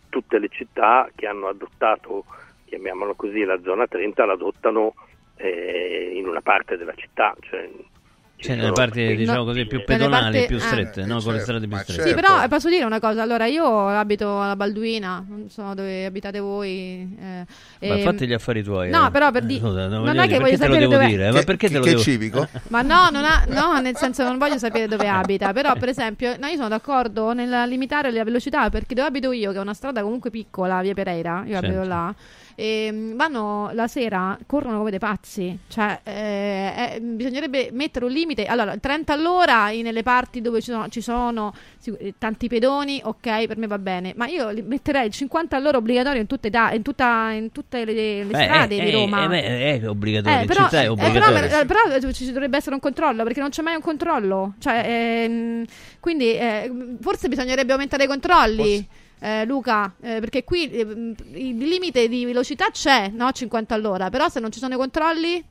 Tutte 0.10 0.38
le 0.38 0.50
città 0.50 1.10
che 1.16 1.26
hanno 1.26 1.48
adottato, 1.48 2.26
chiamiamolo 2.66 3.16
così, 3.16 3.44
la 3.44 3.60
zona 3.64 3.88
30 3.88 4.26
l'adottano 4.26 4.94
eh, 5.38 6.12
in 6.14 6.28
una 6.28 6.42
parte 6.42 6.78
della 6.78 6.94
città. 6.94 7.36
Cioè, 7.40 7.68
ci 7.68 7.97
Cioè, 8.40 8.56
nelle 8.56 8.72
parti, 8.72 9.16
diciamo 9.16 9.44
così, 9.46 9.66
più 9.66 9.84
pedonali, 9.84 10.38
parti- 10.38 10.46
più 10.48 10.58
eh. 10.58 10.60
strette, 10.60 11.06
no? 11.06 11.16
Con 11.22 11.34
le 11.34 11.40
certo, 11.40 11.42
strade 11.42 11.68
più 11.68 11.76
ma 11.76 11.82
strette. 11.82 12.02
Sì, 12.04 12.08
Certo. 12.10 12.22
però 12.22 12.44
eh, 12.44 12.48
posso 12.48 12.70
dire 12.70 12.84
una 12.86 13.00
cosa. 13.00 13.24
Allora, 13.24 13.46
io 13.48 13.88
abito 13.88 14.40
alla 14.42 14.56
Balduina, 14.56 15.26
non 15.28 15.50
so 15.50 15.74
dove 15.74 16.06
abitate 16.06 16.40
voi. 16.40 17.18
eh, 17.20 17.46
Ma 17.88 17.96
e- 17.96 18.02
fatti 18.04 18.28
gli 18.28 18.34
affari 18.34 18.62
tuoi. 18.62 18.92
No, 18.92 19.08
eh. 19.08 19.12
però 19.12 19.32
per 19.32 19.42
Eh, 19.42 19.46
di- 19.48 19.58
scusa, 19.58 19.88
non 19.88 20.02
voglio 20.04 20.22
è 20.22 20.28
dire, 20.28 20.28
che 20.28 20.34
voglio 20.40 20.44
perché 20.44 20.58
te 20.58 20.68
lo 20.68 20.74
sapere 20.74 20.80
devo 20.80 20.92
dove- 20.92 21.08
dire? 21.08 21.32
Ma 21.32 21.40
Che- 21.40 21.46
perché 21.46 21.68
te 21.68 21.78
lo 21.78 21.84
che 21.84 21.90
devo 21.90 22.02
civico? 22.02 22.48
Ma 22.68 22.82
no, 22.84 23.10
non 23.12 23.24
ha- 23.26 23.44
no, 23.48 23.80
nel 23.82 23.96
senso 23.98 24.22
non 24.24 24.38
voglio 24.38 24.58
sapere 24.60 24.88
dove 24.88 25.08
abita, 25.08 25.52
però 25.52 25.74
per 25.74 25.90
esempio, 25.90 26.36
no, 26.40 26.46
io 26.46 26.56
sono 26.58 26.68
d'accordo 26.70 27.34
nel 27.34 27.68
limitare 27.68 28.12
la 28.12 28.24
velocità 28.24 28.70
perché 28.70 28.94
dove 28.94 29.08
abito 29.08 29.32
io, 29.32 29.52
che 29.52 29.58
è 29.58 29.62
una 29.62 29.74
strada 29.74 30.04
comunque 30.04 30.30
piccola, 30.30 30.80
via 30.82 30.94
Pereira, 30.94 31.44
io 31.44 31.58
abito 31.58 31.74
Certo. 31.74 31.88
là, 31.90 32.14
e 32.60 32.90
mm, 32.92 33.16
vanno 33.16 33.70
la 33.74 33.88
sera, 33.88 34.36
corrono 34.48 34.80
come 34.80 34.90
dei 34.90 34.98
pazzi, 34.98 35.56
cioè 35.68 36.00
eh, 36.04 36.96
eh, 36.96 37.00
bisognerebbe 37.00 37.70
mettere 37.72 38.06
un 38.06 38.12
limite, 38.12 38.46
allora 38.46 38.76
30 38.78 39.14
all'ora 39.14 39.68
nelle 39.68 40.02
parti 40.02 40.42
dove 40.42 40.60
ci 40.60 40.72
sono, 40.72 40.90
ci 40.90 41.02
sono 41.02 41.54
sic- 41.78 41.98
eh, 42.02 42.14
tanti 42.18 42.48
pedoni, 42.48 43.00
ok, 43.04 43.46
per 43.46 43.58
me 43.58 43.68
va 43.68 43.78
bene, 43.78 44.14
ma 44.16 44.26
io 44.26 44.52
metterei 44.66 45.06
il 45.06 45.12
50 45.12 45.56
all'ora 45.56 45.78
obbligatorio 45.78 46.20
in 46.20 46.26
tutte, 46.26 46.50
da- 46.50 46.72
in 46.72 46.82
tutta- 46.82 47.30
in 47.30 47.52
tutte 47.52 47.86
le, 47.86 47.94
le 47.94 48.24
Beh, 48.26 48.44
strade 48.44 48.76
eh, 48.78 48.84
di 48.86 48.90
Roma. 48.92 49.24
eh, 49.26 49.28
beh, 49.28 49.80
è 49.82 49.88
obbligatorio, 49.88 50.38
Eh, 50.40 50.42
in 50.42 50.48
però, 50.48 50.64
città 50.64 50.82
è 50.82 50.86
eh, 50.86 50.88
obbligatorio. 50.88 51.40
però, 51.42 51.60
eh, 51.62 51.66
però, 51.66 52.08
eh, 52.10 52.14
ci 52.14 52.26
dovrebbe 52.32 52.58
essere 52.58 52.74
un 52.74 52.82
controllo 52.82 53.22
perché 53.22 53.40
non 53.40 53.50
c'è 53.50 53.62
mai 53.62 53.76
un 53.76 53.82
controllo. 53.82 54.56
Cioè, 54.60 54.84
ehm, 54.84 55.64
quindi 56.00 56.34
eh, 56.36 56.72
forse 57.02 57.28
bisognerebbe 57.28 57.72
aumentare 57.74 58.06
i 58.06 58.08
controlli. 58.08 58.88
Eh, 59.20 59.46
Luca, 59.46 59.96
eh, 60.02 60.20
perché 60.20 60.44
qui 60.44 60.70
eh, 60.70 60.82
il 60.82 61.58
limite 61.58 62.08
di 62.08 62.26
velocità 62.26 62.70
c'è, 62.72 63.10
no? 63.10 63.32
50 63.32 63.74
all'ora, 63.76 64.10
però 64.10 64.30
se 64.30 64.40
non 64.40 64.52
ci 64.52 64.60
sono 64.60 64.76
i 64.76 64.78
controlli, 64.78 65.44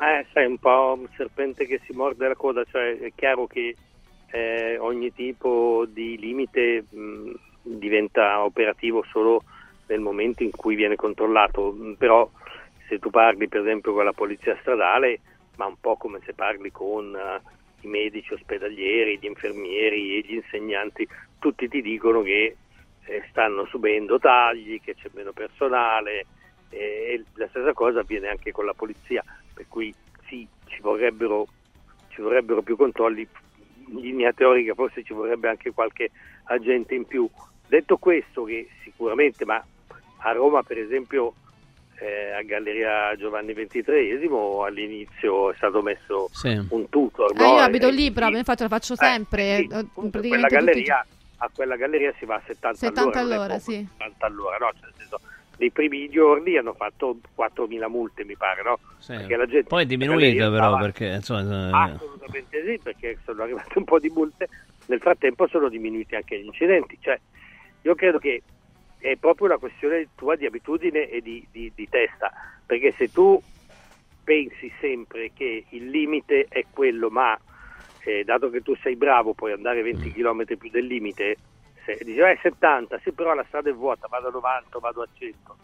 Eh, 0.00 0.26
sai, 0.32 0.46
un 0.46 0.58
po' 0.58 0.96
un 0.98 1.08
serpente 1.16 1.66
che 1.66 1.80
si 1.84 1.92
morde 1.92 2.26
la 2.28 2.34
coda, 2.34 2.64
cioè 2.64 2.98
è 2.98 3.12
chiaro 3.14 3.46
che 3.46 3.76
eh, 4.30 4.78
ogni 4.78 5.12
tipo 5.12 5.84
di 5.86 6.16
limite 6.18 6.86
mh, 6.88 7.32
diventa 7.62 8.42
operativo 8.42 9.04
solo 9.10 9.42
nel 9.88 10.00
momento 10.00 10.42
in 10.42 10.52
cui 10.52 10.74
viene 10.74 10.94
controllato, 10.96 11.76
però 11.98 12.28
se 12.88 12.98
tu 12.98 13.10
parli 13.10 13.48
per 13.48 13.60
esempio 13.60 13.92
con 13.92 14.04
la 14.04 14.12
polizia 14.12 14.56
stradale, 14.60 15.20
ma 15.56 15.66
un 15.66 15.76
po' 15.78 15.96
come 15.96 16.20
se 16.24 16.32
parli 16.34 16.70
con 16.70 17.14
eh, 17.14 17.40
i 17.80 17.88
medici 17.88 18.32
ospedalieri, 18.32 19.18
gli 19.18 19.26
infermieri 19.26 20.16
e 20.16 20.20
gli 20.26 20.34
insegnanti, 20.34 21.06
tutti 21.38 21.68
ti 21.68 21.80
dicono 21.82 22.22
che 22.22 22.56
eh, 23.04 23.24
stanno 23.30 23.66
subendo 23.66 24.18
tagli, 24.18 24.80
che 24.80 24.94
c'è 24.94 25.08
meno 25.14 25.32
personale 25.32 26.26
e 26.70 27.24
la 27.34 27.48
stessa 27.48 27.72
cosa 27.72 28.00
avviene 28.00 28.28
anche 28.28 28.52
con 28.52 28.64
la 28.64 28.74
polizia, 28.74 29.24
per 29.52 29.66
cui 29.68 29.92
sì, 30.28 30.46
ci 30.66 30.80
vorrebbero 30.80 31.46
ci 32.10 32.20
vorrebbero 32.20 32.62
più 32.62 32.76
controlli, 32.76 33.26
in 33.88 34.00
linea 34.00 34.32
teorica 34.32 34.74
forse 34.74 35.02
ci 35.02 35.12
vorrebbe 35.12 35.48
anche 35.48 35.72
qualche 35.72 36.10
agente 36.44 36.94
in 36.94 37.06
più. 37.06 37.28
Detto 37.66 37.96
questo, 37.96 38.44
che 38.44 38.68
sicuramente, 38.82 39.44
ma 39.44 39.64
a 40.22 40.32
Roma 40.32 40.62
per 40.62 40.78
esempio 40.78 41.34
eh, 42.00 42.32
a 42.32 42.42
Galleria 42.42 43.14
Giovanni 43.16 43.52
XXIII 43.52 44.28
all'inizio 44.64 45.52
è 45.52 45.54
stato 45.56 45.82
messo 45.82 46.28
Sì. 46.32 46.48
un 46.70 46.88
tutor. 46.88 47.30
Eh, 47.32 47.38
no? 47.38 47.56
io 47.56 47.60
abito 47.60 47.88
lì 47.90 48.10
proprio, 48.10 48.38
infatti 48.38 48.62
lo 48.62 48.68
faccio 48.68 48.96
sempre. 48.96 49.56
sì, 49.56 49.68
eh, 49.70 49.76
appunto, 49.76 50.20
quella 50.20 50.46
galleria, 50.48 51.06
a 51.38 51.50
quella 51.54 51.76
galleria 51.76 52.12
si 52.18 52.24
va 52.24 52.36
a 52.36 52.42
70, 52.46 52.74
70 52.78 53.00
all'ora, 53.00 53.20
all'ora, 53.20 53.54
poco, 53.58 53.70
sì. 53.70 53.86
70 53.98 54.26
all'ora, 54.26 54.56
no? 54.58 54.70
Cioè, 54.72 54.80
nel 54.84 54.92
senso, 54.96 55.20
nei 55.58 55.70
primi 55.70 56.08
giorni 56.08 56.56
hanno 56.56 56.72
fatto 56.72 57.18
4.000 57.36 57.86
multe, 57.88 58.24
mi 58.24 58.36
pare, 58.36 58.62
no? 58.62 58.78
Sì. 58.98 59.12
Perché 59.14 59.36
la 59.36 59.46
gente 59.46 59.68
Poi 59.68 59.82
è 59.82 59.86
diminuita 59.86 60.50
però 60.50 60.56
stava- 60.68 60.78
perché 60.78 61.06
insomma, 61.06 61.68
eh, 61.88 61.92
Assolutamente 61.92 62.64
sì, 62.64 62.80
perché 62.82 63.18
sono 63.24 63.42
arrivate 63.42 63.76
un 63.78 63.84
po' 63.84 63.98
di 63.98 64.08
multe. 64.08 64.48
Nel 64.86 65.00
frattempo 65.00 65.46
sono 65.48 65.68
diminuiti 65.68 66.14
anche 66.14 66.40
gli 66.40 66.46
incidenti. 66.46 66.96
Cioè, 67.00 67.20
io 67.82 67.94
credo 67.94 68.18
che 68.18 68.42
è 69.00 69.16
proprio 69.16 69.46
una 69.46 69.58
questione 69.58 70.10
tua 70.14 70.36
di 70.36 70.46
abitudine 70.46 71.08
e 71.08 71.20
di, 71.22 71.46
di- 71.50 71.72
di 71.74 71.88
testa, 71.88 72.30
perché 72.66 72.94
se 72.98 73.10
tu 73.10 73.42
pensi 74.22 74.70
sempre 74.80 75.32
che 75.32 75.64
il 75.70 75.88
limite 75.88 76.46
è 76.48 76.66
quello, 76.70 77.08
ma 77.10 77.38
eh, 78.04 78.24
dato 78.24 78.50
che 78.50 78.60
tu 78.60 78.74
sei 78.76 78.96
bravo 78.96 79.34
puoi 79.34 79.52
andare 79.52 79.82
20 79.82 80.12
km 80.12 80.44
più 80.56 80.70
del 80.70 80.86
limite, 80.86 81.38
se 81.84 81.98
dici 82.02 82.18
eh, 82.20 82.38
70, 82.42 82.98
sì 83.02 83.12
però 83.12 83.34
la 83.34 83.44
strada 83.48 83.70
è 83.70 83.72
vuota, 83.72 84.06
vado 84.08 84.28
a 84.28 84.30
90, 84.30 84.78
vado 84.78 85.02
a 85.02 85.08
100. 85.12 85.58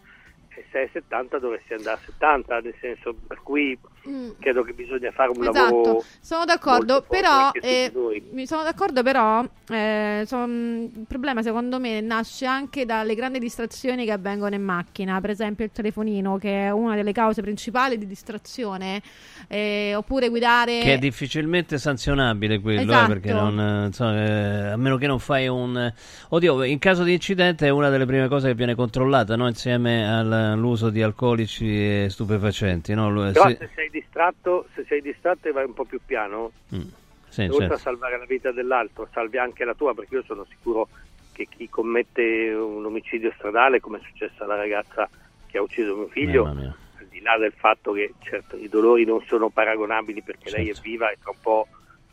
E 0.55 0.65
se 0.71 0.83
è 0.83 0.89
70 0.91 1.37
dovresti 1.37 1.73
andare 1.73 1.97
a 1.97 2.03
70, 2.05 2.59
nel 2.61 2.75
senso 2.79 3.15
per 3.27 3.41
cui 3.43 3.79
Mm. 4.07 4.29
credo 4.39 4.63
che 4.63 4.73
bisogna 4.73 5.11
fare 5.11 5.29
un 5.29 5.41
Esatto, 5.41 5.59
lavoro 5.75 6.03
sono 6.21 6.45
d'accordo, 6.45 7.05
però 7.07 7.51
eh, 7.61 7.91
mi 8.31 8.45
sono 8.45 8.63
d'accordo, 8.63 9.03
però 9.03 9.43
eh, 9.69 10.23
son- 10.25 10.89
il 10.95 11.05
problema 11.07 11.41
secondo 11.41 11.79
me 11.79 11.99
nasce 12.01 12.45
anche 12.45 12.85
dalle 12.85 13.15
grandi 13.15 13.39
distrazioni 13.39 14.05
che 14.05 14.11
avvengono 14.11 14.55
in 14.55 14.63
macchina, 14.63 15.19
per 15.21 15.29
esempio 15.31 15.65
il 15.65 15.71
telefonino 15.71 16.37
che 16.37 16.65
è 16.67 16.69
una 16.71 16.95
delle 16.95 17.11
cause 17.11 17.41
principali 17.41 17.97
di 17.97 18.07
distrazione, 18.07 19.01
eh, 19.47 19.93
oppure 19.95 20.29
guidare 20.29 20.79
che 20.79 20.93
è 20.93 20.97
difficilmente 20.97 21.77
sanzionabile 21.77 22.59
quello, 22.59 22.79
eh, 22.79 22.83
Esatto. 22.83 23.07
perché 23.07 23.33
non, 23.33 23.83
insomma, 23.87 24.15
eh, 24.25 24.67
a 24.71 24.77
meno 24.77 24.97
che 24.97 25.07
non 25.07 25.19
fai 25.19 25.47
un... 25.47 25.91
Oddio, 26.29 26.63
in 26.63 26.79
caso 26.79 27.03
di 27.03 27.13
incidente 27.13 27.67
è 27.67 27.69
una 27.69 27.89
delle 27.89 28.05
prime 28.05 28.27
cose 28.27 28.47
che 28.47 28.55
viene 28.55 28.75
controllata, 28.75 29.35
no? 29.35 29.47
insieme 29.47 30.07
al- 30.09 30.31
all'uso 30.31 30.89
di 30.89 31.01
alcolici 31.01 31.65
e 31.67 32.07
stupefacenti. 32.09 32.93
No? 32.93 33.11
Però 33.13 33.47
se- 33.47 33.57
se 33.59 33.69
sei 33.75 33.89
distratto, 33.99 34.67
se 34.75 34.85
sei 34.87 35.01
distratto 35.01 35.47
e 35.47 35.51
vai 35.51 35.65
un 35.65 35.73
po' 35.73 35.85
più 35.85 35.99
piano, 36.05 36.51
Mm, 36.73 36.81
sì, 37.29 37.41
oltre 37.43 37.57
certo. 37.59 37.73
a 37.73 37.77
salvare 37.77 38.17
la 38.17 38.25
vita 38.25 38.51
dell'altro, 38.51 39.07
salvi 39.11 39.37
anche 39.37 39.63
la 39.65 39.73
tua, 39.73 39.93
perché 39.93 40.15
io 40.15 40.23
sono 40.23 40.45
sicuro 40.45 40.87
che 41.33 41.47
chi 41.49 41.69
commette 41.69 42.53
un 42.53 42.85
omicidio 42.85 43.31
stradale, 43.35 43.79
come 43.79 43.99
è 43.99 44.01
successo 44.01 44.43
alla 44.43 44.55
ragazza 44.55 45.09
che 45.47 45.57
ha 45.57 45.61
ucciso 45.61 45.95
mio 45.95 46.07
figlio, 46.07 46.45
al 46.45 47.05
di 47.09 47.21
là 47.21 47.37
del 47.37 47.53
fatto 47.53 47.91
che 47.93 48.13
certo 48.23 48.55
i 48.57 48.67
dolori 48.69 49.05
non 49.05 49.21
sono 49.25 49.49
paragonabili 49.49 50.21
perché 50.21 50.49
lei 50.49 50.63
è 50.69 50.73
Certo. 50.73 50.81
viva 50.81 51.09
e 51.11 51.17
tra 51.21 51.31
un 51.31 51.39
po' 51.41 51.67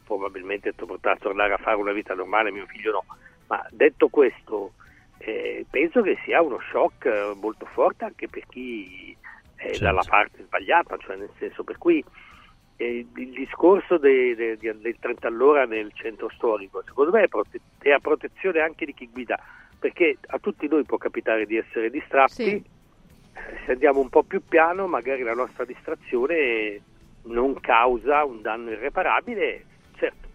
probabilmente 0.04 0.72
potrà 0.74 1.16
tornare 1.16 1.54
a 1.54 1.58
fare 1.58 1.76
una 1.76 1.92
vita 1.92 2.14
normale, 2.14 2.50
mio 2.52 2.66
figlio 2.66 2.92
no. 2.92 3.04
Ma 3.48 3.64
detto 3.70 4.08
questo, 4.08 4.72
eh, 5.18 5.64
penso 5.70 6.02
che 6.02 6.18
sia 6.24 6.42
uno 6.42 6.58
shock 6.70 7.06
eh, 7.06 7.32
molto 7.40 7.64
forte 7.66 8.04
anche 8.04 8.28
per 8.28 8.44
chi 8.48 9.16
Certo. 9.64 9.84
dalla 9.84 10.04
parte 10.06 10.42
sbagliata, 10.44 10.96
cioè 10.98 11.16
nel 11.16 11.30
senso 11.38 11.64
per 11.64 11.78
cui 11.78 12.04
eh, 12.76 13.06
il 13.14 13.30
discorso 13.30 13.98
de- 13.98 14.34
de- 14.34 14.56
di- 14.56 14.80
del 14.80 14.96
30 14.98 15.28
all'ora 15.28 15.64
nel 15.64 15.92
centro 15.94 16.28
storico, 16.30 16.82
secondo 16.84 17.12
me 17.12 17.22
è, 17.22 17.28
prote- 17.28 17.60
è 17.78 17.90
a 17.90 18.00
protezione 18.00 18.60
anche 18.60 18.84
di 18.84 18.94
chi 18.94 19.08
guida, 19.08 19.38
perché 19.78 20.18
a 20.26 20.38
tutti 20.38 20.66
noi 20.68 20.84
può 20.84 20.96
capitare 20.98 21.46
di 21.46 21.56
essere 21.56 21.88
distratti, 21.90 22.44
Sì. 22.44 22.50
eh, 22.56 22.62
se 23.64 23.72
andiamo 23.72 24.00
un 24.00 24.08
po' 24.08 24.22
più 24.24 24.42
piano 24.46 24.86
magari 24.86 25.22
la 25.22 25.34
nostra 25.34 25.64
distrazione 25.64 26.80
non 27.26 27.58
causa 27.60 28.24
un 28.24 28.42
danno 28.42 28.70
irreparabile, 28.72 29.64
certo, 29.96 30.28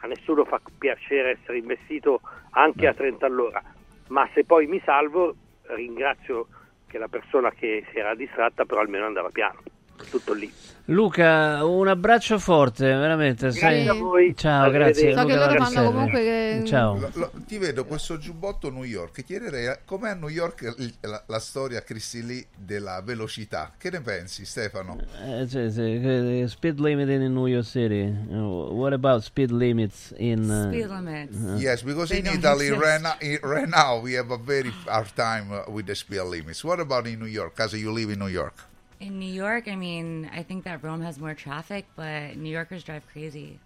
a 0.00 0.06
nessuno 0.06 0.44
fa 0.44 0.60
piacere 0.78 1.38
essere 1.40 1.58
investito 1.58 2.20
anche 2.50 2.86
a 2.86 2.94
30 2.94 3.26
all'ora, 3.26 3.62
ma 4.08 4.28
se 4.34 4.44
poi 4.44 4.66
mi 4.66 4.80
salvo 4.84 5.34
ringrazio 5.74 6.48
che 6.88 6.98
la 6.98 7.08
persona 7.08 7.52
che 7.52 7.84
si 7.92 7.98
era 7.98 8.14
distratta 8.14 8.64
però 8.64 8.80
almeno 8.80 9.06
andava 9.06 9.30
piano, 9.30 9.62
tutto 10.08 10.32
lì. 10.32 10.52
Luca, 10.90 11.62
un 11.66 11.86
abbraccio 11.86 12.38
forte, 12.38 12.86
veramente. 12.86 13.48
Grazie 13.48 13.60
sei- 13.60 13.88
a 13.88 13.92
voi. 13.92 14.34
Ciao, 14.34 14.70
grazie. 14.70 15.12
So 15.14 15.26
che 15.26 15.34
Luca 15.34 15.46
loro 15.52 15.64
fanno 15.64 15.90
comunque 15.92 16.20
che- 16.20 16.62
Ciao. 16.64 16.98
Lo- 16.98 17.10
lo- 17.12 17.30
ti 17.46 17.58
vedo 17.58 17.84
questo 17.84 18.16
giubbotto 18.16 18.70
New 18.70 18.84
York. 18.84 19.22
Chiederei 19.22 19.66
eh, 19.66 19.80
com'è 19.84 20.08
a 20.08 20.14
New 20.14 20.30
York 20.30 20.62
il- 20.78 20.94
la, 21.00 21.22
la 21.26 21.38
storia 21.40 21.82
Christy 21.82 22.22
Lee 22.22 22.46
della 22.56 23.02
velocità. 23.04 23.72
Che 23.76 23.90
ne 23.90 24.00
pensi, 24.00 24.46
Stefano? 24.46 24.98
Eh, 25.26 25.46
sì, 25.46 25.70
sì, 25.70 25.80
eh, 26.02 26.44
speed 26.48 26.78
limit 26.80 27.08
in 27.10 27.34
New 27.34 27.44
York 27.46 27.66
City. 27.66 28.04
Uh, 28.30 28.70
what 28.72 28.94
about 28.94 29.20
speed 29.22 29.50
limits 29.50 30.14
in 30.16 30.48
uh, 30.48 30.68
Speed 30.72 30.88
limits. 30.88 31.36
uh, 31.36 31.56
Yes, 31.58 31.82
because 31.82 32.16
in 32.16 32.24
Italy 32.24 32.70
right 32.70 33.00
now, 33.02 33.14
right 33.42 33.68
now 33.68 34.00
we 34.02 34.16
have 34.16 34.32
a 34.32 34.38
very 34.42 34.72
hard 34.86 35.12
time 35.14 35.64
with 35.68 35.84
the 35.84 35.94
speed 35.94 36.22
limits. 36.22 36.64
What 36.64 36.80
about 36.80 37.06
in 37.06 37.18
New 37.18 37.26
York? 37.28 37.60
As 37.60 37.74
you 37.74 37.92
live 37.92 38.10
in 38.10 38.18
New 38.20 38.28
York, 38.28 38.54
In 39.00 39.18
New 39.18 39.32
York, 39.32 39.68
I 39.68 39.76
mean, 39.76 40.28
I 40.34 40.42
think 40.42 40.64
that 40.64 40.82
Rome 40.82 41.02
has 41.02 41.18
more 41.18 41.34
traffic, 41.34 41.86
but 41.94 42.36
New 42.36 42.50
Yorkers 42.50 42.82
drive 42.82 43.02
crazy. 43.12 43.60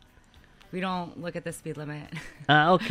We 0.73 0.81
don't 0.81 1.21
look 1.21 1.37
at 1.37 1.45
the 1.45 1.53
speed 1.53 1.77
limit. 1.77 2.09
Ah, 2.49 2.73
ok. 2.73 2.89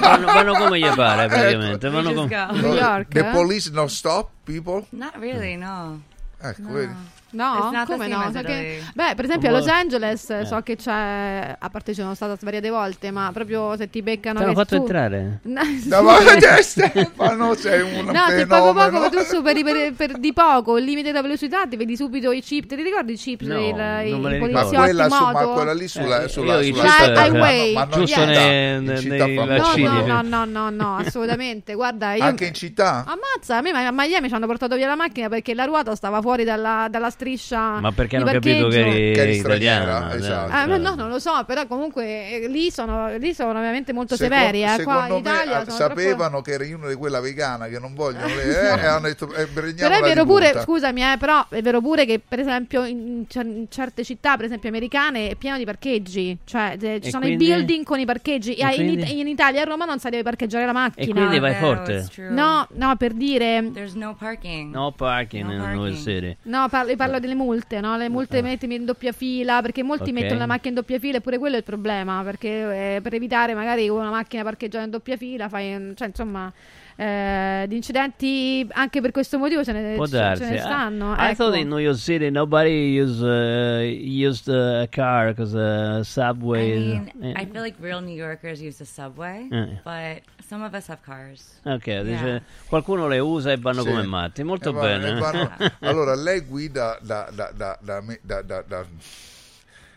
vanno, 0.00 0.26
vanno 0.26 0.54
come 0.54 0.78
gli 0.78 0.88
pare 0.94 1.28
praticamente. 1.28 1.88
We 1.88 2.02
Vanno 2.02 2.26
just. 2.28 2.62
New 2.62 2.74
York, 2.74 3.08
the 3.12 3.28
eh? 3.28 3.32
police 3.32 3.70
don't 3.70 3.90
stop 3.90 4.30
people. 4.44 4.86
Not 4.90 5.16
really, 5.18 5.56
no. 5.56 6.00
Ecco, 6.42 6.62
No. 6.62 6.96
No, 7.32 7.70
come 7.86 8.08
no? 8.08 8.30
So 8.32 8.40
che-. 8.42 8.82
Beh, 8.94 9.14
per 9.14 9.24
esempio 9.24 9.48
a 9.48 9.52
Los 9.52 9.66
Angeles 9.68 10.30
Eh. 10.30 10.44
so 10.46 10.60
che 10.62 10.76
c'è, 10.76 11.56
a 11.58 11.68
parte 11.70 11.94
ci 11.94 12.00
sono 12.00 12.14
stata 12.14 12.36
svariate 12.36 12.70
volte, 12.70 13.10
ma 13.10 13.30
proprio 13.32 13.76
se 13.76 13.88
ti 13.88 14.02
beccano 14.02 14.38
Ti 14.38 14.44
hanno 14.44 14.54
fatto 14.54 14.76
tu- 14.76 14.82
entrare? 14.82 15.40
No, 15.50 15.60
a 15.60 16.60
Stefano 16.62 17.54
sei 17.54 17.82
un 17.82 18.04
No, 18.06 18.24
se 18.28 18.46
poco 18.46 18.72
poco 18.72 19.08
tu 19.10 19.20
superi 19.22 19.62
per, 19.62 19.92
per 19.94 20.18
di 20.18 20.32
poco 20.32 20.76
il 20.78 20.84
limite 20.84 21.08
della 21.08 21.22
velocità, 21.22 21.66
ti 21.66 21.76
vedi 21.76 21.96
subito 21.96 22.32
i 22.32 22.40
chip. 22.42 22.66
Te 22.66 22.76
li 22.76 22.82
ricordi 22.82 23.12
i 23.12 23.16
chip? 23.16 23.42
No, 23.42 23.54
il- 23.58 24.06
i, 24.06 24.10
non 24.10 24.20
me 24.20 24.30
li 24.30 24.36
i 24.36 24.38
ricordo. 24.38 24.52
Ma 24.52 24.60
poliziotti 24.60 24.76
quella, 24.84 25.08
su, 25.08 25.24
ma 25.24 25.32
quella 25.46 25.72
lì 25.74 25.88
sulla, 25.88 26.22
Eh, 26.24 26.28
sulla, 26.28 26.62
sulla 26.62 26.88
strada, 26.88 27.26
Highway. 27.26 27.72
ma 27.74 27.84
non 27.84 28.00
in 28.00 28.04
Giusto 28.06 28.24
nei- 28.24 28.80
No, 28.80 29.76
no, 29.76 30.02
no, 30.02 30.22
no, 30.22 30.44
no, 30.44 30.70
no, 30.70 30.96
assolutamente. 30.96 31.74
Guarda, 31.74 32.14
io... 32.14 32.24
Anche 32.24 32.46
in 32.46 32.54
città? 32.54 33.04
Ammazza, 33.06 33.56
a 33.56 33.60
me 33.60 33.70
a 33.70 33.90
Miami 33.92 34.28
ci 34.28 34.34
hanno 34.34 34.46
portato 34.46 34.76
via 34.76 34.86
la 34.86 34.96
macchina 34.96 35.28
perché 35.28 35.54
la 35.54 35.64
ruota 35.64 35.94
stava 35.94 36.20
fuori 36.20 36.44
dalla, 36.44 36.86
dalla 36.90 37.10
striscia. 37.20 37.80
Ma 37.80 37.92
perché 37.92 38.16
di 38.16 38.22
hanno 38.22 38.32
capito 38.32 38.68
che 38.68 38.80
eri, 38.80 39.12
Che 39.14 39.20
eri 39.20 39.34
straniera, 39.38 39.82
italiana? 39.82 40.14
esatto. 40.14 40.52
Ah, 40.52 40.66
ma 40.66 40.76
no, 40.78 40.94
non 40.94 41.08
lo 41.10 41.18
so, 41.18 41.44
però 41.46 41.66
comunque 41.66 42.04
eh, 42.42 42.48
lì 42.48 42.70
sono, 42.70 43.14
lì 43.18 43.34
sono 43.34 43.50
ovviamente 43.58 43.92
molto 43.92 44.16
Secondo- 44.16 44.36
severi. 44.42 44.62
Eh. 44.62 44.82
Qua 44.82 45.04
Secondo 45.04 45.16
in 45.16 45.22
me 45.22 45.30
Italia 45.30 45.58
ah, 45.60 45.70
sapevano 45.70 46.40
che 46.40 46.52
eri 46.52 46.72
una 46.72 46.88
di 46.88 46.94
quella 46.94 47.20
vegana 47.20 47.66
che 47.66 47.78
non 47.78 47.94
vogliono 47.94 48.26
le, 48.26 48.42
eh, 48.42 48.80
e 48.80 48.86
hanno 48.86 49.06
detto 49.08 49.32
eh, 49.34 49.46
Troppo... 49.52 49.72
Però 49.76 49.94
è 49.96 50.00
vero 50.00 50.24
pure, 50.24 50.46
punta. 50.46 50.62
scusami, 50.62 51.02
eh, 51.02 51.16
però 51.18 51.46
è 51.48 51.60
vero 51.60 51.80
pure 51.80 52.04
che 52.06 52.20
per 52.26 52.38
esempio 52.40 52.84
in, 52.84 53.24
in 53.32 53.66
certe 53.68 54.02
città, 54.04 54.36
per 54.36 54.46
esempio 54.46 54.68
americane, 54.70 55.28
è 55.28 55.34
pieno 55.34 55.58
di 55.58 55.64
parcheggi. 55.64 56.38
Cioè 56.44 56.76
eh, 56.80 57.00
ci 57.00 57.08
E 57.08 57.10
sono 57.10 57.24
quindi? 57.24 57.44
i 57.44 57.48
building 57.48 57.84
con 57.84 57.98
i 57.98 58.04
parcheggi. 58.06 58.54
E 58.54 58.64
in, 58.66 58.74
quindi? 58.74 59.18
in 59.20 59.28
Italia 59.28 59.60
a 59.62 59.64
Roma 59.64 59.84
non 59.84 59.98
sa 59.98 60.08
deve 60.08 60.22
parcheggiare 60.22 60.64
la 60.66 60.72
macchina. 60.72 61.06
E 61.06 61.12
quindi 61.12 61.38
vai 61.38 61.52
No, 61.52 61.58
forte. 61.58 62.06
No, 62.30 62.66
no, 62.72 62.96
per 62.96 63.12
dire. 63.12 63.70
There's 63.72 63.94
no 63.94 64.14
parking. 64.18 64.72
No 64.72 64.92
parking 64.92 65.44
No 65.44 65.52
in 65.52 65.58
New 65.58 65.66
York 65.66 65.78
parking. 65.94 66.02
City. 66.02 66.36
No, 66.42 66.66
parlo, 66.70 66.94
parlo 67.10 67.20
delle 67.20 67.34
multe, 67.34 67.80
no? 67.80 67.96
Le 67.96 68.08
multe 68.08 68.42
mettimi 68.42 68.74
in 68.76 68.84
doppia 68.84 69.12
fila, 69.12 69.60
perché 69.62 69.82
molti 69.82 70.10
Ok. 70.10 70.12
mettono 70.12 70.38
la 70.38 70.46
macchina 70.46 70.68
in 70.70 70.74
doppia 70.74 70.98
fila 70.98 71.18
e 71.18 71.20
pure 71.20 71.38
quello 71.38 71.54
è 71.56 71.58
il 71.58 71.64
problema, 71.64 72.22
perché 72.22 72.96
eh, 72.96 73.00
per 73.00 73.14
evitare 73.14 73.54
magari 73.54 73.88
una 73.88 74.10
macchina 74.10 74.42
parcheggiata 74.42 74.84
in 74.84 74.90
doppia 74.90 75.16
fila 75.16 75.48
fai, 75.48 75.74
un- 75.74 75.92
cioè 75.96 76.08
insomma, 76.08 76.52
eh, 76.96 77.64
di 77.68 77.76
incidenti 77.76 78.66
anche 78.72 79.00
per 79.00 79.10
questo 79.10 79.38
motivo 79.38 79.64
ce 79.64 79.72
ne, 79.72 79.96
ce- 80.06 80.36
ce 80.36 80.48
ne 80.50 80.54
I- 80.56 80.58
stanno. 80.58 81.12
I 81.14 81.24
ecco. 81.30 81.34
thought 81.44 81.56
in 81.56 81.68
New 81.68 81.78
York 81.78 81.96
City 81.98 82.30
nobody 82.30 83.00
used, 83.00 83.22
uh, 83.22 84.28
used 84.28 84.48
uh, 84.48 84.82
a 84.82 84.86
car 84.90 85.28
because 85.34 85.56
uh, 85.56 86.00
I 86.00 86.04
subway. 86.04 86.78
mean, 86.78 87.10
eh. 87.22 87.40
I 87.40 87.46
feel 87.50 87.62
like 87.62 87.76
real 87.80 88.02
New 88.02 88.14
Yorkers 88.14 88.60
use 88.60 88.76
the 88.78 88.84
subway, 88.84 89.48
Eh. 89.50 89.80
but 89.82 90.22
some 90.50 90.64
of 90.64 90.74
us 90.74 90.88
have 90.88 91.00
cars. 91.04 91.60
Ok, 91.64 91.86
Yeah. 91.86 92.02
dice, 92.02 92.42
qualcuno 92.68 93.06
le 93.06 93.20
usa 93.20 93.52
e 93.52 93.56
vanno 93.56 93.82
Sì. 93.82 93.88
come 93.88 94.02
matti. 94.02 94.42
Molto 94.42 94.70
Eh, 94.70 94.72
bene. 94.72 95.14
vanno- 95.20 95.48
allora 95.80 96.16
lei 96.16 96.40
guida 96.40 96.98
da, 97.00 97.28
da, 97.32 97.52
da, 97.54 97.78
da 97.80 98.00
me- 98.00 98.18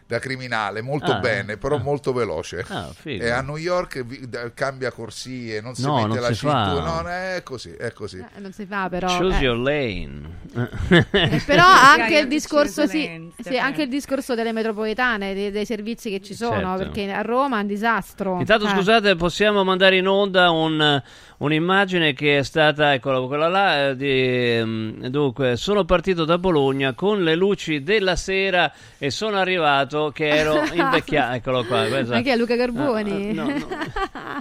da- 0.07 0.19
criminale, 0.19 0.81
molto 0.81 1.11
Ah, 1.13 1.19
bene, 1.19 1.57
però 1.57 1.75
ah. 1.75 1.79
molto 1.79 2.13
veloce. 2.13 2.63
Ah, 2.67 2.89
e 3.03 3.29
a 3.29 3.41
New 3.41 3.57
York 3.57 4.03
vi- 4.03 4.27
da- 4.29 4.51
cambia 4.53 4.91
corsie, 4.91 5.59
non 5.61 5.75
si 5.75 5.83
No, 5.83 5.95
mette 5.95 6.07
non 6.07 6.19
la 6.21 6.27
si 6.27 6.45
fa. 6.45 6.65
cintura, 6.65 7.01
no, 7.01 7.07
è 7.09 7.41
così, 7.43 7.71
è 7.71 7.91
così. 7.91 8.17
Eh, 8.17 8.39
non 8.39 8.51
si 8.53 8.65
fa 8.65 8.89
però. 8.89 9.07
Choose 9.17 9.37
eh. 9.37 9.41
your 9.43 9.57
lane. 9.57 10.41
Eh, 11.11 11.41
però 11.45 11.63
anche 11.67 12.19
il 12.19 12.27
discorso 12.27 12.85
sì, 12.87 13.29
sì, 13.41 13.57
anche 13.57 13.83
il 13.83 13.89
discorso 13.89 14.35
delle 14.35 14.51
metropolitane 14.51 15.33
dei, 15.33 15.51
dei 15.51 15.65
servizi 15.65 16.09
che 16.09 16.21
ci 16.21 16.33
sono 16.35 16.77
Certo. 16.77 16.77
perché 16.77 17.11
a 17.11 17.21
Roma 17.21 17.57
è 17.57 17.61
un 17.61 17.67
disastro 17.67 18.39
Intanto 18.39 18.65
Eh. 18.65 18.69
scusate, 18.69 19.15
possiamo 19.15 19.63
mandare 19.63 19.97
in 19.97 20.07
onda 20.07 20.49
un- 20.51 21.01
un'immagine 21.43 22.13
che 22.13 22.37
è 22.39 22.43
stata, 22.43 22.93
eccola 22.93 23.19
quella 23.27 23.47
là, 23.47 23.89
eh, 23.89 23.95
di, 23.97 24.59
mm, 24.63 25.05
dunque, 25.07 25.57
sono 25.57 25.83
partito 25.83 26.23
da 26.23 26.37
Bologna 26.37 26.93
con 26.93 27.21
le 27.23 27.35
luci 27.35 27.83
della 27.83 28.15
sera 28.15 28.71
e 28.97 29.09
sono 29.09 29.37
arrivato 29.37 30.11
che 30.13 30.27
ero 30.29 30.61
invecchiato, 30.73 31.35
eccolo 31.35 31.63
qua, 31.65 31.85
questa- 31.87 32.15
ma 32.15 32.21
chi 32.21 32.29
è 32.29 32.35
Luca 32.37 32.55
Carboni? 32.55 33.37
Ah, 33.37 33.43
no, 33.43 33.53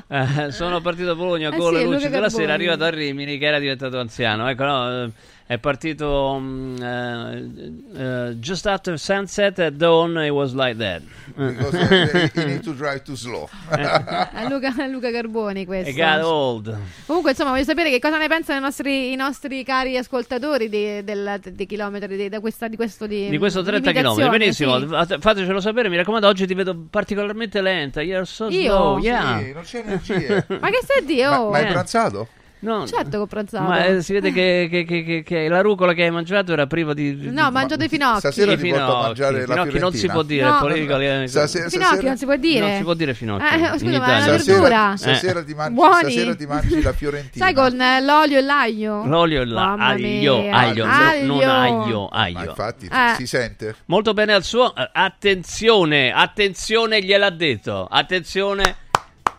Eh, 0.47 0.53
sono 0.53 0.81
partito 0.81 1.07
da 1.07 1.15
Bologna 1.15 1.49
Eh 1.51 1.57
con 1.57 1.69
sì, 1.73 1.79
le 1.79 1.83
luci 1.85 1.95
Luca 1.97 2.09
della 2.09 2.21
Carboni. 2.23 2.43
sera, 2.43 2.53
arrivato 2.55 2.85
a 2.85 2.91
Rimini 2.91 3.39
che 3.39 3.47
era 3.47 3.59
diventato 3.59 3.99
anziano. 3.99 4.49
Ecco, 4.49 4.65
no, 4.65 5.03
eh, 5.05 5.11
è 5.53 5.59
partito 5.59 6.39
mm, 6.41 6.83
eh, 6.83 7.73
eh, 7.95 8.35
just 8.39 8.67
after 8.67 8.99
sunset 8.99 9.59
at 9.59 9.73
dawn 9.75 10.17
it 10.25 10.31
was 10.31 10.55
like 10.55 10.77
that. 10.79 11.03
Because 11.37 11.75
uh, 11.77 12.31
you 12.41 12.47
need 12.47 12.63
to 12.63 12.73
drive 12.73 13.03
too 13.05 13.15
slow. 13.17 13.49
È 13.69 14.47
Luca, 14.49 14.73
Luca 14.87 15.11
Carboni 15.11 15.67
questo 15.67 15.91
It 15.91 15.97
got 15.97 16.23
old. 16.23 16.75
comunque 17.07 17.31
insomma 17.33 17.51
voglio 17.51 17.65
sapere 17.65 17.91
che 17.91 17.99
cosa 17.99 18.17
ne 18.19 18.29
pensano 18.29 18.59
i 18.59 18.63
nostri, 18.63 19.13
i 19.13 19.17
nostri 19.17 19.63
cari 19.65 19.97
ascoltatori 19.97 20.69
di, 20.69 21.05
del- 21.05 21.41
dei 21.43 21.67
chilometri 21.67 22.17
di, 22.17 22.29
da 22.29 22.41
questa, 22.41 22.69
di 22.69 22.77
questo 22.77 23.07
di, 23.07 23.29
Di 23.29 23.39
questo 23.39 23.63
30 23.63 23.93
km, 23.93 24.31
benissimo. 24.31 24.79
sì. 24.81 24.87
Fate- 24.87 25.19
Fatecelo 25.19 25.61
sapere, 25.61 25.89
mi 25.89 25.97
raccomando. 25.97 26.27
Oggi 26.29 26.47
ti 26.47 26.55
vedo 26.55 26.77
particolarmente 26.89 27.61
lenta. 27.61 28.01
You're 28.03 28.25
so 28.25 28.49
Io? 28.49 28.61
slow, 28.63 28.99
yeah. 28.99 29.39
Sì, 29.39 29.53
non 29.53 29.63
c'è 29.63 29.79
energia. 29.85 30.45
ma 30.61 30.69
che 30.71 30.81
stai 30.83 30.99
a 30.99 31.03
dire 31.05 31.29
ma, 31.29 31.43
oh? 31.43 31.51
ma 31.51 31.59
hai 31.59 31.65
Eh. 31.65 31.71
pranzato? 31.73 32.29
No, 32.63 32.87
certo 32.87 33.11
che 33.11 33.17
ho 33.17 33.27
pranzato 33.27 33.65
ma 33.69 33.85
eh, 33.85 34.03
si 34.03 34.13
vede 34.13 34.31
che, 34.33 34.69
che- 34.71 34.85
che- 34.85 35.03
che- 35.03 35.23
che 35.25 35.49
la 35.49 35.61
rucola 35.63 35.95
che 35.95 36.05
hai 36.05 36.11
mangiato 36.13 36.53
era 36.53 36.67
priva 36.69 36.95
di. 36.95 37.29
no 37.31 37.47
ho 37.47 37.51
mangiato 37.51 37.83
i 37.83 37.89
finocchi 37.89 38.19
Stasera 38.21 38.57
ti 38.57 38.69
porto 38.69 38.77
a 38.77 38.87
finocchi. 38.87 39.03
mangiare 39.07 39.33
la 39.33 39.53
Finocchi 39.53 39.79
non 39.81 39.93
si 39.93 39.99
fiorentina. 39.99 40.13
può 40.13 40.23
dire. 40.23 40.45
No. 40.49 40.59
politically, 40.61 41.07
eh, 41.23 41.27
Stasera- 41.27 41.69
finocchi 41.69 42.05
non 42.07 42.17
si 42.17 42.25
può 42.25 42.37
dire 42.37 42.61
Non 42.69 42.77
si 42.77 42.83
può 42.85 42.95
dire 42.95 43.15
finocchi. 43.15 43.45
Eh, 43.45 43.79
scusa, 43.79 43.99
ma 43.99 44.07
è 44.07 44.23
una 44.23 44.27
verdura. 44.37 44.37
Stasera, 44.37 44.97
stasera 44.97 45.43
ti 45.45 45.55
mangi, 45.55 45.75
Buoni. 45.75 45.95
stasera 46.13 46.35
ti 46.37 46.47
mangi 46.47 46.83
la 46.83 46.93
fiorentina. 46.93 47.45
sai 47.45 47.55
con 47.55 47.81
eh, 47.81 48.01
l'olio 48.01 48.39
e 48.39 48.43
l'aglio 48.43 49.05
L'olio 49.07 49.43
e 49.43 49.45
la- 49.45 49.61
Mamma 49.67 49.87
aglio, 49.87 50.49
aglio, 50.51 50.85
no- 50.87 50.93
Aglio. 50.93 51.27
non 51.27 51.43
aglio, 51.43 52.09
Ma 52.13 52.21
aglio. 52.21 52.41
infatti 52.49 52.87
Eh. 52.87 53.15
si 53.17 53.27
sente. 53.27 53.75
Molto 53.87 54.13
bene 54.15 54.33
al 54.35 54.45
suo. 54.45 54.73
eh, 54.75 54.89
Attenzione, 54.93 56.13
attenzione, 56.13 57.03
gliel'ha 57.03 57.31
detto. 57.31 57.87
Attenzione. 57.91 58.77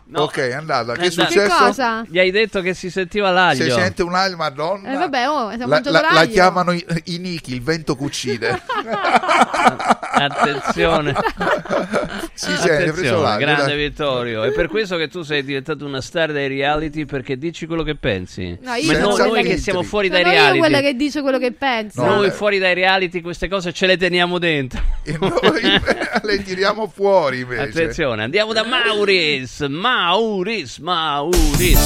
No. 0.06 0.22
Ok, 0.22 0.36
è 0.38 0.52
andata. 0.52 0.92
Che 0.92 1.00
È 1.00 1.04
è 1.04 1.08
andata. 1.08 1.26
che 1.28 1.32
successo? 1.40 1.56
cosa? 1.64 2.04
Gli 2.06 2.18
hai 2.18 2.30
detto 2.30 2.60
che 2.60 2.74
si 2.74 2.90
sentiva 2.90 3.30
l'aglio. 3.30 3.64
Si 3.64 3.70
sente 3.70 4.02
un 4.02 4.14
aglio, 4.14 4.36
madonna. 4.36 4.92
eh 4.92 4.96
vabbè 4.96 5.28
oh 5.28 5.56
la, 5.56 5.80
la- 5.82 6.08
la 6.12 6.24
chiamano 6.26 6.72
i, 6.72 6.84
i 7.04 7.18
Niki, 7.18 7.54
il 7.54 7.62
vento 7.62 7.96
che 7.96 8.02
uccide. 8.04 8.62
Attenzione. 10.16 11.14
si 12.34 12.54
sente, 12.56 12.92
preso 12.92 13.20
l'aglio. 13.20 13.38
grande 13.46 13.64
dai. 13.64 13.76
Vittorio. 13.76 14.42
È 14.44 14.52
per 14.52 14.68
questo 14.68 14.96
che 14.96 15.08
tu 15.08 15.22
sei 15.22 15.42
diventato 15.44 15.84
una 15.84 16.00
star 16.00 16.32
dei 16.32 16.48
reality 16.48 17.04
perché 17.04 17.36
dici 17.36 17.66
quello 17.66 17.82
che 17.82 17.94
pensi. 17.96 18.56
No, 18.60 18.74
io 18.74 18.92
Ma 18.92 18.98
sono 19.14 19.26
noi, 19.32 19.42
che- 19.42 19.58
siamo 19.58 19.82
fuori 19.82 20.08
dai 20.08 20.22
sono 20.22 20.32
io 20.32 20.38
reality. 20.38 20.58
quella 20.58 20.80
che 20.80 20.94
dice 20.94 21.22
quello 21.22 21.38
che 21.38 21.52
pensa 21.52 22.04
No, 22.04 22.14
Noi 22.16 22.26
eh. 22.26 22.30
fuori 22.30 22.58
dai 22.58 22.74
reality 22.74 23.20
queste 23.20 23.48
cose 23.48 23.72
ce 23.72 23.86
le 23.86 23.96
teniamo 23.96 24.38
dentro. 24.38 24.80
E 25.02 25.16
noi 25.18 25.80
le 26.22 26.42
tiriamo 26.42 26.86
fuori 26.88 27.40
invece. 27.40 27.62
Attenzione, 27.62 28.22
andiamo 28.22 28.52
da 28.52 28.64
Mauris. 28.64 29.60
Mauris, 29.94 30.80
Mauris. 30.80 31.78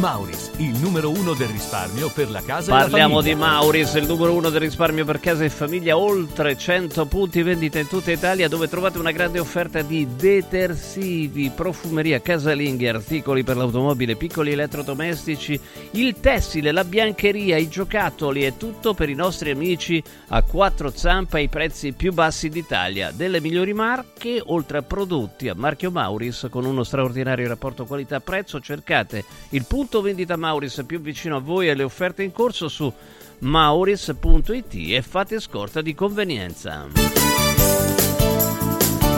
Mauris, 0.00 0.47
il 0.60 0.76
numero 0.80 1.10
uno 1.10 1.34
del 1.34 1.46
risparmio 1.46 2.08
per 2.08 2.30
la 2.30 2.42
casa 2.42 2.74
e 2.74 2.80
Parliamo 2.80 3.20
di. 3.20 3.32
Mauris, 3.36 3.94
il 3.94 4.08
numero 4.08 4.32
uno 4.32 4.50
del 4.50 4.60
risparmio 4.60 5.04
per 5.04 5.20
casa 5.20 5.44
e 5.44 5.50
famiglia, 5.50 5.96
oltre 5.96 6.56
100 6.56 7.06
punti 7.06 7.42
vendita 7.42 7.78
in 7.78 7.86
tutta 7.86 8.10
Italia 8.10 8.48
dove 8.48 8.66
trovate 8.66 8.98
una 8.98 9.12
grande 9.12 9.38
offerta 9.38 9.82
di 9.82 10.08
detersivi, 10.16 11.52
profumeria, 11.54 12.20
casalinghi, 12.20 12.88
articoli 12.88 13.44
per 13.44 13.56
l'automobile, 13.56 14.16
piccoli 14.16 14.50
elettrodomestici, 14.50 15.60
il 15.92 16.16
tessile, 16.18 16.72
la 16.72 16.84
biancheria, 16.84 17.56
i 17.56 17.68
giocattoli 17.68 18.44
e 18.44 18.56
tutto 18.56 18.94
per 18.94 19.08
i 19.08 19.14
nostri 19.14 19.50
amici 19.50 20.02
a 20.28 20.42
quattro 20.42 20.90
zampe 20.90 21.36
ai 21.36 21.48
prezzi 21.48 21.92
più 21.92 22.12
bassi 22.12 22.48
d'Italia. 22.48 23.12
Delle 23.12 23.40
migliori 23.40 23.74
marche, 23.74 24.42
oltre 24.44 24.78
a 24.78 24.82
prodotti 24.82 25.48
a 25.48 25.54
marchio 25.54 25.92
Mauris 25.92 26.48
con 26.50 26.64
uno 26.64 26.82
straordinario 26.82 27.46
rapporto 27.46 27.84
qualità-prezzo, 27.84 28.58
cercate 28.58 29.24
il 29.50 29.64
punto 29.64 30.00
vendita 30.00 30.34
Mauris 30.34 30.46
più 30.86 31.00
vicino 31.00 31.36
a 31.36 31.40
voi 31.40 31.68
e 31.68 31.74
le 31.74 31.82
offerte 31.82 32.22
in 32.22 32.32
corso 32.32 32.68
su 32.68 32.92
mauris.it 33.40 34.74
e 34.74 35.02
fate 35.02 35.40
scorta 35.40 35.80
di 35.80 35.94
convenienza. 35.94 36.86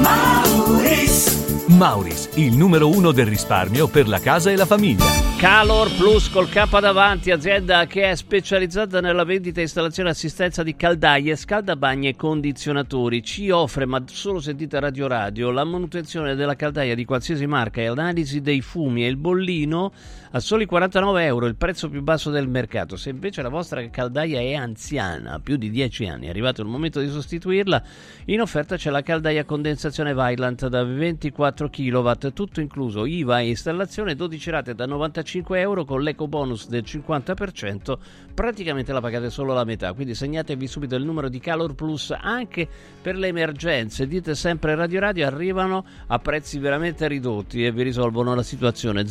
Mauris. 0.01 1.41
Mauris, 1.69 2.31
il 2.35 2.57
numero 2.57 2.89
uno 2.89 3.13
del 3.13 3.27
risparmio 3.27 3.87
per 3.87 4.09
la 4.09 4.19
casa 4.19 4.51
e 4.51 4.57
la 4.57 4.67
famiglia. 4.67 5.05
Calor 5.39 5.91
Plus 5.97 6.29
col 6.29 6.49
K 6.49 6.81
davanti, 6.81 7.31
azienda 7.31 7.87
che 7.87 8.11
è 8.11 8.15
specializzata 8.15 9.01
nella 9.01 9.25
vendita, 9.25 9.61
installazione 9.61 10.11
e 10.11 10.13
assistenza 10.13 10.63
di 10.63 10.77
caldaie, 10.77 11.37
scaldabagni 11.37 12.09
e 12.09 12.17
condizionatori. 12.17 13.23
Ci 13.23 13.51
offre, 13.51 13.87
ma 13.87 14.03
solo 14.07 14.41
sentite 14.41 14.79
Radio 14.81 15.07
Radio, 15.07 15.51
la 15.51 15.65
manutenzione 15.65 16.35
della 16.35 16.57
caldaia 16.57 16.95
di 16.95 17.05
qualsiasi 17.05 17.47
marca 17.47 17.81
e 17.81 17.87
analisi 17.87 18.43
dei 18.43 18.61
fumi 18.61 19.05
e 19.05 19.09
il 19.09 19.17
bollino 19.17 19.93
a 20.33 20.39
soli 20.39 20.65
49 20.65 21.25
euro, 21.25 21.47
il 21.47 21.57
prezzo 21.57 21.89
più 21.89 22.03
basso 22.03 22.31
del 22.31 22.47
mercato. 22.47 22.97
Se 22.97 23.11
invece 23.11 23.43
la 23.43 23.49
vostra 23.49 23.85
caldaia 23.91 24.39
è 24.39 24.55
anziana, 24.55 25.41
più 25.43 25.57
di 25.57 25.71
10 25.71 26.07
anni, 26.07 26.27
è 26.27 26.29
arrivato 26.29 26.63
il 26.63 26.69
momento 26.69 27.01
di 27.01 27.09
sostituirla, 27.09 27.83
in 28.27 28.41
offerta 28.41 28.77
c'è 28.77 28.91
la 28.91 29.03
caldaia 29.03 29.41
a 29.41 29.45
condensazione 29.45 30.15
Vylant 30.15 30.69
da 30.69 30.85
24 30.85 31.69
kW, 31.69 32.13
tutto 32.33 32.61
incluso 32.61 33.07
IVA 33.07 33.41
e 33.41 33.49
installazione, 33.49 34.15
12 34.15 34.51
rate 34.51 34.75
da 34.77 34.87
95 34.87 35.59
euro 35.59 35.85
con 35.85 36.01
l'eco 36.01 36.29
bonus 36.29 36.69
del 36.69 36.85
50%, 36.87 37.99
praticamente 38.33 38.93
la 38.93 39.01
pagate 39.01 39.31
solo 39.31 39.53
la 39.53 39.65
metà, 39.65 39.93
quindi 39.95 40.15
segnatevi 40.15 40.67
subito 40.69 40.95
il 40.95 41.05
numero 41.05 41.29
di 41.29 41.41
Calor 41.41 41.75
Plus 41.75 42.15
anche 42.17 42.69
per 43.03 43.17
le 43.17 43.27
emergenze, 43.27 44.07
dite 44.07 44.37
sempre 44.37 44.77
Radio 44.77 45.01
Radio, 45.01 45.27
arrivano 45.27 45.85
a 46.07 46.19
prezzi 46.21 46.61
veramente 46.61 47.09
ridotti 47.09 47.65
e 47.65 47.73
vi 47.73 47.83
risolvono 47.83 48.33
la 48.37 48.45
situazione 48.45 49.09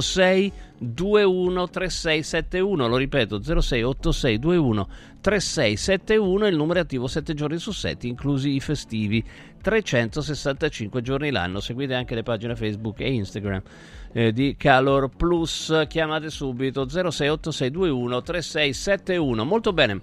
0686 0.00 0.70
213671 0.82 2.88
lo 2.88 2.96
ripeto 2.96 3.40
068621 3.42 4.88
3671 5.20 6.46
il 6.48 6.56
numero 6.56 6.80
è 6.80 6.82
attivo 6.82 7.06
7 7.06 7.34
giorni 7.34 7.58
su 7.58 7.70
7 7.70 8.06
inclusi 8.06 8.54
i 8.54 8.60
festivi. 8.60 9.24
365 9.62 11.02
giorni 11.02 11.30
l'anno. 11.30 11.60
Seguite 11.60 11.94
anche 11.94 12.16
le 12.16 12.24
pagine 12.24 12.56
Facebook 12.56 12.98
e 13.00 13.12
Instagram 13.12 13.62
eh, 14.12 14.32
di 14.32 14.56
Calor 14.58 15.08
Plus. 15.08 15.84
Chiamate 15.88 16.30
subito 16.30 16.88
068621 16.88 18.22
3671 18.22 19.44
molto 19.44 19.72
bene. 19.72 20.00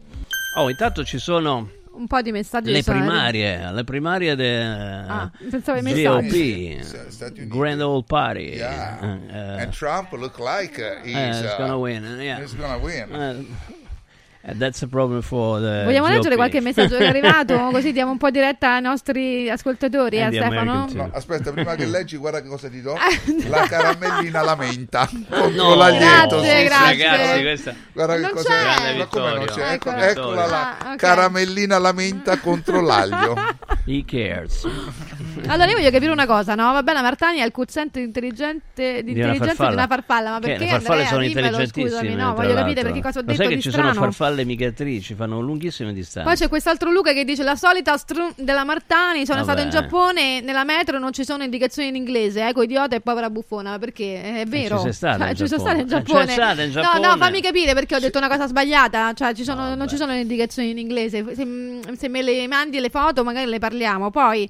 Oh 0.58 0.70
intanto 0.70 1.04
ci 1.04 1.20
sono 1.20 1.70
un 2.00 2.08
po' 2.08 2.22
di 2.22 2.32
messaggi 2.32 2.72
le 2.72 2.82
primarie 2.82 3.72
le 3.74 3.84
primarie 3.84 4.36
del 4.36 5.06
Ah, 5.10 5.30
pensavo 5.50 5.78
ai 5.78 5.84
messaggi. 5.84 6.78
GOP. 6.80 7.48
Grand 7.48 7.82
Old 7.82 8.06
Party 8.06 8.54
Yeah. 8.56 9.00
Eh, 9.02 9.62
And 9.64 9.72
Trump 9.74 10.12
look 10.14 10.40
like 10.40 10.80
uh, 10.82 11.02
he's, 11.04 11.14
Eh, 11.16 11.28
he's 11.28 11.44
uh, 11.52 11.58
gonna 11.58 11.78
win, 11.78 12.04
yeah. 12.22 12.40
he's 12.40 12.56
gonna 12.56 12.78
win. 12.78 13.12
Eh, 13.14 13.30
eh, 13.30 13.46
that's 14.58 14.82
a 14.82 14.88
problem 14.88 15.22
for 15.22 15.60
the 15.60 15.84
Vogliamo 15.86 16.06
GOP. 16.08 16.16
leggere 16.16 16.36
qualche 16.36 16.62
messaggio 16.62 16.98
che 16.98 17.06
è 17.06 17.08
arrivato? 17.08 17.56
Così 17.72 17.92
diamo 17.92 18.12
un 18.12 18.18
po' 18.18 18.30
diretta 18.30 18.76
ai 18.76 18.82
nostri 18.82 19.50
ascoltatori, 19.50 20.18
eh, 20.20 20.28
Stefano? 20.32 20.88
No, 20.94 21.10
aspetta, 21.14 21.52
prima 21.52 21.76
che 21.76 21.86
leggi, 21.86 22.18
guarda 22.18 22.42
che 22.42 22.48
cosa 22.48 22.70
ti 22.70 22.82
do. 22.82 22.96
La 23.50 23.66
caramellina 23.68 24.40
alla 24.40 24.56
menta. 24.56 25.08
Con 25.30 25.54
No, 25.54 25.76
l'aglieto. 25.76 26.40
Grazie, 26.42 26.58
sì, 26.60 26.64
grazie. 26.66 27.08
Ragazzi, 27.08 27.42
questa 27.42 27.74
Guarda 27.94 28.16
che 28.16 28.22
Non 28.22 28.32
cosa 28.32 28.50
c'è. 28.54 28.98
Ma 28.98 29.06
come 29.08 29.34
non 29.34 29.46
c'è? 29.46 29.72
Ecco- 29.74 29.90
Eccola. 29.90 30.10
eccola 30.10 30.46
la 30.48 30.78
Ah, 30.80 30.92
ok. 30.92 30.96
caramellina 30.98 31.76
alla 31.78 31.92
menta 31.92 32.38
contro 32.40 32.82
l'aglio. 32.82 33.34
He 33.86 34.04
cares. 34.06 34.68
Allora 35.48 35.70
io 35.70 35.78
voglio 35.78 35.90
capire 35.92 36.12
una 36.12 36.26
cosa, 36.26 36.56
no? 36.56 36.72
Va 36.74 36.84
bene, 36.84 37.02
Martani 37.02 37.42
ha 37.42 37.46
il 37.46 37.52
quoziente 37.52 38.00
intelligente, 38.00 39.04
di 39.04 39.14
Di 39.14 39.20
una 39.22 39.34
intelligenza 39.34 39.68
di 39.68 39.74
una 39.74 39.88
farfalla, 39.88 40.30
ma 40.32 40.40
Che 40.40 40.48
perché 40.48 40.64
le 40.66 40.70
farfalle 40.70 40.90
Andrea, 41.04 41.08
sono 41.10 41.22
dimmelo, 41.22 41.46
intelligentissime. 41.48 41.90
scusami, 42.02 42.16
no, 42.16 42.34
voglio 42.36 42.54
capire 42.54 42.82
perché 42.84 43.02
cosa 43.02 43.20
ho 43.20 43.22
Lo 43.22 43.28
detto 43.28 43.38
sai 43.42 43.48
che 43.50 43.56
di 43.56 43.62
ci 43.62 43.70
strano. 43.72 43.94
sono 43.94 44.06
farfalle 44.06 44.39
migratrici, 44.46 45.14
fanno 45.16 45.40
lunghissime 45.40 45.94
distanze. 45.94 46.28
Poi 46.30 46.38
c'è 46.38 46.48
quest'altro 46.50 46.92
Luca 46.92 47.14
che 47.14 47.24
dice 47.26 47.44
la 47.44 47.56
solita 47.56 47.96
strum 47.98 48.32
della 48.38 48.64
Martani, 48.64 49.26
sono 49.26 49.44
Vabbè. 49.44 49.52
stato 49.52 49.62
in 49.62 49.70
Giappone, 49.70 50.42
nella 50.42 50.64
metro 50.64 51.00
non 51.00 51.12
ci 51.14 51.24
sono 51.24 51.44
indicazioni 51.44 51.90
in 51.90 51.96
inglese, 51.96 52.48
ecco 52.48 52.64
idiota 52.64 52.96
e 52.96 53.02
povera 53.02 53.30
buffona, 53.30 53.78
perché 53.80 54.42
è 54.42 54.46
vero? 54.46 54.78
ci 54.78 54.84
sei 54.84 54.94
stata 54.94 55.18
Cioè, 55.20 55.30
in 55.30 55.36
ci 55.36 55.48
sono 55.48 55.64
Giappone. 55.64 55.74
stata 55.74 55.82
in 55.82 55.88
Eh, 55.88 55.90
Giappone. 55.90 56.26
c'è 56.26 56.32
stata 56.34 56.62
in 56.62 56.68
No, 56.72 56.82
Giappone. 56.82 57.08
no, 57.08 57.18
fammi 57.18 57.42
capire 57.42 57.74
perché 57.74 57.96
ho 57.96 58.00
detto 58.00 58.18
una 58.18 58.28
cosa 58.30 58.48
sbagliata, 58.48 59.14
cioè 59.14 59.34
ci 59.34 59.44
sono- 59.44 59.76
non 59.76 59.88
ci 59.88 59.96
sono 59.98 60.12
le 60.12 60.22
indicazioni 60.22 60.70
in 60.72 60.78
inglese, 60.78 61.24
se, 61.36 61.48
se 61.98 62.08
me 62.10 62.22
le 62.22 62.48
mandi 62.48 62.80
le 62.80 62.90
foto 62.90 63.24
magari 63.24 63.50
le 63.50 63.60
parliamo. 63.60 64.10
Poi 64.12 64.50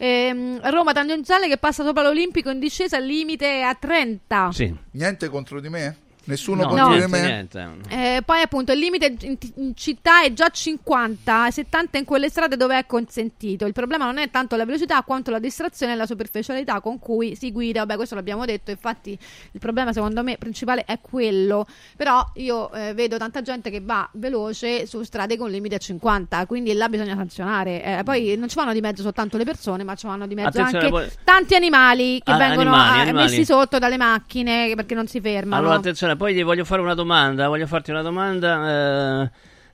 ehm, 0.00 0.60
Roma 0.70 0.92
tangenziale 0.92 1.48
che 1.48 1.56
passa 1.58 1.82
sopra 1.84 2.02
l'Olimpico 2.02 2.50
in 2.50 2.58
discesa 2.60 2.96
al 2.96 3.04
limite 3.04 3.62
a 3.62 3.74
30. 3.74 4.50
Sì. 4.52 4.72
Niente 4.92 5.28
contro 5.28 5.60
di 5.60 5.68
me? 5.68 5.96
Nessuno 6.28 6.62
No, 6.62 6.68
contro 6.68 6.88
niente, 6.88 7.06
me? 7.08 7.20
niente. 7.26 7.68
Eh, 7.88 8.22
poi 8.24 8.40
appunto 8.42 8.72
il 8.72 8.78
limite 8.78 9.16
in, 9.20 9.36
in 9.56 9.74
città 9.74 10.22
è 10.22 10.32
già 10.32 10.48
50 10.48 11.46
e 11.46 11.52
70 11.52 11.98
in 11.98 12.04
quelle 12.04 12.28
strade 12.28 12.56
dove 12.56 12.78
è 12.78 12.86
consentito. 12.86 13.64
Il 13.64 13.72
problema 13.72 14.04
non 14.04 14.18
è 14.18 14.30
tanto 14.30 14.54
la 14.56 14.64
velocità 14.66 15.02
quanto 15.02 15.30
la 15.30 15.38
distrazione 15.38 15.92
e 15.92 15.96
la 15.96 16.06
superficialità 16.06 16.80
con 16.80 16.98
cui 16.98 17.34
si 17.34 17.50
guida. 17.50 17.80
Vabbè, 17.80 17.96
questo 17.96 18.14
l'abbiamo 18.14 18.44
detto, 18.44 18.70
infatti 18.70 19.18
il 19.52 19.60
problema 19.60 19.92
secondo 19.92 20.22
me 20.22 20.36
principale 20.36 20.84
è 20.84 20.98
quello. 21.00 21.66
Però 21.96 22.24
io 22.34 22.70
eh, 22.72 22.92
vedo 22.94 23.16
tanta 23.16 23.40
gente 23.42 23.70
che 23.70 23.80
va 23.80 24.08
veloce 24.12 24.86
su 24.86 25.02
strade 25.02 25.36
con 25.38 25.50
limite 25.50 25.76
a 25.76 25.78
50, 25.78 26.44
quindi 26.46 26.72
là 26.74 26.88
bisogna 26.90 27.16
sanzionare. 27.16 27.82
Eh, 27.82 28.02
poi 28.04 28.36
non 28.36 28.48
ci 28.48 28.56
vanno 28.56 28.72
di 28.74 28.80
mezzo 28.80 29.00
soltanto 29.02 29.36
le 29.38 29.44
persone, 29.44 29.82
ma 29.82 29.94
ci 29.94 30.06
vanno 30.06 30.26
di 30.26 30.34
mezzo 30.34 30.48
Attenzione, 30.60 30.84
anche 30.84 30.90
poi- 30.90 31.10
tanti 31.24 31.54
animali 31.54 32.20
che 32.22 32.32
Ah, 32.32 32.36
vengono 32.36 32.70
animali, 32.74 32.98
ah, 32.98 33.02
animali. 33.02 33.30
messi 33.30 33.44
sotto 33.46 33.78
dalle 33.78 33.96
macchine 33.96 34.72
perché 34.76 34.94
non 34.94 35.06
si 35.06 35.20
fermano. 35.22 35.62
Allora, 35.62 35.76
attenzione, 35.78 36.16
poi 36.18 36.34
gli 36.34 36.42
voglio 36.44 36.64
fare 36.64 36.82
una 36.82 36.94
domanda. 36.94 37.48
Voglio 37.48 37.66
farti 37.66 37.90
una 37.90 38.02
domanda. 38.02 39.22
eh, 39.24 39.30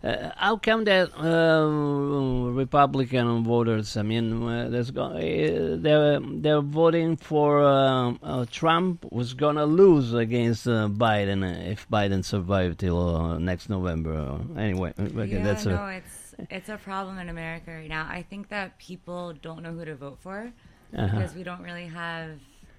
eh, 0.06 0.30
how 0.36 0.58
come 0.60 0.84
that 0.84 1.10
uh, 1.18 2.50
Republican 2.54 3.42
voters, 3.42 3.96
I 3.96 4.02
mean, 4.02 4.32
uh, 4.42 4.68
there's 4.68 4.90
go- 4.92 5.14
uh, 5.16 5.76
they're, 5.80 6.20
they're 6.20 6.60
voting 6.60 7.16
for 7.16 7.62
uh, 7.62 8.12
uh, 8.22 8.44
Trump 8.50 9.04
was 9.10 9.34
going 9.34 9.56
to 9.56 9.64
lose 9.64 10.12
against 10.14 10.66
uh, 10.66 10.88
Biden 10.88 11.42
if 11.70 11.88
Biden 11.88 12.22
survived 12.22 12.78
till 12.80 12.98
uh, 13.16 13.38
next 13.38 13.68
November. 13.70 14.38
Anyway, 14.58 14.92
okay, 14.98 15.26
yeah, 15.26 15.42
that's 15.42 15.64
no, 15.64 15.76
a, 15.86 15.96
it's 15.96 16.34
it's 16.50 16.68
a 16.68 16.76
problem 16.76 17.18
in 17.18 17.28
America 17.28 17.70
right 17.70 17.88
now. 17.88 18.06
I 18.10 18.22
think 18.22 18.48
that 18.48 18.76
people 18.78 19.32
don't 19.40 19.62
know 19.62 19.72
who 19.72 19.84
to 19.84 19.94
vote 19.94 20.18
for 20.20 20.52
Uh-huh. 20.94 21.08
because 21.10 21.34
we 21.34 21.42
don't 21.42 21.62
really 21.62 21.86
have 21.88 22.38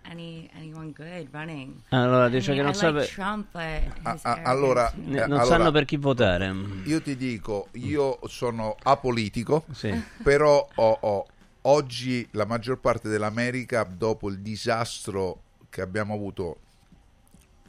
any 0.09 0.49
anyone 0.55 0.91
good 0.93 1.27
running. 1.31 1.81
Allora, 1.89 2.27
I 2.27 2.29
dice 2.31 2.51
mean, 2.51 2.57
che 2.57 2.63
non 2.63 2.71
I 2.71 2.75
sape- 2.75 2.99
like 3.01 3.13
Trump, 3.13 3.47
his 3.55 4.23
ah, 4.25 4.39
allora, 4.43 4.85
arrogance- 4.87 4.95
eh, 5.23 5.27
non 5.27 5.39
allora, 5.39 5.45
sanno 5.45 5.71
per 5.71 5.85
chi 5.85 5.97
votare. 5.97 6.53
Io 6.85 7.01
ti 7.01 7.15
dico, 7.15 7.67
io 7.73 8.19
sono 8.27 8.75
apolitico, 8.83 9.65
Sì. 9.71 9.93
però 10.23 10.67
ho- 10.75 10.97
ho- 11.01 11.25
oggi 11.63 12.27
la 12.31 12.45
maggior 12.45 12.79
parte 12.79 13.09
dell'America, 13.09 13.83
dopo 13.83 14.29
il 14.29 14.39
disastro 14.39 15.41
che 15.69 15.81
abbiamo 15.81 16.13
avuto 16.13 16.57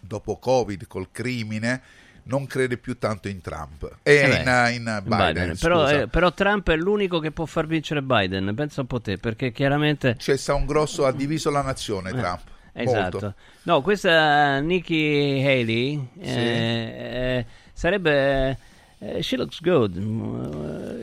dopo 0.01 0.37
Covid 0.39 0.87
col 0.87 1.09
crimine, 1.11 1.83
non 2.29 2.47
crede 2.47 2.77
più 2.77 2.99
tanto 2.99 3.29
in 3.29 3.41
Trump 3.41 3.99
e 4.03 4.15
Eh 4.15 4.39
in, 4.39 4.45
beh, 4.45 4.73
in 4.73 5.03
Biden. 5.05 5.57
Però, 5.61 5.83
scusa. 5.87 6.01
eh, 6.03 6.07
però 6.09 6.33
Trump 6.33 6.69
è 6.71 6.77
l'unico 6.77 7.19
che 7.21 7.31
può 7.31 7.45
far 7.47 7.67
vincere 7.67 8.03
Biden. 8.03 8.53
Pensa 8.55 8.81
un 8.81 8.87
po' 8.87 9.01
te, 9.01 9.17
perché 9.19 9.53
chiaramente. 9.53 10.17
C'è 10.19 10.37
sta 10.37 10.55
un 10.55 10.67
grosso, 10.67 11.07
ha 11.07 11.13
diviso 11.13 11.51
la 11.51 11.63
nazione 11.63 12.11
Trump. 12.11 12.41
Esatto. 12.73 13.19
Molto. 13.21 13.35
No, 13.63 13.81
questa 13.81 14.59
Nikki 14.59 15.43
Haley 15.45 16.09
Sì. 16.21 16.29
eh, 16.29 16.95
eh, 17.39 17.47
sarebbe. 17.73 18.59
eh, 18.99 19.23
she 19.23 19.37
looks 19.37 19.61
good. 19.63 19.95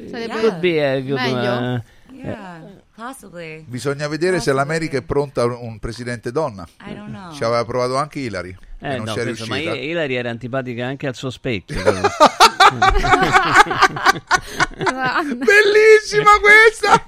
Sarebbe- 0.10 0.40
could 0.40 0.60
be 0.60 0.86
a 0.86 1.00
good. 1.00 1.20
Meglio? 1.20 1.54
uh, 1.76 1.82
Yeah, 2.16 2.62
possibly. 2.96 3.64
Bisogna 3.68 4.08
vedere 4.08 4.40
se 4.40 4.52
l'America 4.54 4.98
è 4.98 5.02
pronta 5.02 5.42
a 5.42 5.46
un 5.46 5.80
presidente 5.80 6.32
donna. 6.32 6.68
I 6.86 6.94
don't 6.94 7.10
know. 7.10 7.34
Ci 7.34 7.44
aveva 7.44 7.64
provato 7.66 7.96
anche 7.98 8.20
Hillary 8.20 8.56
eh, 8.80 8.94
e 8.94 8.96
non 8.98 9.06
no, 9.06 9.14
ci 9.14 9.20
è 9.20 9.24
questo- 9.24 9.46
ma 9.48 9.56
riuscita. 9.56 9.78
Hillary 9.78 10.14
era 10.16 10.30
antipatica 10.30 10.86
anche 10.86 11.08
al 11.08 11.16
suo 11.16 11.30
specchio. 11.30 11.82
Bellissima 15.36 16.32
questa! 16.42 17.06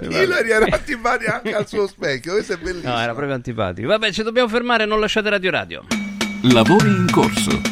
Hillary 0.02 0.50
era 0.50 0.66
antipatica 0.70 1.34
anche 1.36 1.54
al 1.54 1.66
suo 1.68 1.86
specchio, 1.86 2.32
questo 2.32 2.54
è 2.54 2.56
bellissimo. 2.56 2.92
no, 2.92 2.98
era 3.00 3.12
proprio 3.14 3.34
antipatico. 3.34 3.88
Vabbè, 3.88 4.12
ci 4.12 4.22
dobbiamo 4.22 4.48
fermare, 4.48 4.84
non 4.84 5.00
lasciate 5.00 5.28
Radio 5.30 5.50
Radio. 5.50 5.84
Lavori 6.42 6.88
in 6.88 7.06
corso. 7.10 7.71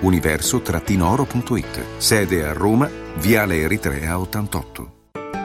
Universo-oro.it. 0.00 1.84
Sede 1.96 2.44
a 2.44 2.52
Roma, 2.52 2.90
Viale 3.16 3.60
Eritrea 3.60 4.18
88. 4.18 4.92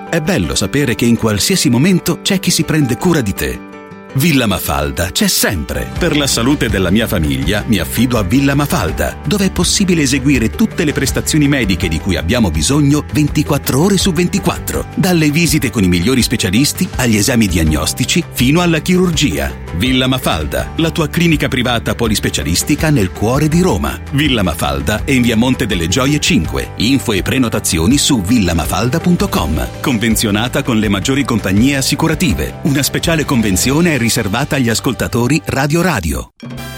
È 0.10 0.22
bello 0.22 0.54
sapere 0.54 0.94
che 0.94 1.06
in 1.06 1.18
qualsiasi 1.18 1.70
momento 1.70 2.22
c'è 2.22 2.40
chi 2.40 2.52
si 2.52 2.64
prende 2.64 2.98
cura 2.98 3.22
di 3.22 3.34
te. 3.34 3.72
Villa 4.16 4.46
Mafalda 4.46 5.10
c'è 5.10 5.28
sempre. 5.28 5.90
Per 5.98 6.16
la 6.16 6.28
salute 6.28 6.70
della 6.70 6.92
mia 6.92 7.08
famiglia 7.08 7.64
mi 7.66 7.80
affido 7.80 8.20
a 8.20 8.24
Villa 8.24 8.54
Mafalda, 8.54 9.18
dove 9.26 9.46
è 9.46 9.52
possibile 9.52 10.04
eseguire 10.04 10.52
tutte 10.52 10.86
le 10.86 10.94
prestazioni 10.94 11.48
mediche 11.48 11.88
di 11.88 12.00
cui 12.00 12.16
abbiamo 12.16 12.52
bisogno 12.52 13.04
24 13.12 13.82
ore 13.82 13.98
su 13.98 14.12
24, 14.12 14.86
dalle 14.94 15.32
visite 15.32 15.72
con 15.72 15.84
i 15.84 15.88
migliori 15.88 16.22
specialisti 16.22 16.88
agli 16.98 17.16
esami 17.16 17.48
diagnostici 17.48 18.24
fino 18.32 18.62
alla 18.62 18.80
chirurgia. 18.80 19.63
Villa 19.76 20.08
Mafalda, 20.08 20.72
la 20.78 20.92
tua 20.92 21.08
clinica 21.08 21.48
privata 21.48 21.96
polispecialistica 21.96 22.90
nel 22.90 23.12
cuore 23.12 23.48
di 23.48 23.62
Roma. 23.62 24.00
Villa 24.12 24.44
Mafalda 24.44 25.04
è 25.04 25.12
in 25.12 25.24
via 25.24 25.36
Monte 25.36 25.66
delle 25.66 25.88
Gioie 25.88 26.20
5. 26.20 26.74
Info 26.78 27.12
e 27.12 27.22
prenotazioni 27.22 27.98
su 27.98 28.22
villamafalda.com. 28.22 29.82
Convenzionata 29.82 30.62
con 30.62 30.78
le 30.78 30.90
maggiori 30.90 31.26
compagnie 31.26 31.78
assicurative. 31.78 32.60
Una 32.64 32.84
speciale 32.84 33.26
convenzione 33.26 33.96
è 33.96 33.98
riservata 33.98 34.56
agli 34.56 34.70
ascoltatori 34.70 35.42
Radio 35.46 35.82
Radio. 35.82 36.30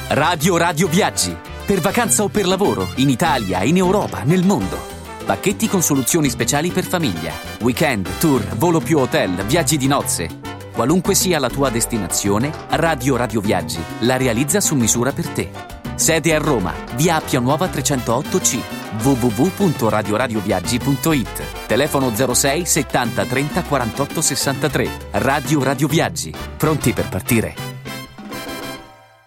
Radio 0.10 0.58
Radio 0.58 0.88
Viaggi. 0.88 1.36
Per 1.66 1.82
vacanza 1.82 2.24
o 2.24 2.30
per 2.30 2.48
lavoro, 2.48 2.90
in 2.96 3.10
Italia, 3.10 3.64
in 3.64 3.78
Europa, 3.78 4.22
nel 4.24 4.46
mondo. 4.46 4.94
Pacchetti 5.26 5.68
con 5.68 5.82
soluzioni 5.82 6.30
speciali 6.30 6.70
per 6.70 6.86
famiglia. 6.86 7.34
Weekend, 7.62 8.08
tour, 8.20 8.44
volo 8.58 8.80
più 8.80 9.00
hotel, 9.00 9.44
viaggi 9.46 9.76
di 9.76 9.88
nozze. 9.88 10.45
Qualunque 10.76 11.16
sia 11.16 11.40
la 11.40 11.50
tua 11.50 11.70
destinazione, 11.70 12.52
Radio 12.72 13.16
Radio 13.16 13.40
Viaggi 13.40 13.80
la 14.00 14.18
realizza 14.18 14.60
su 14.60 14.76
misura 14.76 15.14
per 15.14 15.30
te. 15.30 15.50
Sede 15.96 16.36
a 16.36 16.38
Roma, 16.38 16.74
via 16.96 17.16
Appia 17.16 17.40
Nuova 17.40 17.68
308C, 17.68 18.60
www.radioradioviaggi.it. 19.02 21.66
Telefono 21.66 22.14
06 22.14 22.66
70 22.66 23.26
30 23.26 23.64
48 23.64 24.22
63. 24.22 24.90
Radio 25.12 25.64
Radio 25.64 25.88
Viaggi. 25.88 26.36
Pronti 26.58 26.92
per 26.92 27.08
partire? 27.08 27.75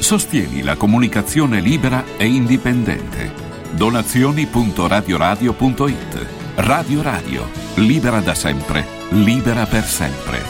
Sostieni 0.00 0.62
la 0.62 0.76
comunicazione 0.76 1.60
libera 1.60 2.02
e 2.16 2.24
indipendente. 2.24 3.30
Donazioni.radioradio.it 3.72 6.26
Radio 6.56 7.02
Radio, 7.02 7.46
libera 7.74 8.20
da 8.20 8.34
sempre, 8.34 8.86
libera 9.10 9.66
per 9.66 9.84
sempre. 9.84 10.42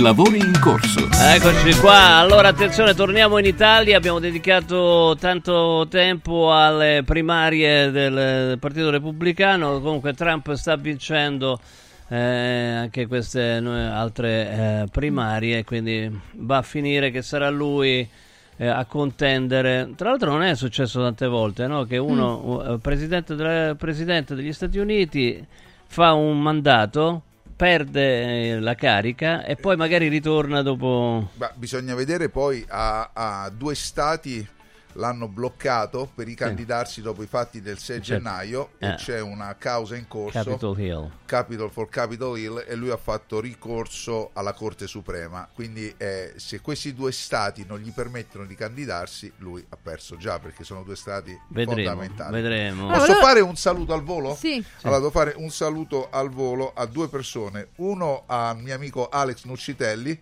Lavori 0.00 0.38
in 0.38 0.58
corso. 0.58 1.06
Eccoci 1.12 1.78
qua, 1.80 2.16
allora 2.16 2.48
attenzione, 2.48 2.94
torniamo 2.94 3.36
in 3.36 3.44
Italia, 3.44 3.98
abbiamo 3.98 4.20
dedicato 4.20 5.14
tanto 5.20 5.86
tempo 5.90 6.50
alle 6.50 7.02
primarie 7.04 7.90
del 7.90 8.58
Partito 8.58 8.88
Repubblicano, 8.88 9.82
comunque 9.82 10.14
Trump 10.14 10.50
sta 10.54 10.76
vincendo 10.76 11.60
eh, 12.08 12.16
anche 12.16 13.06
queste 13.06 13.52
altre 13.52 14.28
eh, 14.28 14.86
primarie, 14.90 15.64
quindi 15.64 16.20
va 16.34 16.58
a 16.58 16.62
finire 16.62 17.10
che 17.10 17.22
sarà 17.22 17.48
lui 17.50 18.08
eh, 18.56 18.66
a 18.66 18.84
contendere. 18.84 19.92
Tra 19.96 20.10
l'altro 20.10 20.30
non 20.30 20.42
è 20.42 20.54
successo 20.54 21.00
tante 21.00 21.26
volte 21.26 21.66
no? 21.66 21.84
che 21.84 21.98
uno, 21.98 22.74
eh, 22.74 22.78
presidente, 22.78 23.34
della- 23.34 23.74
presidente 23.74 24.34
degli 24.34 24.52
Stati 24.52 24.78
Uniti, 24.78 25.44
fa 25.86 26.12
un 26.12 26.40
mandato, 26.40 27.22
perde 27.56 28.50
eh, 28.50 28.60
la 28.60 28.74
carica 28.74 29.44
e 29.44 29.56
poi 29.56 29.76
magari 29.76 30.08
ritorna 30.08 30.62
dopo... 30.62 31.30
Ma 31.34 31.50
bisogna 31.54 31.94
vedere 31.94 32.28
poi 32.28 32.64
a, 32.68 33.10
a 33.12 33.50
due 33.50 33.74
stati 33.74 34.46
l'hanno 34.94 35.28
bloccato 35.28 36.10
per 36.14 36.26
ricandidarsi 36.26 37.00
dopo 37.02 37.22
i 37.22 37.26
fatti 37.26 37.60
del 37.60 37.78
6 37.78 38.02
Certo. 38.02 38.22
gennaio 38.22 38.70
Eh. 38.78 38.88
e 38.88 38.94
c'è 38.96 39.20
una 39.20 39.54
causa 39.56 39.96
in 39.96 40.06
corso 40.08 40.42
Capitol 40.42 40.78
Hill. 40.80 41.10
Capitol 41.26 41.70
for 41.70 41.88
Capitol 41.88 42.38
Hill 42.38 42.64
e 42.66 42.74
lui 42.74 42.90
ha 42.90 42.96
fatto 42.96 43.40
ricorso 43.40 44.30
alla 44.34 44.52
Corte 44.52 44.86
Suprema 44.86 45.48
quindi 45.52 45.92
eh, 45.96 46.34
se 46.36 46.60
questi 46.60 46.94
due 46.94 47.12
stati 47.12 47.64
non 47.66 47.78
gli 47.78 47.92
permettono 47.92 48.44
di 48.44 48.54
candidarsi 48.54 49.32
lui 49.38 49.64
ha 49.68 49.76
perso 49.80 50.16
già 50.16 50.38
perché 50.38 50.64
sono 50.64 50.82
due 50.82 50.96
stati 50.96 51.36
Vedremo, 51.48 51.72
fondamentali 51.74 52.32
vedremo. 52.32 52.88
posso 52.88 53.04
Allora- 53.04 53.20
fare 53.20 53.40
un 53.40 53.56
saluto 53.56 53.92
al 53.94 54.02
volo? 54.02 54.34
Sì. 54.34 54.62
allora 54.82 54.98
devo 54.98 55.10
fare 55.10 55.34
un 55.36 55.50
saluto 55.50 56.08
al 56.10 56.30
volo 56.30 56.72
a 56.74 56.84
due 56.86 57.08
persone 57.08 57.68
uno 57.76 58.24
al 58.26 58.58
mio 58.58 58.74
amico 58.74 59.08
Alex 59.08 59.44
Nuccitelli 59.44 60.20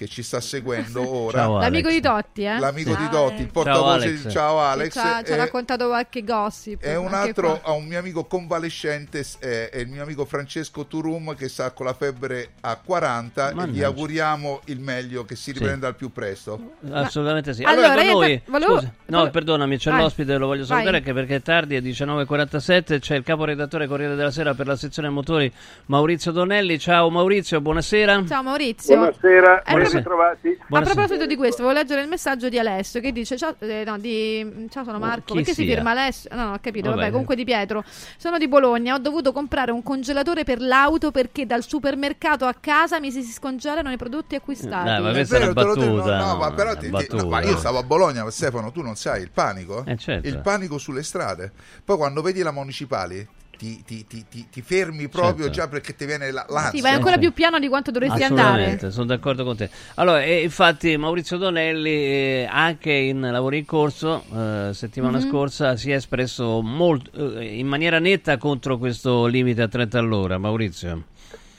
che 0.00 0.06
ci 0.08 0.22
sta 0.22 0.40
seguendo 0.40 1.06
ora 1.14 1.38
Ciao, 1.40 1.58
L'amico 1.58 1.90
di 1.90 2.00
Totti, 2.00 2.42
eh? 2.44 2.58
l'amico 2.58 2.88
di 2.94 3.02
Ciao, 3.04 3.10
Totti, 3.10 3.32
Alex. 3.34 3.40
il 3.40 3.50
portavoce 3.52 4.06
Alex. 4.06 4.22
di 4.24 4.30
Ciao 4.30 4.58
Alex. 4.60 4.92
Ci 4.92 4.98
ha, 4.98 5.22
ci 5.22 5.32
ha 5.32 5.34
e- 5.34 5.36
raccontato 5.36 5.86
qualche 5.88 6.24
gossip. 6.24 6.82
e 6.82 6.96
un 6.96 7.12
altro 7.12 7.58
qua. 7.60 7.70
a 7.70 7.74
un 7.74 7.84
mio 7.84 7.98
amico 7.98 8.24
convalescente 8.24 9.22
eh, 9.40 9.68
è 9.68 9.78
il 9.78 9.88
mio 9.88 10.02
amico 10.02 10.24
Francesco 10.24 10.86
Turum 10.86 11.34
che 11.34 11.48
sta 11.50 11.70
con 11.72 11.84
la 11.84 11.92
febbre 11.92 12.52
a 12.60 12.76
40 12.82 13.48
e 13.48 13.52
gli 13.52 13.56
Mannaggia. 13.56 13.86
auguriamo 13.86 14.60
il 14.66 14.80
meglio 14.80 15.24
che 15.26 15.36
si 15.36 15.52
riprenda 15.52 15.86
al 15.88 15.96
più 15.96 16.10
presto. 16.12 16.72
Assolutamente 16.90 17.52
sì. 17.52 17.62
Allora, 17.62 17.92
Allora, 17.92 18.10
noi, 18.12 18.38
per- 18.40 18.50
volevo- 18.50 18.74
scusa, 18.76 18.86
no, 18.86 19.16
volevo- 19.18 19.30
perdonami, 19.30 19.76
c'è 19.76 19.90
Vai. 19.90 20.00
l'ospite, 20.00 20.36
lo 20.38 20.46
voglio 20.46 20.64
salutare 20.64 20.90
Vai. 20.92 21.00
anche 21.00 21.12
perché 21.12 21.34
è 21.36 21.42
tardi, 21.42 21.76
è 21.76 21.80
19.47, 21.82 22.98
c'è 23.00 23.16
il 23.16 23.22
caporedattore 23.22 23.86
Corriere 23.86 24.14
della 24.14 24.30
Sera 24.30 24.54
per 24.54 24.66
la 24.66 24.76
sezione 24.76 25.08
motori 25.10 25.52
Maurizio 25.86 26.32
Donelli. 26.32 26.78
Ciao 26.78 27.10
Maurizio, 27.10 27.60
buonasera. 27.60 28.24
Ciao 28.26 28.42
Maurizio. 28.42 28.96
Buonasera, 28.96 29.62
Eh, 29.64 29.72
Buonasera. 29.90 29.98
ritrovati. 29.98 30.58
A 30.70 30.80
proposito 30.82 31.26
di 31.26 31.36
questo, 31.36 31.62
volevo 31.62 31.80
leggere 31.80 32.02
il 32.02 32.08
messaggio 32.08 32.48
di 32.48 32.58
Alessio 32.58 33.00
che 33.00 33.12
dice: 33.12 33.36
Ciao, 33.36 33.54
eh, 33.58 33.82
no, 33.84 33.98
di, 33.98 34.66
ciao 34.70 34.84
sono 34.84 34.98
Marco. 34.98 35.34
Perché 35.34 35.52
si 35.54 35.64
sia? 35.64 35.74
firma 35.74 35.90
Alessio? 35.90 36.30
No, 36.34 36.44
no, 36.46 36.52
ho 36.54 36.58
capito. 36.60 36.88
Vabbè. 36.88 36.98
Vabbè. 37.00 37.10
comunque 37.10 37.34
di 37.36 37.44
Pietro. 37.44 37.84
Sono 38.16 38.38
di 38.38 38.48
Bologna. 38.48 38.94
Ho 38.94 38.98
dovuto 38.98 39.32
comprare 39.32 39.72
un 39.72 39.82
congelatore 39.82 40.44
per 40.44 40.60
l'auto 40.60 41.10
perché 41.10 41.46
dal 41.46 41.62
supermercato 41.62 42.44
a 42.46 42.54
casa 42.58 43.00
mi 43.00 43.10
si 43.10 43.22
scongelano 43.22 43.90
i 43.90 43.96
prodotti 43.96 44.34
acquistati. 44.34 44.84
Dai, 44.84 45.02
ma 45.02 45.10
È 45.10 45.12
questa 45.12 45.36
è 45.38 45.42
una 45.42 45.52
vero, 45.52 45.66
lo 45.68 45.74
dico, 45.74 45.94
battuta. 45.96 46.18
no, 46.18 46.26
no, 46.26 46.36
ma 46.36 46.52
però 46.52 46.70
una 46.72 46.80
ti- 46.80 47.06
ti- 47.06 47.16
no, 47.16 47.28
ma 47.28 47.42
io 47.42 47.56
stavo 47.56 47.78
a 47.78 47.82
Bologna, 47.82 48.24
ma 48.24 48.30
Stefano, 48.30 48.70
tu 48.72 48.82
non 48.82 48.94
sai 48.96 49.22
il 49.22 49.30
panico? 49.30 49.84
Eh, 49.86 49.96
certo. 49.96 50.26
Il 50.28 50.38
panico 50.40 50.78
sulle 50.78 51.02
strade. 51.02 51.50
Poi 51.84 51.96
quando 51.96 52.22
vedi 52.22 52.42
la 52.42 52.50
municipali 52.52 53.26
ti, 53.60 53.84
ti- 53.84 54.06
ti- 54.06 54.24
ti- 54.26 54.48
ti 54.48 54.62
fermi 54.62 55.08
proprio 55.08 55.44
Certo. 55.44 55.50
già 55.50 55.68
perché 55.68 55.94
ti 55.94 56.06
viene 56.06 56.30
la, 56.32 56.46
l'ansia. 56.48 56.70
Sì, 56.70 56.80
vai 56.80 56.94
ancora 56.94 57.18
più 57.18 57.34
piano 57.34 57.58
di 57.58 57.68
quanto 57.68 57.90
dovresti 57.90 58.22
andare. 58.22 58.48
Assolutamente, 58.48 58.90
sono 58.90 59.04
d'accordo 59.04 59.44
con 59.44 59.54
te. 59.54 59.68
Allora, 59.96 60.22
e 60.22 60.42
infatti 60.42 60.96
Maurizio 60.96 61.36
Donelli, 61.36 61.90
eh, 61.90 62.48
anche 62.50 62.90
in 62.90 63.20
lavori 63.20 63.58
in 63.58 63.66
corso, 63.66 64.24
eh, 64.34 64.70
settimana 64.72 65.18
Mhm. 65.18 65.28
scorsa, 65.28 65.76
si 65.76 65.90
è 65.90 65.96
espresso 65.96 66.62
molto, 66.62 67.10
eh, 67.38 67.58
in 67.58 67.66
maniera 67.66 67.98
netta 67.98 68.38
contro 68.38 68.78
questo 68.78 69.26
limite 69.26 69.60
a 69.60 69.68
30 69.68 69.98
all'ora. 69.98 70.38
Maurizio. 70.38 71.02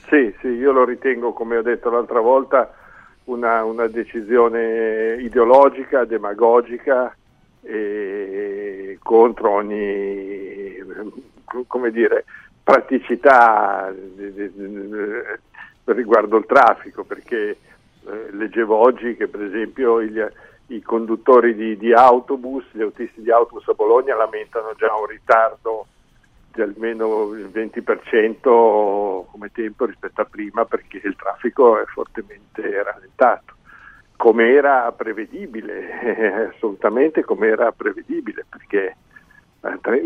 Sì, 0.09 0.33
sì, 0.41 0.47
io 0.47 0.71
lo 0.71 0.83
ritengo, 0.83 1.33
come 1.33 1.57
ho 1.57 1.61
detto 1.61 1.91
l'altra 1.91 2.19
volta, 2.19 2.73
una, 3.25 3.63
una 3.63 3.85
decisione 3.85 5.17
ideologica, 5.21 6.03
demagogica 6.05 7.15
e 7.63 8.97
contro 9.03 9.51
ogni 9.51 10.49
come 11.67 11.91
dire, 11.91 12.25
praticità 12.63 13.91
di- 13.93 14.33
di- 14.33 14.51
di- 14.53 15.21
riguardo 15.85 16.37
il 16.37 16.45
traffico, 16.45 17.03
perché 17.03 17.57
eh, 18.07 18.31
leggevo 18.31 18.75
oggi 18.75 19.15
che 19.15 19.27
per 19.27 19.43
esempio 19.43 19.99
il- 19.99 20.31
i 20.67 20.81
conduttori 20.81 21.53
di, 21.53 21.77
di 21.77 21.93
autobus, 21.93 22.63
gli 22.71 22.81
autisti 22.81 23.21
di 23.21 23.31
autobus 23.31 23.67
a 23.67 23.73
Bologna 23.73 24.15
lamentano 24.15 24.73
già 24.77 24.93
un 24.95 25.05
ritardo 25.05 25.85
di 26.53 26.61
almeno 26.61 27.33
il 27.33 27.49
20% 27.49 29.25
come 29.29 29.51
tempo 29.51 29.85
rispetto 29.85 30.21
a 30.21 30.25
prima 30.25 30.65
perché 30.65 30.99
il 31.03 31.15
traffico 31.15 31.79
è 31.79 31.85
fortemente 31.85 32.83
rallentato. 32.83 33.53
Come 34.15 34.49
era 34.51 34.91
prevedibile, 34.91 36.49
assolutamente 36.53 37.23
come 37.23 37.47
era 37.47 37.71
prevedibile, 37.71 38.45
perché 38.47 38.85
eh, 38.85 38.95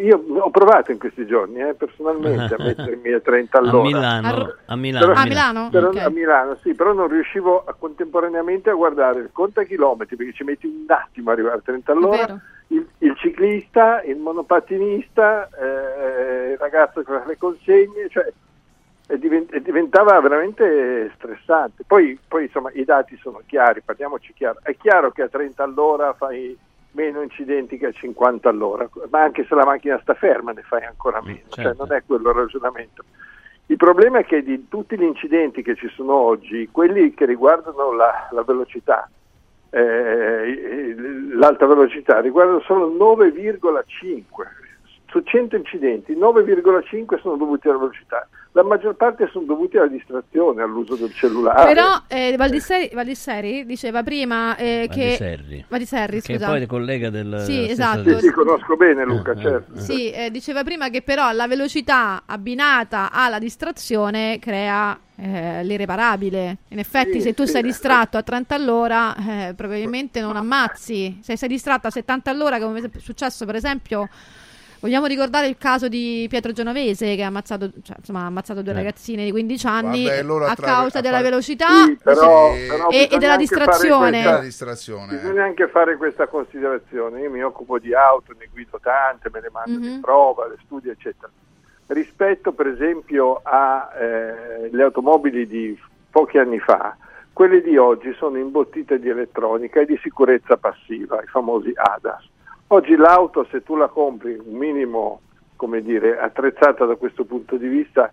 io 0.03 0.21
ho 0.39 0.49
provato 0.49 0.91
in 0.91 0.99
questi 0.99 1.25
giorni 1.25 1.61
eh, 1.61 1.73
personalmente 1.75 2.55
a 2.55 2.57
mettermi 2.63 3.11
a 3.13 3.19
30 3.21 3.57
A 3.57 3.61
all'ora. 3.61 3.83
Milano, 3.83 4.53
a 4.65 4.75
Milano. 4.75 5.05
Però- 5.07 5.19
A 5.19 5.23
Milano? 5.25 5.69
però- 5.69 5.87
Ok. 5.89 5.97
a 5.97 6.09
Milano, 6.09 6.57
sì, 6.61 6.73
però 6.73 6.91
non 6.93 7.07
riuscivo 7.07 7.63
a- 7.65 7.73
contemporaneamente 7.73 8.69
a 8.69 8.73
guardare 8.73 9.19
il 9.21 9.29
contachilometri 9.31 10.15
perché 10.17 10.33
ci 10.33 10.43
metti 10.43 10.65
un 10.67 10.83
attimo 10.87 11.29
a 11.29 11.33
arrivare 11.33 11.55
a 11.57 11.61
30 11.63 11.91
all'ora. 11.93 12.37
Il, 12.67 12.85
il 12.97 13.15
ciclista, 13.17 14.01
il 14.03 14.17
monopatinista, 14.17 15.47
eh, 15.49 16.51
il 16.53 16.57
ragazzo 16.57 17.03
con 17.03 17.21
le 17.25 17.37
consegne, 17.37 18.09
cioè 18.09 18.27
diven- 19.17 19.47
e 19.51 19.61
diventava 19.61 20.19
veramente 20.19 21.11
stressante. 21.15 21.83
Poi, 21.87 22.19
poi, 22.27 22.45
insomma 22.45 22.71
i 22.73 22.83
dati 22.83 23.15
sono 23.21 23.41
chiari, 23.45 23.81
parliamoci 23.81 24.33
chiaro. 24.33 24.59
È 24.63 24.75
chiaro 24.75 25.11
che 25.11 25.21
a 25.21 25.27
30 25.29 25.63
all'ora 25.63 26.13
fai 26.13 26.57
meno 26.95 27.21
incidenti 27.21 27.77
che 27.77 27.87
a 27.87 27.91
50 27.91 28.49
all'ora, 28.49 28.89
ma 29.09 29.21
anche 29.21 29.45
se 29.45 29.53
la 29.53 29.65
macchina 29.65 29.99
sta 30.01 30.13
ferma 30.15 30.51
ne 30.51 30.63
fai 30.63 30.83
ancora 30.83 31.21
meno, 31.21 31.41
cioè, 31.49 31.65
certo. 31.65 31.85
non 31.85 31.95
è 31.95 32.03
quello 32.05 32.29
il 32.29 32.35
ragionamento. 32.35 33.03
Il 33.67 33.77
problema 33.77 34.19
è 34.19 34.25
che 34.25 34.43
di 34.43 34.67
tutti 34.67 34.97
gli 34.97 35.03
incidenti 35.03 35.61
che 35.61 35.75
ci 35.75 35.89
sono 35.89 36.13
oggi, 36.13 36.69
quelli 36.71 37.13
che 37.13 37.25
riguardano 37.25 37.93
la, 37.93 38.27
la 38.31 38.43
velocità, 38.43 39.09
eh, 39.71 40.95
l'alta 41.33 41.65
velocità, 41.65 42.19
riguardano 42.19 42.61
solo 42.61 42.89
9,5. 42.89 44.23
Su 45.07 45.21
100 45.21 45.55
incidenti, 45.55 46.13
9,5 46.13 47.19
sono 47.19 47.37
dovuti 47.37 47.67
alla 47.67 47.79
velocità. 47.79 48.27
La 48.55 48.63
maggior 48.63 48.95
parte 48.95 49.27
sono 49.33 49.43
dovuti 49.43 49.75
alla 49.75 49.89
distrazione, 49.89 50.63
all'uso 50.63 50.95
del 50.95 51.13
cellulare. 51.13 51.73
Però 51.73 52.03
eh, 52.07 52.35
Valdisseri, 52.37 52.89
Valdisseri 52.93 53.65
diceva 53.65 54.01
prima 54.01 54.55
eh, 54.55 54.87
che... 54.89 55.65
Valdiserri. 55.67 56.21
Che 56.21 56.35
scusa. 56.35 56.47
poi 56.47 56.61
è 56.61 56.65
collega 56.65 57.09
del 57.09 57.41
Sì, 57.41 57.69
esatto. 57.69 58.17
Sì, 58.17 58.27
sì, 58.27 58.31
conosco 58.31 58.77
bene 58.77 59.03
Luca, 59.03 59.35
certo. 59.35 59.77
Sì, 59.77 60.09
eh, 60.09 60.31
diceva 60.31 60.63
prima 60.63 60.87
che 60.87 61.01
però 61.01 61.33
la 61.33 61.47
velocità 61.47 62.23
abbinata 62.25 63.11
alla 63.11 63.39
distrazione 63.39 64.39
crea 64.39 64.97
eh, 65.17 65.61
l'irreparabile. 65.65 66.59
In 66.69 66.79
effetti, 66.79 67.15
Sì, 67.15 67.21
se 67.21 67.33
tu 67.33 67.43
sì. 67.43 67.51
sei 67.51 67.61
distratto 67.61 68.15
a 68.15 68.23
30 68.23 68.55
all'ora, 68.55 69.15
eh, 69.17 69.53
probabilmente 69.53 70.21
non 70.21 70.37
ammazzi. 70.37 71.19
Se 71.21 71.35
sei 71.35 71.49
distratto 71.49 71.87
a 71.87 71.91
70 71.91 72.31
all'ora, 72.31 72.57
come 72.59 72.79
è 72.79 72.99
successo 72.99 73.45
per 73.45 73.55
esempio. 73.55 74.07
Vogliamo 74.85 75.07
ricordare 75.07 75.47
il 75.47 75.57
caso 75.57 75.87
di 75.87 76.27
Pietro 76.29 76.51
Genovese 76.51 77.15
che 77.15 77.23
ha 77.23 77.27
ammazzato, 77.27 77.71
cioè, 77.81 77.95
insomma, 77.97 78.19
ha 78.21 78.25
ammazzato 78.27 78.61
due 78.61 78.71
Eh. 78.71 78.75
ragazzine 78.75 79.23
di 79.23 79.31
15 79.31 79.65
anni 79.65 80.03
Vabbè, 80.05 80.21
loro 80.21 80.45
a 80.45 80.53
causa 80.53 80.99
a 80.99 81.01
della 81.01 81.23
velocità 81.23 81.85
Sì, 81.85 81.97
però- 82.03 82.51
dice- 82.53 82.67
però 82.67 82.89
e, 82.89 83.07
e 83.11 83.17
della 83.17 83.35
distrazione. 83.35 84.21
questa- 84.21 84.39
distrazione. 84.41 85.15
Bisogna 85.15 85.43
anche 85.43 85.67
fare 85.69 85.97
questa 85.97 86.27
considerazione. 86.27 87.19
Io 87.21 87.31
mi 87.31 87.41
occupo 87.41 87.79
di 87.79 87.95
auto, 87.95 88.35
ne 88.37 88.47
guido 88.51 88.79
tante, 88.79 89.31
me 89.33 89.41
le 89.41 89.49
mando 89.51 89.79
Mhm. 89.79 89.83
in 89.91 90.01
prova, 90.01 90.45
le 90.47 90.57
studio, 90.65 90.91
eccetera. 90.91 91.31
Rispetto, 91.87 92.51
per 92.51 92.67
esempio, 92.67 93.41
alle 93.43 94.83
automobili 94.83 95.47
di 95.47 95.75
pochi 96.11 96.37
anni 96.37 96.59
fa, 96.59 96.95
quelle 97.33 97.63
di 97.63 97.75
oggi 97.75 98.13
sono 98.19 98.37
imbottite 98.37 98.99
di 98.99 99.09
elettronica 99.09 99.79
e 99.81 99.85
di 99.87 99.97
sicurezza 100.03 100.57
passiva, 100.57 101.23
i 101.23 101.27
famosi 101.27 101.71
ADAS. 101.73 102.33
Oggi 102.75 102.97
l'auto, 102.97 103.47
se 103.49 103.63
tu 103.63 103.77
la 103.77 103.87
compri 103.87 104.33
un 104.33 104.57
minimo, 104.57 105.21
come 105.55 105.81
dire, 105.81 106.19
attrezzata 106.19 106.83
da 106.83 106.97
questo 106.97 107.23
punto 107.23 107.55
di 107.55 107.69
vista, 107.69 108.11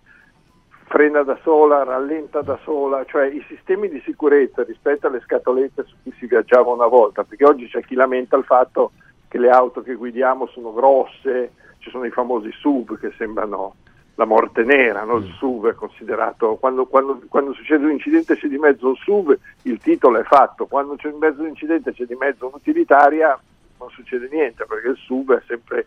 frena 0.85 1.21
da 1.21 1.37
sola, 1.43 1.83
rallenta 1.83 2.41
da 2.41 2.57
sola, 2.63 3.03
cioè 3.03 3.25
i 3.25 3.43
sistemi 3.49 3.89
di 3.89 4.01
sicurezza 4.05 4.63
rispetto 4.63 5.07
alle 5.07 5.19
scatolette 5.19 5.83
su 5.83 5.95
cui 6.01 6.13
si 6.17 6.27
viaggiava 6.27 6.71
una 6.71 6.87
volta, 6.87 7.25
perché 7.25 7.43
oggi 7.43 7.67
c'è 7.67 7.81
chi 7.81 7.95
lamenta 7.95 8.37
il 8.37 8.45
fatto 8.45 8.93
che 9.27 9.37
le 9.37 9.49
auto 9.49 9.81
che 9.81 9.95
guidiamo 9.95 10.47
sono 10.47 10.71
grosse, 10.71 11.51
ci 11.79 11.89
sono 11.89 12.05
i 12.05 12.11
famosi 12.11 12.49
SUV 12.53 12.97
che 12.97 13.11
sembrano 13.17 13.75
la 14.15 14.25
morte 14.25 14.63
nera, 14.63 15.03
no? 15.03 15.17
il 15.17 15.33
SUV 15.39 15.71
è 15.71 15.75
considerato, 15.75 16.55
quando, 16.55 16.85
quando- 16.85 17.19
quando 17.27 17.51
succede 17.51 17.83
un 17.83 17.91
incidente 17.91 18.37
c'è 18.37 18.47
di 18.47 18.57
mezzo 18.57 18.87
un 18.87 18.95
SUV, 18.95 19.37
il 19.63 19.77
titolo 19.79 20.19
è 20.19 20.23
fatto, 20.23 20.67
quando 20.67 20.95
c'è 20.95 21.09
in 21.09 21.17
mezzo 21.17 21.41
un 21.41 21.49
incidente 21.49 21.91
c'è 21.91 22.05
di 22.05 22.15
mezzo 22.15 22.47
un'utilitaria, 22.47 23.37
non 23.83 23.91
succede 23.91 24.29
niente 24.31 24.65
perché 24.65 24.89
il 24.89 24.97
SUV 24.97 25.33
è 25.33 25.41
sempre 25.47 25.85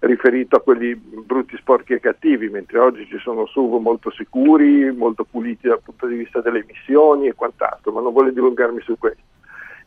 riferito 0.00 0.56
a 0.56 0.60
quelli 0.60 0.94
brutti, 0.94 1.56
sporchi 1.56 1.92
e 1.92 2.00
cattivi, 2.00 2.48
mentre 2.48 2.78
oggi 2.78 3.06
ci 3.06 3.18
sono 3.18 3.46
SUV 3.46 3.80
molto 3.80 4.10
sicuri, 4.10 4.90
molto 4.92 5.24
puliti 5.24 5.68
dal 5.68 5.82
punto 5.82 6.06
di 6.06 6.16
vista 6.16 6.40
delle 6.40 6.60
emissioni 6.60 7.26
e 7.26 7.34
quant'altro, 7.34 7.92
ma 7.92 8.00
non 8.00 8.12
voglio 8.12 8.30
dilungarmi 8.30 8.80
su 8.80 8.96
questo. 8.98 9.22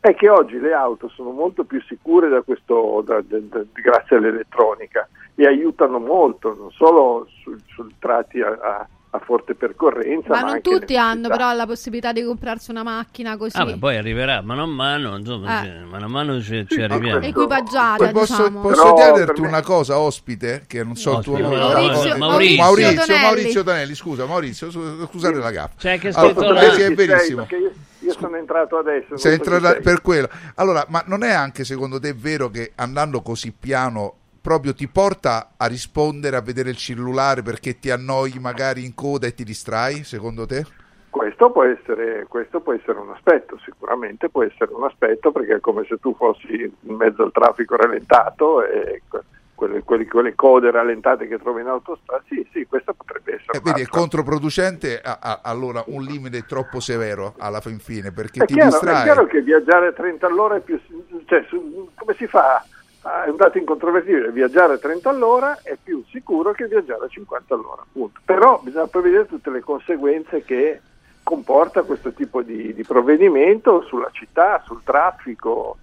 È 0.00 0.14
che 0.14 0.28
oggi 0.28 0.58
le 0.60 0.72
auto 0.74 1.08
sono 1.08 1.30
molto 1.30 1.64
più 1.64 1.80
sicure 1.82 2.28
da 2.28 2.42
questo, 2.42 3.02
da- 3.04 3.22
da- 3.24 3.64
grazie 3.72 4.16
all'elettronica 4.16 5.08
e 5.34 5.46
aiutano 5.46 5.98
molto, 5.98 6.54
non 6.54 6.70
solo 6.70 7.26
sul, 7.40 7.60
sul 7.66 7.92
tratti 7.98 8.40
a, 8.40 8.50
a- 8.50 8.88
a 9.14 9.20
forte 9.24 9.54
percorrenza, 9.54 10.28
ma, 10.30 10.34
Ma 10.34 10.40
non 10.40 10.50
anche 10.54 10.70
tutti 10.70 10.96
hanno 10.96 11.28
però 11.28 11.52
la 11.54 11.66
possibilità 11.66 12.10
di 12.12 12.24
comprarsi 12.24 12.72
una 12.72 12.82
macchina 12.82 13.36
così. 13.36 13.56
Ah, 13.56 13.64
beh, 13.64 13.78
poi 13.78 13.96
arriverà 13.96 14.42
mano 14.42 14.64
a 14.64 14.66
mano, 14.66 15.16
insomma, 15.16 15.62
Eh. 15.62 15.66
ci- 15.66 15.84
mano 15.88 16.04
a 16.04 16.08
mano 16.08 16.42
ci, 16.42 16.66
ci 16.68 16.82
arriviamo. 16.82 17.24
Equipaggiata, 17.24 18.08
posso, 18.10 18.36
diciamo. 18.42 18.60
posso 18.60 18.92
chiederti 18.94 19.40
me- 19.40 19.46
una 19.48 19.62
cosa, 19.62 19.98
ospite, 20.00 20.64
che 20.66 20.82
non 20.82 20.96
so 20.96 21.18
il 21.18 21.22
tuo 21.24 21.34
Ospite, 21.34 21.48
nome. 21.48 21.62
Maurizio- 21.62 22.14
Eh, 22.14 22.18
Maurizio 22.18 22.62
Maurizio, 22.64 23.04
Tonelli. 23.04 23.22
Maurizio 23.22 23.62
Tonelli, 23.62 23.94
scusa, 23.94 24.26
Maurizio, 24.26 24.70
scusate 24.70 25.34
la 25.38 25.50
gaffa. 25.52 25.74
C'è 25.78 25.98
che 26.00 26.08
Allora, 26.08 26.32
scritto 26.34 26.50
là. 26.52 26.60
eh, 26.60 26.70
sì, 26.72 26.80
è 26.82 26.94
verissimo. 26.94 27.36
perché 27.42 27.56
io, 27.56 27.72
io 28.00 28.12
sono 28.18 28.36
entrato 28.36 28.78
adesso. 28.78 29.16
Sei 29.16 29.38
sei. 29.40 29.80
per 29.80 30.02
quello. 30.02 30.28
Allora, 30.56 30.84
ma 30.88 31.04
non 31.06 31.22
è 31.22 31.32
anche 31.32 31.62
secondo 31.62 32.00
te 32.00 32.12
vero 32.14 32.50
che 32.50 32.72
andando 32.74 33.22
così 33.22 33.52
piano 33.52 34.16
proprio 34.44 34.74
ti 34.74 34.88
porta 34.88 35.52
a 35.56 35.64
rispondere, 35.64 36.36
a 36.36 36.42
vedere 36.42 36.68
il 36.68 36.76
cellulare 36.76 37.40
perché 37.40 37.78
ti 37.78 37.90
annoi 37.90 38.34
magari 38.38 38.84
in 38.84 38.94
coda 38.94 39.26
e 39.26 39.32
ti 39.32 39.42
distrai, 39.42 40.04
secondo 40.04 40.44
te? 40.44 40.66
Questo 41.08 41.50
può, 41.50 41.64
essere, 41.64 42.26
questo 42.28 42.60
può 42.60 42.74
essere 42.74 42.98
un 42.98 43.08
aspetto, 43.08 43.58
sicuramente 43.64 44.28
può 44.28 44.42
essere 44.42 44.70
un 44.74 44.84
aspetto 44.84 45.32
perché 45.32 45.54
è 45.54 45.60
come 45.60 45.86
se 45.88 45.96
tu 45.98 46.14
fossi 46.14 46.70
in 46.80 46.94
mezzo 46.94 47.22
al 47.22 47.32
traffico 47.32 47.74
rallentato 47.74 48.62
e 48.66 49.00
que- 49.08 49.22
quelle, 49.54 49.82
quelle- 49.82 50.06
quelle 50.08 50.34
code 50.34 50.70
rallentate 50.70 51.26
che 51.26 51.38
trovi 51.38 51.62
in 51.62 51.68
autostrada, 51.68 52.22
sì, 52.28 52.46
sì, 52.52 52.66
questo 52.66 52.92
potrebbe 52.92 53.36
essere 53.36 53.52
Eh, 53.56 53.58
un 53.58 53.62
vedi, 53.62 53.80
è 53.80 53.86
controproducente 53.86 55.00
ha, 55.00 55.18
ha- 55.22 55.40
allora 55.42 55.82
un 55.86 56.02
limite 56.02 56.44
troppo 56.44 56.80
severo 56.80 57.34
alla 57.38 57.60
fin 57.62 57.78
fine 57.78 58.12
perché 58.12 58.42
È 58.42 58.46
ti 58.46 58.52
chiaro, 58.52 58.68
è 58.68 58.72
distrai. 58.72 59.02
chiaro 59.04 59.26
che 59.26 59.40
viaggiare 59.40 59.86
a 59.86 59.92
30 59.92 60.26
all'ora 60.26 60.56
è 60.56 60.60
più... 60.60 60.78
Cioè, 61.24 61.44
su- 61.48 61.88
come 61.94 62.14
si 62.14 62.26
fa? 62.26 62.62
Ah, 63.06 63.24
È 63.24 63.28
un 63.28 63.36
dato 63.36 63.58
incontrovertibile, 63.58 64.32
viaggiare 64.32 64.74
a 64.74 64.78
30 64.78 65.10
all'ora 65.10 65.58
è 65.62 65.76
più 65.82 66.02
sicuro 66.08 66.52
che 66.52 66.66
viaggiare 66.66 67.04
a 67.04 67.08
50 67.08 67.54
all'ora, 67.54 67.84
punto. 67.92 68.20
Però 68.24 68.58
bisogna 68.62 68.86
poi 68.86 69.02
vedere 69.02 69.26
tutte 69.26 69.50
le 69.50 69.60
conseguenze 69.60 70.42
che 70.42 70.80
comporta 71.22 71.82
questo 71.82 72.12
tipo 72.12 72.40
di, 72.40 72.72
di 72.72 72.82
provvedimento 72.82 73.82
sulla 73.82 74.08
città, 74.10 74.62
sul 74.64 74.82
traffico. 74.82 75.76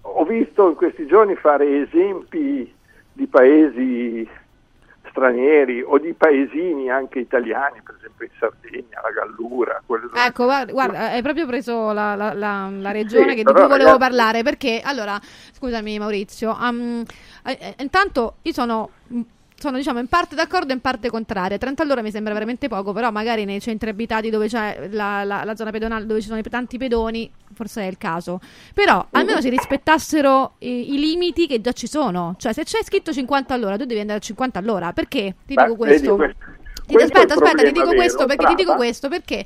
Ho 0.00 0.24
visto 0.24 0.68
in 0.68 0.74
questi 0.74 1.06
giorni 1.06 1.36
fare 1.36 1.82
esempi 1.82 2.74
di 3.12 3.26
paesi 3.28 4.28
stranieri 5.16 5.82
o 5.82 5.98
di 5.98 6.12
paesini 6.12 6.90
anche 6.90 7.18
italiani, 7.20 7.80
per 7.82 7.94
esempio 7.98 8.26
in 8.26 8.30
Sardegna, 8.38 9.00
la 9.02 9.10
Gallura, 9.10 9.82
quelle 9.84 10.06
dove- 10.06 10.24
Ecco, 10.26 10.44
guarda, 10.44 10.72
guarda, 10.72 10.98
hai 11.12 11.22
proprio 11.22 11.46
preso 11.46 11.92
la, 11.92 12.14
la- 12.14 12.34
la- 12.34 12.68
la 12.70 12.90
regione 12.90 13.30
Sì, 13.30 13.36
che 13.36 13.42
di 13.42 13.52
cui 13.52 13.62
volevo 13.62 13.76
ragazzi- 13.76 13.98
parlare. 13.98 14.42
Perché, 14.42 14.80
allora, 14.84 15.18
scusami 15.52 15.98
Maurizio, 15.98 16.56
um, 16.60 17.02
eh, 17.44 17.74
intanto 17.78 18.36
io 18.42 18.52
sono, 18.52 18.90
mm, 19.12 19.20
sono 19.58 19.78
diciamo 19.78 19.98
in 20.00 20.06
parte 20.08 20.34
d'accordo 20.34 20.70
e 20.72 20.74
in 20.74 20.80
parte 20.80 21.08
contraria. 21.08 21.56
30 21.56 21.82
all'ora 21.82 22.02
mi 22.02 22.10
sembra 22.10 22.34
veramente 22.34 22.68
poco, 22.68 22.92
però 22.92 23.10
magari 23.10 23.46
nei 23.46 23.60
centri 23.60 23.88
abitati 23.88 24.28
dove 24.28 24.48
c'è 24.48 24.88
la, 24.90 25.24
la- 25.24 25.44
la 25.44 25.56
zona 25.56 25.70
pedonale, 25.70 26.04
dove 26.04 26.20
ci 26.20 26.28
sono 26.28 26.40
tanti 26.42 26.76
pedoni, 26.76 27.30
forse 27.56 27.82
è 27.82 27.86
il 27.86 27.98
caso. 27.98 28.40
Però 28.74 29.08
almeno 29.10 29.40
si 29.40 29.48
rispettassero 29.48 30.54
i, 30.60 30.94
i 30.94 30.98
limiti 30.98 31.48
che 31.48 31.60
già 31.60 31.72
ci 31.72 31.88
sono. 31.88 32.34
Cioè, 32.38 32.52
se 32.52 32.62
c'è 32.64 32.84
scritto 32.84 33.12
50 33.12 33.54
all'ora, 33.54 33.76
tu 33.76 33.84
devi 33.86 34.00
andare 34.00 34.18
a 34.18 34.22
50 34.22 34.58
all'ora. 34.60 34.92
Perché? 34.92 35.34
Ti 35.46 35.54
Beh, 35.54 35.64
dico 35.64 35.74
vedi, 35.82 36.06
questo. 36.06 36.28
Ti- 36.86 36.94
questo 36.94 37.18
è 37.18 37.24
aspetta, 37.24 37.34
aspetta, 37.34 37.62
ti 37.64 37.72
dico 37.72 37.94
questo 37.94 38.26
vero, 38.26 38.26
perché 38.26 38.46
ti 38.46 38.54
dico 38.54 38.74
brava. 38.74 38.76
questo 38.76 39.08
perché 39.08 39.44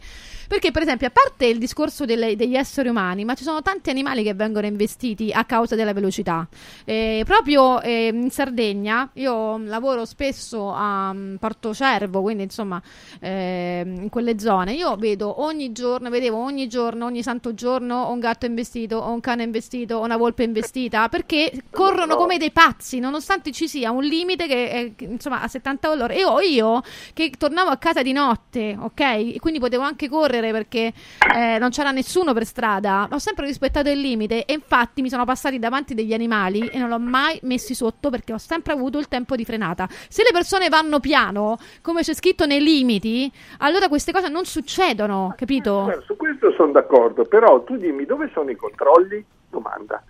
Perché, 0.51 0.73
per 0.73 0.83
esempio, 0.83 1.07
a 1.07 1.11
parte 1.11 1.47
il 1.47 1.59
discorso 1.59 2.05
delle- 2.05 2.35
degli 2.35 2.57
esseri 2.57 2.89
umani, 2.89 3.25
ma 3.25 3.37
ci 3.37 3.45
sono 3.45 3.63
tanti 3.63 3.89
animali 3.89 4.25
che 4.25 4.35
vengono 4.35 4.67
investiti 4.67 5.31
a 5.31 5.45
causa 5.45 5.77
della 5.77 5.93
velocità. 5.93 6.45
Eh, 6.85 7.23
proprio 7.25 7.81
eh, 7.81 8.11
in 8.13 8.31
Sardegna, 8.33 9.09
io 9.13 9.59
lavoro 9.59 10.05
spesso 10.05 10.73
a 10.73 11.13
mm, 11.13 11.37
Porto 11.37 11.73
Cervo, 11.73 12.21
quindi 12.21 12.43
insomma 12.43 12.83
ehm, 13.21 14.03
in 14.03 14.09
quelle 14.09 14.41
zone, 14.41 14.73
io 14.73 14.97
vedo 14.97 15.41
ogni 15.41 15.71
giorno, 15.71 16.11
vedevo 16.11 16.39
ogni 16.39 16.67
giorno, 16.67 17.05
ogni 17.05 17.23
santo 17.23 17.55
giorno 17.55 18.11
un 18.11 18.19
gatto 18.19 18.45
investito, 18.47 19.01
un 19.07 19.21
cane 19.21 19.45
investito, 19.45 20.01
una 20.01 20.17
volpe 20.17 20.43
investita, 20.43 21.09
perché 21.09 21.63
corrono 21.71 22.17
come 22.17 22.39
dei 22.39 22.51
pazzi, 22.51 22.99
nonostante 22.99 23.53
ci 23.53 23.69
sia 23.69 23.93
un 23.93 24.03
limite 24.03 24.49
che 24.49 24.69
è 24.69 24.93
insomma 25.05 25.43
a 25.43 25.47
70 25.47 25.93
all'ora. 25.93 26.13
E 26.13 26.25
ho 26.25 26.41
io 26.41 26.83
che 27.15 27.31
tornavo 27.39 27.71
a 27.71 27.77
casa 27.77 28.03
di 28.03 28.11
notte, 28.11 28.77
ok? 28.77 29.01
E 29.01 29.37
quindi 29.39 29.61
potevo 29.61 29.85
anche 29.85 30.09
correre 30.09 30.40
perché 30.49 30.93
eh, 31.37 31.59
non 31.59 31.69
c'era 31.69 31.91
nessuno 31.91 32.33
per 32.33 32.47
strada. 32.47 33.07
Ho 33.13 33.19
sempre 33.19 33.47
rispettato 33.47 33.91
il 33.91 34.01
limite 34.01 34.47
e 34.47 34.55
infatti 34.55 35.03
mi 35.03 35.11
sono 35.11 35.27
passati 35.27 35.59
davanti 35.59 35.95
degli 35.95 36.15
animali 36.15 36.67
e 36.69 36.79
non 36.79 36.89
l'ho 36.89 36.99
mai 36.99 37.39
messi 37.43 37.75
sotto 37.75 38.09
perché 38.09 38.33
ho 38.33 38.39
sempre 38.39 38.73
avuto 38.73 38.99
il 38.99 39.09
tempo 39.09 39.37
di 39.37 39.45
frenata. 39.45 39.87
Se 40.09 40.23
le 40.23 40.31
persone 40.33 40.69
vanno 40.71 41.01
piano, 41.01 41.59
come 41.83 42.01
c'è 42.01 42.15
scritto 42.15 42.47
nei 42.47 42.63
limiti, 42.63 43.31
allora 43.59 43.89
queste 43.89 44.13
cose 44.13 44.29
non 44.31 44.47
succedono, 44.47 45.35
capito? 45.37 45.83
Guarda, 45.83 46.03
su 46.03 46.17
questo 46.17 46.53
sono 46.53 46.73
d'accordo, 46.73 47.25
però 47.25 47.63
tu 47.63 47.77
dimmi 47.77 48.07
dove 48.07 48.31
sono 48.33 48.51
i 48.51 48.57
controlli? 48.57 49.23
Domanda. 49.51 50.03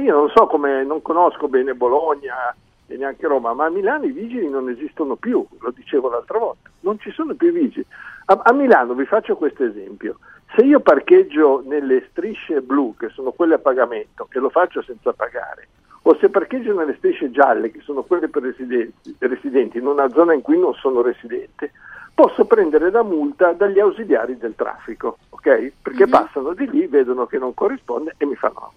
Io 0.00 0.14
non 0.14 0.28
so 0.34 0.46
come, 0.46 0.82
non 0.84 1.02
conosco 1.02 1.48
bene 1.48 1.74
Bologna 1.74 2.54
e 2.88 2.96
neanche 2.96 3.26
Roma, 3.26 3.52
ma 3.52 3.66
a 3.66 3.70
Milano 3.70 4.04
i 4.04 4.12
vigili 4.12 4.48
non 4.48 4.68
esistono 4.68 5.16
più, 5.16 5.44
lo 5.58 5.70
dicevo 5.70 6.08
l'altra 6.08 6.38
volta, 6.38 6.70
non 6.80 6.98
ci 6.98 7.10
sono 7.12 7.34
più 7.34 7.48
i 7.48 7.52
vigili. 7.52 7.86
A, 8.26 8.40
a 8.42 8.52
Milano 8.52 8.94
vi 8.94 9.04
faccio 9.04 9.36
questo 9.36 9.64
esempio, 9.64 10.18
se 10.54 10.62
io 10.62 10.80
parcheggio 10.80 11.62
nelle 11.64 12.06
strisce 12.10 12.60
blu, 12.60 12.94
che 12.96 13.08
sono 13.10 13.30
quelle 13.30 13.54
a 13.54 13.58
pagamento, 13.58 14.28
e 14.30 14.38
lo 14.38 14.50
faccio 14.50 14.82
senza 14.82 15.12
pagare, 15.12 15.68
o 16.02 16.16
se 16.16 16.28
parcheggio 16.28 16.74
nelle 16.74 16.96
strisce 16.96 17.30
gialle, 17.30 17.70
che 17.70 17.80
sono 17.80 18.02
quelle 18.02 18.28
per 18.28 18.42
residenti, 18.42 19.14
residenti 19.18 19.78
in 19.78 19.86
una 19.86 20.08
zona 20.08 20.34
in 20.34 20.42
cui 20.42 20.58
non 20.58 20.74
sono 20.74 21.02
residente, 21.02 21.72
posso 22.14 22.46
prendere 22.46 22.90
la 22.90 23.02
multa 23.02 23.52
dagli 23.52 23.78
ausiliari 23.78 24.38
del 24.38 24.54
traffico, 24.56 25.18
ok? 25.30 25.72
Perché 25.82 26.06
passano 26.08 26.52
di 26.54 26.68
lì, 26.70 26.86
vedono 26.86 27.26
che 27.26 27.38
non 27.38 27.54
corrisponde 27.54 28.14
e 28.16 28.24
mi 28.24 28.34
fanno. 28.34 28.72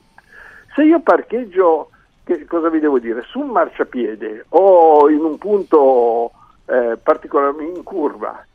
Se 0.76 0.84
io 0.84 1.00
parcheggio, 1.00 1.90
che 2.24 2.46
cosa 2.46 2.70
vi 2.70 2.80
devo 2.80 3.00
dire, 3.00 3.24
su 3.24 3.40
un 3.40 3.50
marciapiede 3.50 4.46
o 4.50 5.10
in 5.10 5.24
un 5.24 5.38
punto 5.38 6.32
eh, 6.66 6.98
particolarmente 7.02 7.78
in 7.78 7.84
curva, 7.84 8.46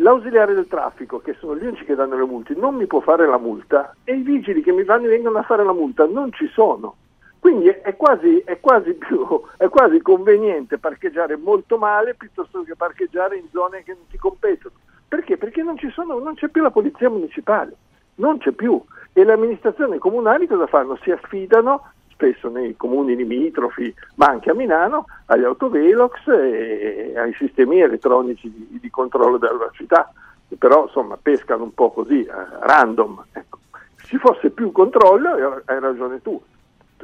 l'ausiliare 0.00 0.54
del 0.54 0.66
traffico, 0.66 1.20
che 1.20 1.34
sono 1.38 1.56
gli 1.56 1.64
unici 1.64 1.84
che 1.84 1.94
danno 1.94 2.16
le 2.16 2.24
multe, 2.24 2.54
non 2.54 2.74
mi 2.74 2.86
può 2.86 3.00
fare 3.00 3.26
la 3.26 3.38
multa 3.38 3.94
e 4.04 4.14
i 4.14 4.22
vigili 4.22 4.62
che 4.62 4.72
mi 4.72 4.84
vanno 4.84 5.06
e 5.06 5.10
vengono 5.10 5.38
a 5.38 5.42
fare 5.42 5.64
la 5.64 5.72
multa 5.72 6.06
non 6.06 6.32
ci 6.32 6.48
sono. 6.48 6.96
Quindi 7.38 7.68
è, 7.68 7.96
quasi, 7.96 8.38
è, 8.44 8.58
quasi 8.60 8.94
più, 8.94 9.24
è 9.56 9.68
quasi 9.68 10.00
conveniente 10.00 10.78
parcheggiare 10.78 11.36
molto 11.36 11.78
male 11.78 12.14
piuttosto 12.14 12.62
che 12.62 12.76
parcheggiare 12.76 13.36
in 13.36 13.48
zone 13.52 13.82
che 13.82 13.92
non 13.92 14.06
ti 14.08 14.18
competono. 14.18 14.74
Perché? 15.06 15.36
Perché 15.36 15.62
non, 15.62 15.76
sono, 15.94 16.18
non 16.18 16.34
c'è 16.34 16.48
più 16.48 16.62
la 16.62 16.70
polizia 16.70 17.08
municipale, 17.08 17.74
non 18.16 18.38
c'è 18.38 18.52
più. 18.52 18.80
E 19.12 19.24
le 19.24 19.32
amministrazioni 19.32 19.98
comunali 19.98 20.46
cosa 20.46 20.66
fanno? 20.66 20.98
Si 21.02 21.10
affidano 21.10 21.92
spesso 22.18 22.48
nei 22.48 22.76
comuni 22.76 23.14
limitrofi, 23.14 23.94
ma 24.16 24.26
anche 24.26 24.50
a 24.50 24.54
Milano, 24.54 25.06
agli 25.26 25.44
autovelox 25.44 26.26
e 26.26 27.14
ai 27.16 27.32
sistemi 27.34 27.80
elettronici 27.80 28.50
di, 28.50 28.80
di 28.80 28.90
controllo 28.90 29.38
della 29.38 29.56
velocità, 29.56 30.12
che 30.48 30.56
però 30.56 30.86
insomma 30.86 31.16
pescano 31.16 31.62
un 31.62 31.72
po' 31.72 31.92
così, 31.92 32.26
a 32.28 32.58
random. 32.60 33.24
Ecco. 33.30 33.58
Se 33.94 34.06
ci 34.06 34.18
fosse 34.18 34.50
più 34.50 34.72
controllo, 34.72 35.30
hai- 35.30 35.62
hai 35.66 35.80
ragione 35.80 36.20
tu, 36.20 36.42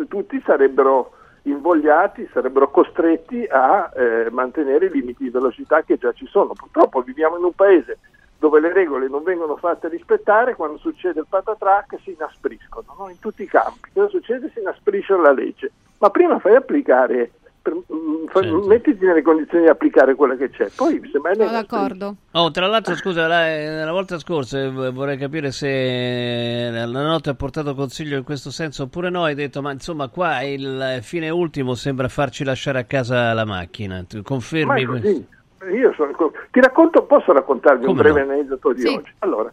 tutti 0.08 0.42
sarebbero 0.44 1.12
invogliati, 1.42 2.28
sarebbero 2.32 2.70
costretti 2.70 3.44
a 3.44 3.92
eh, 3.94 4.30
mantenere 4.30 4.86
i 4.86 4.90
limiti 4.90 5.22
di 5.22 5.30
velocità 5.30 5.82
che 5.82 5.96
già 5.96 6.12
ci 6.12 6.26
sono. 6.26 6.54
Purtroppo 6.54 7.02
viviamo 7.02 7.36
in 7.36 7.44
un 7.44 7.52
paese 7.52 7.98
dove 8.44 8.60
le 8.60 8.74
regole 8.74 9.08
non 9.08 9.22
vengono 9.22 9.56
fatte 9.56 9.88
rispettare, 9.88 10.54
quando 10.54 10.76
succede 10.76 11.20
il 11.20 11.26
patatrack 11.26 11.98
si 12.02 12.10
inaspriscono, 12.12 12.94
no? 12.98 13.08
in 13.08 13.18
tutti 13.18 13.42
i 13.42 13.46
campi. 13.46 13.88
Cosa 13.94 14.08
succede? 14.10 14.50
Si 14.52 14.60
inasprisce 14.60 15.16
la 15.16 15.32
legge. 15.32 15.72
Ma 15.96 16.10
prima 16.10 16.38
fai 16.38 16.54
applicare, 16.54 17.30
per- 17.62 17.72
mm, 17.72 18.26
fa- 18.26 18.42
mettiti 18.66 19.02
nelle 19.06 19.22
condizioni 19.22 19.64
di 19.64 19.70
applicare 19.70 20.14
quella 20.14 20.36
che 20.36 20.50
c'è, 20.50 20.68
poi 20.76 21.00
se 21.10 21.18
mai 21.20 21.36
Sono 21.36 21.50
d'accordo. 21.52 22.16
Oh, 22.32 22.50
tra 22.50 22.66
l'altro, 22.66 22.94
scusa, 22.96 23.26
la, 23.26 23.84
la 23.86 23.92
volta 23.92 24.18
scorsa 24.18 24.60
eh, 24.60 24.68
vorrei 24.68 25.16
capire 25.16 25.50
se 25.50 26.68
la 26.70 26.84
notte 26.84 27.30
ha 27.30 27.34
portato 27.34 27.74
consiglio 27.74 28.18
in 28.18 28.24
questo 28.24 28.50
senso 28.50 28.82
oppure 28.82 29.08
no. 29.08 29.24
Hai 29.24 29.34
detto, 29.34 29.62
ma 29.62 29.72
insomma, 29.72 30.08
qua 30.08 30.42
il 30.42 30.98
fine 31.00 31.30
ultimo 31.30 31.74
sembra 31.74 32.08
farci 32.08 32.44
lasciare 32.44 32.78
a 32.80 32.84
casa 32.84 33.32
la 33.32 33.46
macchina. 33.46 34.04
Tu 34.06 34.18
Ma 34.18 34.22
confermi? 34.22 34.82
è 34.82 34.84
così. 34.86 35.26
Io 35.70 35.92
sono- 35.94 36.12
ti 36.50 36.60
racconto, 36.60 37.04
posso 37.04 37.32
raccontarvi 37.32 37.86
un 37.86 37.96
Come 37.96 38.02
breve 38.02 38.24
no? 38.24 38.32
aneddoto 38.32 38.72
di 38.72 38.80
Sì. 38.82 38.88
oggi? 38.88 39.12
Allora, 39.20 39.52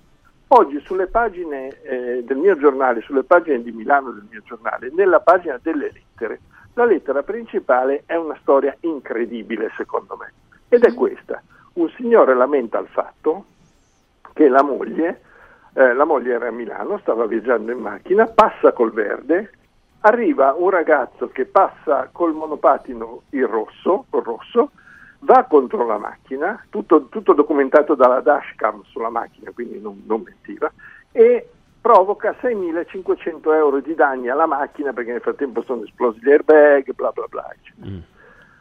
oggi 0.49 0.79
sulle 0.81 1.07
pagine 1.07 1.81
eh, 1.83 2.23
del 2.23 2.38
mio 2.38 2.57
giornale, 2.57 3.01
sulle 3.01 3.23
pagine 3.23 3.61
di 3.61 3.71
Milano 3.71 4.11
del 4.11 4.25
mio 4.29 4.41
giornale, 4.43 4.89
nella 4.93 5.19
pagina 5.19 5.59
delle 5.61 5.91
lettere, 5.93 6.39
la 6.73 6.85
lettera 6.85 7.23
principale 7.23 8.03
è 8.05 8.15
una 8.15 8.38
storia 8.41 8.75
incredibile 8.81 9.71
secondo 9.75 10.17
me. 10.17 10.31
Ed 10.69 10.83
è 10.83 10.93
questa. 10.93 11.41
Un 11.73 11.89
signore 11.95 12.33
lamenta 12.33 12.79
il 12.79 12.88
fatto 12.88 13.45
che 14.33 14.47
la 14.47 14.63
moglie, 14.63 15.21
eh, 15.73 15.93
la 15.93 16.05
moglie 16.05 16.33
era 16.33 16.47
a 16.47 16.51
Milano, 16.51 16.97
stava 16.99 17.25
viaggiando 17.25 17.71
in 17.71 17.79
macchina, 17.79 18.25
passa 18.27 18.71
col 18.71 18.91
verde, 18.91 19.51
arriva 20.01 20.53
un 20.57 20.69
ragazzo 20.69 21.27
che 21.29 21.45
passa 21.45 22.09
col 22.11 22.33
monopatino 22.33 23.21
il 23.31 23.47
rosso, 23.47 24.05
col 24.09 24.23
rosso, 24.23 24.71
va 25.23 25.45
contro 25.48 25.85
la 25.85 25.98
macchina, 25.98 26.64
tutto, 26.69 27.07
tutto 27.07 27.34
documentato 27.34 27.95
dalla 27.95 28.22
dashcam 28.22 28.84
sulla 28.85 29.10
macchina, 29.10 29.52
quindi 29.52 29.80
non, 29.80 30.03
non 30.06 30.22
mentiva, 30.23 30.72
e 31.11 31.48
provoca 31.80 32.35
6.500 32.39 33.53
euro 33.53 33.80
di 33.80 33.95
danni 33.95 34.30
alla 34.30 34.45
macchina 34.45 34.93
perché 34.93 35.11
nel 35.11 35.22
frattempo 35.22 35.64
sono 35.64 35.84
esplosi 35.84 36.19
gli 36.22 36.31
airbag, 36.31 36.93
bla 36.93 37.11
bla 37.11 37.26
bla. 37.27 37.53
eccetera. 37.53 38.02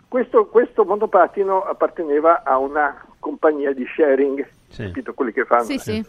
Questo, 0.09 0.47
questo 0.47 0.85
monopattino 0.85 1.61
apparteneva 1.62 2.43
a 2.43 2.59
una 2.59 3.05
compagnia 3.20 3.73
di 3.73 3.87
sharing, 3.95 4.45
capito 4.74 5.15
quelli 5.15 5.32
che 5.32 5.45
fanno? 5.45 5.65
Sì, 5.65 5.78
sì. 5.78 6.05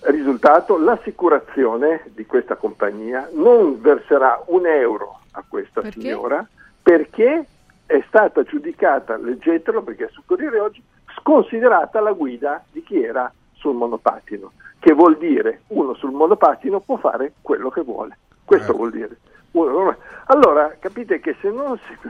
Risultato, 0.00 0.78
l'assicurazione 0.78 2.04
di 2.14 2.24
questa 2.24 2.54
compagnia 2.54 3.28
non 3.32 3.80
verserà 3.80 4.42
un 4.46 4.64
euro 4.66 5.20
a 5.32 5.44
questa 5.46 5.80
Perché? 5.80 6.00
signora 6.00 6.46
perché 6.80 7.44
è 7.88 8.04
stata 8.06 8.42
giudicata, 8.42 9.16
leggetelo 9.16 9.80
perché 9.82 10.04
è 10.04 10.10
su 10.10 10.20
Corriere 10.26 10.60
oggi, 10.60 10.82
sconsiderata 11.16 12.00
la 12.00 12.12
guida 12.12 12.62
di 12.70 12.82
chi 12.82 13.02
era 13.02 13.32
sul 13.54 13.74
monopattino, 13.74 14.52
che 14.78 14.92
vuol 14.92 15.16
dire 15.16 15.62
uno 15.68 15.94
sul 15.94 16.10
monopattino 16.12 16.80
può 16.80 16.98
fare 16.98 17.32
quello 17.40 17.70
che 17.70 17.80
vuole. 17.80 18.18
Questo 18.44 18.74
vuol 18.74 18.90
dire. 18.90 19.16
Uno 19.52 19.96
allora 20.26 20.76
capite 20.78 21.18
che 21.20 21.34
se 21.40 21.50
non 21.50 21.78
si, 21.78 22.08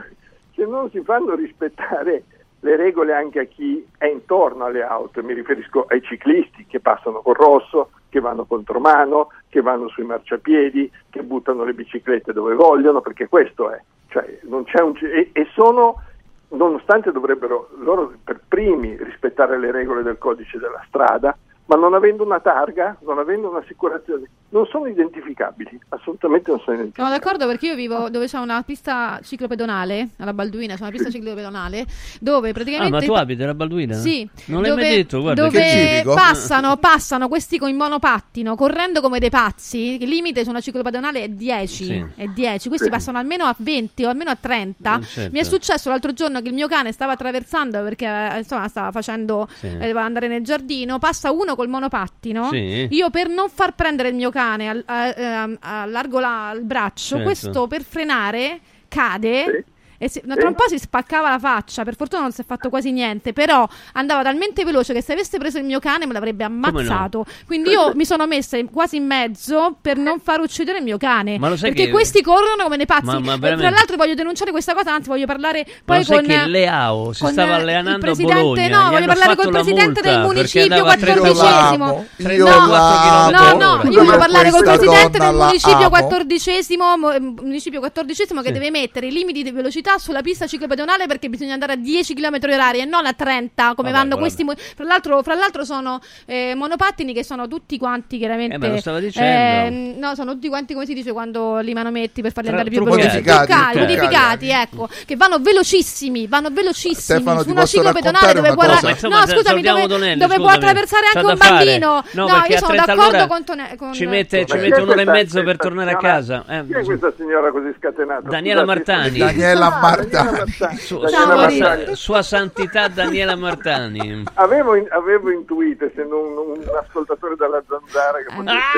se 0.53 0.65
non 0.65 0.89
si 0.89 1.01
fanno 1.01 1.33
rispettare 1.33 2.25
le 2.59 2.75
regole 2.75 3.13
anche 3.13 3.39
a 3.39 3.45
chi 3.45 3.87
è 3.97 4.07
intorno 4.07 4.65
alle 4.65 4.83
auto, 4.83 5.23
mi 5.23 5.33
riferisco 5.33 5.85
ai 5.87 6.01
ciclisti 6.01 6.65
che 6.65 6.81
passano 6.81 7.21
col 7.21 7.35
rosso, 7.35 7.91
che 8.09 8.19
vanno 8.19 8.43
contromano, 8.43 9.29
che 9.47 9.61
vanno 9.61 9.87
sui 9.87 10.03
marciapiedi, 10.03 10.91
che 11.09 11.23
buttano 11.23 11.63
le 11.63 11.73
biciclette 11.73 12.33
dove 12.33 12.53
vogliono, 12.55 12.99
perché 12.99 13.29
questo 13.29 13.71
è, 13.71 13.81
cioè 14.09 14.39
un 14.81 14.95
e, 15.01 15.29
e 15.31 15.47
sono 15.53 16.01
nonostante 16.49 17.11
dovrebbero 17.11 17.69
loro 17.77 18.13
per 18.23 18.41
primi 18.47 18.97
rispettare 18.97 19.59
le 19.59 19.71
regole 19.71 20.01
del 20.01 20.17
codice 20.17 20.57
della 20.57 20.83
strada, 20.87 21.37
ma 21.65 21.75
non 21.75 21.93
avendo 21.93 22.23
una 22.23 22.39
targa, 22.39 22.97
non 23.01 23.19
avendo 23.19 23.49
un'assicurazione, 23.49 24.27
non 24.51 24.65
sono 24.71 24.87
identificabili, 24.87 25.79
assolutamente 25.89 26.49
non 26.49 26.59
sono 26.59 26.75
identificabili. 26.77 26.93
Sono 26.95 27.09
d'accordo 27.09 27.47
perché 27.47 27.67
io 27.67 27.75
vivo 27.75 28.09
dove 28.09 28.25
c'è 28.27 28.39
una 28.39 28.61
pista 28.63 29.19
ciclopedonale, 29.23 30.09
alla 30.17 30.33
Balduina 30.33 30.75
c'è 30.75 30.81
una 30.81 30.91
pista 30.91 31.09
ciclopedonale, 31.09 31.85
dove 32.19 32.49
Ah, 32.49 32.53
praticamente... 32.53 32.91
ma 32.91 33.01
tu 33.01 33.13
abiti 33.13 33.43
la 33.43 33.53
Balduina? 33.53 33.93
Sì, 33.95 34.27
Non 34.45 34.61
l'hai 34.61 34.69
dove, 34.71 34.81
mai 34.81 34.95
detto, 34.95 35.21
guarda. 35.21 35.43
dove 35.43 35.59
che 35.59 36.01
passano, 36.05 36.77
passano 36.77 37.27
questi 37.27 37.57
con 37.59 37.69
il 37.69 37.75
monopattino 37.75 38.55
correndo 38.55 39.01
come 39.01 39.19
dei 39.19 39.29
pazzi. 39.29 40.01
Il 40.01 40.09
limite 40.09 40.43
su 40.43 40.49
una 40.49 40.61
ciclopedonale 40.61 41.23
è 41.23 41.29
10. 41.29 41.83
Sì. 41.85 42.05
È 42.15 42.25
10. 42.25 42.67
Questi 42.69 42.85
Sì. 42.87 42.91
passano 42.91 43.17
almeno 43.19 43.43
a 43.45 43.55
20 43.57 44.03
o 44.05 44.09
almeno 44.09 44.31
a 44.31 44.37
30. 44.39 44.97
Eh, 44.99 45.03
certo. 45.03 45.31
Mi 45.31 45.39
è 45.39 45.43
successo 45.43 45.89
l'altro 45.89 46.11
giorno 46.13 46.41
che 46.41 46.47
il 46.47 46.53
mio 46.55 46.67
cane 46.67 46.91
stava 46.91 47.11
attraversando 47.11 47.83
perché 47.83 48.05
eh, 48.05 48.37
insomma 48.39 48.67
stava 48.67 48.91
facendo 48.91 49.47
Sì. 49.53 49.67
eh, 49.67 49.71
doveva 49.77 50.03
andare 50.03 50.27
nel 50.27 50.43
giardino. 50.43 50.97
Passa 50.97 51.31
uno 51.31 51.55
col 51.55 51.67
monopattino. 51.67 52.49
Sì. 52.49 52.87
Io 52.89 53.09
per 53.11 53.27
non 53.29 53.49
far 53.49 53.75
prendere 53.75 54.09
il 54.09 54.15
mio 54.15 54.29
cane 54.31 54.37
al- 54.67 54.83
a- 54.85 55.15
ehm, 55.15 55.57
allargo 55.61 56.19
la- 56.19 56.51
il 56.55 56.63
braccio, 56.63 57.07
Certo. 57.15 57.23
questo 57.23 57.67
per 57.67 57.83
frenare 57.83 58.59
cade. 58.87 59.65
E 60.01 60.09
si- 60.09 60.21
no, 60.23 60.35
tra 60.35 60.47
un 60.47 60.55
po' 60.55 60.63
si 60.69 60.79
spaccava 60.79 61.29
la 61.29 61.37
faccia, 61.39 61.83
per 61.83 61.95
fortuna 61.97 62.21
non 62.21 62.31
si 62.31 62.39
è 62.41 62.45
fatto 62.45 62.69
quasi 62.69 62.91
niente, 62.93 63.33
però 63.33 63.67
andava 63.93 64.23
talmente 64.23 64.63
veloce 64.63 64.93
che 64.93 65.01
se 65.01 65.11
avesse 65.11 65.37
preso 65.37 65.57
il 65.57 65.65
mio 65.65 65.79
cane 65.79 66.05
me 66.05 66.13
l'avrebbe 66.13 66.45
ammazzato. 66.45 67.25
Quindi 67.45 67.71
io 67.71 67.91
mi 67.95 68.05
sono 68.05 68.25
messa 68.25 68.55
in- 68.55 68.69
quasi 68.71 68.95
in 68.95 69.05
mezzo 69.05 69.75
per 69.81 69.97
non 69.97 70.19
far 70.21 70.39
uccidere 70.39 70.77
il 70.77 70.85
mio 70.85 70.97
cane. 70.97 71.37
Ma 71.37 71.49
lo 71.49 71.57
sai 71.57 71.71
perché 71.71 71.87
che- 71.87 71.91
questi 71.91 72.21
corrono 72.21 72.63
come 72.63 72.77
dei 72.77 72.85
pazzi. 72.85 73.05
Ma- 73.05 73.19
ma 73.19 73.33
E 73.33 73.37
veramente- 73.37 73.57
tra 73.57 73.69
l'altro 73.69 73.95
voglio 73.97 74.13
denunciare 74.15 74.51
questa 74.51 74.73
cosa, 74.73 74.93
anzi 74.93 75.09
voglio 75.09 75.25
parlare 75.25 75.65
Ma 75.67 75.95
poi 75.95 76.05
con 76.05 76.23
che 76.25 76.45
Leao 76.45 77.11
si 77.11 77.25
stava 77.27 77.55
allenando 77.55 77.89
a 77.91 77.97
presidente- 77.97 78.41
Bologna? 78.41 78.67
no, 78.67 78.87
gli 78.87 78.91
voglio 78.93 79.05
parlare 79.07 79.35
col 79.35 79.49
presidente 79.51 80.01
del 80.01 80.19
municipio 80.21 80.67
perché 80.67 80.73
andava 80.75 80.91
a 80.91 80.95
30 80.95 81.19
quattordicesimo. 81.19 82.05
km/h. 82.15 82.19
No, 82.19 82.23
34 82.23 83.57
no, 83.57 83.75
no, 83.83 83.89
io 83.89 84.03
voglio 84.03 84.17
parlare 84.17 84.49
col 84.51 84.63
presidente 84.63 85.17
del 85.19 85.33
municipio 85.35 85.75
amo. 85.77 85.89
quattordicesimo, 85.89 86.97
mo- 86.97 87.11
eh, 87.11 87.19
municipio 87.19 87.79
quattordicesimo 87.79 88.39
che 88.41 88.47
Sì. 88.47 88.53
deve 88.53 88.69
mettere 88.71 89.07
i 89.07 89.11
limiti 89.11 89.43
di 89.43 89.51
velocità 89.51 89.88
sulla 89.97 90.21
pista 90.21 90.45
ciclopedonale 90.47 91.07
perché 91.07 91.29
bisogna 91.29 91.53
andare 91.53 91.73
a 91.73 91.75
10 91.75 92.13
km 92.13 92.37
orari 92.43 92.79
e 92.79 92.85
non 92.85 93.05
a 93.05 93.13
30 93.13 93.73
come 93.75 93.89
Vabbè, 93.89 93.91
vanno 93.91 94.09
vabbè. 94.11 94.21
questi 94.21 94.43
mo- 94.43 94.53
fra 94.55 94.83
l'altro, 94.85 95.21
fra 95.23 95.33
l'altro 95.35 95.63
sono 95.65 95.99
eh, 96.25 96.53
monopattini 96.55 97.13
che 97.13 97.23
sono 97.23 97.47
tutti 97.47 97.77
quanti 97.77 98.17
chiaramente 98.17 98.65
Eh, 98.65 98.69
lo 98.69 98.77
stava 98.77 98.99
dicendo. 98.99 99.75
eh, 99.75 99.95
no, 99.97 100.15
sono 100.15 100.33
tutti 100.33 100.47
quanti 100.49 100.73
come 100.73 100.85
si 100.85 100.93
dice 100.93 101.11
quando 101.11 101.59
li 101.59 101.73
manometti 101.73 102.21
per 102.21 102.31
farli 102.31 102.49
Tra- 102.49 102.59
andare 102.59 102.75
più 102.75 102.83
veloci. 102.85 103.05
Modificati, 103.07 103.45
Truccati, 103.51 103.77
modificati, 103.79 104.49
ecco, 104.49 104.89
che 105.05 105.15
vanno 105.15 105.39
velocissimi, 105.39 106.27
vanno 106.27 106.49
velocissimi 106.51 107.19
Stefano, 107.19 107.41
su 107.43 107.49
una 107.51 107.65
ciclopedonale 107.65 108.33
dove 108.33 108.47
una 108.49 108.53
può 108.55 108.63
arra- 108.63 108.89
insomma, 108.89 109.19
No, 109.19 109.25
sa- 109.27 109.35
scusami, 109.35 109.61
dove, 109.61 109.87
Tonelli, 109.87 110.19
dove 110.19 110.35
può 110.35 110.45
scusami. 110.45 110.63
attraversare 110.63 111.07
C'ha 111.13 111.19
anche 111.19 111.31
un 111.31 111.37
bambino. 111.37 112.03
No, 112.11 112.27
No, 112.27 112.43
io 112.47 112.57
sono 112.57 112.73
30 112.73 112.95
d'accordo 112.95 113.27
con, 113.27 113.43
Tone- 113.43 113.75
con 113.77 113.93
ci 113.93 114.05
mette, 114.05 114.45
ci 114.45 114.57
mette 114.57 114.81
un'ora 114.81 115.01
e 115.01 115.05
mezzo 115.05 115.43
per 115.43 115.57
tornare 115.57 115.91
a 115.91 115.97
casa. 115.97 116.43
Eh, 116.47 116.65
Chi 116.67 116.73
è 116.73 116.83
questa 116.83 117.11
signora 117.15 117.51
così 117.51 117.73
scatenata? 117.79 118.29
Daniela 118.29 118.65
Martani. 118.65 119.17
Daniela 119.17 119.78
Martani. 119.79 120.31
Martani. 120.31 120.77
Su- 120.77 120.99
Martani. 120.99 121.95
sua 121.95 122.21
santità 122.21 122.87
Daniela 122.87 123.35
Martani. 123.35 124.23
Avevo, 124.35 124.75
in- 124.75 124.87
avevo 124.91 125.31
intuito, 125.31 125.85
essendo 125.85 126.19
un, 126.19 126.37
un 126.57 126.63
ascoltatore 126.83 127.35
dalla 127.35 127.61
zanzara, 127.67 128.17
che 128.19 128.33
potesse 128.35 128.77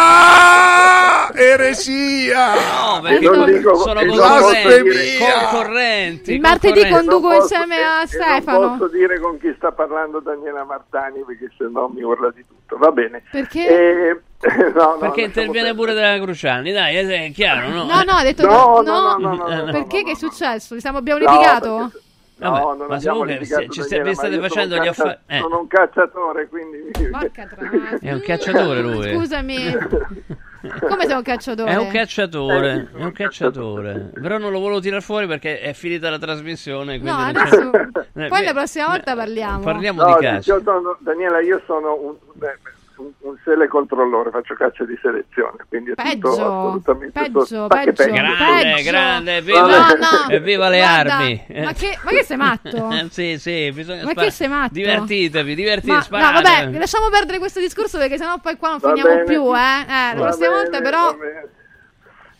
Ah, 0.00 1.30
eresia! 1.34 2.54
No, 2.54 3.00
perché 3.02 3.24
non 3.26 3.36
con- 3.38 3.46
dico- 3.52 3.76
sono 3.76 4.00
concorrenti, 4.04 5.18
concorrenti. 5.18 6.32
Il 6.34 6.40
martedì 6.40 6.80
concorrenti. 6.80 7.06
conduco 7.06 7.28
Non 7.28 7.38
posso- 7.38 7.54
insieme 7.54 7.76
a 7.82 8.06
Stefano. 8.06 8.58
Non 8.60 8.78
posso 8.78 8.90
dire 8.92 9.18
con 9.20 9.38
chi 9.38 9.52
sta 9.56 9.72
parlando 9.72 10.20
Daniela 10.20 10.64
Martani 10.64 11.22
perché 11.26 11.50
se 11.56 11.66
no 11.70 11.88
mi 11.88 12.02
urla 12.02 12.30
di 12.34 12.44
tutto. 12.46 12.57
Va 12.76 12.90
bene. 12.92 13.22
Perché? 13.30 13.66
Eh, 13.68 14.20
no, 14.74 14.92
no, 14.92 14.98
Perché 14.98 15.22
interviene 15.22 15.74
pure 15.74 15.94
della 15.94 16.18
Cruciani, 16.20 16.70
dai, 16.72 16.96
è, 16.96 17.30
chiaro, 17.32 17.68
no? 17.70 17.84
No, 17.84 18.02
no, 18.02 18.12
ha 18.12 18.22
detto 18.22 18.46
No, 18.46 18.80
no. 18.82 19.16
no, 19.16 19.16
no, 19.16 19.34
no, 19.34 19.48
no, 19.48 19.64
no, 19.64 19.72
Perché 19.72 19.98
no, 20.00 20.04
che 20.04 20.10
è 20.12 20.14
successo? 20.14 20.78
Siamo- 20.78 20.98
abbiamo 20.98 21.20
No, 21.24 21.30
litigato? 21.30 21.68
Vabbè, 21.70 21.90
no, 22.36 22.50
ma 22.50 22.58
non 22.74 22.92
abbiamo 22.92 23.18
comunque 23.18 23.38
litigato, 23.38 23.62
se- 23.62 23.68
ci 23.70 23.82
stai- 23.82 23.98
Daniela, 23.98 24.08
vi 24.10 24.14
state 24.14 24.36
ma 24.36 24.46
facendo 24.48 24.74
gli 24.76 24.78
caccia- 24.78 25.02
affari. 25.02 25.18
Eh, 25.26 25.38
Sono 25.40 25.58
un 25.60 25.66
cacciatore, 25.66 26.48
quindi... 26.48 27.08
Porca 27.10 27.48
è 28.00 28.12
un 28.12 28.20
cacciatore 28.20 28.80
lui. 28.80 29.14
Scusami. 29.16 29.56
Come 30.88 31.06
sei 31.06 31.14
un 31.16 31.22
cacciatore? 31.22 31.70
È 31.70 31.76
un 31.76 31.88
cacciatore, 31.88 32.88
è 32.96 33.02
un 33.04 33.12
cacciatore. 33.12 34.10
Però 34.20 34.38
non 34.38 34.50
lo 34.50 34.58
volevo 34.58 34.80
tirare 34.80 35.00
fuori 35.02 35.26
perché 35.28 35.60
è 35.60 35.72
finita 35.72 36.10
la 36.10 36.18
trasmissione. 36.18 36.98
No, 36.98 37.14
adesso 37.16 37.70
Eh, 38.14 38.26
poi 38.28 38.42
la 38.44 38.52
prossima 38.52 38.86
volta 38.88 39.14
parliamo. 39.14 39.60
Parliamo 39.60 40.02
No, 40.02 40.16
di 40.16 40.24
caccia. 40.24 40.54
io 40.54 40.62
sono- 40.64 40.96
Daniela, 41.00 41.40
io 41.40 41.62
sono 41.64 41.94
un, 42.00 42.16
un, 42.98 43.10
un 43.20 43.36
sele 43.44 43.66
controllore, 43.68 44.30
faccio 44.30 44.54
caccia 44.54 44.84
di 44.84 44.98
selezione, 45.00 45.64
quindi 45.68 45.90
è 45.90 45.94
tutto 45.94 46.08
Peggio, 46.08 46.28
assolutamente 46.30 47.20
peggio, 47.20 47.44
so- 47.44 47.66
che 47.68 47.92
peggio. 47.92 48.12
Grande, 48.12 48.62
Peggio. 48.74 48.90
grande, 48.90 49.36
evviva, 49.36 49.60
No, 49.60 49.66
no. 49.68 50.28
evviva 50.28 50.68
le 50.68 50.78
Guarda, 50.78 51.14
armi. 51.16 51.44
Ma 51.64 51.72
che, 51.72 51.98
ma 52.02 52.10
che 52.10 52.22
sei 52.24 52.36
matto? 52.36 52.90
Sì, 53.10 53.38
sì, 53.38 53.70
bisogna 53.72 54.02
Ma 54.04 54.10
sparare. 54.10 54.26
che 54.26 54.32
sei 54.32 54.48
matto? 54.48 54.72
Divertitevi, 54.74 55.54
divertitevi, 55.54 56.06
Ma, 56.10 56.30
no, 56.32 56.40
vabbè, 56.42 56.78
lasciamo 56.78 57.08
perdere 57.08 57.38
questo 57.38 57.60
discorso 57.60 57.98
perché 57.98 58.16
sennò 58.18 58.38
poi 58.38 58.56
qua 58.56 58.68
non 58.70 58.78
Va 58.78 58.88
finiamo 58.88 59.08
bene. 59.10 59.24
più, 59.24 59.54
eh. 59.54 59.58
Eh, 59.58 60.14
la 60.14 60.20
prossima 60.20 60.48
bene, 60.48 60.62
volta 60.62 60.80
però 60.80 61.16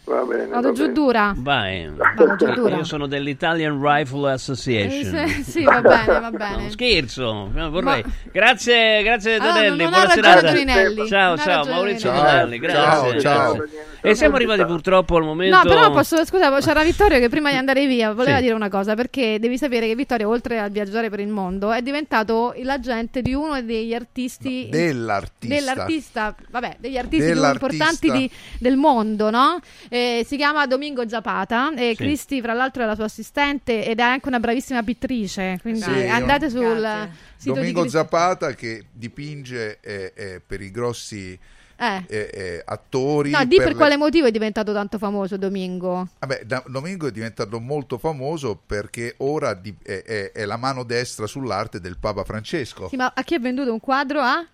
Va 0.09 0.22
bene, 0.22 0.24
va 0.24 0.24
bene, 0.24 0.47
vado 0.48 0.68
va 0.68 0.74
giù 0.74 0.82
bene. 0.82 0.93
dura. 0.94 1.35
Vai. 1.36 1.90
Vado 1.94 2.36
giù 2.36 2.47
dura. 2.52 2.76
Io 2.76 2.85
sono 2.85 3.06
dell'Italian 3.06 3.78
Rifle 3.80 4.30
Eh, 4.30 4.32
Association. 4.32 5.28
sì, 5.28 5.43
sì, 5.43 5.62
va 5.64 5.80
bene, 5.80 6.20
va 6.20 6.30
bene. 6.30 6.62
No, 6.64 6.70
scherzo, 6.70 7.48
no, 7.52 7.70
vorrei. 7.70 8.02
Ma- 8.02 8.10
Grazie, 8.32 9.02
grazie 9.02 9.35
Allora, 9.36 9.52
Tonelli, 9.55 9.82
non 9.85 9.93
ha 9.93 9.97
buona 9.98 10.10
serata. 10.10 11.06
Ciao, 11.06 11.35
non 11.35 11.39
ciao, 11.39 11.64
Maurizio. 11.66 12.12
Tonelli, 12.12 12.59
grazie. 12.59 13.20
Ciao, 13.20 13.52
grazie. 13.55 13.86
E 14.01 14.14
siamo 14.14 14.36
arrivati 14.36 14.64
purtroppo 14.64 15.16
al 15.16 15.24
momento 15.24 15.56
No, 15.56 15.62
però 15.64 15.90
posso, 15.90 16.24
scusa, 16.24 16.56
c'era 16.60 16.82
Vittorio 16.85 17.18
che 17.18 17.28
prima 17.28 17.51
di 17.51 17.56
andare 17.56 17.85
via 17.86 18.12
voleva 18.12 18.36
Sì. 18.36 18.43
dire 18.43 18.55
una 18.55 18.68
cosa, 18.68 18.94
perché 18.94 19.39
devi 19.40 19.59
sapere 19.59 19.89
che 19.89 19.94
Vittorio, 19.97 20.28
oltre 20.28 20.60
a 20.60 20.68
viaggiare 20.68 21.10
per 21.10 21.18
il 21.20 21.28
mondo, 21.28 21.72
è 21.72 21.82
diventato 21.82 22.55
l'agente 22.62 23.22
di 23.22 23.35
uno 23.35 23.60
degli 23.60 23.93
artisti... 23.94 24.68
Dell'artista. 24.70 25.55
Dell'artista, 25.55 26.35
vabbè, 26.51 26.76
degli 26.78 26.97
artisti 26.97 27.24
più 27.24 27.35
Dell'artista. 27.35 27.66
importanti 27.66 28.10
di- 28.12 28.30
del 28.60 28.76
mondo, 28.76 29.30
no? 29.30 29.59
Eh, 29.99 30.25
si 30.25 30.37
chiama 30.37 30.66
Domingo 30.66 31.09
Zapata 31.09 31.75
e 31.75 31.89
Sì. 31.91 31.97
Cristi, 31.97 32.41
fra 32.41 32.53
l'altro, 32.53 32.85
è 32.85 32.87
la 32.87 32.95
sua 32.95 33.07
assistente 33.07 33.85
ed 33.85 33.99
è 33.99 34.03
anche 34.03 34.29
una 34.29 34.39
bravissima 34.39 34.83
pittrice. 34.85 35.59
Quindi 35.61 35.81
Sì, 35.81 35.91
andate 36.07 36.49
sul 36.51 37.09
sito 37.37 37.55
Domingo 37.55 37.83
di. 37.83 37.89
Zapata 37.89 38.55
che 38.55 38.85
dipinge 38.93 39.79
eh, 39.81 40.12
eh, 40.15 40.41
per 40.47 40.61
i 40.61 40.70
grossi 40.70 41.37
Eh. 41.81 42.05
eh, 42.07 42.31
eh, 42.33 42.62
attori. 42.65 43.31
No, 43.31 43.45
di 43.45 43.57
per, 43.57 43.69
le- 43.69 43.75
quale 43.75 43.97
motivo 43.97 44.27
è 44.27 44.31
diventato 44.31 44.73
tanto 44.73 44.99
famoso 44.99 45.37
Domingo? 45.37 46.09
Vabbè, 46.20 46.43
da- 46.45 46.62
Domingo 46.66 47.07
è 47.09 47.11
diventato 47.12 47.59
molto 47.61 47.99
famoso 47.99 48.61
perché 48.65 49.15
ora 49.19 49.55
di- 49.55 49.75
è, 49.83 50.03
è- 50.05 50.33
è 50.33 50.45
la 50.45 50.57
mano 50.57 50.85
destra 50.85 51.27
sull'arte 51.27 51.81
del 51.81 51.97
Papa 51.99 52.23
Francesco. 52.25 52.89
Sì, 52.89 52.97
ma 52.97 53.12
a 53.15 53.23
chi 53.23 53.35
ha 53.35 53.39
venduto 53.41 53.73
un 53.73 53.81
quadro? 53.81 54.20
A, 54.20 54.45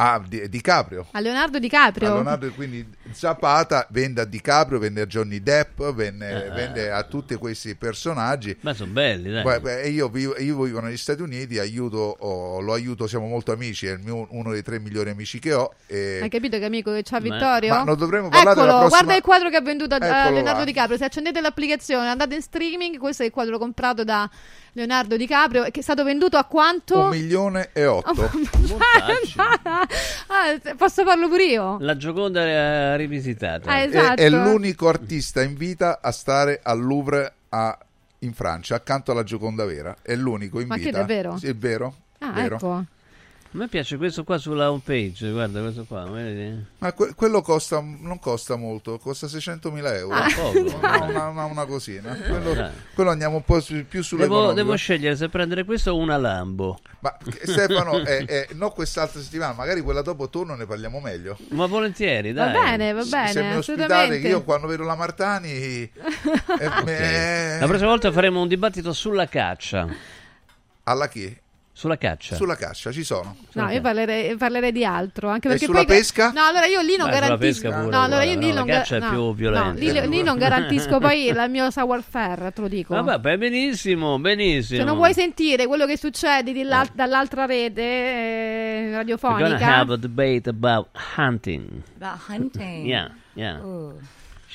Ah, 0.00 0.22
di, 0.24 0.48
DiCaprio. 0.48 1.08
a 1.10 1.18
Leonardo 1.18 1.58
DiCaprio. 1.58 2.08
A 2.08 2.14
Leonardo, 2.14 2.48
quindi 2.52 2.86
Zapata 3.10 3.84
vende 3.90 4.20
a 4.20 4.24
DiCaprio, 4.24 4.78
vende 4.78 5.00
a 5.00 5.06
Johnny 5.06 5.42
Depp, 5.42 5.82
vende, 5.90 6.46
Eh. 6.46 6.50
vende 6.50 6.88
a 6.92 7.02
tutti 7.02 7.34
questi 7.34 7.74
personaggi. 7.74 8.56
Ma 8.60 8.74
sono 8.74 8.92
belli, 8.92 9.28
dai. 9.28 9.58
Beh, 9.60 9.88
io, 9.88 10.08
vivo, 10.08 10.38
io 10.38 10.62
vivo 10.62 10.78
negli 10.78 10.96
Stati 10.96 11.20
Uniti, 11.20 11.58
aiuto, 11.58 12.14
oh, 12.20 12.60
lo 12.60 12.74
aiuto, 12.74 13.08
siamo 13.08 13.26
molto 13.26 13.50
amici, 13.50 13.86
è 13.88 13.92
il 13.94 13.98
mio- 13.98 14.28
uno 14.30 14.52
dei 14.52 14.62
tre 14.62 14.78
migliori 14.78 15.10
amici 15.10 15.40
che 15.40 15.52
ho. 15.52 15.74
E... 15.86 16.20
Hai 16.22 16.28
capito 16.28 16.58
che 16.58 16.64
amico 16.64 16.92
che 16.92 17.02
c'ha 17.02 17.18
Vittorio? 17.18 17.74
ma 17.74 17.82
non 17.82 17.96
dovremmo 17.96 18.28
parlare 18.28 18.50
Eccolo, 18.52 18.66
prossima- 18.78 18.88
guarda 18.88 19.16
il 19.16 19.22
quadro 19.22 19.50
che 19.50 19.56
ha 19.56 19.62
venduto 19.62 19.94
a- 19.96 19.96
Eccolo 19.96 20.34
Leonardo 20.34 20.58
là. 20.60 20.64
DiCaprio. 20.64 20.96
Se 20.96 21.04
accendete 21.06 21.40
l'applicazione, 21.40 22.06
andate 22.08 22.36
in 22.36 22.42
streaming, 22.42 22.98
questo 22.98 23.24
è 23.24 23.26
il 23.26 23.32
quadro 23.32 23.58
comprato 23.58 24.04
da 24.04 24.30
Leonardo 24.74 25.16
DiCaprio 25.16 25.64
che 25.72 25.80
è 25.80 25.82
stato 25.82 26.04
venduto 26.04 26.36
a 26.36 26.44
quanto? 26.44 27.00
Un 27.00 27.08
milione 27.08 27.70
e 27.72 27.84
otto. 27.86 28.30
Ah, 30.30 30.74
posso 30.76 31.04
farlo 31.04 31.26
pure 31.28 31.44
io? 31.44 31.78
La 31.80 31.96
Gioconda 31.96 32.94
rivisitata. 32.96 33.70
Ah, 33.70 33.78
È- 33.80 33.86
esatto. 33.86 34.20
È, 34.20 34.28
l'unico 34.28 34.86
artista 34.88 35.42
in 35.42 35.56
vita 35.56 36.00
a 36.02 36.12
stare 36.12 36.60
al 36.62 36.80
Louvre 36.80 37.32
a- 37.48 37.78
in 38.20 38.34
Francia, 38.34 38.74
accanto 38.74 39.10
alla 39.12 39.24
Gioconda 39.24 39.64
Vera. 39.64 39.96
È 40.02 40.14
l'unico 40.14 40.60
in 40.60 40.66
Ma 40.68 40.76
che, 40.76 40.82
vita. 40.84 40.98
davvero? 40.98 41.38
Sì, 41.38 41.46
è 41.48 41.54
vero. 41.54 41.94
Ah, 42.18 42.32
vero. 42.32 42.56
ecco. 42.56 42.84
A 43.50 43.56
me 43.56 43.66
piace 43.68 43.96
questo 43.96 44.24
qua 44.24 44.36
sulla 44.36 44.70
home 44.70 44.82
page, 44.84 45.30
guarda 45.30 45.62
questo 45.62 45.84
qua? 45.84 46.04
Ma 46.06 46.92
que- 46.92 47.14
quello 47.14 47.40
costa, 47.40 47.80
non 47.80 48.18
costa 48.18 48.56
molto, 48.56 48.98
costa 48.98 49.26
600.000 49.26 49.94
euro. 49.96 50.14
Ah. 50.14 50.26
Poco. 50.36 50.76
Una, 50.76 51.02
una, 51.04 51.26
una, 51.28 51.44
una 51.46 51.64
cosina. 51.64 52.14
Quello, 52.14 52.52
Dai. 52.52 52.70
quello 52.94 53.08
andiamo 53.10 53.36
un 53.36 53.44
po' 53.44 53.58
su- 53.60 53.72
più 53.72 53.86
Devo, 53.88 54.02
sull'economico. 54.02 54.52
devo 54.52 54.76
scegliere 54.76 55.16
se 55.16 55.30
prendere 55.30 55.64
questo 55.64 55.92
o 55.92 55.96
una 55.96 56.18
Lambo. 56.18 56.78
Ma 57.00 57.16
Stefano, 57.42 57.98
eh, 58.04 58.24
eh, 58.28 58.48
no 58.52 58.70
quest'altra 58.70 59.18
settimana, 59.22 59.54
magari 59.54 59.80
quella 59.80 60.02
dopo 60.02 60.28
torno 60.28 60.54
ne 60.54 60.66
parliamo 60.66 61.00
meglio. 61.00 61.38
Ma 61.48 61.64
volentieri, 61.64 62.34
Va 62.34 62.48
dai. 62.48 62.52
bene, 62.52 62.92
va 62.92 63.04
bene, 63.04 63.32
Se 63.32 63.42
mi 63.42 63.54
ospitate, 63.56 64.16
io 64.18 64.42
quando 64.44 64.66
vedo 64.66 64.84
la 64.84 64.94
Martani... 64.94 65.48
eh, 65.50 65.90
eh, 66.86 67.56
La 67.60 67.66
prossima 67.66 67.88
volta 67.88 68.12
faremo 68.12 68.42
un 68.42 68.48
dibattito 68.48 68.92
sulla 68.92 69.26
caccia. 69.26 69.86
Alla 70.82 71.08
chi? 71.08 71.34
Sulla 71.78 71.96
caccia. 71.96 72.34
Sulla 72.34 72.56
caccia, 72.56 72.90
ci 72.90 73.04
sono. 73.04 73.36
No, 73.52 73.70
io 73.70 73.80
parlerei, 73.80 74.34
parlerei 74.34 74.72
di 74.72 74.84
altro. 74.84 75.28
Anche 75.28 75.46
E 75.46 75.50
perché 75.52 75.66
sulla 75.66 75.84
poi 75.84 75.96
pesca? 75.96 76.32
No, 76.32 76.42
allora 76.42 76.66
io 76.66 76.80
lì 76.80 76.96
non 76.96 77.06
Beh, 77.08 77.20
garantisco. 77.20 77.38
pesca 77.38 77.78
pure, 77.82 77.90
no, 77.96 78.02
allora 78.02 78.22
io 78.24 78.32
guarda, 78.32 78.40
lì 78.40 78.52
no, 78.52 78.58
non 78.58 78.66
la 78.66 78.72
caccia 78.72 78.96
è 78.96 78.98
più 78.98 79.08
no, 79.10 79.32
violenta. 79.32 79.78
lì, 79.78 80.08
lì 80.08 80.22
non 80.24 80.38
garantisco 80.38 80.98
poi 80.98 81.30
la 81.32 81.46
mia 81.46 81.70
savoir-faire, 81.70 82.52
te 82.52 82.60
lo 82.62 82.66
dico. 82.66 82.94
Vabbè, 82.96 83.20
beh, 83.20 83.38
benissimo, 83.38 84.18
benissimo. 84.18 84.80
Se 84.80 84.84
non 84.84 84.96
vuoi 84.96 85.14
sentire 85.14 85.68
quello 85.68 85.86
che 85.86 85.96
succede 85.96 86.52
dall'altra 86.94 87.46
rete 87.46 87.80
eh, 87.80 88.78
We're 88.80 88.84
gonna 88.86 88.96
radiofonica, 88.96 89.76
have 89.78 89.92
a 89.92 89.96
debate 89.96 90.48
about 90.48 90.88
hunting. 91.16 91.82
About 91.94 92.18
hunting. 92.26 92.86
Yeah, 92.86 93.12
yeah. 93.34 93.64
Ooh. 93.64 94.00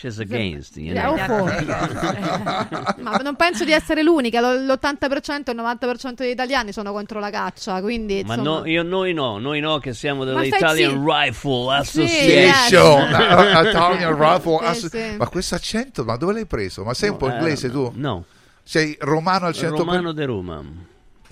She's 0.03 0.19
against, 0.19 0.75
you 0.75 0.93
Yeah, 0.93 1.27
know. 1.27 1.45
Ma 3.01 3.15
non 3.23 3.35
penso 3.37 3.63
di 3.63 3.71
essere 3.71 4.03
l'unica, 4.03 4.41
l- 4.41 4.65
l'80% 4.65 5.51
il 5.51 5.55
90% 5.55 6.13
degli 6.15 6.31
italiani 6.31 6.73
sono 6.73 6.91
contro 6.91 7.21
la 7.21 7.29
caccia, 7.29 7.79
quindi 7.79 8.21
Ma 8.25 8.35
no, 8.35 8.65
io, 8.65 8.83
noi 8.83 9.13
no, 9.13 9.37
noi 9.37 9.61
no 9.61 9.77
che 9.77 9.93
siamo 9.93 10.25
dell'Italian. 10.25 11.01
Rifle 11.05 11.83
Sì, 11.85 12.01
Association. 12.01 12.99
yes. 13.09 13.69
Italian 13.69 14.17
Rifle 14.19 14.57
Sì, 14.59 14.65
Asso- 14.65 14.89
sì. 14.89 15.15
Ma 15.17 15.27
questo 15.29 15.55
accento, 15.55 16.03
ma 16.03 16.17
dove 16.17 16.33
l'hai 16.33 16.45
preso? 16.45 16.83
Ma 16.83 16.93
sei 16.93 17.09
un 17.09 17.15
po' 17.17 17.29
eh, 17.29 17.33
inglese 17.35 17.71
tu? 17.71 17.89
No. 17.95 18.25
Sei 18.61 18.97
romano 18.99 19.45
al 19.45 19.53
100%? 19.53 19.69
Romano 19.69 20.11
de 20.11 20.25
Roma. 20.25 20.61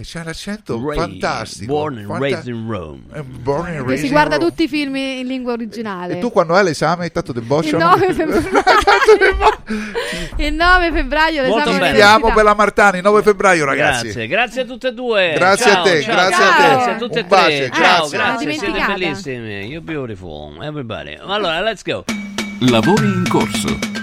E 0.01 0.03
c'è 0.03 0.19
un 0.21 0.27
accento 0.29 0.83
Ray, 0.83 0.97
fantastico. 0.97 1.71
Born 1.73 1.97
and 1.99 2.07
Fanta- 2.07 2.23
raised 2.23 2.47
in 2.47 2.67
Rome. 2.67 3.01
Eh, 3.13 3.21
Born 3.21 3.65
and 3.67 3.75
Che 3.75 3.81
raised 3.83 3.99
si 3.99 4.05
in 4.07 4.11
guarda 4.11 4.37
Rome. 4.37 4.49
tutti 4.49 4.63
i 4.63 4.67
film 4.67 4.95
in 4.95 5.27
lingua 5.27 5.51
originale. 5.51 6.17
E 6.17 6.19
tu 6.19 6.31
quando 6.31 6.55
hai 6.55 6.63
l'esame 6.63 7.03
hai 7.05 7.11
tanto 7.11 7.31
il 7.33 7.39
debosciano? 7.39 7.83
9 7.95 8.13
febbraio, 8.13 8.63
il 10.37 10.53
9 10.55 10.91
febbraio 10.91 11.41
Molto 11.43 11.57
l'esame 11.57 11.77
bene. 11.77 11.91
Vediamo 11.91 12.11
all'università. 12.15 12.33
per 12.33 12.43
la 12.43 12.53
Martani, 12.55 13.01
9 13.01 13.21
febbraio 13.21 13.65
ragazzi. 13.65 14.03
Grazie, 14.05 14.27
grazie 14.27 14.61
a 14.61 14.65
tutte 14.65 14.87
e 14.87 14.93
due. 14.93 15.33
Grazie 15.35 15.71
Ciao, 15.71 15.79
a 15.81 15.83
te, 15.83 16.01
ciao, 16.01 16.13
grazie 16.15 16.35
ciao, 16.35 16.49
a 16.49 16.55
te. 16.55 16.67
Grazie 16.73 16.91
a 16.91 16.95
tutte 16.95 17.19
e 17.19 17.21
Un 17.21 17.27
bacio, 17.27 17.45
tre. 17.45 17.67
grazie. 17.69 17.83
Ciao, 17.83 18.05
Ah, 18.05 18.09
grazie, 18.09 18.53
siete 18.53 18.85
bellissimi. 18.87 19.49
You're 19.65 19.81
beautiful, 19.81 20.63
everybody. 20.63 21.15
Allora, 21.21 21.61
let's 21.61 21.83
go. 21.83 22.03
Lavori 22.61 23.05
in 23.05 23.25
corso. 23.29 24.00